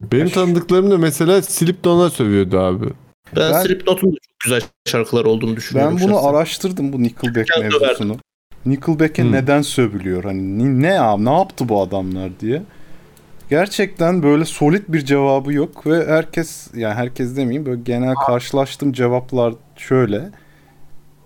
Benim 0.02 0.28
tanıdıklarım 0.28 0.90
da 0.90 0.98
mesela 0.98 1.42
Slipknot'a 1.42 2.10
sövüyordu 2.10 2.58
abi. 2.58 2.86
Ben, 3.36 3.52
Ben- 3.52 3.62
Slipknot'un 3.62 4.10
da 4.12 4.16
çok 4.16 4.40
güzel 4.44 4.60
şarkılar 4.88 5.24
olduğunu 5.24 5.56
düşünüyorum. 5.56 5.96
Ben 5.98 6.04
bunu 6.08 6.14
şahsen. 6.14 6.28
araştırdım 6.28 6.92
bu 6.92 7.02
Nickelback 7.02 7.48
de 7.56 7.60
mevzusunu. 7.62 8.16
Nickelback'e 8.66 9.22
Hmm. 9.22 9.32
neden 9.32 9.62
sövülüyor? 9.62 10.24
Hani 10.24 10.58
ni- 10.58 10.82
ne 10.82 10.86
ya 10.94 11.16
ne 11.16 11.32
yaptı 11.32 11.68
bu 11.68 11.82
adamlar 11.82 12.30
diye. 12.40 12.62
Gerçekten 13.50 14.22
böyle 14.22 14.44
solid 14.44 14.82
bir 14.88 15.04
cevabı 15.04 15.52
yok 15.52 15.86
ve 15.86 16.06
herkes 16.06 16.66
yani 16.74 16.94
herkes 16.94 17.36
demeyeyim 17.36 17.66
böyle 17.66 17.80
genel 17.82 18.14
karşılaştığım 18.26 18.92
cevaplar 18.92 19.54
şöyle. 19.76 20.30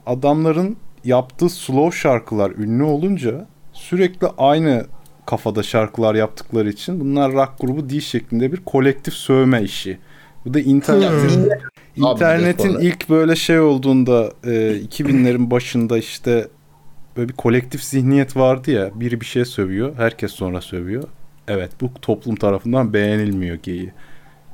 Adamların 0.07 0.77
yaptığı 1.05 1.49
slow 1.49 1.99
şarkılar 1.99 2.51
ünlü 2.51 2.83
olunca 2.83 3.47
sürekli 3.73 4.27
aynı 4.39 4.87
kafada 5.27 5.63
şarkılar 5.63 6.15
yaptıkları 6.15 6.71
için 6.71 7.01
bunlar 7.01 7.33
rock 7.33 7.53
grubu 7.61 7.91
değil 7.91 8.01
şeklinde 8.01 8.53
bir 8.53 8.57
kolektif 8.57 9.15
sövme 9.15 9.63
işi. 9.63 9.99
Bu 10.47 10.55
da 10.55 10.61
internet 10.61 11.11
Hmm. 11.11 11.47
İnternetin 11.97 12.75
Abi 12.75 12.85
ilk 12.85 13.11
böyle 13.11 13.37
şey 13.37 13.61
olduğunda 13.61 14.33
e, 14.45 14.51
2000'lerin 14.51 15.51
başında 15.51 15.99
işte 15.99 16.49
böyle 17.17 17.29
bir 17.29 17.35
kolektif 17.35 17.83
zihniyet 17.85 18.37
vardı 18.37 18.71
ya. 18.71 18.91
Biri 18.95 19.21
bir 19.21 19.27
şey 19.27 19.45
sövüyor, 19.45 19.97
herkes 19.97 20.33
sonra 20.33 20.61
sövüyor. 20.61 21.05
Evet 21.49 21.71
bu 21.81 21.91
toplum 22.03 22.37
tarafından 22.37 22.93
beğenilmiyor 22.93 23.57
geyi. 23.57 23.93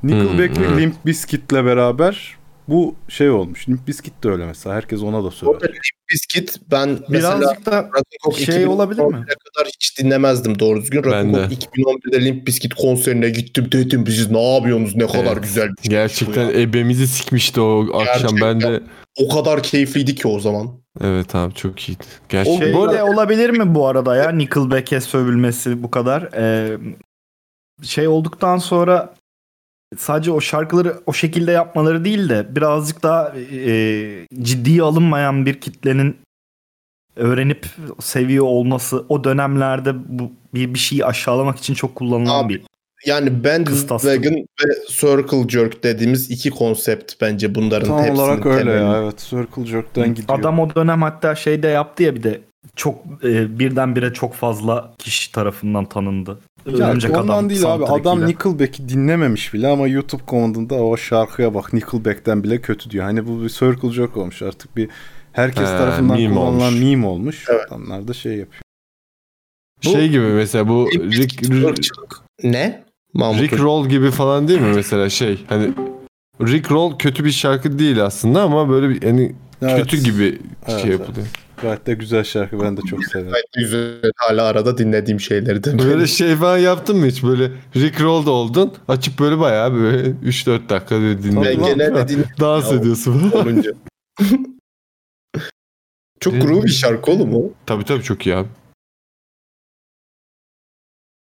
Nickelback 0.03 0.57
Hmm, 0.57 0.63
ve 0.63 0.67
evet. 0.67 0.79
Limp 0.79 1.05
Bizkit'le 1.05 1.51
beraber 1.53 2.38
bu 2.69 2.95
şey 3.09 3.29
olmuş. 3.29 3.69
Limp 3.69 3.87
Bizkit 3.87 4.23
de 4.23 4.29
öyle 4.29 4.45
mesela. 4.45 4.75
Herkes 4.75 5.01
ona 5.01 5.23
da 5.23 5.31
söver. 5.31 5.51
Orada 5.51 5.65
Limp 5.65 6.09
Bizkit 6.13 6.57
ben 6.71 6.99
mesela 7.09 7.39
Birazcık 7.39 7.65
da 7.65 7.89
Rock'n'Roll 8.25 8.45
şey 8.45 8.65
olabilir 8.67 8.99
mi? 9.01 9.05
2011'e 9.05 9.25
kadar 9.55 9.67
hiç 9.67 9.99
dinlemezdim 9.99 10.59
doğru 10.59 10.81
düzgün. 10.81 11.03
Rock'n'Roll 11.03 11.49
2011'de 11.51 12.25
Limp 12.25 12.47
Bizkit 12.47 12.73
konserine 12.73 13.29
gittim 13.29 13.67
dedim 13.71 14.07
siz 14.07 14.31
ne 14.31 14.53
yapıyorsunuz 14.53 14.95
ne 14.95 15.07
kadar 15.07 15.33
Evet. 15.33 15.43
güzel 15.43 15.69
bir 15.69 15.81
şey 15.83 15.89
Gerçekten 15.89 16.45
ya. 16.45 16.51
ebemizi 16.61 17.07
sikmişti 17.07 17.61
o 17.61 17.99
akşam. 17.99 18.37
Ben 18.41 18.61
de 18.61 18.79
O 19.19 19.29
kadar 19.35 19.63
keyifliydi 19.63 20.15
ki 20.15 20.27
o 20.27 20.39
zaman. 20.39 20.67
evet 21.03 21.35
abi 21.35 21.53
çok 21.53 21.89
iyiydi. 21.89 22.03
O 22.03 22.29
Gerçekten. 22.29 22.65
şey 22.65 22.73
Bu 22.73 22.83
arada 22.83 23.05
olabilir 23.05 23.49
mi 23.49 23.75
bu 23.75 23.87
arada 23.87 24.15
ya 24.15 24.29
Nickelback'e 24.31 25.01
sövülmesi 25.01 25.83
bu 25.83 25.91
kadar? 25.91 26.29
Ee, 26.37 26.77
şey 27.83 28.07
olduktan 28.07 28.57
sonra 28.57 29.13
sadece 29.97 30.31
o 30.31 30.41
şarkıları 30.41 30.99
o 31.05 31.13
şekilde 31.13 31.51
yapmaları 31.51 32.05
değil 32.05 32.29
de 32.29 32.55
birazcık 32.55 33.03
daha 33.03 33.33
e, 33.51 34.27
ciddiye 34.41 34.81
alınmayan 34.81 35.45
bir 35.45 35.61
kitlenin 35.61 36.17
öğrenip 37.15 37.65
seviyor 37.99 38.45
olması 38.45 39.05
o 39.09 39.23
dönemlerde 39.23 40.19
bu 40.19 40.31
bir, 40.53 40.73
bir 40.73 40.79
şeyi 40.79 41.05
aşağılamak 41.05 41.57
için 41.57 41.73
çok 41.73 41.95
kullanılan 41.95 42.43
Abi, 42.43 42.53
bir 42.53 42.61
Yani. 43.05 43.43
Bandwagon 43.43 44.35
ve 44.35 44.73
Circle 44.89 45.49
Jerk 45.49 45.83
dediğimiz 45.83 46.31
iki 46.31 46.49
konsept 46.49 47.13
bence 47.21 47.55
bunların 47.55 47.87
Tam 47.87 47.99
hepsinin 47.99 48.17
olarak 48.17 48.45
öyle 48.45 48.63
temeli. 48.63 48.83
ya. 48.83 48.97
Evet. 48.97 49.17
Circle 49.17 49.65
Jerk'ten 49.65 50.13
gidiyor. 50.13 50.39
Adam 50.39 50.59
o 50.59 50.75
dönem 50.75 51.01
hatta 51.01 51.35
şey 51.35 51.63
de 51.63 51.67
yaptı 51.67 52.03
ya 52.03 52.15
bir 52.15 52.23
de 52.23 52.41
çok 52.75 52.95
e, 53.23 53.59
birdenbire 53.59 54.13
çok 54.13 54.33
fazla 54.33 54.93
kişi 54.97 55.31
tarafından 55.31 55.85
tanındı. 55.85 56.39
Ya 56.65 56.87
Örümcek 56.89 57.11
ondan 57.11 57.23
Adam 57.23 57.49
değil 57.49 57.73
abi. 57.73 57.85
Adam. 57.85 58.27
Nickelback'i 58.27 58.89
dinlememiş 58.89 59.53
bile 59.53 59.67
ama 59.67 59.87
YouTube 59.87 60.21
komandında 60.25 60.75
o 60.75 60.97
şarkıya 60.97 61.53
bak 61.53 61.73
Nickelback'ten 61.73 62.43
bile 62.43 62.61
kötü 62.61 62.89
diyor. 62.89 63.03
Hani 63.05 63.27
bu 63.27 63.43
bir 63.43 63.49
circle 63.49 63.91
jerk 63.91 64.17
olmuş 64.17 64.41
artık 64.41 64.77
bir 64.77 64.89
herkes 65.33 65.63
He, 65.63 65.77
tarafından 65.77 66.17
meme 66.17 66.33
kullanılan 66.35 66.67
olmuş. 66.67 66.79
meme 66.83 67.07
olmuş. 67.07 67.45
Evet. 67.49 67.61
Adamlar 67.67 68.07
da 68.07 68.13
şey 68.13 68.31
yapıyor. 68.37 68.61
şey 69.81 70.09
gibi 70.09 70.25
mesela 70.25 70.67
bu 70.67 70.89
Rick, 70.93 71.49
ırkçılık. 71.63 72.21
Ne? 72.43 72.83
Mahmut 73.13 73.41
Rick. 73.41 73.59
Roll 73.59 73.87
gibi 73.89 74.11
falan 74.11 74.47
değil 74.47 74.61
mi 74.61 74.71
mesela 74.75 75.09
şey 75.09 75.45
hani 75.49 75.73
Rick 76.41 76.71
Roll 76.71 76.97
kötü 76.97 77.25
bir 77.25 77.31
şarkı 77.31 77.79
değil 77.79 78.03
aslında 78.05 78.41
ama 78.41 78.69
böyle 78.69 78.89
bir 78.89 79.03
hani 79.03 79.35
Evet. 79.61 79.77
kötü 79.77 79.97
gibi 80.03 80.39
Evet, 80.67 80.81
şey 80.81 80.91
evet. 80.91 81.07
Gayet 81.61 81.85
de 81.87 81.93
güzel 81.93 82.23
şarkı 82.23 82.59
ben 82.59 82.77
de 82.77 82.81
çok 82.81 83.03
severim. 83.05 83.31
Gayet 83.31 83.45
güzel 83.57 84.11
hala 84.15 84.43
arada 84.43 84.77
dinlediğim 84.77 85.19
şeylerden. 85.19 85.79
Böyle 85.79 86.07
şey 86.07 86.35
falan 86.35 86.57
yaptın 86.57 86.97
mı 86.97 87.05
hiç 87.05 87.23
böyle 87.23 87.51
Rick 87.75 88.01
Roll'da 88.01 88.31
oldun 88.31 88.73
açıp 88.87 89.19
böyle 89.19 89.39
bayağı 89.39 89.73
böyle 89.73 90.09
3-4 90.09 90.69
dakika 90.69 90.95
böyle 90.95 91.15
ben 91.17 91.23
dinledin. 91.23 91.63
genelde 91.63 92.07
din 92.07 92.25
Dans 92.39 92.71
Ya, 92.71 92.77
ediyorsun 92.77 93.29
falan. 93.29 93.45
olunca. 93.47 93.71
Çok 96.19 96.33
groovy 96.41 96.63
bir 96.63 96.69
şarkı 96.69 97.11
oğlum 97.11 97.35
o. 97.35 97.41
tabii 97.65 97.85
tabii 97.85 98.03
çok 98.03 98.25
iyi 98.27 98.35
abi. 98.35 98.47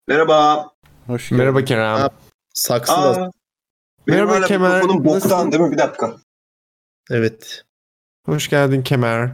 Merhaba. 0.09 0.71
Hoş 1.07 1.29
geldin. 1.29 1.39
Merhaba 1.45 1.65
Kerem. 1.65 1.97
Ha, 1.97 2.11
Saksı 2.55 2.93
da 2.93 2.99
Aa, 3.23 3.31
Merhaba 4.07 4.41
Kemal, 4.47 4.75
mikrofonum 4.75 5.05
boktan 5.05 5.53
değil 5.53 5.63
mi? 5.63 5.73
Bir 5.73 5.79
dakika. 5.79 6.17
evet. 7.11 7.65
Hoş 8.27 8.49
geldin 8.51 8.83
Kemer. 8.83 9.31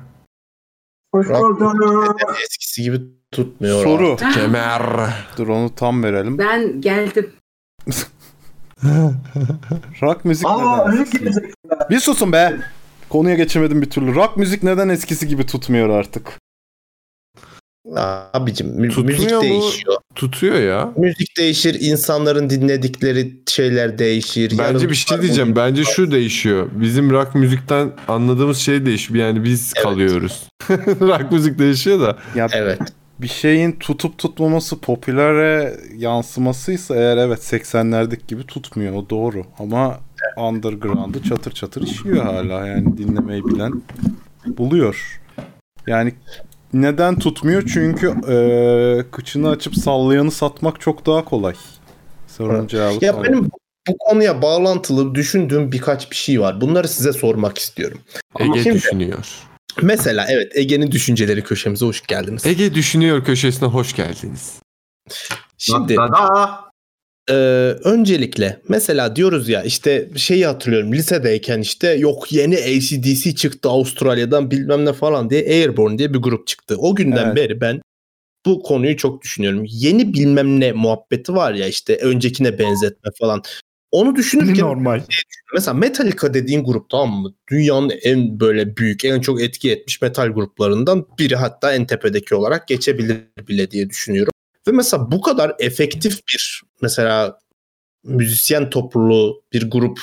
Hoş 1.14 1.26
Rock- 1.26 1.60
bulduk. 1.60 2.16
Eskisi 2.44 2.82
gibi 2.82 3.00
tutmuyor. 3.32 3.84
Soru. 3.84 4.16
Kemer. 4.34 4.82
Dur 5.36 5.48
onu 5.48 5.74
tam 5.74 6.02
verelim. 6.02 6.38
Ben 6.38 6.80
geldim. 6.80 7.32
Rock 10.02 10.24
müzik 10.24 10.46
Aa, 10.46 10.76
neden? 10.86 10.92
öyle 10.98 11.10
gelecek. 11.10 11.54
Bir 11.90 12.00
susun 12.00 12.32
be. 12.32 12.56
Konuya 13.08 13.34
geçemedim 13.34 13.82
bir 13.82 13.90
türlü. 13.90 14.14
Rock 14.14 14.36
müzik 14.36 14.62
neden 14.62 14.88
eskisi 14.88 15.28
gibi 15.28 15.46
tutmuyor 15.46 15.88
artık? 15.88 16.38
Abicim 18.34 18.66
mü- 18.80 18.88
Tutmuyor 18.88 19.18
müzik 19.18 19.32
mu? 19.32 19.40
değişiyor. 19.42 19.96
Tutuyor 20.14 20.54
ya. 20.60 20.92
Müzik 20.96 21.36
değişir, 21.38 21.76
insanların 21.80 22.50
dinledikleri 22.50 23.32
şeyler 23.46 23.98
değişir. 23.98 24.50
Bence 24.50 24.62
Yarın 24.62 24.90
bir 24.90 24.94
şey 24.94 25.22
diyeceğim. 25.22 25.56
Bence 25.56 25.84
şu 25.84 26.10
değişiyor. 26.10 26.68
Bizim 26.72 27.10
rock 27.10 27.34
müzikten 27.34 27.92
anladığımız 28.08 28.58
şey 28.58 28.86
değişiyor. 28.86 29.26
Yani 29.26 29.44
biz 29.44 29.72
Evet. 29.76 29.84
kalıyoruz. 29.84 30.48
rock 31.00 31.32
müzik 31.32 31.58
değişiyor 31.58 32.00
da. 32.00 32.16
Ya 32.34 32.48
Evet. 32.52 32.78
bir 33.18 33.28
şeyin 33.28 33.72
tutup 33.72 34.18
tutmaması 34.18 34.80
popülere 34.80 35.76
yansımasıysa 35.96 36.96
eğer 36.96 37.16
evet 37.16 37.38
80'lerdeki 37.52 38.26
gibi 38.28 38.42
tutmuyor 38.46 38.94
o 38.94 39.10
doğru 39.10 39.42
ama 39.58 40.00
underground'ı 40.36 41.22
çatır 41.22 41.52
çatır 41.52 41.82
işiyor 41.82 42.24
hala 42.24 42.66
yani 42.66 42.98
dinlemeyi 42.98 43.44
bilen 43.44 43.82
buluyor. 44.46 45.20
Yani 45.86 46.12
neden 46.72 47.18
tutmuyor? 47.18 47.62
Çünkü 47.72 48.14
eee 48.28 49.04
kıçını 49.10 49.50
açıp 49.50 49.74
sallayanı 49.76 50.30
satmak 50.30 50.80
çok 50.80 51.06
daha 51.06 51.24
kolay. 51.24 51.54
Sorunun 52.28 52.66
cevabı 52.66 53.04
Ya 53.04 53.24
benim 53.24 53.44
bu- 53.44 53.96
konuya 53.98 54.42
bağlantılı 54.42 55.14
düşündüğüm 55.14 55.72
birkaç 55.72 56.10
bir 56.10 56.16
şey 56.16 56.40
var. 56.40 56.60
Bunları 56.60 56.88
size 56.88 57.12
sormak 57.12 57.58
istiyorum. 57.58 57.98
Ege 58.38 58.62
Şimdi- 58.62 58.74
düşünüyor. 58.76 59.26
Mesela 59.82 60.26
evet 60.28 60.52
Ege'nin 60.56 60.90
düşünceleri 60.90 61.42
köşemize 61.44 61.86
hoş 61.86 62.02
geldiniz. 62.06 62.46
Ege 62.46 62.74
düşünüyor 62.74 63.24
köşesine 63.24 63.68
hoş 63.68 63.96
geldiniz. 63.96 64.52
Şimdi 65.58 65.96
Da 65.96 66.60
e, 67.30 67.34
öncelikle 67.84 68.60
mesela 68.68 69.16
diyoruz 69.16 69.48
ya 69.48 69.62
işte 69.62 70.08
şeyi 70.16 70.46
hatırlıyorum 70.46 70.92
lisedeyken 70.92 71.60
işte 71.60 71.88
yok 71.88 72.32
yeni 72.32 72.56
ACDC 72.56 73.34
çıktı 73.34 73.68
Avustralya'dan 73.68 74.50
bilmem 74.50 74.84
ne 74.84 74.92
falan 74.92 75.30
diye 75.30 75.40
Airborne 75.46 75.98
diye 75.98 76.14
bir 76.14 76.18
grup 76.18 76.46
çıktı. 76.46 76.76
O 76.78 76.94
günden 76.94 77.26
Evet. 77.26 77.36
beri 77.36 77.60
ben 77.60 77.80
bu 78.46 78.62
konuyu 78.62 78.96
çok 78.96 79.22
düşünüyorum. 79.22 79.64
Yeni 79.68 80.14
bilmem 80.14 80.60
ne 80.60 80.72
muhabbeti 80.72 81.34
var 81.34 81.54
ya 81.54 81.66
işte 81.66 81.96
öncekine 81.96 82.58
benzetme 82.58 83.10
falan. 83.18 83.42
Onu 83.90 84.16
düşünürken 84.16 84.64
Normal. 84.64 85.02
mesela 85.54 85.74
Metallica 85.74 86.34
dediğin 86.34 86.64
grup 86.64 86.90
tamam 86.90 87.22
mı? 87.22 87.34
Dünyanın 87.50 87.92
en 88.02 88.40
böyle 88.40 88.76
büyük, 88.76 89.04
en 89.04 89.20
çok 89.20 89.42
etki 89.42 89.72
etmiş 89.72 90.02
metal 90.02 90.28
gruplarından 90.28 91.06
biri 91.18 91.36
hatta 91.36 91.74
en 91.74 91.86
tepedeki 91.86 92.34
olarak 92.34 92.68
geçebilir 92.68 93.18
bile 93.48 93.70
diye 93.70 93.90
düşünüyorum. 93.90 94.32
Ve 94.68 94.72
mesela 94.72 95.10
bu 95.12 95.20
kadar 95.20 95.52
efektif 95.58 96.18
bir 96.28 96.62
mesela 96.82 97.38
müzisyen 98.04 98.70
topluluğu 98.70 99.42
bir 99.52 99.70
grup 99.70 100.00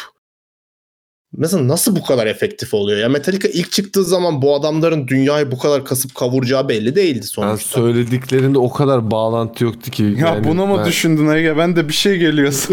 mesela 1.38 1.68
nasıl 1.68 1.96
bu 1.96 2.04
kadar 2.06 2.28
efektif 2.28 2.74
oluyor? 2.74 3.00
Ya 3.00 3.10
Metallica 3.10 3.50
ilk 3.50 3.72
çıktığı 3.72 4.04
zaman 4.04 4.42
bu 4.42 4.56
adamların 4.56 5.08
dünyayı 5.08 5.52
bu 5.52 5.58
kadar 5.58 5.86
kasıp 5.86 6.16
kavuracağı 6.16 6.70
belli 6.70 6.96
değildi 6.96 7.16
Yani 7.18 7.24
sonuçta. 7.26 7.80
söylediklerinde 7.80 8.60
o 8.60 8.72
kadar 8.72 9.12
bağlantı 9.12 9.64
yoktu 9.64 9.92
ki. 9.92 10.04
Ya 10.04 10.28
yani 10.28 10.44
bunu 10.48 10.68
mu 10.68 10.78
ben- 10.78 10.86
düşündün 10.86 11.28
Ege? 11.28 11.58
Ben 11.58 11.76
de 11.76 11.88
bir 11.88 11.94
şey 11.94 12.18
geliyor 12.18 12.54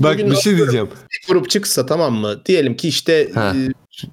Bak 0.00 0.18
bir 0.18 0.36
şey 0.36 0.56
diyeceğim. 0.56 0.88
bir 1.10 1.28
grup 1.32 1.50
çıksa 1.50 1.86
tamam 1.86 2.14
mı? 2.14 2.44
Diyelim 2.46 2.76
ki 2.76 2.88
işte 2.88 3.30
Ha. 3.34 3.54
e, 3.56 3.68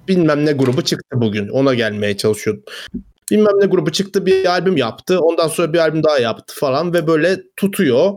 bilmem 0.08 0.46
ne 0.46 0.52
grubu 0.52 0.82
çıktı 0.82 1.16
bugün. 1.20 1.48
Ona 1.48 1.74
gelmeye 1.74 2.16
çalışıyordum. 2.16 2.62
Bilmem 3.30 3.60
ne 3.60 3.66
grubu 3.66 3.92
çıktı 3.92 4.26
bir 4.26 4.46
albüm 4.46 4.76
yaptı. 4.76 5.20
Ondan 5.20 5.48
sonra 5.48 5.72
bir 5.72 5.78
albüm 5.78 6.02
daha 6.02 6.18
yaptı 6.18 6.54
falan 6.56 6.94
ve 6.94 7.06
böyle 7.06 7.40
tutuyor. 7.56 8.12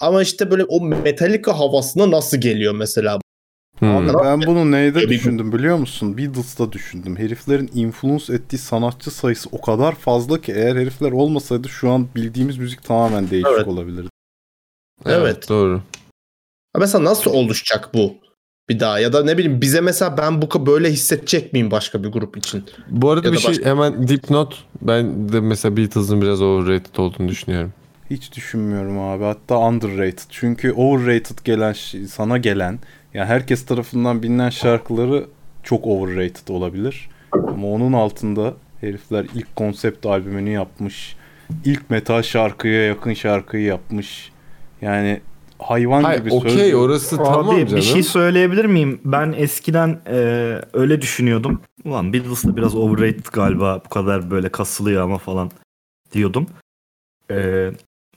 Ama 0.00 0.22
işte 0.22 0.50
böyle 0.50 0.64
o 0.64 0.80
Metallica 0.80 1.58
havasına 1.58 2.10
nasıl 2.10 2.36
geliyor 2.36 2.74
mesela? 2.74 3.18
Hmm. 3.78 4.08
Ben 4.24 4.42
bunu 4.42 4.70
neyde 4.70 5.08
düşündüm 5.08 5.52
biliyor 5.52 5.76
musun? 5.76 6.18
Beatles'ta 6.18 6.72
düşündüm. 6.72 7.16
Heriflerin 7.16 7.70
influence 7.74 8.34
ettiği 8.34 8.58
sanatçı 8.58 9.10
sayısı 9.10 9.48
o 9.52 9.60
kadar 9.60 9.94
fazla 9.94 10.40
ki 10.40 10.52
eğer 10.52 10.76
herifler 10.76 11.12
olmasaydı 11.12 11.68
şu 11.68 11.90
an 11.90 12.08
bildiğimiz 12.16 12.58
müzik 12.58 12.84
tamamen 12.84 13.30
değişik 13.30 13.52
Evet. 13.56 13.68
olabilirdi. 13.68 14.08
Evet. 15.06 15.48
Doğru. 15.48 15.82
Ha 16.72 16.78
Mesela 16.78 17.04
nasıl 17.04 17.30
oluşacak 17.30 17.94
bu 17.94 18.14
bir 18.68 18.80
daha? 18.80 18.98
Ya 18.98 19.12
da 19.12 19.24
ne 19.24 19.38
bileyim 19.38 19.60
bize 19.60 19.80
mesela 19.80 20.18
ben 20.18 20.42
bu 20.42 20.66
böyle 20.66 20.90
hissedecek 20.90 21.52
miyim 21.52 21.70
başka 21.70 22.02
bir 22.04 22.08
grup 22.08 22.36
için? 22.36 22.64
Bu 22.90 23.10
arada 23.10 23.26
Ya 23.28 23.32
bir 23.32 23.38
şey 23.38 23.50
başka- 23.50 23.70
hemen 23.70 24.08
dipnot. 24.08 24.64
Ben 24.82 25.32
de 25.32 25.40
mesela 25.40 25.76
Beatles'ın 25.76 26.22
biraz 26.22 26.42
overrated 26.42 26.96
olduğunu 26.96 27.28
düşünüyorum. 27.28 27.72
Hiç 28.10 28.36
düşünmüyorum 28.36 28.98
abi. 28.98 29.24
Hatta 29.24 29.58
underrated. 29.58 30.18
Çünkü 30.30 30.72
overrated 30.72 31.38
gelen 31.44 31.74
sana 32.08 32.38
gelen 32.38 32.78
yani 33.14 33.26
herkes 33.26 33.66
tarafından 33.66 34.22
bilinen 34.22 34.50
şarkıları 34.50 35.24
çok 35.62 35.86
overrated 35.86 36.48
olabilir. 36.48 37.08
Ama 37.32 37.66
onun 37.66 37.92
altında 37.92 38.54
herifler 38.80 39.26
ilk 39.34 39.56
konsept 39.56 40.06
albümünü 40.06 40.50
yapmış. 40.50 41.16
İlk 41.64 41.90
metal 41.90 42.22
şarkıya 42.22 42.82
yakın 42.86 43.14
şarkıyı 43.14 43.62
yapmış. 43.64 44.32
Yani 44.82 45.20
hayvan 45.58 46.02
Hayır 46.02 46.20
gibi 46.24 46.34
okey 46.34 46.50
söylüyor. 46.50 46.80
orası 46.80 47.16
Abi 47.16 47.24
tamam 47.24 47.56
bir 47.56 47.66
canım. 47.66 47.82
şey 47.82 48.02
söyleyebilir 48.02 48.64
miyim? 48.64 49.00
Ben 49.04 49.34
eskiden 49.36 50.00
e, 50.06 50.16
öyle 50.72 51.02
düşünüyordum. 51.02 51.60
Ulan 51.84 52.12
Beatles 52.12 52.44
da 52.44 52.56
biraz 52.56 52.74
overrated 52.76 53.26
galiba 53.32 53.82
bu 53.84 53.88
kadar 53.88 54.30
böyle 54.30 54.48
kasılıyor 54.48 55.02
ama 55.02 55.18
falan 55.18 55.50
diyordum. 56.12 56.46
E, 57.30 57.70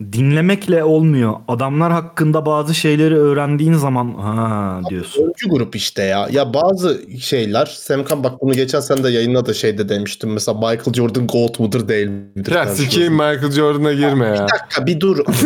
dinlemekle 0.03 0.83
olmuyor. 0.83 1.33
Adamlar 1.47 1.91
hakkında 1.91 2.45
bazı 2.45 2.75
şeyleri 2.75 3.15
öğrendiğin 3.15 3.73
zaman 3.73 4.13
ha 4.13 4.81
diyorsun. 4.89 5.23
Öncü 5.23 5.49
grup 5.49 5.75
işte 5.75 6.03
ya. 6.03 6.27
Ya 6.31 6.53
bazı 6.53 7.01
şeyler 7.19 7.65
Semkan 7.65 8.23
bak 8.23 8.41
bunu 8.41 8.53
geçen 8.53 8.79
sene 8.79 9.03
de 9.03 9.09
yayında 9.09 9.45
da 9.45 9.53
şeyde 9.53 9.89
demiştim. 9.89 10.33
Mesela 10.33 10.57
Michael 10.57 10.93
Jordan 10.93 11.27
GOAT 11.27 11.59
mudur 11.59 11.87
değil 11.87 12.07
midir? 12.07 12.51
Ya 12.51 12.67
sikeyim 12.67 13.13
Michael 13.13 13.51
Jordan'a 13.51 13.93
girme 13.93 14.25
ya. 14.25 14.33
Bir 14.33 14.39
dakika 14.39 14.85
bir 14.85 14.99
dur. 14.99 15.17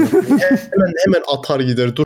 hemen 0.72 0.94
hemen 1.06 1.24
atar 1.28 1.60
gider 1.60 1.96
dur. 1.96 2.06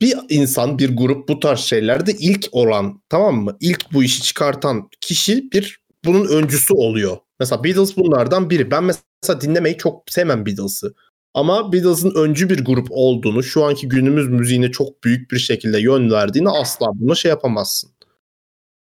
Bir 0.00 0.14
insan 0.28 0.78
bir 0.78 0.96
grup 0.96 1.28
bu 1.28 1.40
tarz 1.40 1.60
şeylerde 1.60 2.12
ilk 2.12 2.48
olan 2.52 3.02
tamam 3.08 3.36
mı? 3.36 3.56
İlk 3.60 3.92
bu 3.92 4.04
işi 4.04 4.22
çıkartan 4.22 4.88
kişi 5.00 5.52
bir 5.52 5.80
bunun 6.04 6.26
öncüsü 6.28 6.74
oluyor. 6.74 7.16
Mesela 7.40 7.64
Beatles 7.64 7.96
bunlardan 7.96 8.50
biri. 8.50 8.70
Ben 8.70 8.84
mesela 8.84 9.40
dinlemeyi 9.40 9.76
çok 9.76 10.02
sevmem 10.10 10.46
Beatles'ı. 10.46 10.94
Ama 11.36 11.72
Beatles'ın 11.72 12.14
öncü 12.14 12.50
bir 12.50 12.64
grup 12.64 12.86
olduğunu, 12.90 13.42
şu 13.42 13.64
anki 13.64 13.88
günümüz 13.88 14.28
müziğine 14.28 14.70
çok 14.70 15.04
büyük 15.04 15.30
bir 15.30 15.38
şekilde 15.38 15.80
yön 15.80 16.10
verdiğini 16.10 16.48
asla 16.50 16.86
buna 16.94 17.14
şey 17.14 17.28
yapamazsın. 17.28 17.90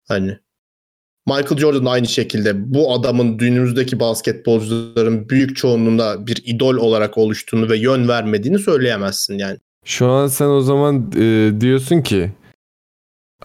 Hani 0.07 0.38
Michael 1.26 1.57
Jordan 1.57 1.86
aynı 1.86 2.07
şekilde 2.07 2.74
bu 2.74 2.94
adamın 2.94 3.38
günümüzdeki 3.38 3.99
basketbolcuların 3.99 5.30
büyük 5.30 5.56
çoğunluğunda 5.56 6.28
bir 6.28 6.41
idol 6.45 6.76
olarak 6.76 7.18
oluştuğunu 7.18 7.69
ve 7.69 7.78
yön 7.78 8.07
vermediğini 8.07 8.60
söyleyemezsin 8.60 9.38
yani. 9.38 9.57
Şu 9.86 10.07
an 10.07 10.28
sen 10.28 10.48
o 10.48 10.61
zaman 10.61 11.11
e, 11.18 11.52
diyorsun 11.61 12.02
ki 12.02 12.32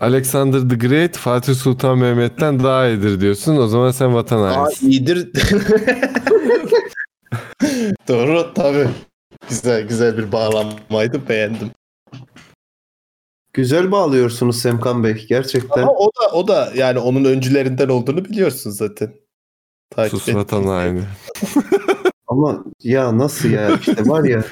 Alexander 0.01 0.69
the 0.69 0.87
Great 0.89 1.17
Fatih 1.17 1.55
Sultan 1.55 1.99
Mehmet'ten 1.99 2.63
daha 2.63 2.89
iyidir 2.89 3.21
diyorsun. 3.21 3.57
O 3.57 3.67
zaman 3.67 3.91
sen 3.91 4.15
vatan 4.15 4.43
Daha 4.43 4.63
hainisin. 4.63 4.91
iyidir. 4.91 5.29
Doğru 8.09 8.55
tabii. 8.55 8.89
Güzel 9.49 9.89
güzel 9.89 10.19
bir 10.19 10.33
bağlanmaydı 10.33 11.29
beğendim. 11.29 11.71
Güzel 13.53 13.93
bağlıyorsunuz 13.93 14.59
Semkan 14.59 15.05
Bey 15.05 15.27
gerçekten. 15.29 15.83
Ama 15.83 15.93
o 15.93 16.07
da 16.07 16.33
o 16.33 16.49
da 16.49 16.73
yani 16.75 16.99
onun 16.99 17.25
öncülerinden 17.25 17.89
olduğunu 17.89 18.25
biliyorsun 18.25 18.71
zaten. 18.71 19.15
Takip 19.91 20.21
Sus 20.21 20.35
vatan 20.35 20.65
haini. 20.65 21.03
Ama 22.27 22.65
ya 22.83 23.19
nasıl 23.19 23.49
ya 23.49 23.77
işte 23.77 24.09
var 24.09 24.25
ya 24.25 24.45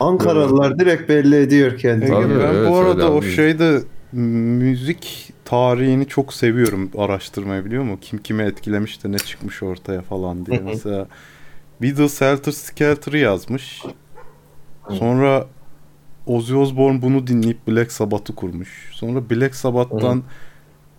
Ankaralılar 0.00 0.78
direkt 0.78 1.08
belli 1.08 1.36
ediyor 1.36 1.78
kendini. 1.78 2.10
Tabii, 2.10 2.40
ben 2.40 2.54
evet, 2.54 2.70
bu 2.70 2.76
arada 2.76 3.12
o 3.12 3.22
şeyde 3.22 3.82
müzik 4.12 5.32
tarihini 5.44 6.06
çok 6.06 6.34
seviyorum 6.34 6.90
araştırmayı 6.98 7.64
biliyor 7.64 7.82
musun? 7.82 7.98
Kim 8.02 8.18
kime 8.18 8.44
etkilemiş 8.44 9.04
de 9.04 9.12
ne 9.12 9.18
çıkmış 9.18 9.62
ortaya 9.62 10.02
falan 10.02 10.46
diye. 10.46 10.60
Mesela 10.60 11.06
Beatles 11.82 12.20
Helter 12.20 12.52
Skelter'ı 12.52 13.18
yazmış. 13.18 13.82
Sonra 14.90 15.46
Ozzy 16.26 16.54
Osbourne 16.54 17.02
bunu 17.02 17.26
dinleyip 17.26 17.68
Black 17.68 17.92
Sabbath'ı 17.92 18.34
kurmuş. 18.34 18.90
Sonra 18.92 19.30
Black 19.30 19.54
Sabbath'tan 19.54 20.22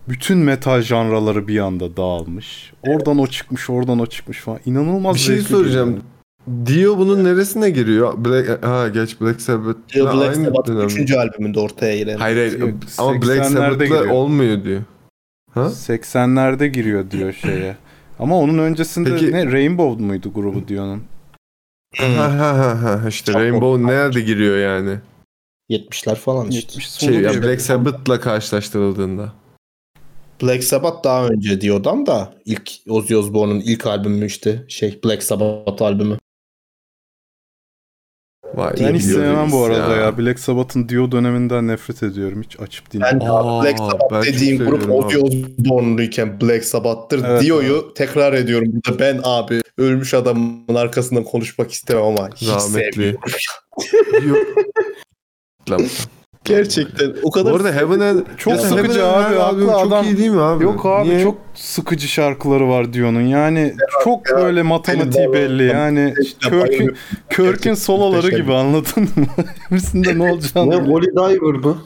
bütün 0.08 0.38
metal 0.38 0.80
janraları 0.82 1.48
bir 1.48 1.58
anda 1.58 1.96
dağılmış. 1.96 2.72
Oradan 2.86 3.18
o 3.18 3.26
çıkmış, 3.26 3.70
oradan 3.70 3.98
o 3.98 4.06
çıkmış 4.06 4.38
falan. 4.40 4.58
İnanılmaz 4.66 5.14
Bir 5.14 5.20
şey 5.20 5.38
soracağım. 5.40 5.88
geliyor. 5.88 6.04
Dio 6.66 6.98
bunun 6.98 7.24
neresine 7.24 7.70
giriyor? 7.70 8.24
Black, 8.24 8.64
ha 8.64 8.88
geç 8.88 9.20
Black 9.20 9.40
Sabbath. 9.40 9.76
Diyor 9.94 10.14
Black 10.14 10.36
Aynı 10.36 10.44
Sabbath'ın 10.46 10.76
dönem. 10.76 10.86
3. 10.86 11.10
albümünde 11.12 11.60
ortaya 11.60 11.96
giren. 11.96 12.16
Hayır 12.18 12.36
hayır 12.36 12.74
ama 12.98 13.12
Black 13.12 13.24
80'lerde 13.24 13.52
Sabbath'la 13.52 13.84
giriyor. 13.84 14.06
olmuyor 14.06 14.64
diyor. 14.64 14.82
Ha? 15.54 15.60
80'lerde 15.60 16.66
giriyor 16.66 17.10
diyor 17.10 17.32
şeye. 17.32 17.76
Ama 18.18 18.38
onun 18.38 18.58
öncesinde 18.58 19.10
Peki- 19.10 19.32
ne 19.32 19.52
Rainbow 19.52 20.04
muydu 20.04 20.32
grubu 20.32 20.68
Dio'nun? 20.68 21.02
Ha 21.96 22.38
ha 22.38 22.58
ha 22.58 22.82
ha 22.82 23.08
işte 23.08 23.32
Çok 23.32 23.40
Rainbow 23.40 23.86
nerede 23.86 24.20
giriyor 24.20 24.58
yani? 24.58 24.98
70'ler 25.70 26.14
falan 26.14 26.50
işte. 26.50 26.72
70 26.72 26.90
sonu 26.90 27.12
Şey 27.12 27.20
ya. 27.22 27.42
Black 27.42 27.60
Sabbath'la 27.60 28.20
karşılaştırıldığında. 28.20 29.32
Black 30.42 30.64
Sabbath 30.64 31.04
daha 31.04 31.26
önce 31.28 31.60
diyordan 31.60 32.06
da 32.06 32.34
ilk 32.44 32.70
Ozzy 32.88 33.16
Osbourne'un 33.16 33.60
ilk 33.60 33.86
albümü 33.86 34.26
işte 34.26 34.64
şey 34.68 35.00
Black 35.04 35.22
Sabbath 35.22 35.82
albümü. 35.82 36.18
Vay 38.56 38.74
Ben 38.80 38.94
hiç 38.94 39.02
sevmem 39.04 39.52
bu 39.52 39.64
arada 39.64 39.96
ya. 39.96 40.18
Black 40.18 40.38
Sabbath'ın 40.38 40.88
Dio 40.88 41.12
döneminden 41.12 41.68
nefret 41.68 42.02
ediyorum. 42.02 42.42
Hiç 42.42 42.60
açıp 42.60 42.94
Ben 42.94 43.00
dinlemiyorum. 43.00 43.46
Aa, 43.46 43.64
Black 43.64 43.78
ben 43.78 43.88
Sabbath 43.88 44.26
dediğim 44.26 44.58
grup 44.64 44.90
Ozzy 44.90 45.16
Osbourne'luyken 45.18 46.40
Black 46.40 46.64
Sabbath'tır. 46.64 47.24
Evet, 47.24 47.42
Dio'yu 47.42 47.94
tekrar 47.94 48.32
ediyorum. 48.32 48.68
Burada 48.72 48.98
ben 48.98 49.20
abi 49.24 49.60
ölmüş 49.78 50.14
adamın 50.14 50.74
arkasından 50.74 51.24
konuşmak 51.24 51.72
istemem 51.72 52.02
ama 52.04 52.28
hiç 52.36 52.48
Rahmetli. 52.48 53.16
sevmiyorum. 53.80 54.46
Lan. 55.70 55.82
Gerçekten 56.44 57.10
o 57.10 57.22
Bu 57.22 57.30
kadar 57.30 57.52
arada 57.52 57.72
Heaven 57.72 58.00
and 58.00 58.20
Çok 58.36 58.52
Ya 58.52 58.58
sıkıcı 58.58 58.98
Heaven 59.00 59.22
abi, 59.24 59.34
haklı 59.36 59.66
çok 59.66 59.86
adam. 59.86 60.04
iyi 60.04 60.18
değil 60.18 60.30
mi 60.30 60.40
abi? 60.40 60.64
Yok 60.64 60.86
abi 60.86 61.08
Niye? 61.08 61.22
çok 61.22 61.38
sıkıcı 61.54 62.08
şarkıları 62.08 62.68
var 62.68 62.92
Dio'nun. 62.92 63.20
Yani 63.20 63.74
çok 64.04 64.30
ya, 64.30 64.36
böyle 64.36 64.62
matematiği 64.62 65.32
belli. 65.32 65.64
Yani 65.66 66.14
Kirk'ün. 66.42 66.96
Kirk'ün 67.36 67.74
soloları 67.74 68.30
gibi 68.30 68.54
anladın 68.54 69.02
mı? 69.02 69.26
Birisinde 69.70 70.18
ne 70.18 70.32
olacağını 70.32 70.70
Ne. 70.70 70.76
Holy 70.92 71.06
Diver 71.06 71.54
mı? 71.64 71.78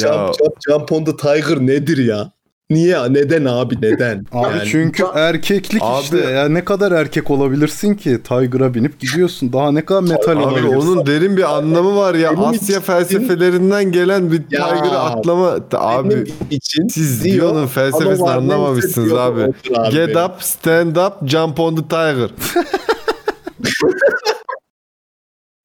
Ya 0.00 0.08
Jump, 0.26 0.34
jump, 0.38 0.54
jump 0.68 0.92
on 0.92 1.04
the 1.04 1.16
Tiger 1.16 1.60
nedir 1.60 1.98
ya? 2.06 2.32
Niye? 2.70 2.96
Neden 3.10 3.44
abi 3.44 3.74
neden? 3.82 4.24
Abi 4.32 4.56
Yani- 4.58 4.68
çünkü 4.70 5.04
erkeklik 5.14 5.82
Abi- 5.84 6.02
işte. 6.02 6.18
Ya 6.18 6.48
ne 6.48 6.64
kadar 6.64 6.92
erkek 6.92 7.30
olabilirsin 7.30 7.94
ki? 7.94 8.22
Tiger'a 8.22 8.74
binip 8.74 9.00
gidiyorsun. 9.00 9.52
Daha 9.52 9.72
ne 9.72 9.84
kadar 9.84 10.00
metal 10.00 10.32
Abi 10.32 10.38
olabilirsin? 10.42 10.76
onun 10.76 11.06
derin 11.06 11.36
bir 11.36 11.56
anlamı 11.56 11.96
var 11.96 12.14
ya. 12.14 12.30
Benim 12.32 12.44
Asya 12.44 12.56
için- 12.58 12.80
felsefelerinden 12.80 13.92
gelen 13.92 14.32
bir 14.32 14.42
Ya, 14.50 14.68
Tiger'ı 14.76 14.98
atlama. 14.98 15.58
Abi 15.72 16.10
Benim 16.10 16.26
için 16.50 16.88
siz 16.88 17.24
Dion'un 17.24 17.66
felsefesini 17.66 18.30
anlamamışsınız 18.30 19.12
abi. 19.12 19.40
abi. 19.42 19.90
Get 19.90 20.16
up, 20.16 20.32
stand 20.42 20.96
up, 20.96 21.28
jump 21.28 21.60
on 21.60 21.76
the 21.76 21.82
tiger. 21.82 22.30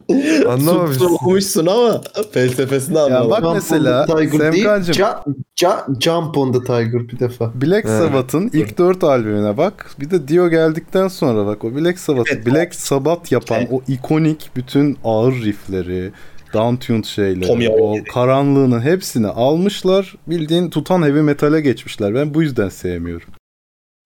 Anlamamışsın. 0.50 1.06
Okumuşsun 1.06 1.66
ama 1.66 2.02
felsefesini 2.32 2.98
Ya 2.98 3.04
anlamadım. 3.06 3.32
bak 3.32 3.42
Jump 3.44 3.54
mesela 3.54 4.08
Semkancığım 4.08 4.96
Ju- 4.96 5.24
Ju- 5.62 6.02
Jump 6.04 6.38
on 6.38 6.52
the 6.54 6.60
Tiger 6.60 7.10
bir 7.10 7.20
defa. 7.20 7.52
Black 7.62 7.86
Evet. 7.90 8.00
Sabbath'ın 8.04 8.50
ilk 8.54 8.78
dört 8.78 9.04
albümüne 9.04 9.58
bak. 9.58 9.92
Bir 10.00 10.12
de 10.12 10.28
Dio 10.28 10.50
geldikten 10.50 11.08
sonra 11.08 11.46
bak. 11.46 11.64
O 11.64 11.76
Black 11.76 12.00
Sabbath'ı 12.00 12.34
Evet. 12.36 12.46
Black 12.46 12.76
Sabbath 12.76 13.32
yapan 13.32 13.68
o 13.72 13.82
ikonik 13.88 14.52
bütün 14.56 14.98
ağır 15.04 15.34
riffleri, 15.34 16.12
downtuned 16.54 17.04
şeyleri, 17.04 17.48
Tommy 17.48 17.70
o 17.70 17.96
karanlığının 18.14 18.82
hepsini 18.82 19.28
almışlar. 19.28 20.16
Bildiğin 20.28 20.70
tutan 20.70 21.02
heavy 21.02 21.22
metale 21.22 21.62
geçmişler. 21.62 22.16
Ben 22.16 22.34
bu 22.34 22.42
yüzden 22.42 22.70
sevmiyorum. 22.70 23.28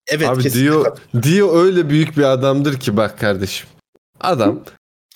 Evet 0.08 0.30
Abi 0.30 0.44
kesinlikle. 0.44 0.72
Dio, 0.74 1.24
Dio 1.24 1.58
öyle 1.58 1.90
büyük 1.90 2.18
bir 2.18 2.24
adamdır 2.24 2.80
ki 2.80 2.98
bak 2.98 3.20
kardeşim. 3.20 3.68
Adam 4.22 4.60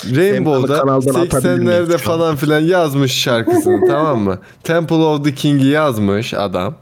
Rainbow'da 0.05 0.79
kanaldan 0.79 1.13
atabilir 1.13 1.53
miyiz 1.53 1.71
80'lerde 1.71 1.87
şu 1.87 1.93
an? 1.93 2.17
falan 2.17 2.35
filan 2.35 2.59
yazmış 2.59 3.11
şarkısını 3.11 3.87
tamam 3.87 4.19
mı? 4.19 4.39
Temple 4.63 4.95
of 4.95 5.23
the 5.25 5.33
King'i 5.35 5.67
yazmış 5.67 6.33
adam. 6.33 6.75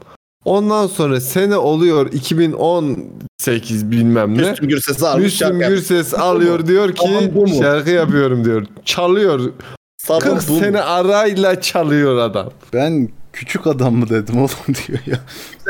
Ondan 0.44 0.86
sonra 0.86 1.20
sene 1.20 1.56
oluyor 1.56 2.12
2018 2.12 3.90
bilmem 3.90 4.38
ne. 4.38 4.50
Müslüm 4.50 4.68
Gürses'i 4.68 5.06
almış 5.06 5.24
Müslüm. 5.40 5.58
Gürses 5.58 6.14
alıyor 6.14 6.66
diyor 6.66 6.92
ki 6.92 7.32
şarkı 7.58 7.90
yapıyorum 7.90 8.44
diyor. 8.44 8.66
Çalıyor. 8.84 9.52
Sabah 9.98 10.20
40 10.20 10.48
bu 10.48 10.52
mu? 10.52 10.58
sene 10.58 10.80
arayla 10.80 11.60
çalıyor 11.60 12.16
adam. 12.18 12.50
Ben 12.72 13.08
küçük 13.36 13.66
adam 13.66 13.94
mı 13.94 14.08
dedim 14.08 14.36
oğlum 14.36 14.74
diyor 14.88 14.98
ya. 15.06 15.20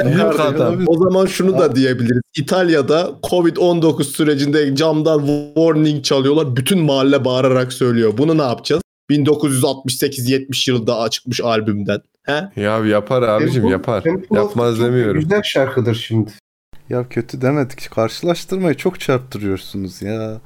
Büyük 0.05 0.41
adam. 0.41 0.79
O 0.87 0.99
zaman 1.05 1.27
şunu 1.27 1.59
da 1.59 1.77
diyebiliriz. 1.77 2.23
İtalya'da 2.37 3.11
Covid-19 3.23 4.05
sürecinde 4.05 4.77
camdan 4.77 5.27
warning 5.55 6.05
çalıyorlar. 6.05 6.57
Bütün 6.57 6.79
mahalle 6.79 7.25
bağırarak 7.25 7.73
söylüyor. 7.73 8.13
Bunu 8.19 8.39
ne 8.39 8.43
yapacağız? 8.43 8.83
1968-70 9.11 10.71
yılında 10.71 11.09
çıkmış 11.11 11.41
albümden. 11.41 12.01
He? 12.23 12.49
Ya 12.57 12.79
yapar 12.87 13.23
abicim 13.23 13.63
Temple- 13.63 13.71
yapar. 13.71 14.03
Temple 14.03 14.37
Yapmaz 14.37 14.81
demiyorum. 14.81 15.21
Güzel 15.21 15.43
şarkıdır 15.43 15.95
şimdi. 15.95 16.31
Ya 16.89 17.09
kötü 17.09 17.41
demedik. 17.41 17.91
Karşılaştırmayı 17.91 18.75
çok 18.75 19.01
çarptırıyorsunuz 19.01 20.03
ya. 20.03 20.41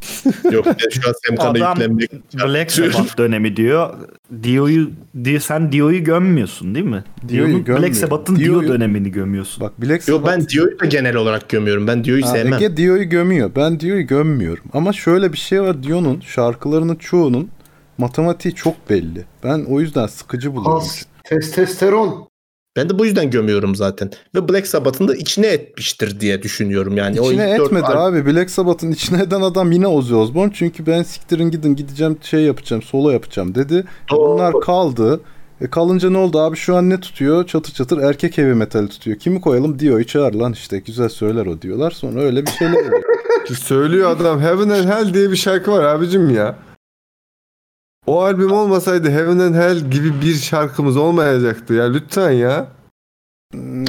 Yok 0.52 0.66
ben 0.66 0.88
şu 0.90 1.08
an 1.08 1.14
Semkan'a 1.26 1.50
Adam 1.50 1.78
yüklenmek 1.78 2.10
Black 2.34 2.72
Sabbath 2.72 3.18
dönemi 3.18 3.56
diyor. 3.56 3.94
Dio'yu 4.42 4.90
Dio, 5.24 5.40
sen 5.40 5.72
Dio'yu 5.72 6.04
gömmüyorsun 6.04 6.74
değil 6.74 6.86
mi? 6.86 7.04
Dio'yu 7.28 7.42
Dio'nun- 7.42 7.64
gömmüyorum. 7.64 7.82
Black 7.84 7.96
Sabbath'ın 7.96 8.36
Dio 8.36 8.44
Dio'yu- 8.44 8.68
dönemini 8.68 9.10
gömüyorsun. 9.12 9.60
Bak 9.60 9.82
Black 9.82 10.08
Yo 10.08 10.18
Sabbath... 10.18 10.32
ben 10.32 10.48
Dio'yu 10.48 10.80
da 10.80 10.84
genel 10.84 11.16
olarak 11.16 11.48
gömüyorum. 11.48 11.86
Ben 11.86 12.04
Dio'yu 12.04 12.26
sevmem. 12.26 12.62
Ege 12.62 12.76
Dio'yu 12.76 13.08
gömüyor. 13.08 13.50
Ben 13.56 13.80
Dio'yu 13.80 14.06
gömmüyorum. 14.06 14.64
Ama 14.72 14.92
şöyle 14.92 15.32
bir 15.32 15.38
şey 15.38 15.62
var. 15.62 15.82
Dio'nun 15.82 16.20
şarkılarının 16.20 16.96
çoğunun 16.96 17.48
matematiği 17.98 18.54
çok 18.54 18.90
belli. 18.90 19.24
Ben 19.44 19.64
o 19.68 19.80
yüzden 19.80 20.06
sıkıcı 20.06 20.54
buluyorum. 20.54 20.78
Has, 20.80 21.02
testosteron. 21.24 22.29
Ben 22.80 22.88
de 22.90 22.98
bu 22.98 23.06
yüzden 23.06 23.30
gömüyorum 23.30 23.74
zaten. 23.74 24.10
Ve 24.34 24.48
Black 24.48 24.66
Sabbath'ın 24.66 25.08
da 25.08 25.14
içine 25.14 25.46
etmiştir 25.46 26.20
diye 26.20 26.42
düşünüyorum 26.42 26.96
yani. 26.96 27.20
o 27.20 27.26
İçine 27.26 27.58
dört 27.58 27.66
etmedi 27.66 27.84
albüm- 27.84 28.22
abi. 28.22 28.26
Black 28.34 28.50
Sabbath'ın 28.50 28.92
içine 28.92 29.22
eden 29.22 29.40
adam 29.40 29.72
yine 29.72 29.86
Ozzy 29.86 30.14
Osbourne. 30.14 30.50
Çünkü 30.54 30.86
ben 30.86 31.02
siktirin 31.02 31.50
gidin 31.50 31.76
gideceğim 31.76 32.18
şey 32.22 32.40
yapacağım 32.40 32.82
solo 32.82 33.10
yapacağım 33.10 33.54
dedi. 33.54 33.84
Doğru. 34.10 34.32
Bunlar 34.34 34.60
kaldı. 34.60 35.20
E 35.60 35.66
kalınca 35.66 36.10
ne 36.10 36.18
oldu 36.18 36.38
abi 36.40 36.56
şu 36.56 36.76
an 36.76 36.90
ne 36.90 37.00
tutuyor? 37.00 37.46
Çatır 37.46 37.72
çatır 37.72 37.98
erkek 37.98 38.38
heavy 38.38 38.52
metal 38.54 38.86
tutuyor. 38.86 39.18
Kimi 39.18 39.40
koyalım? 39.40 39.78
Dio'yu 39.78 40.06
çağır 40.06 40.34
lan 40.34 40.52
işte 40.52 40.78
güzel 40.78 41.08
söyler 41.08 41.46
o 41.46 41.62
diyorlar. 41.62 41.90
Sonra 41.90 42.20
öyle 42.20 42.46
bir 42.46 42.50
şeyler 42.50 42.72
oluyor. 42.86 43.02
Söylüyor 43.58 44.10
adam 44.10 44.40
Heaven 44.40 44.68
and 44.68 44.88
Hell 44.88 45.14
diye 45.14 45.30
bir 45.30 45.36
şarkı 45.36 45.72
var 45.72 45.84
abicim 45.84 46.30
ya. 46.34 46.56
O 48.06 48.22
albüm 48.22 48.52
olmasaydı 48.52 49.10
Heaven 49.10 49.38
and 49.38 49.54
Hell 49.54 49.78
gibi 49.78 50.12
bir 50.22 50.34
şarkımız 50.34 50.96
olmayacaktı 50.96 51.74
ya 51.74 51.84
lütfen 51.84 52.30
ya. 52.30 52.66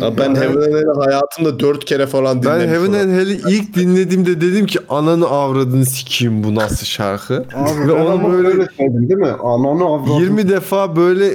Abi 0.01 0.17
ben 0.17 0.35
Heaven 0.35 0.55
and 0.61 0.73
Hell'i 0.73 0.99
hayatımda 1.05 1.59
dört 1.59 1.85
kere 1.85 2.05
falan 2.07 2.43
Ben 2.43 2.59
dinlemişim. 2.59 2.69
Heaven 2.93 2.99
and 3.07 3.11
Hell'i 3.19 3.41
ilk 3.49 3.75
dinlediğimde 3.75 4.41
dedim 4.41 4.65
ki 4.65 4.79
ananı 4.89 5.27
avradını 5.27 5.85
sikeyim 5.85 6.43
bu 6.43 6.55
nasıl 6.55 6.85
şarkı. 6.85 7.35
Abi 7.55 7.87
Ve 7.89 7.95
ben 7.95 8.05
onu 8.05 8.33
böyle 8.33 8.47
öyle 8.47 8.67
söyledim 8.77 9.09
değil 9.09 9.19
mi? 9.19 9.27
Ananı 9.43 9.85
avradım. 9.85 10.19
20 10.19 10.49
defa 10.49 10.95
böyle 10.95 11.31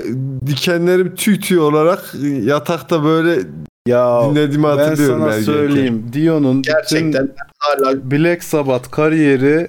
dikenlerim 0.46 1.14
tüy 1.14 1.40
tüy 1.40 1.58
olarak 1.58 2.14
yatakta 2.42 3.04
böyle 3.04 3.38
Ya 3.88 4.22
dinlediğimi 4.30 4.64
ben 4.64 4.68
hatırlıyorum. 4.76 5.18
sana 5.18 5.30
ergenken. 5.34 5.52
söyleyeyim. 5.52 6.04
Dio'nun 6.12 6.62
Gerçekten 6.62 7.28
hala 7.58 8.10
Black 8.10 8.44
Sabbath 8.44 8.90
kariyeri 8.90 9.68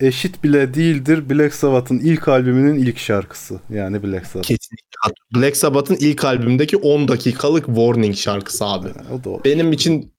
eşit 0.00 0.44
bile 0.44 0.74
değildir. 0.74 1.30
Black 1.30 1.54
Sabbath'ın 1.54 1.98
ilk 1.98 2.28
albümünün 2.28 2.78
ilk 2.78 2.98
şarkısı. 2.98 3.60
Yani 3.70 4.02
Black 4.02 4.26
Sabbath. 4.26 4.48
kesinlikle 4.48 4.90
Black 5.36 5.56
Sabbath'ın 5.56 5.96
ilk 6.00 6.24
albümündeki 6.24 6.76
10 6.76 7.08
dakikalık 7.08 7.66
Warning 7.66 8.16
şarkısı 8.16 8.64
abi. 8.64 8.88
O 9.20 9.24
da 9.24 9.30
o. 9.30 9.44
Benim 9.44 9.72
için 9.72 10.12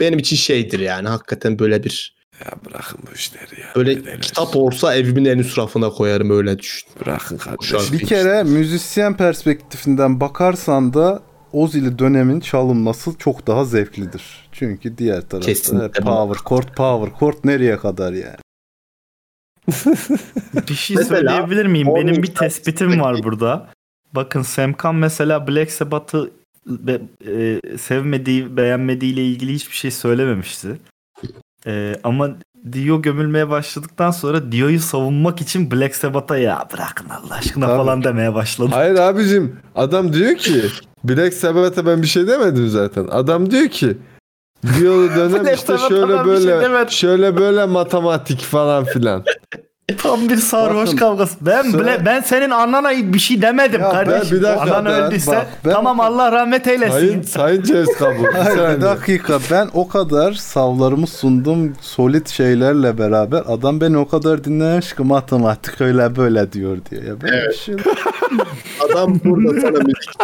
benim 0.00 0.18
için 0.18 0.36
şeydir 0.36 0.80
yani 0.80 1.08
hakikaten 1.08 1.58
böyle 1.58 1.84
bir 1.84 2.14
Ya 2.44 2.50
bırakın 2.66 3.00
bu 3.10 3.14
işleri 3.14 3.60
ya. 3.60 3.66
böyle 3.76 3.96
Neler? 3.96 4.20
kitap 4.20 4.56
olsa 4.56 4.94
evimin 4.94 5.24
en 5.24 5.38
üst 5.38 5.58
rafına 5.58 5.90
koyarım 5.90 6.30
öyle 6.30 6.58
düşün. 6.58 6.88
Bırakın 7.00 7.36
kardeşim. 7.36 7.78
Bir 7.98 8.06
kere 8.06 8.42
müzisyen 8.42 9.16
perspektifinden 9.16 10.20
bakarsan 10.20 10.94
da 10.94 11.22
Ozzy'li 11.52 11.98
dönemin 11.98 12.40
çalınması 12.40 13.10
çok 13.18 13.46
daha 13.46 13.64
zevklidir. 13.64 14.22
Çünkü 14.52 14.98
diğer 14.98 15.20
tarafta 15.28 15.52
Kesinlikle. 15.52 16.00
power 16.04 16.42
chord 16.48 16.68
power 16.76 17.18
chord 17.18 17.34
nereye 17.44 17.76
kadar 17.76 18.12
yani. 18.12 18.36
Bir 20.68 20.74
şey 20.74 20.96
Mesela, 20.96 21.18
söyleyebilir 21.20 21.66
miyim? 21.66 21.88
Benim 21.96 22.22
bir 22.22 22.34
tespitim 22.34 23.00
var 23.00 23.22
burada. 23.22 23.68
Bakın 24.12 24.42
Semkan 24.42 24.94
mesela 24.94 25.48
Black 25.48 25.70
Sabbath'ı 25.72 26.30
be- 26.66 27.00
e, 27.26 27.60
sevmediği, 27.78 28.56
beğenmediğiyle 28.56 29.24
ilgili 29.24 29.54
hiçbir 29.54 29.76
şey 29.76 29.90
söylememişti. 29.90 30.76
E, 31.66 31.96
ama 32.04 32.30
Dio 32.72 33.02
gömülmeye 33.02 33.50
başladıktan 33.50 34.10
sonra 34.10 34.52
Dio'yu 34.52 34.80
savunmak 34.80 35.40
için 35.40 35.70
Black 35.70 35.96
Sabbath'a 35.96 36.38
ya 36.38 36.64
bırakın 36.72 37.08
Allah 37.08 37.34
aşkına 37.34 37.66
Tabii. 37.66 37.76
falan 37.76 38.04
demeye 38.04 38.34
başladı. 38.34 38.70
Hayır 38.72 38.94
abicim 38.94 39.56
adam 39.74 40.12
diyor 40.12 40.34
ki 40.34 40.62
Black 41.04 41.34
Sabbath'a 41.34 41.86
ben 41.86 42.02
bir 42.02 42.06
şey 42.06 42.26
demedim 42.26 42.68
zaten. 42.68 43.06
Adam 43.10 43.50
diyor 43.50 43.68
ki 43.68 43.96
Diyolu 44.78 45.08
dönem 45.16 45.54
işte 45.54 45.78
şöyle 45.88 46.08
ben 46.08 46.16
şey 46.16 46.24
böyle 46.26 46.60
demedim. 46.60 46.90
şöyle 46.90 47.36
böyle 47.36 47.64
matematik 47.66 48.40
falan 48.40 48.84
filan. 48.84 49.24
Tam 49.98 50.28
bir 50.28 50.36
sarhoş 50.36 50.86
Bakın, 50.86 50.96
kavgası. 50.96 51.36
Ben 51.40 51.62
söyle- 51.62 51.78
bile, 51.78 52.02
ben 52.06 52.20
senin 52.20 52.50
anana 52.50 52.90
bir 52.90 53.18
şey 53.18 53.42
demedim 53.42 53.80
Ya 53.80 53.86
ben 53.86 53.92
kardeşim. 53.92 54.36
bir 54.38 54.42
dakika, 54.42 54.74
Anan 54.76 54.84
ben- 54.84 54.92
öldüyse 55.02 55.30
bak, 55.32 55.46
ben- 55.64 55.72
tamam 55.72 56.00
Allah 56.00 56.32
rahmet 56.32 56.68
eylesin. 56.68 56.90
Sayın 56.98 57.22
Sayın 57.22 57.62
Ceviz 57.62 57.88
bir 57.88 58.38
Hayır 58.38 58.76
bir 58.76 58.82
dakika 58.82 59.38
ben 59.50 59.68
o 59.74 59.88
kadar 59.88 60.32
savlarımı 60.32 61.06
sundum 61.06 61.72
solid 61.80 62.26
şeylerle 62.26 62.98
beraber 62.98 63.42
adam 63.48 63.80
beni 63.80 63.98
o 63.98 64.08
kadar 64.08 64.44
dinlemiş 64.44 64.94
ki 64.94 65.02
matematik 65.02 65.80
öyle 65.80 66.16
böyle 66.16 66.52
diyor 66.52 66.78
diye. 66.90 67.00
Ya 67.00 67.14
ben 67.22 67.28
Evet. 67.32 67.48
bir 67.50 67.56
şey 67.56 67.74
Adam 68.94 69.20
burada 69.24 69.60
sana 69.60 69.78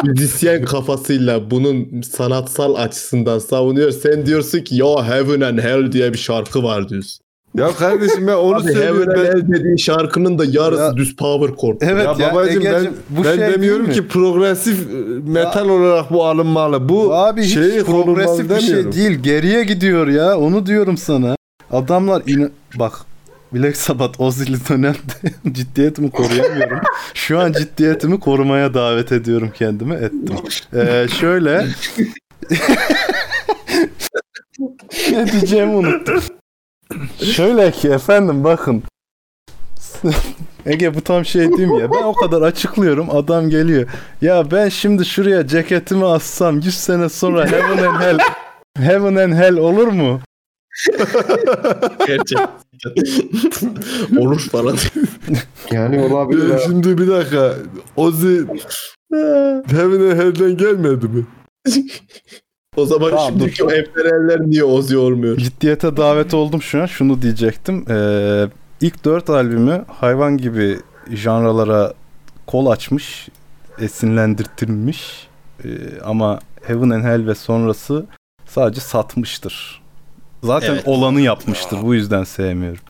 müzisyen 0.05 0.65
kafasıyla 0.65 1.51
bunun 1.51 2.03
sanatsal 2.03 2.75
açısından 2.75 3.39
savunuyor. 3.39 3.91
Sen 3.91 4.27
diyorsun 4.27 4.59
ki 4.59 4.77
ya 4.77 5.09
Heaven 5.09 5.41
and 5.41 5.59
Hell 5.59 5.93
diye 5.93 6.13
bir 6.13 6.19
şarkı 6.19 6.63
var 6.63 6.89
diyorsun. 6.89 7.25
Ya 7.57 7.69
kardeşim 7.73 8.27
ben 8.27 8.33
onu 8.33 8.55
Abi 8.57 8.63
Heaven 8.65 8.73
söylüyorum. 8.75 9.09
and 9.11 9.17
Ben, 9.19 9.25
Hell 9.25 9.53
dediğin 9.61 9.77
şarkının 9.77 10.39
da 10.39 10.45
yarısı 10.49 10.83
Ya- 10.83 10.97
düz 10.97 11.17
power 11.17 11.57
chord. 11.57 11.77
Evet 11.81 12.07
ya, 12.19 12.27
ya, 12.27 12.35
babacım 12.35 12.65
ben, 12.65 12.87
bu 13.11 13.25
ben 13.25 13.37
şey 13.37 13.49
demiyorum 13.53 13.91
ki 13.91 14.09
progresif 14.09 14.79
e, 14.81 15.31
metal 15.31 15.69
olarak 15.69 16.13
bu 16.13 16.25
alınmalı. 16.27 16.89
Bu 16.89 17.15
Abi 17.15 17.43
hiç 17.43 17.55
şeyi 17.55 17.83
progresif 17.85 18.51
bir 18.51 18.61
şey 18.61 18.69
demiyorum. 18.69 18.93
değil. 18.93 19.11
Geriye 19.19 19.65
gidiyor 19.65 20.07
ya. 20.09 20.39
Onu 20.39 20.67
diyorum 20.67 20.97
sana. 20.97 21.37
Adamlar 21.73 22.23
in 22.27 22.51
bak 22.79 22.93
Black 23.53 23.77
Sabbath 23.77 24.21
Ozzy'li 24.21 24.57
dönemde 24.69 24.99
ciddiyetimi 25.53 26.11
koruyamıyorum. 26.11 26.81
Şu 27.15 27.39
an 27.39 27.53
ciddiyetimi 27.53 28.21
korumaya 28.21 28.75
davet 28.75 29.13
ediyorum 29.13 29.53
kendimi. 29.55 29.95
Ettim. 29.95 30.37
Ee, 30.75 31.07
şöyle 31.21 31.67
ne 35.11 35.33
diyeceğimi 35.33 35.73
unuttum. 35.75 36.23
Şöyle 37.35 37.71
ki 37.71 37.89
efendim 37.89 38.45
bakın 38.45 38.83
Ege 40.67 40.95
bu 40.95 41.01
tam 41.01 41.25
şey 41.25 41.47
mi 41.47 41.81
ya? 41.81 41.91
Ben 41.93 42.03
o 42.03 42.13
kadar 42.13 42.43
açıklıyorum 42.43 43.11
adam 43.11 43.51
geliyor. 43.51 43.89
Ya 44.23 44.51
ben 44.51 44.69
şimdi 44.69 45.05
şuraya 45.05 45.47
ceketimi 45.47 46.07
assam 46.07 46.57
100 46.61 46.75
sene 46.75 47.09
sonra 47.09 47.51
Heaven 47.51 47.85
and 47.85 48.01
Hell 48.03 48.19
Heaven 48.79 49.15
and 49.15 49.33
Hell 49.33 49.57
olur 49.57 49.87
mu? 49.89 50.21
Gerçekten. 52.07 52.49
Olur 54.19 54.41
falan. 54.41 54.77
Yani 55.73 56.01
olabilir. 56.01 56.49
Ya 56.49 56.55
ha. 56.55 56.59
şimdi 56.59 56.99
bir 56.99 57.09
dakika. 57.09 57.55
Ozzy 57.97 58.41
Heaven 59.67 60.11
and 60.11 60.19
Hell'den 60.19 60.57
gelmedi 60.57 61.07
mi? 61.09 61.27
o 62.77 62.87
zaman 62.87 63.11
Tamam, 63.11 63.29
şimdiki 63.29 63.63
evlerenler 63.63 64.41
niye 64.41 64.65
Ozzy 64.65 64.97
olmuyor? 64.97 65.37
Ciddiyete 65.37 65.97
davet 65.97 66.35
oldum 66.35 66.63
şu 66.63 66.83
an. 66.83 66.87
Şunu 66.87 67.23
diyecektim. 67.23 67.85
Ee, 67.91 68.47
ilk 68.81 69.05
dört 69.05 69.31
albümü 69.31 69.85
hayvan 69.89 70.37
gibi 70.37 70.79
janralara 71.11 71.95
kol 72.47 72.67
açmış, 72.67 73.29
esinlendirtilmiş. 73.81 75.29
Ee, 75.65 75.69
ama 76.05 76.39
Heaven 76.63 76.91
and 76.91 77.05
Hell 77.05 77.27
ve 77.27 77.35
sonrası 77.35 78.07
sadece 78.47 78.81
satmıştır. 78.81 79.80
Zaten 80.43 80.73
Evet. 80.73 80.83
olanı 80.87 81.21
yapmıştır. 81.21 81.83
Bu 81.83 81.95
yüzden 81.95 82.25
sevmiyorum. 82.25 82.81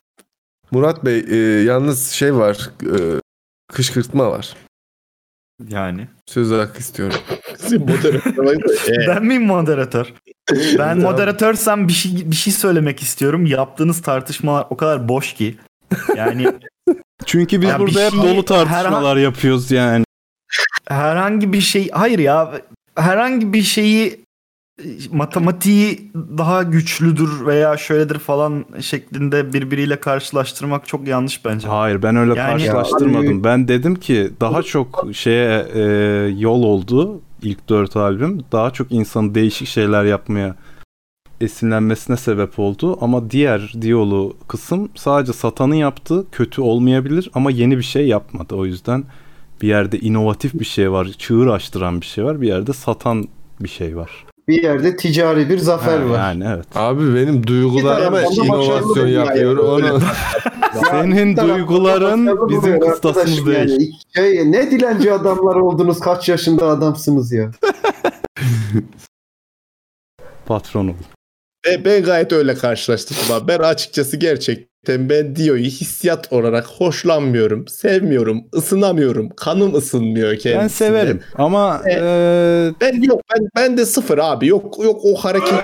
Murat 0.71 1.05
Bey 1.05 1.25
e, 1.29 1.35
yalnız 1.63 2.11
şey 2.11 2.35
var. 2.35 2.69
E, 2.83 3.19
kışkırtma 3.73 4.31
var. 4.31 4.55
Yani. 5.69 6.07
Söz 6.27 6.51
hakkı 6.51 6.79
istiyorum. 6.79 7.17
Moderatör. 7.79 8.35
Ben 9.07 9.25
miyim 9.25 9.45
moderatör? 9.45 10.13
Ben 10.77 10.99
moderatörsem 10.99 11.87
bir 11.87 11.93
şey 11.93 12.31
bir 12.31 12.35
şey 12.35 12.53
söylemek 12.53 13.01
istiyorum. 13.01 13.45
Yaptığınız 13.45 14.01
tartışmalar 14.01 14.65
o 14.69 14.77
kadar 14.77 15.07
boş 15.09 15.33
ki. 15.33 15.57
Yani 16.15 16.47
Çünkü 17.25 17.61
biz 17.61 17.69
Ya 17.69 17.79
burada 17.79 17.99
hep 18.05 18.11
şeyi- 18.11 18.23
dolu 18.23 18.45
tartışmalar 18.45 19.17
yapıyoruz 19.17 19.71
yani. 19.71 20.03
herhangi 20.87 21.53
bir 21.53 21.61
şey 21.61 21.89
hayır 21.89 22.19
ya 22.19 22.61
herhangi 22.95 23.53
bir 23.53 23.61
şeyi 23.61 24.25
matematiği 25.11 26.11
daha 26.37 26.63
güçlüdür 26.63 27.45
veya 27.45 27.77
şöyledir 27.77 28.19
falan 28.19 28.65
şeklinde 28.81 29.53
birbiriyle 29.53 29.99
karşılaştırmak 29.99 30.87
çok 30.87 31.07
yanlış 31.07 31.45
bence. 31.45 31.67
Hayır 31.67 32.03
ben 32.03 32.15
öyle 32.15 32.33
Yani- 32.35 32.51
karşılaştırmadım. 32.51 33.43
Ben 33.43 33.67
dedim 33.67 33.95
ki 33.95 34.31
daha 34.41 34.63
çok 34.63 35.05
şeye 35.13 35.65
e, 35.73 35.81
yol 36.37 36.63
oldu 36.63 37.21
ilk 37.41 37.69
dört 37.69 37.95
albüm. 37.95 38.41
Daha 38.51 38.71
çok 38.71 38.91
insanın 38.91 39.35
değişik 39.35 39.67
şeyler 39.67 40.03
yapmaya 40.03 40.55
esinlenmesine 41.41 42.17
sebep 42.17 42.59
oldu. 42.59 42.97
Ama 43.01 43.31
diğer 43.31 43.73
diyolu 43.81 44.35
kısım 44.47 44.89
sadece 44.95 45.33
satanı 45.33 45.75
yaptı. 45.75 46.25
Kötü 46.31 46.61
olmayabilir 46.61 47.31
ama 47.33 47.51
yeni 47.51 47.77
bir 47.77 47.83
şey 47.83 48.07
yapmadı. 48.07 48.55
O 48.55 48.65
yüzden 48.65 49.03
bir 49.61 49.67
yerde 49.67 49.99
inovatif 49.99 50.53
bir 50.53 50.65
şey 50.65 50.91
var. 50.91 51.07
Çığır 51.17 51.47
açtıran 51.47 52.01
bir 52.01 52.05
şey 52.05 52.25
var. 52.25 52.41
Bir 52.41 52.47
yerde 52.47 52.73
satan 52.73 53.27
bir 53.59 53.69
şey 53.69 53.97
var. 53.97 54.11
Bir 54.47 54.63
yerde 54.63 54.95
ticari 54.95 55.49
bir 55.49 55.57
zafer 55.57 55.99
Ha, 55.99 56.09
var. 56.09 56.17
Yani 56.17 56.43
evet. 56.55 56.65
Abi 56.75 57.15
benim 57.15 57.47
duygularıma 57.47 58.21
inovasyon 58.21 59.07
yapıyor. 59.07 59.57
yani. 59.83 59.89
Onu... 59.89 60.01
Senin 60.91 61.37
duyguların 61.37 62.49
bizim 62.49 62.79
kıstasımız 62.79 63.45
değil. 63.45 63.57
yani. 63.57 63.89
Şey, 64.15 64.51
ne 64.51 64.71
dilenci 64.71 65.13
adamlar 65.13 65.55
oldunuz 65.55 65.99
kaç 65.99 66.29
yaşında 66.29 66.67
adamsınız 66.67 67.31
ya. 67.31 67.51
Patronum. 70.45 70.97
Ben, 71.67 71.85
ben 71.85 72.03
gayet 72.03 72.33
öyle 72.33 72.55
karşılaştırdım 72.55 73.35
abi. 73.35 73.47
Ben 73.47 73.59
açıkçası 73.59 74.17
gerçekten 74.17 75.09
ben 75.09 75.35
Dio'yu 75.35 75.63
hissiyat 75.63 76.33
olarak 76.33 76.65
hoşlanmıyorum, 76.67 77.67
sevmiyorum, 77.67 78.41
ısınamıyorum. 78.55 79.29
Kanım 79.29 79.75
ısınmıyor 79.75 80.29
kendisine. 80.31 80.61
Ben 80.61 80.67
severim 80.67 81.21
ama 81.35 81.81
E, 81.85 81.91
e, 81.93 82.71
Ben 82.81 83.01
yok 83.01 83.21
ben 83.33 83.47
ben 83.55 83.77
de 83.77 83.85
sıfır 83.85 84.17
abi. 84.17 84.47
Yok 84.47 84.77
yok 84.83 84.99
o 85.03 85.15
hareketleri. 85.15 85.61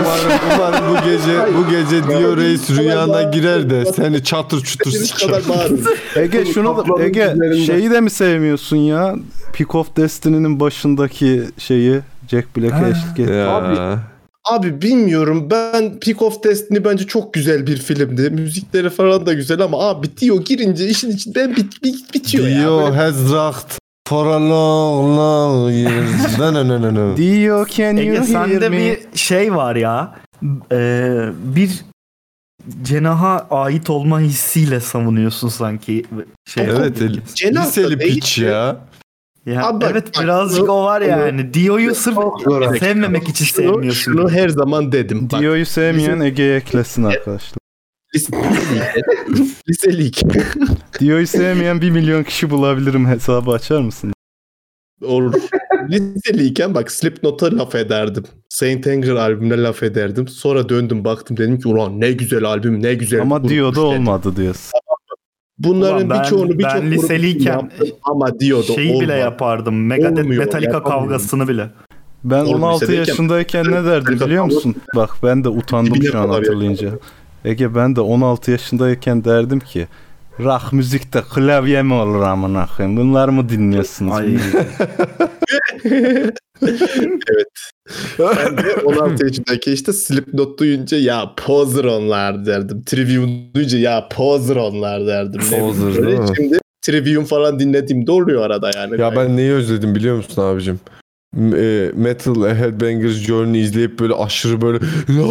umarım, 0.00 0.40
umarım 0.54 0.84
bu 0.90 1.04
gece 1.10 1.54
bu 1.58 1.70
gece 1.70 2.08
Dio 2.08 2.36
Reis 2.36 2.70
rüyana 2.70 3.22
girer 3.22 3.70
de 3.70 3.84
seni 3.92 4.24
çatır 4.24 4.60
çutur 4.64 4.90
siker. 4.90 5.42
Ege 6.16 6.44
şunu 6.44 6.76
da 6.98 7.02
Ege 7.04 7.34
şeyi 7.66 7.90
de 7.90 8.00
mi 8.00 8.10
sevmiyorsun 8.10 8.76
ya? 8.76 9.14
Peak 9.52 9.74
of 9.74 9.96
Destiny'nin 9.96 10.60
başındaki 10.60 11.42
şeyi 11.58 12.00
Jack 12.30 12.56
Black'e 12.56 12.88
eşlik 12.90 13.20
etti. 13.20 13.32
Abi 14.44 14.82
bilmiyorum 14.82 15.48
ben 15.50 16.00
Peak 16.00 16.22
of 16.22 16.44
Destiny 16.44 16.84
bence 16.84 17.06
çok 17.06 17.34
güzel 17.34 17.66
bir 17.66 17.76
filmdi. 17.76 18.30
Müzikleri 18.30 18.90
falan 18.90 19.26
da 19.26 19.32
güzel 19.32 19.60
ama 19.60 19.88
abi 19.88 20.16
Dio 20.20 20.40
girince 20.44 20.86
işin 20.88 21.10
içinden 21.10 21.56
bit, 21.56 21.82
bit, 21.82 22.14
bitiyor 22.14 22.48
ya. 22.48 22.62
Dio 22.62 22.78
Böyle- 22.80 22.96
has 22.96 23.32
rocked 23.32 23.78
for 24.08 24.26
a 24.26 24.40
long 24.40 25.18
long 25.18 25.72
years. 25.74 26.38
No 26.38 26.54
no 26.54 26.68
no 26.68 26.82
no 26.82 26.94
no. 26.94 27.16
Dio 27.16 27.66
can 27.66 27.96
you 27.96 28.00
Ege 28.00 28.12
hear 28.16 28.22
sende 28.24 28.68
me? 28.68 28.76
bir 28.78 29.18
şey 29.18 29.54
var 29.54 29.76
ya. 29.76 30.14
Ee, 30.72 31.28
bir 31.44 31.70
cenaha 32.82 33.46
ait 33.50 33.90
olma 33.90 34.20
hissiyle 34.20 34.80
savunuyorsun 34.80 35.48
sanki. 35.48 36.04
Şey, 36.48 36.64
Evet 36.64 37.00
liseli 37.42 37.98
piç 37.98 38.38
ya. 38.38 38.76
Ya, 39.46 39.66
Abi 39.66 39.80
bak- 39.84 39.90
evet 39.92 40.16
bak, 40.16 40.24
birazcık 40.24 40.68
o 40.68 40.84
var 40.84 41.00
yani. 41.00 41.54
Dio'yu 41.54 41.94
sırf 41.94 42.18
sevmemek 42.80 43.28
için 43.28 43.44
Şunu, 43.44 43.56
sevmiyorsun. 43.66 44.12
şunu 44.12 44.30
her 44.30 44.48
zaman 44.48 44.92
dedim. 44.92 45.28
Dio'yu 45.30 45.66
sevmeyen 45.66 46.20
Ege'ye 46.20 46.56
eklesin 46.56 47.02
arkadaşlar. 47.04 47.58
liseliyken 49.68 50.30
Dio'yu 51.00 51.26
sevmeyen 51.26 51.80
bir 51.80 51.90
milyon 51.90 52.22
kişi 52.22 52.50
bulabilirim 52.50 53.06
hesabı 53.08 53.50
açar 53.50 53.80
mısın? 53.80 54.12
olur. 55.04 55.34
Liseliyken 55.90 56.74
bak 56.74 56.90
Slipknot'a 56.92 57.56
laf 57.58 57.74
ederdim. 57.74 58.24
Saint 58.48 58.86
Anger 58.86 59.12
albümüne 59.14 59.62
laf 59.62 59.82
ederdim. 59.82 60.28
Sonra 60.28 60.68
döndüm 60.68 61.04
baktım 61.04 61.36
dedim 61.36 61.58
ki 61.60 61.68
ulan 61.68 62.00
ne 62.00 62.12
güzel 62.12 62.44
albüm 62.44 62.82
ne 62.82 62.94
güzel. 62.94 63.20
Ama 63.22 63.48
Dio'da 63.48 63.72
dedim. 63.72 63.82
olmadı 63.84 64.36
diyorsun. 64.36 64.72
Bunların 65.64 66.10
birçoğunu 66.10 66.58
birçok 66.58 66.74
ben 66.74 66.90
liseliyken 66.90 67.70
ama 68.02 68.40
Dio'da 68.40 68.62
Şeyi 68.62 68.88
bile 68.88 68.96
olmadı. 68.96 69.18
yapardım. 69.18 69.86
Megadeth 69.86 70.28
Metallica 70.28 70.70
yapamıyorum. 70.72 71.08
kavgasını 71.08 71.48
bile. 71.48 71.70
Ben 72.24 72.44
Oğlum 72.44 72.62
16 72.62 72.84
lisedeyken- 72.84 72.98
yaşındayken 72.98 73.64
ne 73.70 73.84
derdim 73.84 74.20
biliyor 74.20 74.44
musun? 74.44 74.74
Bak 74.96 75.10
ben 75.22 75.44
de 75.44 75.48
utandım 75.48 76.02
şu 76.02 76.18
an 76.18 76.28
hatırlayınca. 76.28 76.90
Ege 77.44 77.74
ben 77.74 77.96
de 77.96 78.00
16 78.00 78.50
yaşındayken 78.50 79.24
derdim 79.24 79.60
ki 79.60 79.88
rock 80.44 80.72
müzikte 80.72 81.22
klavye 81.34 81.82
mi 81.82 81.94
olur 81.94 82.22
amına 82.22 82.66
koyayım? 82.76 82.96
Bunlar 82.96 83.28
mı 83.28 83.48
dinliyorsunuz? 83.48 84.12
Ay. 84.12 84.36
evet. 85.82 87.48
Ben 88.18 88.58
de 88.58 88.76
16 88.84 89.26
yaşındaki 89.26 89.72
işte 89.72 89.92
Slipknot 89.92 90.58
duyunca 90.58 90.98
ya 90.98 91.34
poser 91.36 91.84
onlar 91.84 92.46
derdim. 92.46 92.82
Trivium 92.82 93.54
duyunca 93.54 93.78
ya 93.78 94.08
poser 94.08 94.56
onlar 94.56 95.06
derdim. 95.06 95.40
Poser, 95.40 95.88
bileyim, 95.88 96.06
değil 96.06 96.18
mi? 96.18 96.36
Şimdi 96.36 96.58
Trivium 96.82 97.24
falan 97.24 97.58
dinlediğimde 97.58 98.12
oluyor 98.12 98.42
arada 98.42 98.70
yani. 98.76 99.00
Ya 99.00 99.16
ben 99.16 99.36
neyi 99.36 99.52
özledim 99.52 99.94
biliyor 99.94 100.16
musun 100.16 100.42
abicim? 100.42 100.80
E, 101.38 101.90
Metal 101.94 102.34
Headbangers 102.54 103.12
Journey 103.16 103.60
izleyip 103.62 103.98
böyle 104.00 104.14
aşırı 104.14 104.60
böyle 104.62 104.78
ya 105.08 105.26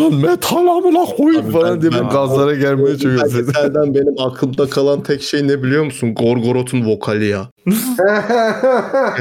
lan 0.00 0.14
metal 0.14 0.66
amına 0.66 1.04
koyayım 1.04 1.44
Abi 1.46 1.52
falan 1.52 1.74
ben- 1.74 1.80
diye 1.82 1.92
ben- 2.02 2.08
gazlara 2.08 2.54
gelmeye 2.54 2.98
çok. 2.98 3.12
Belgeselden 3.12 3.94
benim 3.94 4.14
aklımda 4.20 4.70
kalan 4.70 5.02
tek 5.02 5.22
şey 5.22 5.48
ne 5.48 5.62
biliyor 5.62 5.84
musun? 5.84 6.14
Gorgoroth'un 6.14 6.86
vokali 6.86 7.26
ya. 7.26 7.48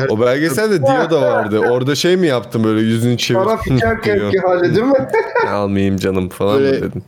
O 0.09 0.19
belgeselde 0.21 0.79
Dio 0.81 1.09
da 1.11 1.21
vardı. 1.21 1.59
Orada 1.59 1.95
şey 1.95 2.17
mi 2.17 2.27
yaptın 2.27 2.63
böyle 2.63 2.81
yüzünü 2.81 3.17
çevir. 3.17 3.39
Taraf 3.39 3.67
Hı, 3.69 3.73
içerken 3.73 4.15
diyor. 4.19 4.31
ki 4.31 4.39
hali 4.39 4.75
değil 4.75 4.85
mi? 4.87 5.07
Almayayım 5.49 5.97
canım 5.97 6.29
falan 6.29 6.59
Böyle- 6.59 6.77
mı 6.79 6.83
dedin? 6.83 7.03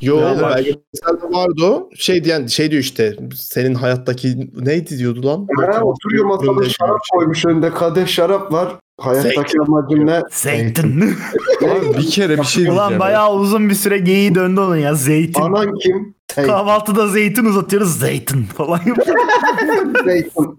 Yo 0.00 0.20
Ya 0.20 0.40
belgeselde 0.40 1.34
vardı 1.36 1.64
o. 1.64 1.90
Şey 1.96 2.24
diyen 2.24 2.46
şey 2.46 2.70
diyor 2.70 2.82
işte 2.82 3.16
senin 3.34 3.74
hayattaki 3.74 4.50
neydi 4.60 4.98
diyordu 4.98 5.26
lan? 5.26 5.46
Ha, 5.72 5.80
oturuyor 5.82 6.24
masada 6.24 6.68
şarap 6.68 6.98
koymuş 7.12 7.46
önünde 7.46 7.70
kadeh 7.70 8.06
şarap 8.06 8.52
var. 8.52 8.68
Hayattaki 9.00 9.60
amacım 9.60 10.06
ne? 10.06 10.22
Zeytin. 10.30 11.00
Abi 11.62 11.98
bir 11.98 12.10
kere 12.10 12.38
bir 12.38 12.44
şey 12.44 12.64
diyeceğim. 12.64 12.74
Ulan 12.74 12.98
bayağı 12.98 13.32
uzun 13.34 13.68
bir 13.68 13.74
süre 13.74 13.98
geyiği 13.98 14.34
döndü 14.34 14.60
onun 14.60 14.76
ya. 14.76 14.94
Zeytin. 14.94 15.42
Anan 15.42 15.74
kim? 15.74 16.14
Hey, 16.34 16.46
Kahvaltıda 16.46 17.08
zeytin 17.08 17.44
uzatıyoruz. 17.44 17.98
Zeytin 17.98 18.42
falan. 18.42 18.80
Zeytin. 20.04 20.58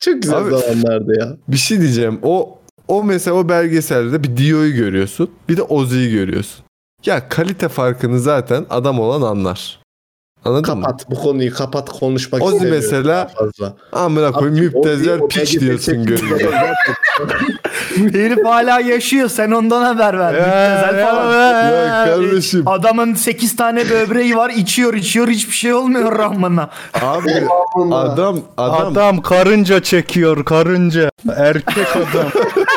Çok 0.00 0.22
güzel 0.22 0.38
Abi- 0.38 0.50
zamanlardı 0.50 1.20
ya. 1.20 1.36
Bir 1.48 1.56
şey 1.56 1.80
diyeceğim. 1.80 2.18
O 2.22 2.58
o 2.88 3.04
mesela 3.04 3.36
o 3.36 3.48
belgeselde 3.48 4.22
bir 4.24 4.36
Dio'yu 4.36 4.74
görüyorsun. 4.74 5.30
Bir 5.48 5.56
de 5.56 5.62
Ozzy'yi 5.62 6.12
görüyorsun. 6.12 6.64
Ya 7.06 7.28
kalite 7.28 7.68
farkını 7.68 8.20
zaten 8.20 8.66
adam 8.70 9.00
olan 9.00 9.22
anlar. 9.22 9.82
Anladın 10.44 10.78
mı? 10.78 10.84
kapat 10.84 11.10
bu 11.10 11.14
konuyu 11.14 11.54
kapat 11.54 11.88
konuşmak 11.88 12.42
Ozi 12.42 12.54
istemiyorum 12.56 12.82
mesela 12.84 13.28
fazla. 13.38 13.76
amına 13.92 14.32
koyayım 14.32 14.64
müptezel 14.64 15.20
piç 15.28 15.60
diyorsun 15.60 16.04
görünce. 16.06 16.50
Herif 17.96 18.44
hala 18.44 18.80
yaşıyor. 18.80 19.28
Sen 19.28 19.50
ondan 19.50 19.82
haber 19.82 20.18
ver. 20.18 20.32
Müptezel 20.32 21.06
falan. 21.06 21.32
Ya 21.72 22.04
kardeşim. 22.06 22.68
Adamın 22.68 23.14
8 23.14 23.56
tane 23.56 23.90
böbreği 23.90 24.36
var. 24.36 24.50
içiyor 24.50 24.94
içiyor. 24.94 25.28
Hiçbir 25.28 25.54
şey 25.54 25.74
olmuyor 25.74 26.18
Rahman'a. 26.18 26.70
Abi 27.02 27.46
adam 27.92 28.40
adam, 28.56 28.86
Adam 28.86 29.22
karınca 29.22 29.82
çekiyor 29.82 30.44
karınca. 30.44 31.10
Erkek 31.36 31.96
adam. 31.96 32.30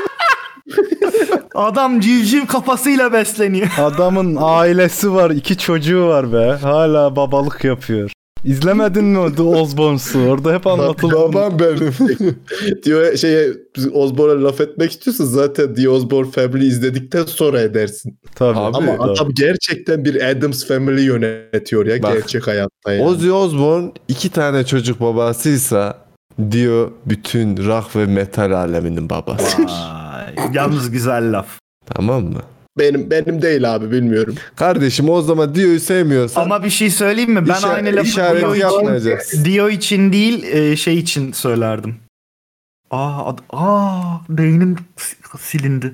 Adam 1.56 2.00
civciv 2.00 2.46
kafasıyla 2.46 3.14
besleniyor. 3.14 3.68
Adamın 3.80 4.38
ailesi 4.40 5.14
var. 5.14 5.30
iki 5.32 5.58
çocuğu 5.58 6.08
var 6.08 6.34
be. 6.34 6.58
Hala 6.62 7.16
babalık 7.16 7.64
yapıyor. 7.64 8.12
İzlemedin 8.46 9.04
mi 9.06 9.20
o 9.20 9.32
The 9.32 9.42
Osborne'su? 9.42 10.20
Orada 10.20 10.54
hep 10.54 10.68
anlatıldı. 10.68 11.14
babam 11.16 11.60
benim. 11.60 11.94
diyor 12.84 13.18
şeye 13.18 13.50
Osborne'a 13.94 14.44
laf 14.44 14.62
etmek 14.62 14.92
istiyorsan 14.92 15.26
zaten 15.26 15.76
The 15.76 15.90
Osborne 15.90 16.32
Family 16.32 16.68
izledikten 16.68 17.24
sonra 17.24 17.62
edersin. 17.62 18.20
Tabii. 18.36 18.60
Abi, 18.60 18.78
Ama 18.78 18.98
tabii. 18.98 19.12
adam 19.12 19.30
gerçekten 19.36 20.06
bir 20.06 20.30
Adams 20.30 20.68
Family 20.68 21.02
yönetiyor 21.02 21.86
ya 21.86 22.04
Bak, 22.04 22.14
gerçek 22.14 22.48
hayatta 22.48 22.94
yani. 22.94 23.04
Ozzy 23.04 23.32
Osbourne 23.32 23.92
iki 24.08 24.30
tane 24.30 24.66
çocuk 24.66 25.02
babasıysa 25.02 25.98
diyor 26.52 26.92
bütün 27.06 27.58
rock 27.66 27.96
ve 27.96 28.06
metal 28.06 28.52
aleminin 28.52 29.10
babası. 29.10 29.58
Yalnız 30.54 30.92
güzel 30.92 31.32
laf. 31.38 31.48
tamam 31.86 32.24
mı? 32.24 32.42
Benim 32.80 33.12
benim 33.12 33.42
değil 33.42 33.76
abi 33.76 33.92
bilmiyorum. 33.92 34.36
Kardeşim 34.56 35.10
o 35.10 35.22
zaman 35.22 35.56
Dio'yu 35.56 35.80
sevmiyorsan 35.80 36.42
Ama 36.42 36.64
bir 36.64 36.70
şey 36.70 36.90
söyleyeyim 36.90 37.32
mi? 37.34 37.48
Ben 37.48 37.54
işa- 37.54 37.70
aynı 37.70 37.96
lafı 37.96 38.08
işareti 38.08 38.46
Dio 38.46 38.96
için. 38.98 39.46
Dio 39.46 39.70
için 39.70 40.14
değil 40.14 40.44
e, 40.44 40.76
şey 40.76 40.98
için 40.98 41.32
söylerdim. 41.32 41.96
Aa, 42.92 43.26
ad- 43.26 43.40
aa 43.50 44.02
beynim 44.30 44.76
si- 44.98 45.16
silindi. 45.40 45.94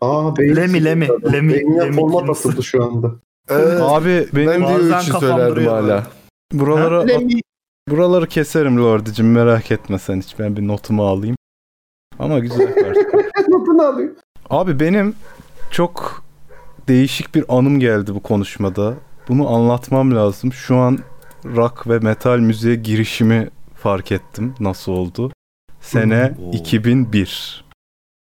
Aa 0.00 0.36
beyin 0.36 0.56
Lemi, 0.56 0.84
Lemi, 0.84 1.08
Lemi, 1.32 1.52
Beynine 1.52 1.84
Lemi 1.84 1.96
format 1.96 2.18
kelimesi. 2.20 2.48
atıldı 2.48 2.62
şu 2.62 2.84
anda. 2.84 3.12
Evet, 3.48 3.80
Abi 3.82 4.26
ben 4.34 4.46
benim 4.46 4.62
Bazen 4.64 4.78
Dio 4.78 5.00
için 5.00 5.12
kafam 5.12 5.20
söylerdim 5.20 5.56
duruyor 5.56 5.72
hala. 5.82 6.06
buralara 6.52 7.06
buraları 7.90 8.26
keserim 8.26 8.78
Lordicim 8.84 9.32
merak 9.32 9.70
etme 9.70 9.98
sen 9.98 10.20
hiç. 10.20 10.38
Ben 10.38 10.56
bir 10.56 10.66
notumu 10.68 11.06
alayım. 11.06 11.36
Ama 12.18 12.38
güzel. 12.38 12.68
Notunu 13.48 13.82
alayım. 13.82 14.16
Abi 14.50 14.80
benim 14.80 15.14
çok 15.70 16.22
değişik 16.88 17.34
bir 17.34 17.44
anım 17.48 17.80
geldi 17.80 18.14
bu 18.14 18.20
konuşmada. 18.22 18.94
Bunu 19.28 19.54
anlatmam 19.54 20.16
lazım. 20.16 20.52
Şu 20.52 20.76
an 20.76 20.98
rock 21.44 21.88
ve 21.88 21.98
metal 21.98 22.38
müziğe 22.38 22.74
girişimi 22.74 23.50
fark 23.74 24.12
ettim. 24.12 24.54
Nasıl 24.60 24.92
oldu? 24.92 25.32
Sene 25.80 26.34
Oo. 26.42 26.50
2001. 26.52 27.64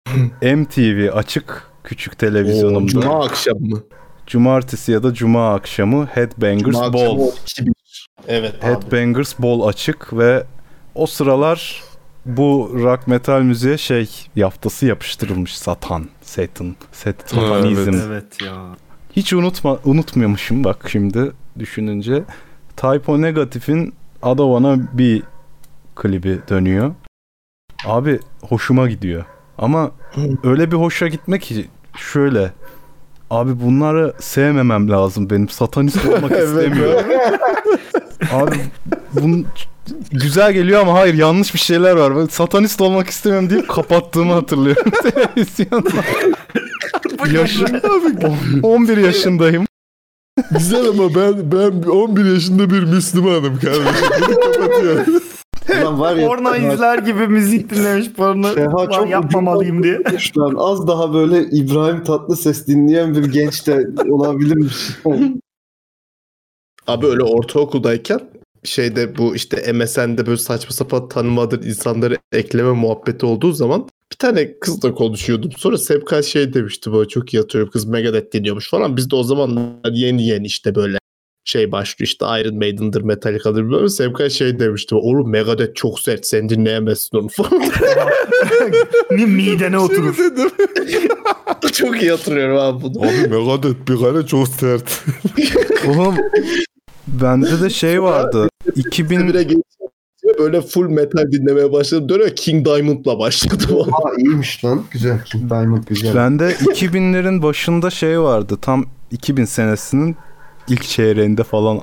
MTV 0.41 1.09
açık 1.13 1.67
küçük 1.83 2.13
Oo, 2.13 2.17
televizyonumda. 2.17 2.91
Cuma 2.91 3.25
akşamı 3.25 3.59
mı? 3.59 3.83
Cumartesi 4.27 4.91
ya 4.91 5.03
da 5.03 5.13
cuma 5.13 5.53
akşamı 5.55 6.05
Headbangers 6.05 6.75
Cuma 6.75 6.85
akşamı 6.85 7.19
Ball. 7.19 7.29
2001. 7.41 8.07
Evet 8.27 8.55
abi. 8.63 8.65
Headbangers 8.65 9.39
Ball 9.39 9.67
açık 9.67 10.17
ve 10.17 10.43
o 10.95 11.05
sıralar 11.05 11.83
bu 12.27 12.71
rock 12.73 13.07
metal 13.07 13.41
müziğe 13.41 13.77
şey 13.77 14.09
yaftası 14.35 14.85
yapıştırılmış 14.85 15.57
Satan, 15.57 16.05
Satan, 16.21 16.75
Satanizm. 16.91 17.93
Evet. 17.93 18.03
Evet 18.07 18.41
ya. 18.41 18.55
Hiç 19.15 19.33
unutma 19.33 19.79
unutmuyormuşum 19.85 20.63
bak 20.63 20.85
şimdi 20.89 21.31
düşününce. 21.59 22.23
Typo 22.77 23.21
Negative'in 23.21 23.93
Adavana 24.21 24.77
bir 24.93 25.23
klibi 25.95 26.39
dönüyor. 26.49 26.95
Abi 27.85 28.19
hoşuma 28.41 28.89
gidiyor. 28.89 29.25
Ama 29.57 29.91
öyle 30.43 30.71
bir 30.71 30.77
hoşa 30.77 31.07
gitmek 31.07 31.41
ki 31.41 31.67
şöyle. 31.97 32.51
Abi 33.29 33.61
bunları 33.61 34.13
sevmemem 34.19 34.89
lazım 34.89 35.29
benim. 35.29 35.49
Satanist 35.49 36.05
olmak 36.05 36.31
istemiyorum. 36.43 37.05
Abi 38.33 38.55
bun 39.13 39.45
güzel 40.11 40.53
geliyor 40.53 40.81
ama 40.81 40.93
hayır 40.93 41.13
yanlış 41.13 41.53
bir 41.53 41.59
şeyler 41.59 41.95
var. 41.95 42.15
Ben 42.15 42.25
satanist 42.25 42.81
olmak 42.81 43.07
istemiyorum 43.09 43.49
deyip 43.49 43.67
kapattığımı 43.69 44.33
hatırlıyorum 44.33 44.91
televizyonda. 45.03 45.89
Yaşım 47.33 47.67
11 48.63 48.97
yaşındayım. 48.97 49.65
Güzel 50.51 50.87
ama 50.89 51.15
ben 51.15 51.51
ben 51.51 51.89
11 51.89 52.25
yaşında 52.25 52.69
bir 52.69 52.83
Müslümanım 52.83 53.59
kardeşim. 53.59 54.09
Bunu 54.27 54.35
kapatıyorum. 54.41 55.21
Lan 55.83 55.99
var 55.99 56.15
ya. 56.15 56.27
Porno 56.27 56.55
izler 56.55 56.99
gibi 56.99 57.27
müzik 57.27 57.69
dinlemiş 57.69 58.11
porno 58.11 58.53
Seha 58.53 58.77
Lan 58.77 58.89
çok 58.89 59.09
yapmamalıyım 59.09 59.83
diye. 59.83 59.99
Şu 60.17 60.45
an 60.45 60.55
az 60.57 60.87
daha 60.87 61.13
böyle 61.13 61.43
İbrahim 61.43 62.03
Tatlıses 62.03 62.67
dinleyen 62.67 63.15
bir 63.15 63.31
genç 63.31 63.67
de 63.67 63.87
olabilirmiş. 64.11 64.89
Abi 66.87 67.05
öyle 67.05 67.23
ortaokuldayken 67.23 68.19
şeyde 68.63 69.17
bu 69.17 69.35
işte 69.35 69.73
MSN'de 69.73 70.25
böyle 70.25 70.37
saçma 70.37 70.71
sapan 70.71 71.09
tanımadığın 71.09 71.61
insanları 71.61 72.17
ekleme 72.31 72.71
muhabbeti 72.71 73.25
olduğu 73.25 73.51
zaman 73.51 73.89
bir 74.11 74.17
tane 74.17 74.59
kızla 74.59 74.93
konuşuyordum. 74.93 75.51
Sonra 75.57 75.77
Sevkay 75.77 76.23
şey 76.23 76.53
demişti 76.53 76.93
böyle 76.93 77.07
çok 77.07 77.33
iyi 77.33 77.37
hatırlıyorum 77.39 77.71
kız 77.71 77.85
Megadeth 77.85 78.33
dinliyormuş 78.33 78.69
falan. 78.69 78.97
Biz 78.97 79.11
de 79.11 79.15
o 79.15 79.23
zamanlar 79.23 79.91
yeni 79.91 80.27
yeni 80.27 80.45
işte 80.45 80.75
böyle 80.75 80.97
şey 81.47 81.71
başlıyor 81.71 82.07
işte 82.07 82.25
Iron 82.25 82.57
Maiden'dır 82.57 83.01
Metallica'dır 83.01 83.71
böyle. 83.71 83.89
Sevkay 83.89 84.29
şey 84.29 84.59
demişti 84.59 84.95
oğlum 84.95 85.31
Megadeth 85.31 85.75
çok 85.75 85.99
sert 85.99 86.25
sen 86.25 86.49
dinleyemezsin 86.49 87.17
onu 87.17 87.27
falan. 87.27 87.51
Mi 89.11 89.25
midene 89.25 89.79
oturur. 89.79 90.17
dedim. 90.17 90.49
çok 91.73 92.01
iyi 92.01 92.11
hatırlıyorum 92.11 92.57
abi 92.57 92.83
bunu. 92.83 93.03
Abi 93.03 93.27
Megadeth 93.27 93.89
bir 93.89 93.99
kare 93.99 94.25
çok 94.25 94.47
sert. 94.47 95.03
Oğlum 95.87 96.15
bende 97.07 97.61
de 97.61 97.69
şey 97.69 98.03
vardı. 98.03 98.49
2000 98.75 99.19
2001'e 99.19 99.43
geçince 99.43 100.39
böyle 100.39 100.61
full 100.61 100.89
metal 100.89 101.31
dinlemeye 101.31 101.71
başladım. 101.71 102.09
Dönem 102.09 102.35
King 102.35 102.65
Diamond'la 102.65 103.19
başladım. 103.19 103.93
Aa 103.93 104.13
iyiymiş 104.17 104.65
lan. 104.65 104.83
Güzel. 104.91 105.23
King 105.23 105.49
Diamond 105.49 105.83
güzel. 105.87 106.15
bende 106.15 106.51
2000'lerin 106.51 107.43
başında 107.43 107.89
şey 107.89 108.21
vardı. 108.21 108.57
Tam 108.61 108.85
2000 109.11 109.45
senesinin 109.45 110.15
ilk 110.69 110.83
çeyreğinde 110.83 111.43
falan 111.43 111.81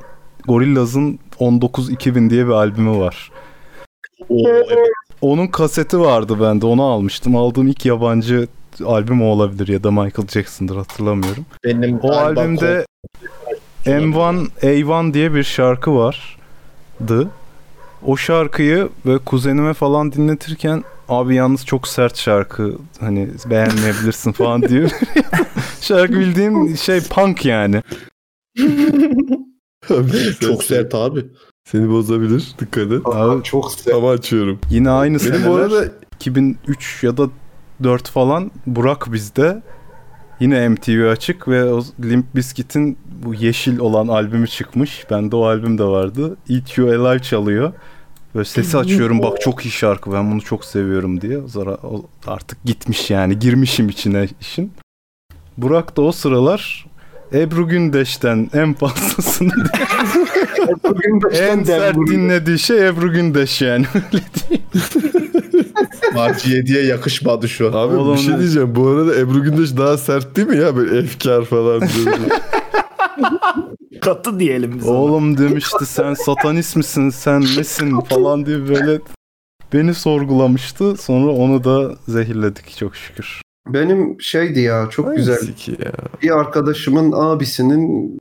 Gorillaz'ın 0.48 1.18
19-2000 1.40 2.30
diye 2.30 2.46
bir 2.46 2.52
albümü 2.52 2.98
var. 2.98 3.30
Oo, 4.28 4.48
evet. 4.48 4.88
Onun 5.20 5.46
kaseti 5.46 6.00
vardı 6.00 6.40
bende. 6.40 6.66
Onu 6.66 6.82
almıştım. 6.82 7.36
Aldığım 7.36 7.68
ilk 7.68 7.86
yabancı 7.86 8.48
albüm 8.84 9.22
o 9.22 9.26
olabilir 9.26 9.68
ya 9.68 9.84
da 9.84 9.90
Michael 9.90 10.28
Jackson'dır 10.28 10.76
hatırlamıyorum. 10.76 11.46
Benim 11.64 11.98
O 12.02 12.12
albümde 12.12 12.86
M1 13.86 14.48
A1 14.62 15.14
diye 15.14 15.34
bir 15.34 15.42
şarkı 15.42 15.94
vardı. 15.94 17.28
O 18.06 18.16
şarkıyı 18.16 18.88
ve 19.06 19.18
kuzenime 19.18 19.74
falan 19.74 20.12
dinletirken 20.12 20.84
abi 21.08 21.34
yalnız 21.34 21.66
çok 21.66 21.88
sert 21.88 22.16
şarkı 22.16 22.74
hani 23.00 23.28
beğenmeyebilirsin 23.46 24.32
falan 24.38 24.62
diyor. 24.62 24.90
şarkı 25.80 26.14
bildiğin 26.14 26.74
şey 26.74 27.00
punk 27.00 27.44
yani. 27.44 27.82
çok 30.40 30.64
sert 30.64 30.94
abi. 30.94 31.26
Seni 31.64 31.90
bozabilir. 31.90 32.54
Dikkat 32.60 32.92
et. 32.92 33.00
Aa, 33.04 33.42
çok 33.42 33.72
sert. 33.72 33.94
Ama 33.94 34.10
açıyorum. 34.10 34.58
Yine 34.70 34.90
aynı 34.90 35.18
Benim 35.18 35.32
seneler 35.32 35.48
bu 35.48 35.54
arada 35.54 35.84
2003 36.14 37.02
ya 37.02 37.16
da 37.16 37.28
4 37.82 38.08
falan 38.08 38.50
Burak 38.66 39.12
bizde. 39.12 39.62
Yine 40.40 40.68
MTV 40.68 41.08
açık 41.10 41.48
ve 41.48 41.64
o 41.64 41.84
Limp 42.04 42.34
Bizkit'in 42.34 42.98
bu 43.24 43.34
yeşil 43.34 43.78
olan 43.78 44.08
albümü 44.08 44.48
çıkmış. 44.48 45.06
Bende 45.10 45.36
o 45.36 45.44
albüm 45.44 45.78
de 45.78 45.84
vardı. 45.84 46.36
Eat 46.50 46.78
You 46.78 46.88
Alive 46.88 47.22
çalıyor. 47.22 47.72
Böyle 48.34 48.44
sesi 48.44 48.78
açıyorum 48.78 49.22
bak 49.22 49.40
çok 49.40 49.66
iyi 49.66 49.70
şarkı 49.70 50.12
ben 50.12 50.30
bunu 50.30 50.40
çok 50.40 50.64
seviyorum 50.64 51.20
diye. 51.20 51.40
Zara 51.46 51.78
artık 52.26 52.64
gitmiş 52.64 53.10
yani 53.10 53.38
girmişim 53.38 53.88
içine 53.88 54.28
işin. 54.40 54.72
Burak 55.58 55.96
da 55.96 56.02
o 56.02 56.12
sıralar 56.12 56.86
Ebru 57.34 57.68
Gündeş'ten 57.68 58.50
en 58.54 58.74
fazlasını 58.74 59.52
en 61.32 61.62
sert 61.64 61.96
dinlediği 61.96 62.58
şey 62.58 62.88
Ebru 62.88 63.12
Gündeş 63.12 63.62
yani. 63.62 63.86
Öyle 63.94 64.24
diyeyim. 64.48 64.66
Marci 66.14 66.50
7'ye 66.50 66.82
yakışmadı 66.84 67.48
şu 67.48 67.68
an. 67.68 67.72
Abi 67.72 67.94
Oğlum 67.94 68.16
bir 68.16 68.20
şey 68.22 68.34
ne- 68.34 68.38
diyeceğim. 68.38 68.74
Bu 68.74 68.88
arada 68.88 69.16
Ebru 69.16 69.42
Gündeş 69.42 69.76
daha 69.76 69.98
sert 69.98 70.36
değil 70.36 70.48
mi 70.48 70.56
ya? 70.56 70.76
Böyle 70.76 70.98
efkar 70.98 71.44
falan. 71.44 71.82
Katı 74.00 74.40
diyelim 74.40 74.74
biz 74.78 74.88
ona. 74.88 74.96
Oğlum 74.98 75.38
demişti 75.38 75.86
sen 75.86 76.14
satanist 76.14 76.76
misin 76.76 77.10
sen 77.10 77.40
nesin 77.40 78.00
falan 78.00 78.46
diye 78.46 78.68
böyle 78.68 79.00
beni 79.72 79.94
sorgulamıştı. 79.94 80.96
Sonra 80.96 81.32
onu 81.32 81.64
da 81.64 81.96
zehirledik 82.08 82.76
çok 82.76 82.96
şükür. 82.96 83.43
Benim 83.68 84.20
şeydi 84.20 84.60
ya 84.60 84.88
çok 84.90 85.16
güzel. 85.16 85.34
Hangisi 85.34 85.54
ki 85.54 85.76
ya? 85.84 85.92
Bir 86.22 86.30
arkadaşımın 86.30 87.12
abisinin 87.12 88.18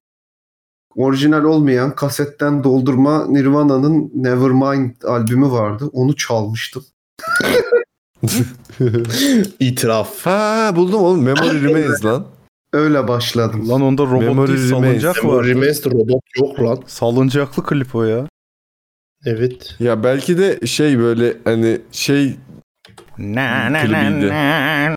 orijinal 0.95 1.43
olmayan 1.43 1.95
kasetten 1.95 2.63
doldurma 2.63 3.27
Nirvana'nın 3.27 4.11
Nevermind 4.15 5.01
albümü 5.01 5.51
vardı. 5.51 5.89
Onu 5.93 6.15
çalmıştım. 6.15 6.83
İtiraf. 9.59 10.25
Ha 10.25 10.71
buldum 10.75 11.01
oğlum. 11.03 11.23
Memory 11.23 11.63
Remains 11.63 12.05
lan. 12.05 12.27
Öyle 12.73 13.07
başladım. 13.07 13.69
Lan 13.69 13.81
onda 13.81 14.03
robot 14.03 14.21
Memory 14.21 14.47
değil 14.47 14.69
Remains. 14.71 15.01
salıncak 15.01 15.23
Memory 15.23 15.37
var. 15.37 15.45
Remains 15.45 15.85
robot 15.85 16.23
yok 16.39 16.59
lan. 16.59 16.79
Salıncaklı 16.87 17.63
klip 17.63 17.95
o 17.95 18.03
ya. 18.03 18.27
Evet. 19.25 19.75
Ya 19.79 20.03
belki 20.03 20.37
de 20.37 20.67
şey 20.67 20.99
böyle 20.99 21.37
hani 21.43 21.81
şey 21.91 22.35
Na 23.17 23.73
na 23.73 23.81
Klibiydi. 23.81 24.27
na 24.29 24.89
na. 24.89 24.95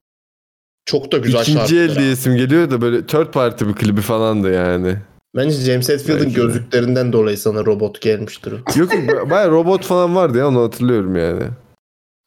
Çok 0.86 1.12
da 1.12 1.18
güzel 1.18 1.42
ikinci 1.42 1.58
şarkılar. 1.58 1.78
el 1.82 1.96
diyesim 1.96 2.36
geliyor 2.36 2.70
da 2.70 2.80
böyle 2.80 3.06
third 3.06 3.26
party 3.32 3.64
bir 3.64 3.72
klibi 3.72 4.00
falandı 4.00 4.52
yani. 4.52 4.96
Bence 5.36 5.56
James 5.56 5.88
Hetfield'ın 5.88 6.24
Belki 6.24 6.36
de. 6.36 6.40
gözlüklerinden 6.40 7.12
dolayı 7.12 7.38
sana 7.38 7.66
robot 7.66 8.00
gelmiştir 8.00 8.52
o. 8.52 8.78
Yok 8.80 8.90
baya 9.30 9.50
robot 9.50 9.84
falan 9.84 10.16
vardı 10.16 10.38
ya 10.38 10.48
onu 10.48 10.62
hatırlıyorum 10.62 11.16
yani. 11.16 11.42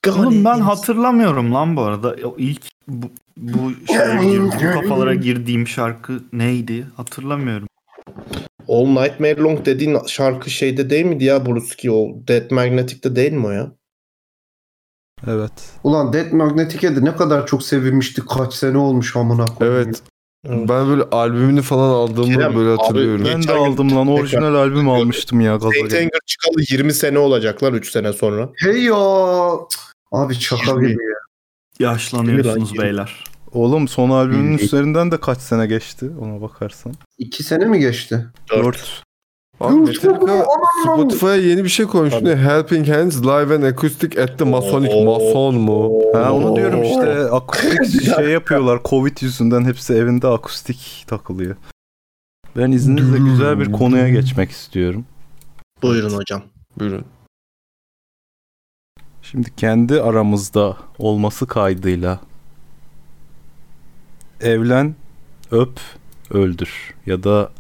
Oğlum 0.08 0.46
ben 0.46 0.60
hatırlamıyorum 0.60 1.54
lan 1.54 1.76
bu 1.76 1.82
arada. 1.82 2.16
O 2.24 2.36
ilk 2.38 2.62
bu, 2.88 3.08
bu 3.38 3.72
şeye 3.88 4.42
bu 4.42 4.50
kafalara 4.82 5.14
girdiğim 5.14 5.68
şarkı 5.68 6.20
neydi? 6.34 6.86
Hatırlamıyorum. 6.98 7.68
All 8.68 8.86
Nightmare 8.86 9.38
Long 9.38 9.66
dediğin 9.66 9.98
şarkı 10.08 10.50
şeyde 10.50 10.90
değil 10.90 11.06
miydi 11.06 11.24
ya 11.26 11.46
Bruski? 11.46 11.92
O 11.92 12.08
Dead 12.28 12.52
Magnetic'te 12.52 13.16
değil 13.16 13.32
mi 13.34 13.48
o 13.48 13.52
ya? 13.52 13.72
Evet. 15.28 15.52
Ulan 15.84 16.14
Dead 16.14 16.32
Magnetic'e 16.32 16.96
de 16.96 17.06
ne 17.06 17.16
kadar 17.16 17.48
çok 17.48 17.64
sevinmiştik. 17.64 18.30
Kaç 18.30 18.54
sene 18.54 18.78
olmuş 18.78 19.16
amına 19.16 19.46
koyayım. 19.46 19.80
Evet. 19.88 20.02
Ben 20.46 20.88
böyle 20.88 21.04
albümünü 21.04 21.62
falan 21.62 21.90
aldığımı 21.90 22.26
Kerem, 22.36 22.56
böyle 22.56 22.70
abi, 22.70 22.78
hatırlıyorum. 22.78 23.26
Ben 23.26 23.44
de 23.44 23.54
aldım 23.54 23.96
lan. 23.96 24.08
tekrar- 24.08 24.22
Orijinal 24.22 24.56
albüm 24.56 24.90
almıştım 24.90 25.42
ya 25.42 25.52
gaza 25.52 25.70
Saint 25.70 25.90
gelip. 25.90 25.94
Anger 25.94 26.20
çıkalı 26.26 26.64
20 26.70 26.94
sene 26.94 27.20
olacaklar 27.20 27.74
3 27.74 27.92
sene 27.92 28.14
sonra. 28.14 28.50
Hey 28.64 28.84
ya. 28.84 28.96
Abi 30.12 30.34
şaka 30.36 30.80
gibi 30.80 30.90
ya. 30.92 31.20
Yaşlanıyorsunuz 31.90 32.78
beyler. 32.78 33.24
Oğlum 33.54 33.88
son 33.88 34.10
albümün 34.10 34.58
üzerinden 34.58 35.12
de 35.12 35.20
kaç 35.20 35.38
sene 35.38 35.68
geçti 35.68 36.10
ona 36.22 36.42
bakarsan. 36.42 36.94
İki 37.18 37.44
sene 37.44 37.66
mi 37.66 37.80
geçti? 37.80 38.26
4. 38.50 39.04
Abi 39.60 39.76
Metallica 39.76 40.46
Spotify'a 40.84 41.36
yeni 41.36 41.64
bir 41.64 41.70
şey 41.70 41.86
koymuş. 41.86 42.14
Ne? 42.22 42.36
Helping 42.36 42.88
Hands 42.90 43.22
Live 43.22 43.56
and 43.56 43.64
Acoustic 43.64 44.22
at 44.22 44.40
the 44.40 44.46
Masonic. 44.46 44.94
Oo. 44.94 45.06
Mason 45.06 45.56
mu? 45.56 46.02
Ha 46.14 46.34
onu 46.34 46.56
diyorum 46.56 46.84
işte 46.84 47.24
akustik 47.24 48.02
şey 48.16 48.30
yapıyorlar. 48.30 48.80
Covid 48.86 49.18
yüzünden 49.22 49.66
hepsi 49.66 49.94
evinde 49.94 50.28
akustik 50.28 51.04
takılıyor. 51.08 51.56
Ben 52.58 52.72
izninizle 52.72 53.18
güzel 53.18 53.60
bir 53.60 53.72
konuya 53.72 54.10
geçmek 54.10 54.52
istiyorum. 54.52 55.06
Buyurun 55.82 56.14
hocam. 56.14 56.42
Buyurun. 56.80 57.06
Şimdi 59.22 59.56
kendi 59.56 60.02
aramızda 60.02 60.78
olması 60.98 61.48
kaydıyla 61.48 62.20
evlen, 64.42 64.96
öp, 65.52 65.80
öldür 66.32 66.94
ya 67.06 67.24
da 67.24 67.52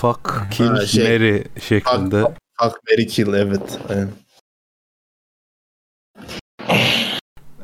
fuck, 0.00 0.46
kill, 0.50 0.66
Ha, 0.66 0.86
şey, 0.86 1.04
marry 1.04 1.44
şeklinde. 1.60 2.20
Fuck, 2.22 2.36
fuck, 2.60 2.80
Mary 2.90 3.06
Kill 3.06 3.34
evet. 3.34 3.78
Aynen. 3.88 4.10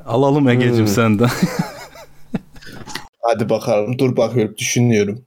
Alalım 0.06 0.48
Ege'cim 0.48 0.76
Hmm. 0.78 0.86
senden. 0.88 1.28
Hadi 3.22 3.48
bakalım. 3.50 3.98
Dur 3.98 4.16
bakıyorum. 4.16 4.56
Düşünüyorum. 4.56 5.26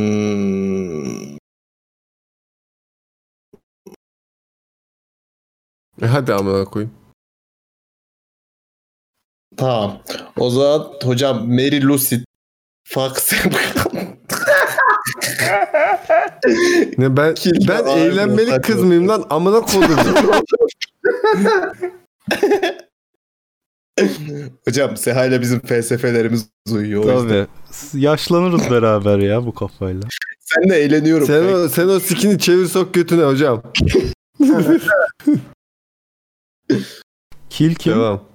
Hmm. 0.00 1.36
E 6.02 6.06
hadi 6.06 6.34
amına 6.34 6.64
koyayım. 6.64 6.94
Tamam. 9.56 10.02
O 10.36 10.50
zaman 10.50 10.92
hocam 11.04 11.48
Mary 11.48 11.80
Lucid 11.82 12.24
Fox 12.90 13.32
Ne 16.98 17.16
ben 17.16 17.34
Kill 17.34 17.68
ben 17.68 17.84
Army, 17.84 18.60
kız 18.62 18.82
mıyım 18.82 19.08
lan 19.08 19.26
amına 19.30 19.60
koydum. 19.60 19.98
Hocam 24.64 24.96
Seha 24.96 25.24
ile 25.24 25.40
bizim 25.40 25.60
felsefelerimiz 25.60 26.46
uyuyor. 26.72 27.04
Tabii. 27.04 27.46
Yaşlanırız 27.94 28.70
beraber 28.70 29.18
ya 29.18 29.46
bu 29.46 29.54
kafayla. 29.54 30.08
Sen 30.40 30.70
de 30.70 30.76
eğleniyorum. 30.76 31.26
sen 31.26 31.52
o 31.52 31.68
sen 31.68 31.88
o 31.88 32.00
sikini 32.00 32.38
çevir 32.38 32.66
sok 32.66 32.94
götüne 32.94 33.24
hocam. 33.24 33.62
Kill 37.50 37.74
kim? 37.74 37.92
Devam. 37.92 38.29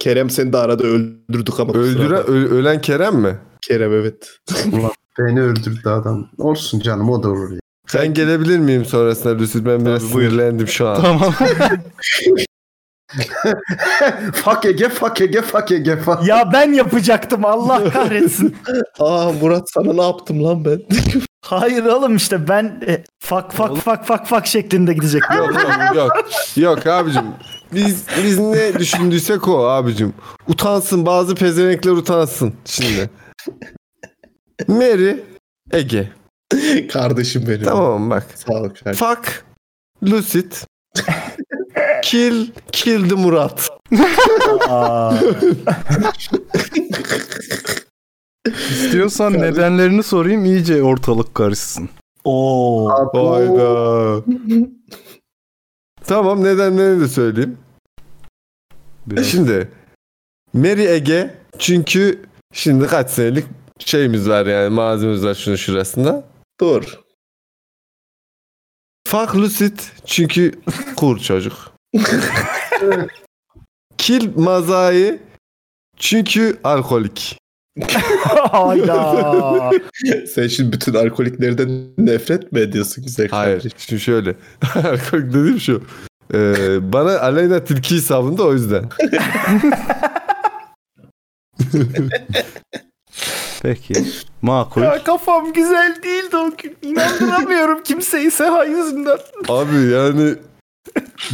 Kerem 0.00 0.30
seni 0.30 0.52
de 0.52 0.58
arada 0.58 0.82
öldürdük 0.84 1.60
ama. 1.60 1.68
bakma. 1.68 1.80
ö- 2.16 2.50
ölen 2.50 2.80
Kerem 2.80 3.16
mi? 3.16 3.38
Kerem 3.68 3.92
evet. 3.92 4.28
Beni 5.18 5.40
öldürdü 5.42 5.88
adam. 5.88 6.28
Olsun 6.38 6.80
canım 6.80 7.10
o 7.10 7.22
da 7.22 7.28
olur 7.28 7.52
ya. 7.52 7.58
Ben 7.94 8.14
gelebilir 8.14 8.58
miyim 8.58 8.84
sonrasında 8.84 9.38
Lucid? 9.38 9.66
Ben 9.66 9.86
biraz 9.86 10.02
Tabii, 10.02 10.12
buyur. 10.14 10.30
sinirlendim 10.30 10.68
şu 10.68 10.88
an. 10.88 11.00
Tamam. 11.02 11.34
fuck 14.34 14.64
Ege, 14.64 14.88
fuck 14.88 15.20
Ege, 15.20 15.42
fuck 15.42 15.70
Ege, 15.72 15.96
fuck. 15.96 16.26
Ya 16.26 16.50
ben 16.52 16.72
yapacaktım 16.72 17.44
Allah 17.44 17.90
kahretsin. 17.90 18.56
Aa 18.98 19.32
Murat 19.32 19.70
sana 19.70 19.92
ne 19.92 20.02
yaptım 20.02 20.44
lan 20.44 20.64
ben? 20.64 20.82
Hayır 21.44 21.84
oğlum 21.84 22.16
işte 22.16 22.48
ben 22.48 22.82
e, 22.86 23.04
fak 23.18 23.52
fak 23.52 23.76
fak 23.76 24.06
fak 24.06 24.26
fak 24.26 24.46
şeklinde 24.46 24.92
gidecek. 24.94 25.22
yok 25.38 25.54
yok 25.54 25.96
yok. 25.96 26.12
Yok 26.56 26.86
abicim. 26.86 27.22
Biz 27.72 28.04
biz 28.24 28.38
ne 28.38 28.78
düşündüysek 28.78 29.48
o 29.48 29.68
abicim. 29.68 30.14
Utansın 30.48 31.06
bazı 31.06 31.34
pezevenkler 31.34 31.92
utansın 31.92 32.54
şimdi. 32.64 33.10
Mary 34.68 35.16
Ege. 35.72 36.08
Kardeşim 36.92 37.44
benim. 37.48 37.64
Tamam 37.64 38.10
bak. 38.10 38.26
Sağ 38.34 38.52
ol 38.52 38.68
kardeşim. 38.68 39.06
Fuck 39.06 39.44
Lucid. 40.02 40.52
Kill 42.02 42.46
Kill 42.72 43.08
the 43.08 43.14
Murat. 43.14 43.70
İstiyorsan 48.70 49.32
nedenlerini 49.32 50.02
sorayım 50.02 50.44
iyice 50.44 50.82
ortalık 50.82 51.34
karışsın. 51.34 51.88
Oo. 52.24 52.88
Hayda. 53.14 54.22
Tamam 56.10 56.44
nedenlerini 56.44 57.00
de 57.00 57.08
söyleyeyim. 57.08 57.58
Biraz. 59.06 59.26
Şimdi 59.26 59.70
Mary 60.52 60.86
Ege 60.86 61.34
çünkü 61.58 62.22
şimdi 62.52 62.86
kaç 62.86 63.10
senelik 63.10 63.46
şeyimiz 63.78 64.28
var 64.28 64.46
yani 64.46 64.68
malzememiz 64.68 65.24
var 65.24 65.34
şunun 65.34 65.56
şurasında. 65.56 66.24
Dur. 66.60 67.00
Fuck 69.08 69.36
Lucid 69.36 69.78
çünkü 70.06 70.60
kur 70.96 71.18
çocuk. 71.18 71.72
Kill 73.98 74.36
Mazai 74.36 75.20
çünkü 75.96 76.60
alkolik. 76.64 77.39
Hayda. 78.50 79.70
Sen 80.34 80.46
şimdi 80.46 80.72
bütün 80.72 80.94
alkoliklerden 80.94 81.70
nefret 81.98 82.52
mi 82.52 82.60
ediyorsun 82.60 83.04
güzel 83.04 83.28
Hayır 83.28 83.56
kardeşim? 83.56 83.78
şimdi 83.78 84.02
şöyle. 84.02 84.34
alkolik 84.74 85.28
dediğim 85.34 85.60
şu. 85.60 85.82
Ee, 86.34 86.92
bana 86.92 87.18
Aleyna 87.20 87.64
Tilki 87.64 87.96
hesabında 87.96 88.42
o 88.42 88.52
yüzden. 88.52 88.84
Peki. 93.62 93.94
Makul. 94.42 94.82
ya 94.82 95.04
kafam 95.04 95.52
güzel 95.52 95.96
değildi 96.02 96.36
o 96.36 96.50
gün. 96.56 96.76
İnandıramıyorum 96.82 97.82
kimseyi 97.82 98.30
Seha 98.30 98.64
yüzünden. 98.64 99.18
Abi 99.48 99.76
yani 99.76 100.34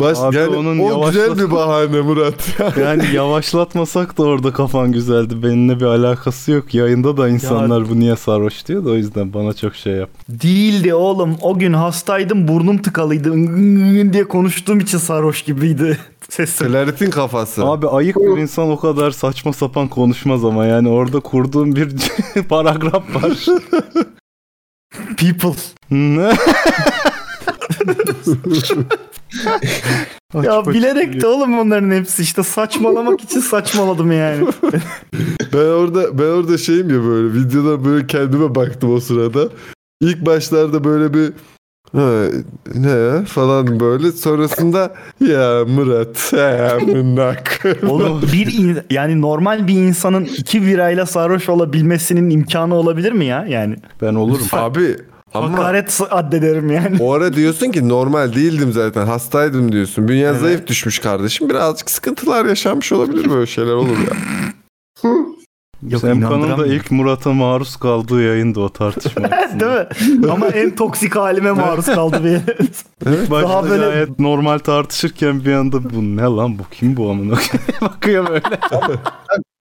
baş, 0.00 0.18
Abi 0.18 0.36
yani 0.36 0.56
onun 0.56 0.78
o 0.78 1.06
güzel 1.06 1.38
bir 1.38 1.50
bahane 1.50 2.00
Murat. 2.00 2.34
Yani 2.80 3.02
yavaşlatmasak 3.14 4.18
da 4.18 4.22
orada 4.22 4.52
kafan 4.52 4.92
güzeldi. 4.92 5.42
Benimle 5.42 5.80
bir 5.80 5.84
alakası 5.84 6.52
yok. 6.52 6.74
Yayında 6.74 7.16
da 7.16 7.28
insanlar 7.28 7.88
bu 7.88 8.00
niye 8.00 8.16
sarhoş 8.16 8.66
diyor 8.66 8.84
da 8.84 8.90
o 8.90 8.94
yüzden 8.94 9.34
bana 9.34 9.52
çok 9.52 9.74
şey 9.74 9.92
yap. 9.92 10.10
Değildi 10.28 10.94
oğlum. 10.94 11.36
O 11.40 11.58
gün 11.58 11.72
hastaydım 11.72 12.48
burnum 12.48 12.78
tıkalıydı 12.78 13.32
diye 14.12 14.28
konuştuğum 14.28 14.80
için 14.80 14.98
sarhoş 14.98 15.42
gibiydi. 15.42 15.98
Claret'in 16.58 17.10
kafası. 17.10 17.64
Abi 17.64 17.88
ayık 17.88 18.16
bir 18.16 18.38
insan 18.38 18.70
o 18.70 18.76
kadar 18.80 19.10
saçma 19.10 19.52
sapan 19.52 19.88
konuşmaz 19.88 20.44
ama 20.44 20.66
yani 20.66 20.88
orada 20.88 21.20
kurduğum 21.20 21.76
bir 21.76 21.92
paragraf 22.48 23.14
var. 23.14 23.46
People. 25.16 25.54
Ya 30.34 30.66
bilerek 30.66 31.20
de 31.20 31.26
oğlum 31.26 31.58
onların 31.58 31.90
hepsi 31.90 32.22
işte 32.22 32.42
saçmalamak 32.42 33.20
için 33.20 33.40
saçmaladım 33.40 34.12
yani. 34.12 34.46
Ben 35.52 35.58
orada 35.68 36.18
ben 36.18 36.24
orada 36.24 36.58
şeyim 36.58 36.90
ya 36.90 37.02
böyle 37.04 37.32
videoda 37.34 37.84
böyle 37.84 38.06
kendime 38.06 38.54
baktım 38.54 38.94
o 38.94 39.00
sırada. 39.00 39.48
İlk 40.00 40.26
başlarda 40.26 40.84
böyle 40.84 41.14
bir 41.14 41.32
ha, 41.92 42.22
ne 42.74 42.90
ya?" 42.90 43.24
falan 43.24 43.80
böyle 43.80 44.12
sonrasında 44.12 44.94
ya 45.20 45.64
Murat 45.68 46.32
ya 46.32 46.78
mınnak. 46.86 47.66
Oğlum 47.88 48.22
bir 48.32 48.52
in- 48.58 48.78
yani 48.90 49.20
normal 49.20 49.68
bir 49.68 49.74
insanın 49.74 50.24
iki 50.24 50.66
birayla 50.66 51.06
sarhoş 51.06 51.48
olabilmesinin 51.48 52.30
imkanı 52.30 52.74
olabilir 52.74 53.12
mi 53.12 53.24
ya? 53.24 53.46
Yani 53.48 53.76
ben 54.02 54.14
olurum. 54.14 54.46
Abi 54.52 54.96
ama 55.44 55.58
hakaret 55.58 56.00
addederim 56.10 56.70
yani. 56.72 56.96
o 57.00 57.12
ara 57.12 57.32
diyorsun 57.32 57.70
ki 57.70 57.88
normal 57.88 58.34
değildim 58.34 58.72
zaten 58.72 59.06
hastaydım 59.06 59.72
diyorsun. 59.72 60.08
Bünyen 60.08 60.34
zayıf 60.34 60.66
düşmüş 60.66 60.98
kardeşim. 60.98 61.50
Birazcık 61.50 61.90
sıkıntılar 61.90 62.44
yaşanmış 62.44 62.92
olabilir 62.92 63.30
böyle 63.30 63.46
şeyler 63.46 63.72
olur 63.72 63.96
ya. 63.98 64.16
Yok, 65.82 66.00
Semkan'ın 66.00 66.58
da 66.58 66.66
ilk 66.66 66.90
Murat'a 66.90 67.32
maruz 67.32 67.76
kaldığı 67.76 68.22
yayındı 68.22 68.60
o 68.60 68.68
tartışma. 68.68 69.22
Değil 69.60 69.72
mi? 70.18 70.30
Ama 70.30 70.46
en 70.48 70.76
toksik 70.76 71.16
halime 71.16 71.52
maruz 71.52 71.86
kaldı 71.86 72.24
bir. 72.24 72.40
Başta 73.30 73.48
Daha 73.48 73.70
böyle- 73.70 73.86
gayet 73.86 74.18
normal 74.18 74.58
tartışırken 74.58 75.44
bir 75.44 75.52
anda 75.52 75.84
bu 75.84 76.02
ne 76.16 76.22
lan 76.22 76.58
bu 76.58 76.62
kim 76.70 76.96
bu 76.96 77.10
amına 77.10 77.34
koyayım? 77.34 77.80
bakıyor 77.80 78.28
böyle. 78.28 78.42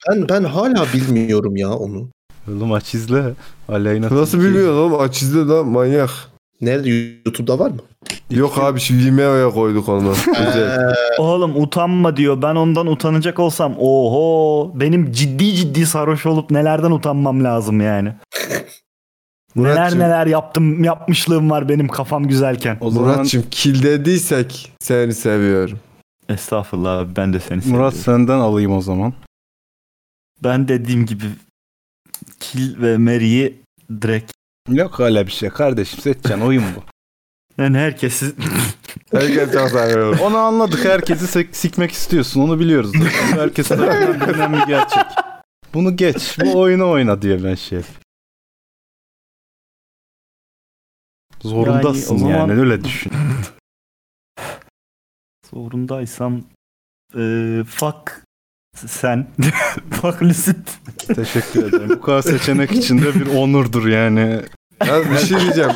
Ben 0.10 0.30
ben 0.30 0.44
hala 0.44 0.86
bilmiyorum 0.94 1.56
ya 1.56 1.70
onu. 1.70 2.10
Oğlum 2.48 2.74
aç 2.74 2.94
izle. 2.94 3.34
Aleyna 3.70 4.06
Nasıl 4.06 4.26
Tilki. 4.40 4.46
bilmiyorsun 4.46 4.78
oğlum 4.78 5.00
aç 5.00 5.22
izle 5.22 5.40
lan 5.40 5.68
manyak. 5.68 6.10
Nerede 6.62 6.90
YouTube'da 7.26 7.60
var 7.60 7.70
mı? 7.72 7.78
Yok 8.30 8.58
abi 8.58 8.80
şimdi 8.80 9.06
Vimeo'ya 9.06 9.50
koyduk 9.50 9.90
onu. 9.90 10.10
Güzel. 10.26 10.96
Oğlum 11.20 11.62
utanma 11.62 12.18
diyor. 12.18 12.42
Ben 12.42 12.56
ondan 12.56 12.88
utanacak 12.88 13.40
olsam 13.40 13.76
oho 13.80 14.72
benim 14.76 15.12
ciddi 15.12 15.54
ciddi 15.56 15.86
sarhoş 15.86 16.26
olup 16.26 16.52
nelerden 16.52 16.92
utanmam 16.92 17.44
lazım 17.44 17.82
yani. 17.82 18.10
neler 19.56 19.74
Muratçım, 19.76 20.00
neler 20.00 20.28
yaptım 20.28 20.84
yapmışlığım 20.84 21.50
var 21.50 21.70
benim 21.70 21.88
kafam 21.88 22.28
güzelken. 22.28 22.78
O 22.82 22.92
zaman 22.92 23.10
Muratçım 23.10 23.44
kill 23.52 23.84
dediysek 23.84 24.72
seni 24.80 25.14
seviyorum. 25.14 25.80
Estağfurullah 26.30 26.98
abi 27.00 27.16
ben 27.16 27.34
de 27.34 27.40
seni 27.40 27.62
seviyorum. 27.62 27.82
Murat 27.84 27.96
senden 27.96 28.40
alayım 28.40 28.72
o 28.78 28.82
zaman. 28.82 29.14
Ben 30.44 30.68
dediğim 30.68 31.06
gibi 31.06 31.26
Kill 32.40 32.82
ve 32.82 32.98
Mary'i 32.98 33.62
direkt 34.02 34.32
Yok 34.70 35.00
öyle 35.00 35.28
bir 35.28 35.32
şey 35.32 35.50
kardeşim 35.50 36.00
seçeceksin 36.00 36.42
oyun 36.42 36.64
bu. 36.76 36.84
yani 37.62 37.78
herkesi 37.78 38.26
Herkes 39.12 39.52
çok 39.54 39.70
seviyorum. 39.70 40.20
Onu 40.22 40.38
anladık 40.38 40.86
herkesi 40.86 41.28
sek- 41.28 41.56
sikmek 41.56 41.92
istiyorsun 41.92 42.42
onu 42.42 42.60
biliyoruz. 42.60 42.92
zaten. 42.94 43.38
Herkese 43.42 43.78
bilinen 43.78 44.54
bir 44.54 44.68
gerçek. 44.68 45.04
Bunu 45.74 45.96
geç 45.98 46.38
bu 46.46 46.60
oyunu 46.60 46.90
oyna 46.90 47.22
diye 47.22 47.44
ben 47.44 47.56
şey. 47.56 47.82
Zorundasın 51.42 52.16
Yani 52.18 52.30
yani, 52.32 52.40
zaman- 52.48 52.60
öyle 52.60 52.84
düşün. 52.84 53.12
zorundaysam 55.52 56.42
eee 57.16 57.64
fuck 57.64 58.22
sen 58.88 59.28
fuck 59.92 60.24
Lucid 60.24 60.56
Teşekkür 61.16 61.64
ederim. 61.70 61.90
Bu 61.90 62.02
kadar 62.02 62.22
seçenek 62.22 62.72
içinde 62.72 63.16
bir 63.16 63.26
onurdur 63.36 63.88
yani. 63.88 64.42
Ya 64.88 65.12
bir 65.12 65.18
şey 65.18 65.40
diyeceğim. 65.40 65.72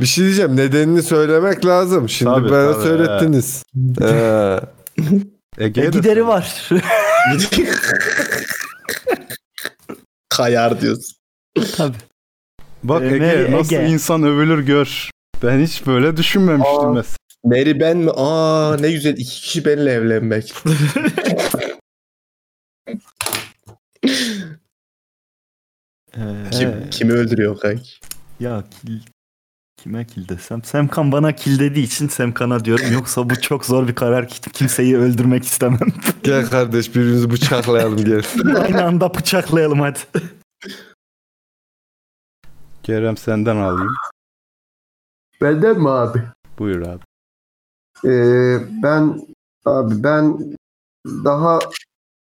Bir 0.00 0.06
şey 0.06 0.24
diyeceğim. 0.24 0.56
Nedenini 0.56 1.02
söylemek 1.02 1.66
lazım. 1.66 2.08
Şimdi 2.08 2.32
Tabii, 2.34 2.50
bana 2.50 2.72
tabii, 2.72 2.82
söylettiniz. 2.82 3.62
Ee, 4.02 4.60
Ege'ye 5.58 5.92
de 5.92 5.98
gideri 5.98 6.26
var. 6.26 6.68
Kayar 10.28 10.80
diyorsun. 10.80 11.16
Tabii. 11.76 11.96
Bak 12.82 13.02
Ee, 13.02 13.06
Ege 13.06 13.18
Mary 13.18 13.52
nasıl 13.52 13.76
Ege. 13.76 13.86
insan 13.86 14.22
övülür 14.22 14.58
gör. 14.66 15.10
Ben 15.42 15.60
hiç 15.60 15.86
böyle 15.86 16.16
düşünmemiştim 16.16 16.88
Aa. 16.88 16.92
mesela. 16.92 17.16
Mary 17.44 17.80
ben 17.80 17.96
mi? 17.96 18.10
Aa 18.16 18.76
ne 18.80 18.92
güzel 18.92 19.12
iki 19.12 19.40
kişi 19.40 19.64
benimle 19.64 19.90
evlenmek. 19.92 20.54
Eee, 26.16 26.50
Kim, 26.52 26.90
kimi 26.90 27.12
öldürüyor 27.12 27.58
kanki? 27.60 27.90
ya 28.40 28.64
kill 28.70 29.00
kime 29.76 30.06
kill 30.06 30.28
desem 30.28 30.64
Semkan 30.64 31.12
bana 31.12 31.34
kill 31.34 31.58
dediği 31.58 31.82
için 31.84 32.08
Semkan'a 32.08 32.64
diyorum 32.64 32.92
yoksa 32.92 33.30
bu 33.30 33.40
çok 33.40 33.64
zor 33.66 33.88
bir 33.88 33.94
karar 33.94 34.28
Kim- 34.28 34.52
kimseyi 34.52 34.96
öldürmek 34.96 35.44
istemem. 35.44 35.88
gel 36.22 36.50
kardeş 36.50 36.88
birbirimizi 36.94 37.30
bıçaklayalım 37.30 38.04
gel. 38.04 38.22
Aynı 38.56 38.84
anda 38.84 39.14
bıçaklayalım 39.14 39.80
hadi. 39.80 39.98
Kerem 42.82 43.16
senden 43.16 43.56
alayım. 43.56 43.94
Benden 45.40 45.80
mi 45.80 45.90
abi? 45.90 46.22
Buyur 46.58 46.80
abi. 46.86 47.02
Ee, 48.04 48.58
ben 48.82 49.26
abi 49.64 50.02
ben 50.02 50.54
daha 51.06 51.58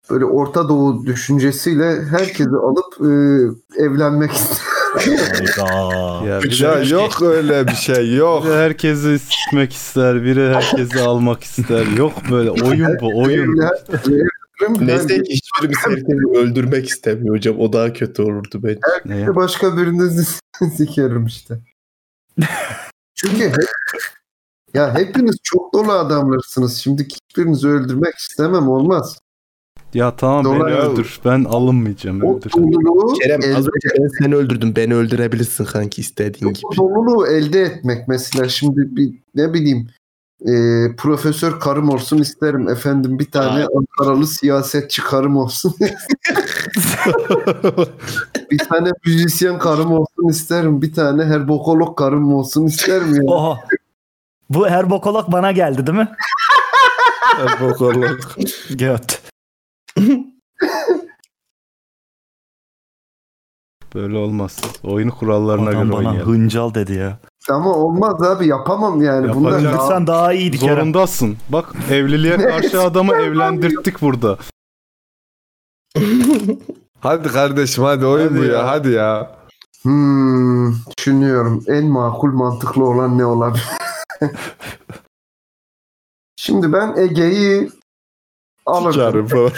böyle 0.10 0.26
Orta 0.26 0.70
Doğu 0.70 1.06
düşüncesiyle 1.06 2.02
herkesi 2.06 2.50
alıp 2.50 2.94
e, 3.02 3.84
evlenmek. 3.84 4.32
Ya 5.58 6.42
ya 6.56 6.82
yok 6.84 7.22
öyle 7.22 7.68
bir 7.68 7.76
şey 7.76 8.16
yok. 8.16 8.46
biri 8.46 8.54
herkesi 8.54 9.20
sikmek 9.20 9.74
ister, 9.74 10.24
biri 10.24 10.54
herkesi 10.56 11.02
almak 11.02 11.44
ister. 11.44 11.86
Yok 11.98 12.14
böyle 12.32 12.52
oyun 12.52 13.00
bu 13.02 13.22
oyun. 13.22 13.60
Neyse 14.80 15.24
ki 15.24 15.34
hiçbirimiz 15.34 15.78
herkesi 15.78 16.38
öldürmek 16.38 16.90
istemiyor 16.90 17.36
hocam. 17.36 17.60
O 17.60 17.74
daha 17.74 17.94
kötü 17.94 18.22
olurdu 18.22 18.60
bence. 18.64 18.80
Ne? 19.06 19.28
Ben 19.28 19.36
başka 19.36 19.78
birini 19.78 20.26
sikerim 20.78 21.26
işte. 21.26 21.60
Çünkü 23.16 23.44
hep, 23.44 23.56
ya 24.74 24.96
hepiniz 24.96 25.36
çok 25.44 25.74
dolu 25.74 25.92
adamlarsınız. 25.92 26.78
Şimdi 26.78 27.08
hiçbirinizi 27.08 27.68
öldürmek 27.68 28.16
istemem 28.16 28.68
olmaz. 28.68 29.18
Ya 29.96 30.16
tamam 30.16 30.46
beni 30.46 30.60
Dolayı- 30.60 30.76
öldür. 30.76 31.20
Ben 31.26 31.44
alınmayacağım. 31.44 32.24
O 32.24 32.36
Öldür. 32.38 32.52
doluluğu 32.52 33.14
Kerem 33.14 33.40
az 33.58 33.66
önce 33.68 33.88
ben 34.00 34.08
seni 34.24 34.36
öldürdüm. 34.36 34.76
Beni 34.76 34.96
öldürebilirsin 34.96 35.66
kanki 35.66 36.02
istediğin 36.02 36.52
o 36.52 36.54
gibi. 36.54 36.78
doluluğu 36.78 37.28
elde 37.28 37.62
etmek 37.62 38.08
mesela 38.08 38.50
şimdi 38.50 38.96
bir, 38.96 39.14
ne 39.36 39.54
bileyim 39.54 39.88
e, 40.42 40.52
profesör 40.98 41.60
karım 41.60 41.90
olsun 41.90 42.18
isterim 42.18 42.70
efendim 42.70 43.20
bir 43.20 43.32
tane 43.32 43.64
Aa. 43.64 43.68
Ankaralı 43.78 44.28
siyasetçi 44.28 45.02
karım 45.04 45.38
olsun 45.38 45.76
bir 48.52 48.58
tane 48.58 48.90
müzisyen 49.06 49.60
karım 49.60 49.92
olsun 49.92 50.30
isterim 50.30 50.82
bir 50.82 50.94
tane 50.94 51.26
herbokolog 51.26 51.98
karım 51.98 52.34
olsun 52.34 52.66
isterim 52.66 53.16
ya. 53.16 53.22
Oha. 53.34 53.60
Bu 54.50 54.68
her 54.70 54.90
bokolak 54.90 55.32
bana 55.32 55.52
geldi 55.52 55.88
değil 55.88 55.98
mi? 55.98 56.10
Bokolog. 57.62 58.20
Göt. 58.70 59.25
Böyle 63.96 64.18
olmaz. 64.18 64.62
Oyun 64.84 65.10
kurallarına 65.10 65.70
Adam 65.70 65.82
göre 65.84 65.92
bana 65.92 65.98
oynayalım. 66.10 66.34
hıncal 66.34 66.74
dedi 66.74 66.94
ya. 66.94 67.20
Ama 67.50 67.74
olmaz 67.74 68.22
abi 68.24 68.48
yapamam 68.48 69.02
yani. 69.02 69.34
Bunlar 69.36 69.52
Yapacak. 69.52 69.74
daha- 69.74 69.88
Sen 69.88 70.08
daha 70.08 70.34
iyiydi 70.34 70.58
Kerem. 70.60 70.76
Zorundasın. 70.76 71.38
Bak 71.50 71.74
evliliğe 71.92 72.38
karşı 72.50 72.82
adamı 72.82 73.16
evlendirttik 73.16 74.02
burada. 74.02 74.38
Hadi 77.00 77.28
kardeşim 77.28 77.84
hadi 77.84 78.06
oyun 78.06 78.28
Hadi 78.30 78.40
bu 78.40 78.44
ya. 78.44 78.54
ya. 78.54 78.68
hadi 78.68 78.90
ya. 78.92 79.36
Hmm, 79.82 80.74
düşünüyorum. 80.98 81.64
En 81.68 81.86
makul 81.86 82.32
mantıklı 82.34 82.86
olan 82.86 83.18
ne 83.18 83.26
olabilir? 83.26 83.68
Şimdi 86.36 86.74
ben 86.74 86.98
Ege'yi 86.98 87.70
alırdım. 88.66 88.92
Çıkarım 88.92 89.28
falan. 89.28 89.52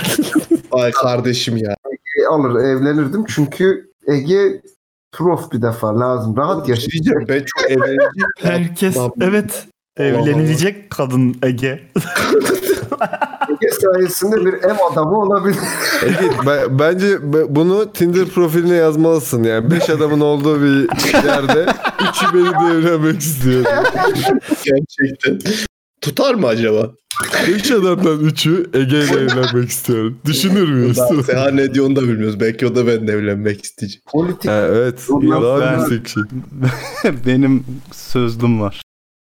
Ay 0.72 0.92
kardeşim 0.92 1.58
ya. 1.58 1.76
Ege'yi 1.86 2.28
alır 2.28 2.60
evlenirdim. 2.64 3.26
Çünkü 3.28 3.92
Ege 4.08 4.62
prof 5.12 5.52
bir 5.52 5.62
defa 5.62 6.00
lazım. 6.00 6.38
Rahat 6.38 6.70
yaşayacak. 6.70 7.30
Ben 7.30 7.44
çok 7.46 7.72
evleneceğim. 7.72 8.12
Herkes 8.40 8.98
evet 9.22 9.66
evlenilecek 9.98 10.90
kadın 10.90 11.36
Ege. 11.44 11.68
Ege 13.50 13.70
sayesinde 13.82 14.46
bir 14.46 14.54
ev 14.54 14.76
adamı 14.92 15.20
olabilir. 15.20 15.58
Ege, 16.06 16.30
ben- 16.48 16.80
bence 16.80 17.34
be- 17.34 17.56
bunu 17.56 17.92
Tinder 17.94 18.26
profiline 18.26 18.76
yazmalısın 18.76 19.44
yani. 19.44 19.72
Beş 19.72 19.90
adamın 19.90 20.20
olduğu 20.20 20.62
bir 20.62 20.90
yerde 21.28 21.66
üçü 22.10 22.26
beni 22.34 22.46
de 22.52 22.78
evlenmek 22.78 23.20
istiyor. 23.20 23.66
Gerçekten. 24.66 25.40
Tutar 26.02 26.34
mı 26.34 26.48
acaba? 26.48 26.92
Üç 27.48 27.72
adamdan 27.72 28.20
üçü 28.20 28.70
Ege 28.74 28.98
ile 28.98 29.20
evlenmek 29.20 29.70
istiyorum. 29.70 30.18
Düşünür 30.26 30.70
müyüz? 30.70 30.98
Ben 31.12 31.22
Seha 31.22 31.50
ne 31.52 31.74
diyor 31.74 31.86
onu 31.86 31.96
da 31.96 32.02
bilmiyoruz. 32.04 32.40
Belki 32.40 32.68
o 32.68 32.76
da 32.76 32.88
benimle 32.88 33.12
evlenmek 33.12 33.64
isteyecek. 33.64 34.02
Politik 34.06 34.52
Ha, 34.52 34.68
evet. 34.70 35.06
Yok, 35.10 35.44
Daha 35.44 35.62
ben- 35.62 36.04
şey. 36.06 36.24
Benim 37.26 37.66
sözlüm 37.92 38.62
var. 38.62 38.82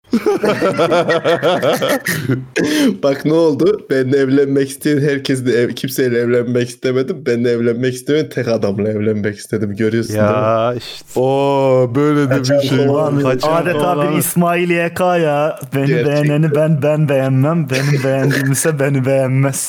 Bak 3.03 3.26
ne 3.26 3.34
oldu? 3.34 3.88
Ben 3.90 4.07
evlenmek 4.07 4.69
isteyen 4.69 4.99
herkesle 4.99 5.52
ev, 5.52 5.69
kimseyle 5.69 6.19
evlenmek 6.19 6.69
istemedim. 6.69 7.23
Ben 7.26 7.44
evlenmek 7.44 7.94
istemeyen 7.94 8.30
tek 8.30 8.48
adamla 8.48 8.90
evlenmek 8.90 9.38
istedim. 9.38 9.76
Görüyorsun 9.76 10.14
değil 10.14 10.23
mi? 10.23 10.27
Ya 10.30 10.73
işte. 10.77 11.19
Oo 11.19 11.91
böyle 11.95 12.30
de 12.30 12.40
bir 12.40 12.68
şey. 12.68 12.80
Ulan 12.88 13.15
adeta 13.44 14.11
bir 14.11 14.18
İsmail 14.18 14.69
YK 14.69 14.99
ya. 14.99 15.60
Beni 15.76 15.88
Gerçekten. 15.88 16.23
beğeneni 16.23 16.56
ben 16.56 16.81
ben 16.81 17.10
beğenmem. 17.10 17.68
Benim 17.69 18.03
beğendiğimse 18.03 18.80
beni 18.80 19.06
beğenmez. 19.06 19.68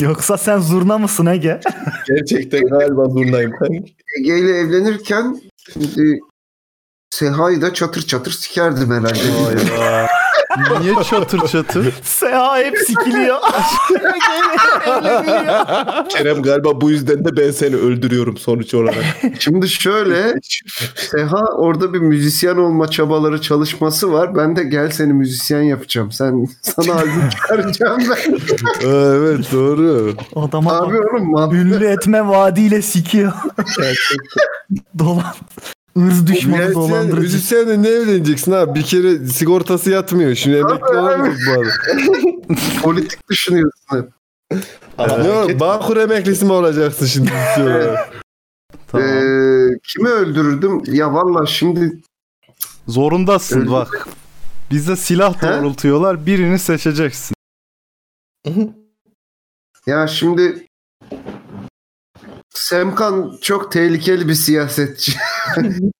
Yoksa 0.00 0.36
sen 0.36 0.58
zurna 0.58 0.98
mısın 0.98 1.26
Ege? 1.26 1.60
Gerçekten 2.08 2.66
galiba 2.66 3.04
zurnayım 3.04 3.52
ben. 3.60 3.72
Ege 4.18 4.38
ile 4.38 4.58
evlenirken 4.58 5.40
şimdi 5.72 6.20
Seha'yı 7.20 7.62
da 7.62 7.74
çatır 7.74 8.02
çatır 8.02 8.30
sikerdim 8.30 8.90
herhalde. 8.90 9.18
Niye 10.80 10.94
çatır 11.10 11.48
çatır? 11.48 11.94
Seha 12.02 12.58
hep 12.58 12.78
sikiliyor. 12.78 13.36
Kerem 16.08 16.42
galiba 16.42 16.80
bu 16.80 16.90
yüzden 16.90 17.24
de 17.24 17.36
ben 17.36 17.50
seni 17.50 17.76
öldürüyorum 17.76 18.36
sonuç 18.36 18.74
olarak. 18.74 19.04
Şimdi 19.38 19.68
şöyle 19.68 20.34
Seha 20.96 21.44
orada 21.56 21.92
bir 21.94 21.98
müzisyen 21.98 22.56
olma 22.56 22.88
çabaları 22.88 23.40
çalışması 23.40 24.12
var. 24.12 24.36
Ben 24.36 24.56
de 24.56 24.62
gel 24.64 24.90
seni 24.90 25.12
müzisyen 25.12 25.62
yapacağım. 25.62 26.12
Sen 26.12 26.46
sana 26.62 26.94
albüm 26.94 27.28
çıkaracağım 27.30 28.00
ben. 28.00 28.32
Aa, 28.88 29.14
evet 29.14 29.52
doğru. 29.52 30.14
Adama 30.36 30.72
Abi 30.72 30.98
oğlum 31.00 31.30
man- 31.30 31.50
Ünlü 31.50 31.86
etme 31.86 32.28
vaadiyle 32.28 32.82
sikiyor. 32.82 33.32
Dolan. 34.98 35.34
Irz 35.96 36.26
düşmanı 36.26 36.74
dolandırıcı. 36.74 37.16
müzisyenle 37.20 37.82
ne 37.82 37.88
evleneceksin 37.88 38.52
abi? 38.52 38.74
Bir 38.78 38.82
kere 38.84 39.18
sigortası 39.26 39.90
yatmıyor. 39.90 40.34
Şimdi 40.34 40.56
emekli 40.56 40.84
olamayacak 40.98 41.38
bu 41.46 41.52
adam. 41.52 42.56
politik 42.82 43.28
düşünüyorsun 43.30 43.80
hep. 43.90 44.08
Ama 44.98 45.18
Ne 45.18 45.28
var? 45.28 45.60
Bağkur 45.60 45.96
emeklisi 45.96 46.44
mi 46.44 46.52
olacaksın 46.52 47.06
şimdi? 47.06 47.30
Tamam. 48.88 49.06
Ee, 49.08 49.78
kimi 49.92 50.08
öldürürdüm? 50.08 50.82
Ya 50.86 51.14
valla 51.14 51.46
şimdi 51.46 52.00
Zorundasın 52.88 53.60
Öyle- 53.60 53.70
bak. 53.70 54.08
Bize 54.70 54.96
silah 54.96 55.42
He? 55.42 55.48
doğrultuyorlar. 55.48 56.26
Birini 56.26 56.58
seçeceksin. 56.58 57.34
ya 59.86 60.06
şimdi 60.06 60.66
Semkan 62.54 63.38
çok 63.40 63.72
tehlikeli 63.72 64.28
bir 64.28 64.34
siyasetçi. 64.34 65.12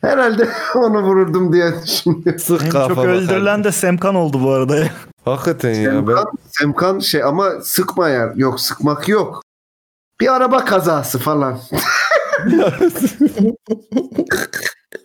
Herhalde 0.00 0.48
onu 0.74 1.02
vururdum 1.02 1.52
diye 1.52 1.72
düşünüyorum. 1.86 2.38
Sık 2.38 2.62
En 2.62 2.70
kafa 2.70 2.94
çok 2.94 3.04
öldürülen 3.04 3.64
de 3.64 3.72
Semkan 3.72 4.14
oldu 4.14 4.42
bu 4.42 4.50
arada. 4.50 4.76
Hakikaten 5.24 5.70
ya 5.74 5.92
ben. 5.92 6.00
Semkan, 6.00 6.26
Semkan 6.50 6.98
şey 6.98 7.22
ama 7.22 7.50
sıkma 7.62 8.08
ya. 8.08 8.32
Yok 8.36 8.60
sıkmak 8.60 9.08
yok. 9.08 9.42
Bir 10.20 10.34
araba 10.34 10.64
kazası 10.64 11.18
falan. 11.18 11.60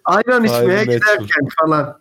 Ayran 0.05 0.43
içmeye 0.43 0.61
Aynen, 0.61 0.87
meçhul. 0.87 0.93
giderken 0.93 1.47
falan. 1.61 1.99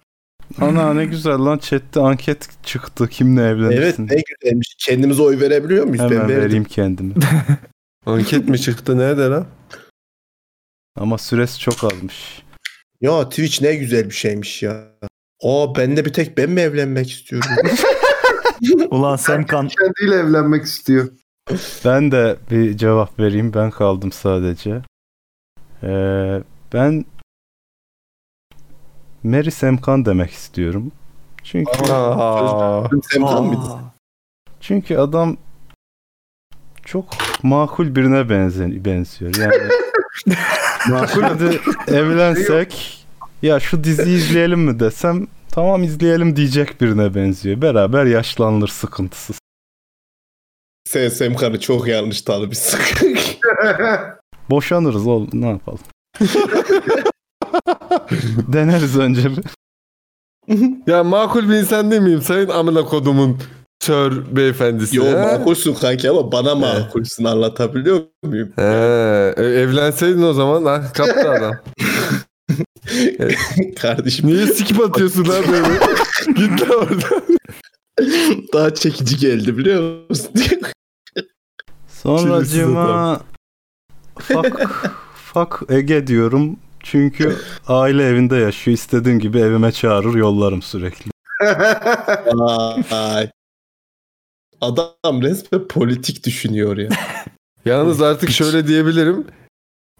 Ana 0.60 0.94
ne 0.94 1.05
güzel 1.05 1.39
lan 1.39 1.59
chatte 1.59 2.01
anket 2.01 2.48
çıktı. 2.62 3.09
Kimle 3.09 3.43
Evet 3.48 3.56
evlenirsin? 3.56 4.09
ne 4.09 4.16
güzelmiş. 4.40 4.74
Kendimize 4.78 5.23
oy 5.23 5.40
verebiliyor 5.40 5.85
muyuz? 5.85 6.01
Hemen 6.01 6.10
ben 6.20 6.28
verdim. 6.28 6.43
vereyim 6.44 6.64
kendimi. 6.64 7.14
Anket 8.06 8.48
mi 8.48 8.60
çıktı? 8.60 8.98
Nerede 8.98 9.22
lan? 9.28 9.46
Ama 10.96 11.18
süresi 11.18 11.58
çok 11.58 11.84
azmış. 11.84 12.42
Ya 13.00 13.28
Twitch 13.28 13.62
ne 13.62 13.74
güzel 13.74 14.04
bir 14.04 14.14
şeymiş 14.14 14.62
ya. 14.62 14.84
Aa 15.42 15.74
ben 15.76 15.96
de 15.96 16.04
bir 16.04 16.12
tek 16.12 16.38
ben 16.38 16.50
mi 16.50 16.60
evlenmek 16.60 17.10
istiyorum? 17.10 17.50
Ulan 18.90 19.16
Semkan. 19.16 19.68
Kendiyle 19.68 20.14
evlenmek 20.20 20.64
istiyor. 20.64 21.08
Ben 21.84 22.12
de 22.12 22.36
bir 22.50 22.76
cevap 22.76 23.18
vereyim. 23.18 23.54
Ben 23.54 23.70
kaldım 23.70 24.12
sadece. 24.12 24.82
Ee, 25.82 26.42
ben 26.72 27.04
Mary 29.22 29.50
Semkan 29.50 30.04
demek 30.04 30.30
istiyorum. 30.30 30.92
Çünkü 31.44 31.92
Aa, 31.92 32.88
Semkan 33.12 33.44
mıydı? 33.44 33.60
çünkü 34.60 34.96
adam 34.96 35.36
çok 36.93 37.09
makul 37.43 37.94
birine 37.94 38.28
benzen 38.28 38.85
benziyor. 38.85 39.35
Yani 39.36 39.55
Şimdi 41.12 41.60
evlensek 41.86 42.98
ya 43.43 43.60
şu 43.60 43.85
diziyi 43.85 44.16
izleyelim 44.16 44.60
mi 44.60 44.81
desem 44.81 45.27
tamam 45.51 45.82
izleyelim 45.82 46.36
diyecek 46.36 46.81
birine 46.81 47.14
benziyor. 47.14 47.62
Beraber 47.62 48.05
yaşlanılır 48.05 48.69
sıkıntısız. 48.69 49.39
Sen 50.85 51.09
Semkan'ı 51.09 51.60
çok 51.60 51.89
yanlış 51.89 52.23
tanımışsın. 52.23 52.81
Boşanırız 54.51 55.06
oğlum 55.06 55.31
ne 55.32 55.48
yapalım. 55.48 55.81
Deneriz 58.52 58.98
önce 58.98 59.31
bir. 59.31 59.44
ya 60.86 61.05
makul 61.05 61.48
bir 61.48 61.55
insan 61.55 61.90
değil 61.90 62.02
miyim? 62.02 62.23
Sayın 62.23 62.48
amına 62.48 62.85
kodumun 62.85 63.39
sör 63.82 64.36
beyefendisi. 64.36 64.96
Yo 64.96 65.04
ha? 65.06 65.38
makulsün 65.38 65.74
kanki 65.74 66.10
ama 66.10 66.32
bana 66.32 66.54
makulsün 66.54 67.24
anlatabiliyor 67.24 68.00
muyum? 68.22 68.52
He, 68.56 68.62
e, 69.36 69.42
evlenseydin 69.42 70.22
o 70.22 70.32
zaman 70.32 70.64
ha, 70.64 70.92
kaptı 70.94 71.30
adam. 71.30 71.54
Kardeşim 73.80 74.26
Niye 74.26 74.46
sikip 74.46 74.80
atıyorsun 74.80 75.28
lan 75.28 75.44
böyle? 75.52 75.68
Git 76.26 76.62
lan 76.62 76.70
oradan. 76.70 77.22
daha 78.52 78.74
çekici 78.74 79.16
geldi 79.16 79.59
biliyor 79.59 80.10
musun? 80.10 80.30
Sonra 81.88 82.20
Çilesiz 82.20 82.52
cıma 82.52 83.20
fuck, 84.18 84.70
fuck 85.14 85.62
Ege 85.70 86.06
diyorum. 86.06 86.56
Çünkü 86.80 87.36
aile 87.68 88.06
evinde 88.06 88.36
yaşıyor. 88.36 88.76
İstediğim 88.76 89.18
gibi 89.18 89.38
evime 89.38 89.72
çağırır 89.72 90.14
yollarım 90.14 90.62
sürekli. 90.62 91.10
Ay. 92.90 93.30
Adam 94.72 95.22
resmen 95.22 95.68
politik 95.68 96.26
düşünüyor 96.26 96.76
ya. 96.76 96.89
Yalnız 97.64 98.02
artık 98.02 98.30
şöyle 98.30 98.66
diyebilirim. 98.66 99.26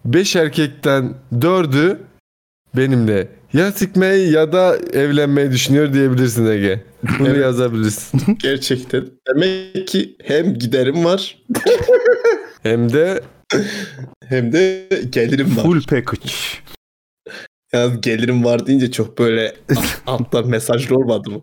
Beş 0.05 0.37
erkekten 0.37 1.15
dördü 1.41 2.01
benimle 2.77 3.29
ya 3.53 3.73
sikmeyi 3.73 4.33
ya 4.33 4.53
da 4.53 4.77
evlenmeyi 4.93 5.51
düşünüyor 5.51 5.93
diyebilirsin 5.93 6.47
Ege. 6.47 6.85
Bunu 7.19 7.29
Evet. 7.29 7.41
yazabilirsin. 7.43 8.21
Gerçekten. 8.39 9.07
Demek 9.29 9.89
ki 9.89 10.17
hem 10.25 10.55
giderim 10.55 11.05
var 11.05 11.39
Hem 12.63 12.93
de 12.93 13.21
hem 14.29 14.53
de 14.53 14.89
gelirim 15.11 15.57
var. 15.57 15.63
Full 15.63 15.83
package. 15.83 16.33
Yalnız 17.73 18.01
gelirim 18.01 18.45
var 18.45 18.67
deyince 18.67 18.91
çok 18.91 19.19
böyle 19.19 19.55
alttan 20.07 20.49
mesajlı 20.49 20.97
olmadı 20.97 21.31
mı? 21.31 21.43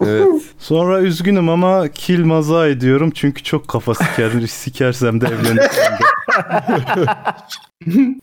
Evet. 0.00 0.26
Sonra 0.58 1.00
üzgünüm 1.00 1.48
ama 1.48 1.88
kill 1.88 2.24
maza 2.24 2.68
ediyorum. 2.68 3.10
Çünkü 3.14 3.42
çok 3.42 3.68
kafa 3.68 3.94
siker, 3.94 4.30
sikersem 4.46 5.20
de 5.20 5.26
evlenirsem 5.26 5.98
de. 5.98 6.04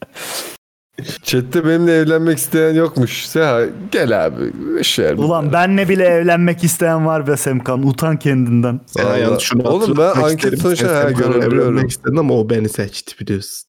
Chat'te 1.23 1.65
benimle 1.65 1.95
evlenmek 1.95 2.38
isteyen 2.38 2.73
yokmuş. 2.73 3.26
Seha 3.26 3.61
gel 3.91 4.26
abi. 4.26 4.53
Şey, 4.84 5.11
Ulan 5.11 5.53
benle 5.53 5.89
bile 5.89 6.03
evlenmek 6.03 6.64
isteyen 6.64 7.06
var 7.06 7.27
be 7.27 7.38
Semkan. 7.38 7.88
Utan 7.88 8.18
kendinden. 8.19 8.81
Vallahi. 8.98 9.22
yalnız 9.22 9.41
şunu 9.41 9.64
Oğlum 9.64 9.98
ben 9.98 10.22
anket 10.22 10.60
sonuçta 10.60 10.88
Semkan'la 10.88 11.11
görebiliyorum. 11.11 11.60
evlenmek 11.73 11.91
istedin 11.91 12.18
ama 12.18 12.34
o 12.34 12.49
beni 12.49 12.69
seçti 12.69 13.19
biliyorsun. 13.19 13.68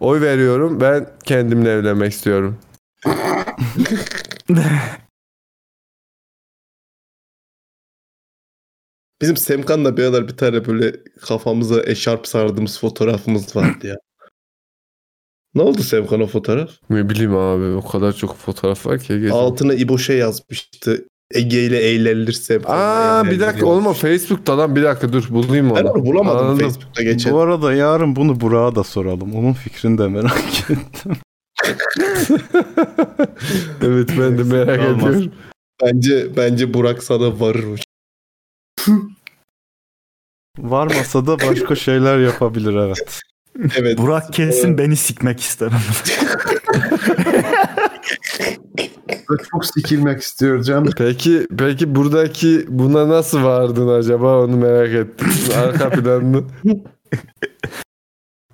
Oy 0.00 0.20
veriyorum. 0.20 0.80
Ben 0.80 1.06
kendimle 1.24 1.70
evlenmek 1.70 2.12
istiyorum. 2.12 2.58
Bizim 9.24 9.36
Semkan'la 9.36 9.96
bir 9.96 10.02
aralar 10.02 10.28
bir 10.28 10.36
tane 10.36 10.66
böyle 10.66 10.92
kafamıza 11.20 11.82
eşarp 11.82 12.26
sardığımız 12.26 12.78
fotoğrafımız 12.80 13.56
vardı 13.56 13.86
ya. 13.86 13.96
Ne 15.54 15.62
oldu 15.62 15.82
Semkan 15.82 16.20
o 16.20 16.26
fotoğraf? 16.26 16.70
Ne 16.90 17.08
bileyim 17.08 17.36
abi 17.36 17.64
o 17.64 17.88
kadar 17.88 18.12
çok 18.12 18.36
fotoğraf 18.36 18.86
var 18.86 18.98
ki. 18.98 19.12
Ege. 19.12 19.30
Altına 19.30 19.74
İbo 19.74 19.98
şey 19.98 20.16
yazmıştı. 20.16 21.04
Ege 21.34 21.62
ile 21.64 21.78
eğlenilir 21.78 22.32
Semkan'la 22.32 23.18
Aa 23.18 23.24
bir 23.24 23.40
dakika 23.40 23.66
oğlum 23.66 23.86
o 23.86 23.92
Facebook'ta 23.92 24.58
lan 24.58 24.76
bir 24.76 24.82
dakika 24.82 25.12
dur 25.12 25.26
bulayım 25.30 25.70
Ben 25.74 25.82
onu. 25.84 25.90
onu 25.90 26.06
bulamadım 26.06 26.46
Anladım. 26.46 26.58
Facebook'ta 26.68 27.02
geçen. 27.02 27.32
Bu 27.32 27.40
arada 27.40 27.74
yarın 27.74 28.16
bunu 28.16 28.40
Burak'a 28.40 28.74
da 28.76 28.84
soralım. 28.84 29.34
Onun 29.34 29.52
fikrini 29.52 29.98
de 29.98 30.08
merak 30.08 30.38
ettim. 30.70 30.80
evet 33.82 34.08
ben 34.18 34.38
de 34.38 34.42
merak 34.42 34.80
ediyorum. 34.98 35.32
Bence 35.82 36.36
bence 36.36 36.74
Burak 36.74 37.02
sana 37.02 37.40
varır 37.40 37.84
o. 40.58 40.70
Varmasa 40.70 41.26
da 41.26 41.40
başka 41.40 41.74
şeyler 41.74 42.18
yapabilir 42.18 42.74
evet. 42.74 43.20
Evet. 43.78 43.98
Burak 43.98 44.32
kesin 44.32 44.78
beni 44.78 44.96
sikmek 44.96 45.40
ister. 45.40 45.72
çok 49.50 49.66
sikilmek 49.66 50.20
istiyor 50.20 50.62
canım. 50.62 50.92
Peki 50.96 51.46
peki 51.58 51.94
buradaki 51.94 52.64
buna 52.68 53.08
nasıl 53.08 53.42
vardın 53.42 53.88
acaba 53.88 54.44
onu 54.44 54.56
merak 54.56 54.94
ettim. 54.94 55.28
Arka 55.56 55.90
planını. 55.90 56.44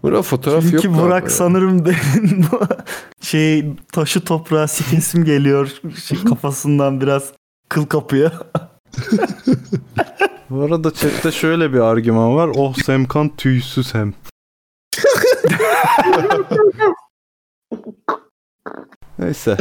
Burada 0.02 0.22
fotoğraf 0.22 0.64
yok. 0.64 0.72
Çünkü 0.72 0.88
galiba 0.88 1.02
Burak 1.02 1.22
ya. 1.22 1.30
sanırım 1.30 1.84
benim 1.84 2.46
bu 2.52 2.60
şey 3.20 3.74
taşı 3.92 4.24
toprağa 4.24 4.68
sikesim 4.68 5.24
geliyor. 5.24 5.70
Şey, 6.04 6.24
kafasından 6.24 7.00
biraz 7.00 7.32
kıl 7.68 7.86
kapıyor. 7.86 8.30
Bu 10.50 10.62
arada 10.62 10.94
chatte 10.94 11.32
şöyle 11.32 11.72
bir 11.72 11.80
argüman 11.80 12.36
var. 12.36 12.50
Oh 12.56 12.74
Semkan 12.74 13.36
tüysüz 13.36 13.94
hem. 13.94 14.14
Neyse. 19.18 19.56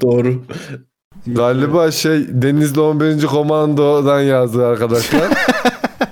Doğru. 0.00 0.42
Galiba 1.26 1.90
şey 1.90 2.42
Denizli 2.42 2.80
11. 2.80 3.26
Komando'dan 3.26 4.20
yazdı 4.20 4.66
arkadaşlar. 4.66 5.32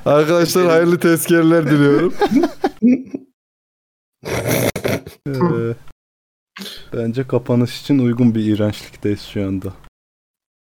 arkadaşlar 0.04 0.66
hayırlı 0.66 0.98
tezkereler 0.98 1.70
diliyorum. 1.70 2.14
Ee, 5.26 5.74
bence 6.92 7.26
kapanış 7.26 7.80
için 7.80 7.98
uygun 7.98 8.34
bir 8.34 8.44
iğrençlikteyiz 8.44 9.22
şu 9.22 9.46
anda. 9.46 9.72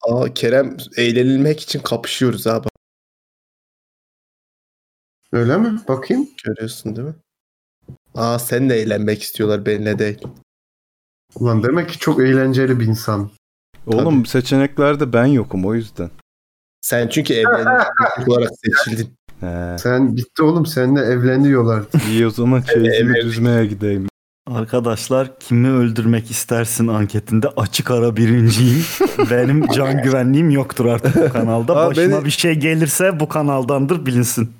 Aa 0.03 0.35
Kerem 0.35 0.77
eğlenilmek 0.97 1.61
için 1.61 1.81
kapışıyoruz 1.81 2.47
abi. 2.47 2.69
Öyle 5.33 5.57
mi? 5.57 5.81
Bakayım. 5.89 6.29
Görüyorsun 6.45 6.97
değil 6.97 7.09
mi? 7.09 7.15
Aa 8.15 8.39
sen 8.39 8.70
de 8.70 8.77
eğlenmek 8.77 9.23
istiyorlar 9.23 9.66
benimle 9.66 9.99
değil. 9.99 10.19
Ulan 11.35 11.62
demek 11.62 11.89
ki 11.89 11.99
çok 11.99 12.20
eğlenceli 12.20 12.81
bir 12.81 12.87
insan. 12.87 13.31
Oğlum 13.87 14.27
seçeneklerde 14.27 15.12
ben 15.12 15.27
yokum 15.27 15.65
o 15.65 15.75
yüzden. 15.75 16.11
Sen 16.81 17.09
çünkü 17.09 17.35
evlenmek 17.35 17.87
olarak 18.29 18.51
seçildin. 18.65 19.15
He. 19.41 19.77
Sen 19.79 20.16
bitti 20.16 20.43
oğlum 20.43 20.66
seninle 20.66 21.01
evleniyorlar. 21.01 21.85
İyi 22.09 22.27
o 22.27 22.31
zaman 22.31 22.62
çeyizimi 22.62 23.12
Evet. 23.12 23.25
düzmeye 23.25 23.66
gideyim. 23.66 24.09
Arkadaşlar 24.55 25.39
kimi 25.41 25.69
öldürmek 25.70 26.31
istersin 26.31 26.89
anketinde 26.89 27.49
açık 27.57 27.91
ara 27.91 28.16
birinciyim. 28.16 28.85
Benim 29.31 29.66
can 29.69 30.03
güvenliğim 30.03 30.51
yoktur 30.51 30.85
artık 30.87 31.16
bu 31.16 31.33
kanalda. 31.33 31.77
Aa, 31.77 31.89
Başıma 31.91 32.16
beni- 32.16 32.25
bir 32.25 32.31
şey 32.31 32.55
gelirse 32.55 33.20
bu 33.20 33.29
kanaldandır 33.29 34.07
bilinsin. 34.07 34.53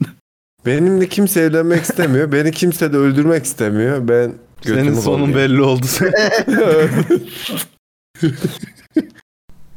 Benimle 0.67 1.09
kimse 1.09 1.41
evlenmek 1.41 1.83
istemiyor. 1.83 2.33
Beni 2.33 2.53
kimse 2.53 2.93
de 2.93 2.97
öldürmek 2.97 3.45
istemiyor. 3.45 4.09
Ben 4.09 4.33
Senin 4.63 4.95
sonun 4.95 5.35
belli 5.35 5.63
oldu. 5.63 5.87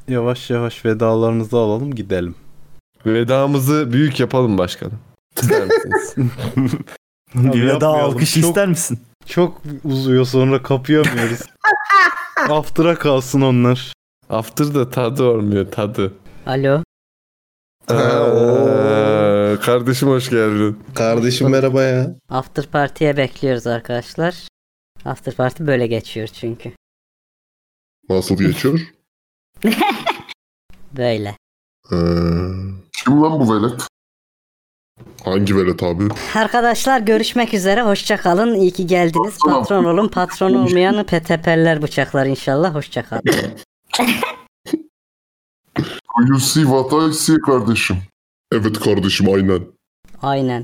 yavaş 0.08 0.50
yavaş 0.50 0.86
vedalarınızı 0.86 1.58
alalım 1.58 1.96
gidelim. 1.96 2.36
Vedamızı 3.06 3.94
büyük 3.94 4.20
yapalım 4.20 4.58
başkanım. 4.58 5.00
İster 5.42 5.64
misiniz? 5.66 6.16
bir 7.54 7.68
veda 7.68 7.88
alkış 7.88 8.34
Çok- 8.36 8.44
ister 8.44 8.68
misin? 8.68 9.00
Çok 9.32 9.62
uzuyor 9.84 10.26
sonra 10.26 10.64
kapayamıyoruz. 10.64 11.40
After'a 12.50 12.96
kalsın 12.96 13.42
onlar. 13.42 13.94
After 14.30 14.76
da 14.76 14.90
tadı 14.90 15.24
olmuyor 15.24 15.72
tadı. 15.72 16.14
Alo. 16.46 16.84
Aa, 17.88 19.60
kardeşim 19.62 20.10
hoş 20.10 20.30
geldin. 20.30 20.80
Kardeşim 20.96 21.50
merhaba 21.50 21.84
ya. 21.84 22.16
After 22.30 22.66
Party'ye 22.68 23.18
bekliyoruz 23.18 23.68
arkadaşlar. 23.68 24.48
After 25.06 25.36
Party 25.36 25.66
böyle 25.66 25.88
geçiyor 25.88 26.28
çünkü. 26.28 26.72
Nasıl 28.10 28.38
geçiyor? 28.38 28.80
Böyle. 30.98 31.38
Ee, 31.92 31.96
kim 33.04 33.22
lan 33.22 33.40
bu 33.40 33.56
velet? 33.56 33.88
Hangi 35.26 35.58
velet 35.58 35.84
abi? 35.84 36.04
Arkadaşlar 36.36 37.00
görüşmek 37.00 37.54
üzere. 37.54 37.82
Hoşça 37.82 38.18
kalın. 38.18 38.56
İyi 38.56 38.72
ki 38.72 38.88
geldiniz. 38.88 39.38
Patron 39.46 39.84
olun. 39.84 40.08
Patron 40.08 40.54
olmayanı 40.54 41.06
petepeller 41.06 41.82
bıçaklar 41.82 42.26
inşallah. 42.26 42.76
Hoşça 42.76 43.04
kalın. 43.04 43.24
You 46.30 46.40
see 46.40 46.64
what 46.64 46.94
I 46.94 47.14
see 47.14 47.38
kardeşim. 47.46 47.98
Evet 48.52 48.80
kardeşim 48.80 49.30
aynen. 49.34 49.62
Aynen. 50.22 50.64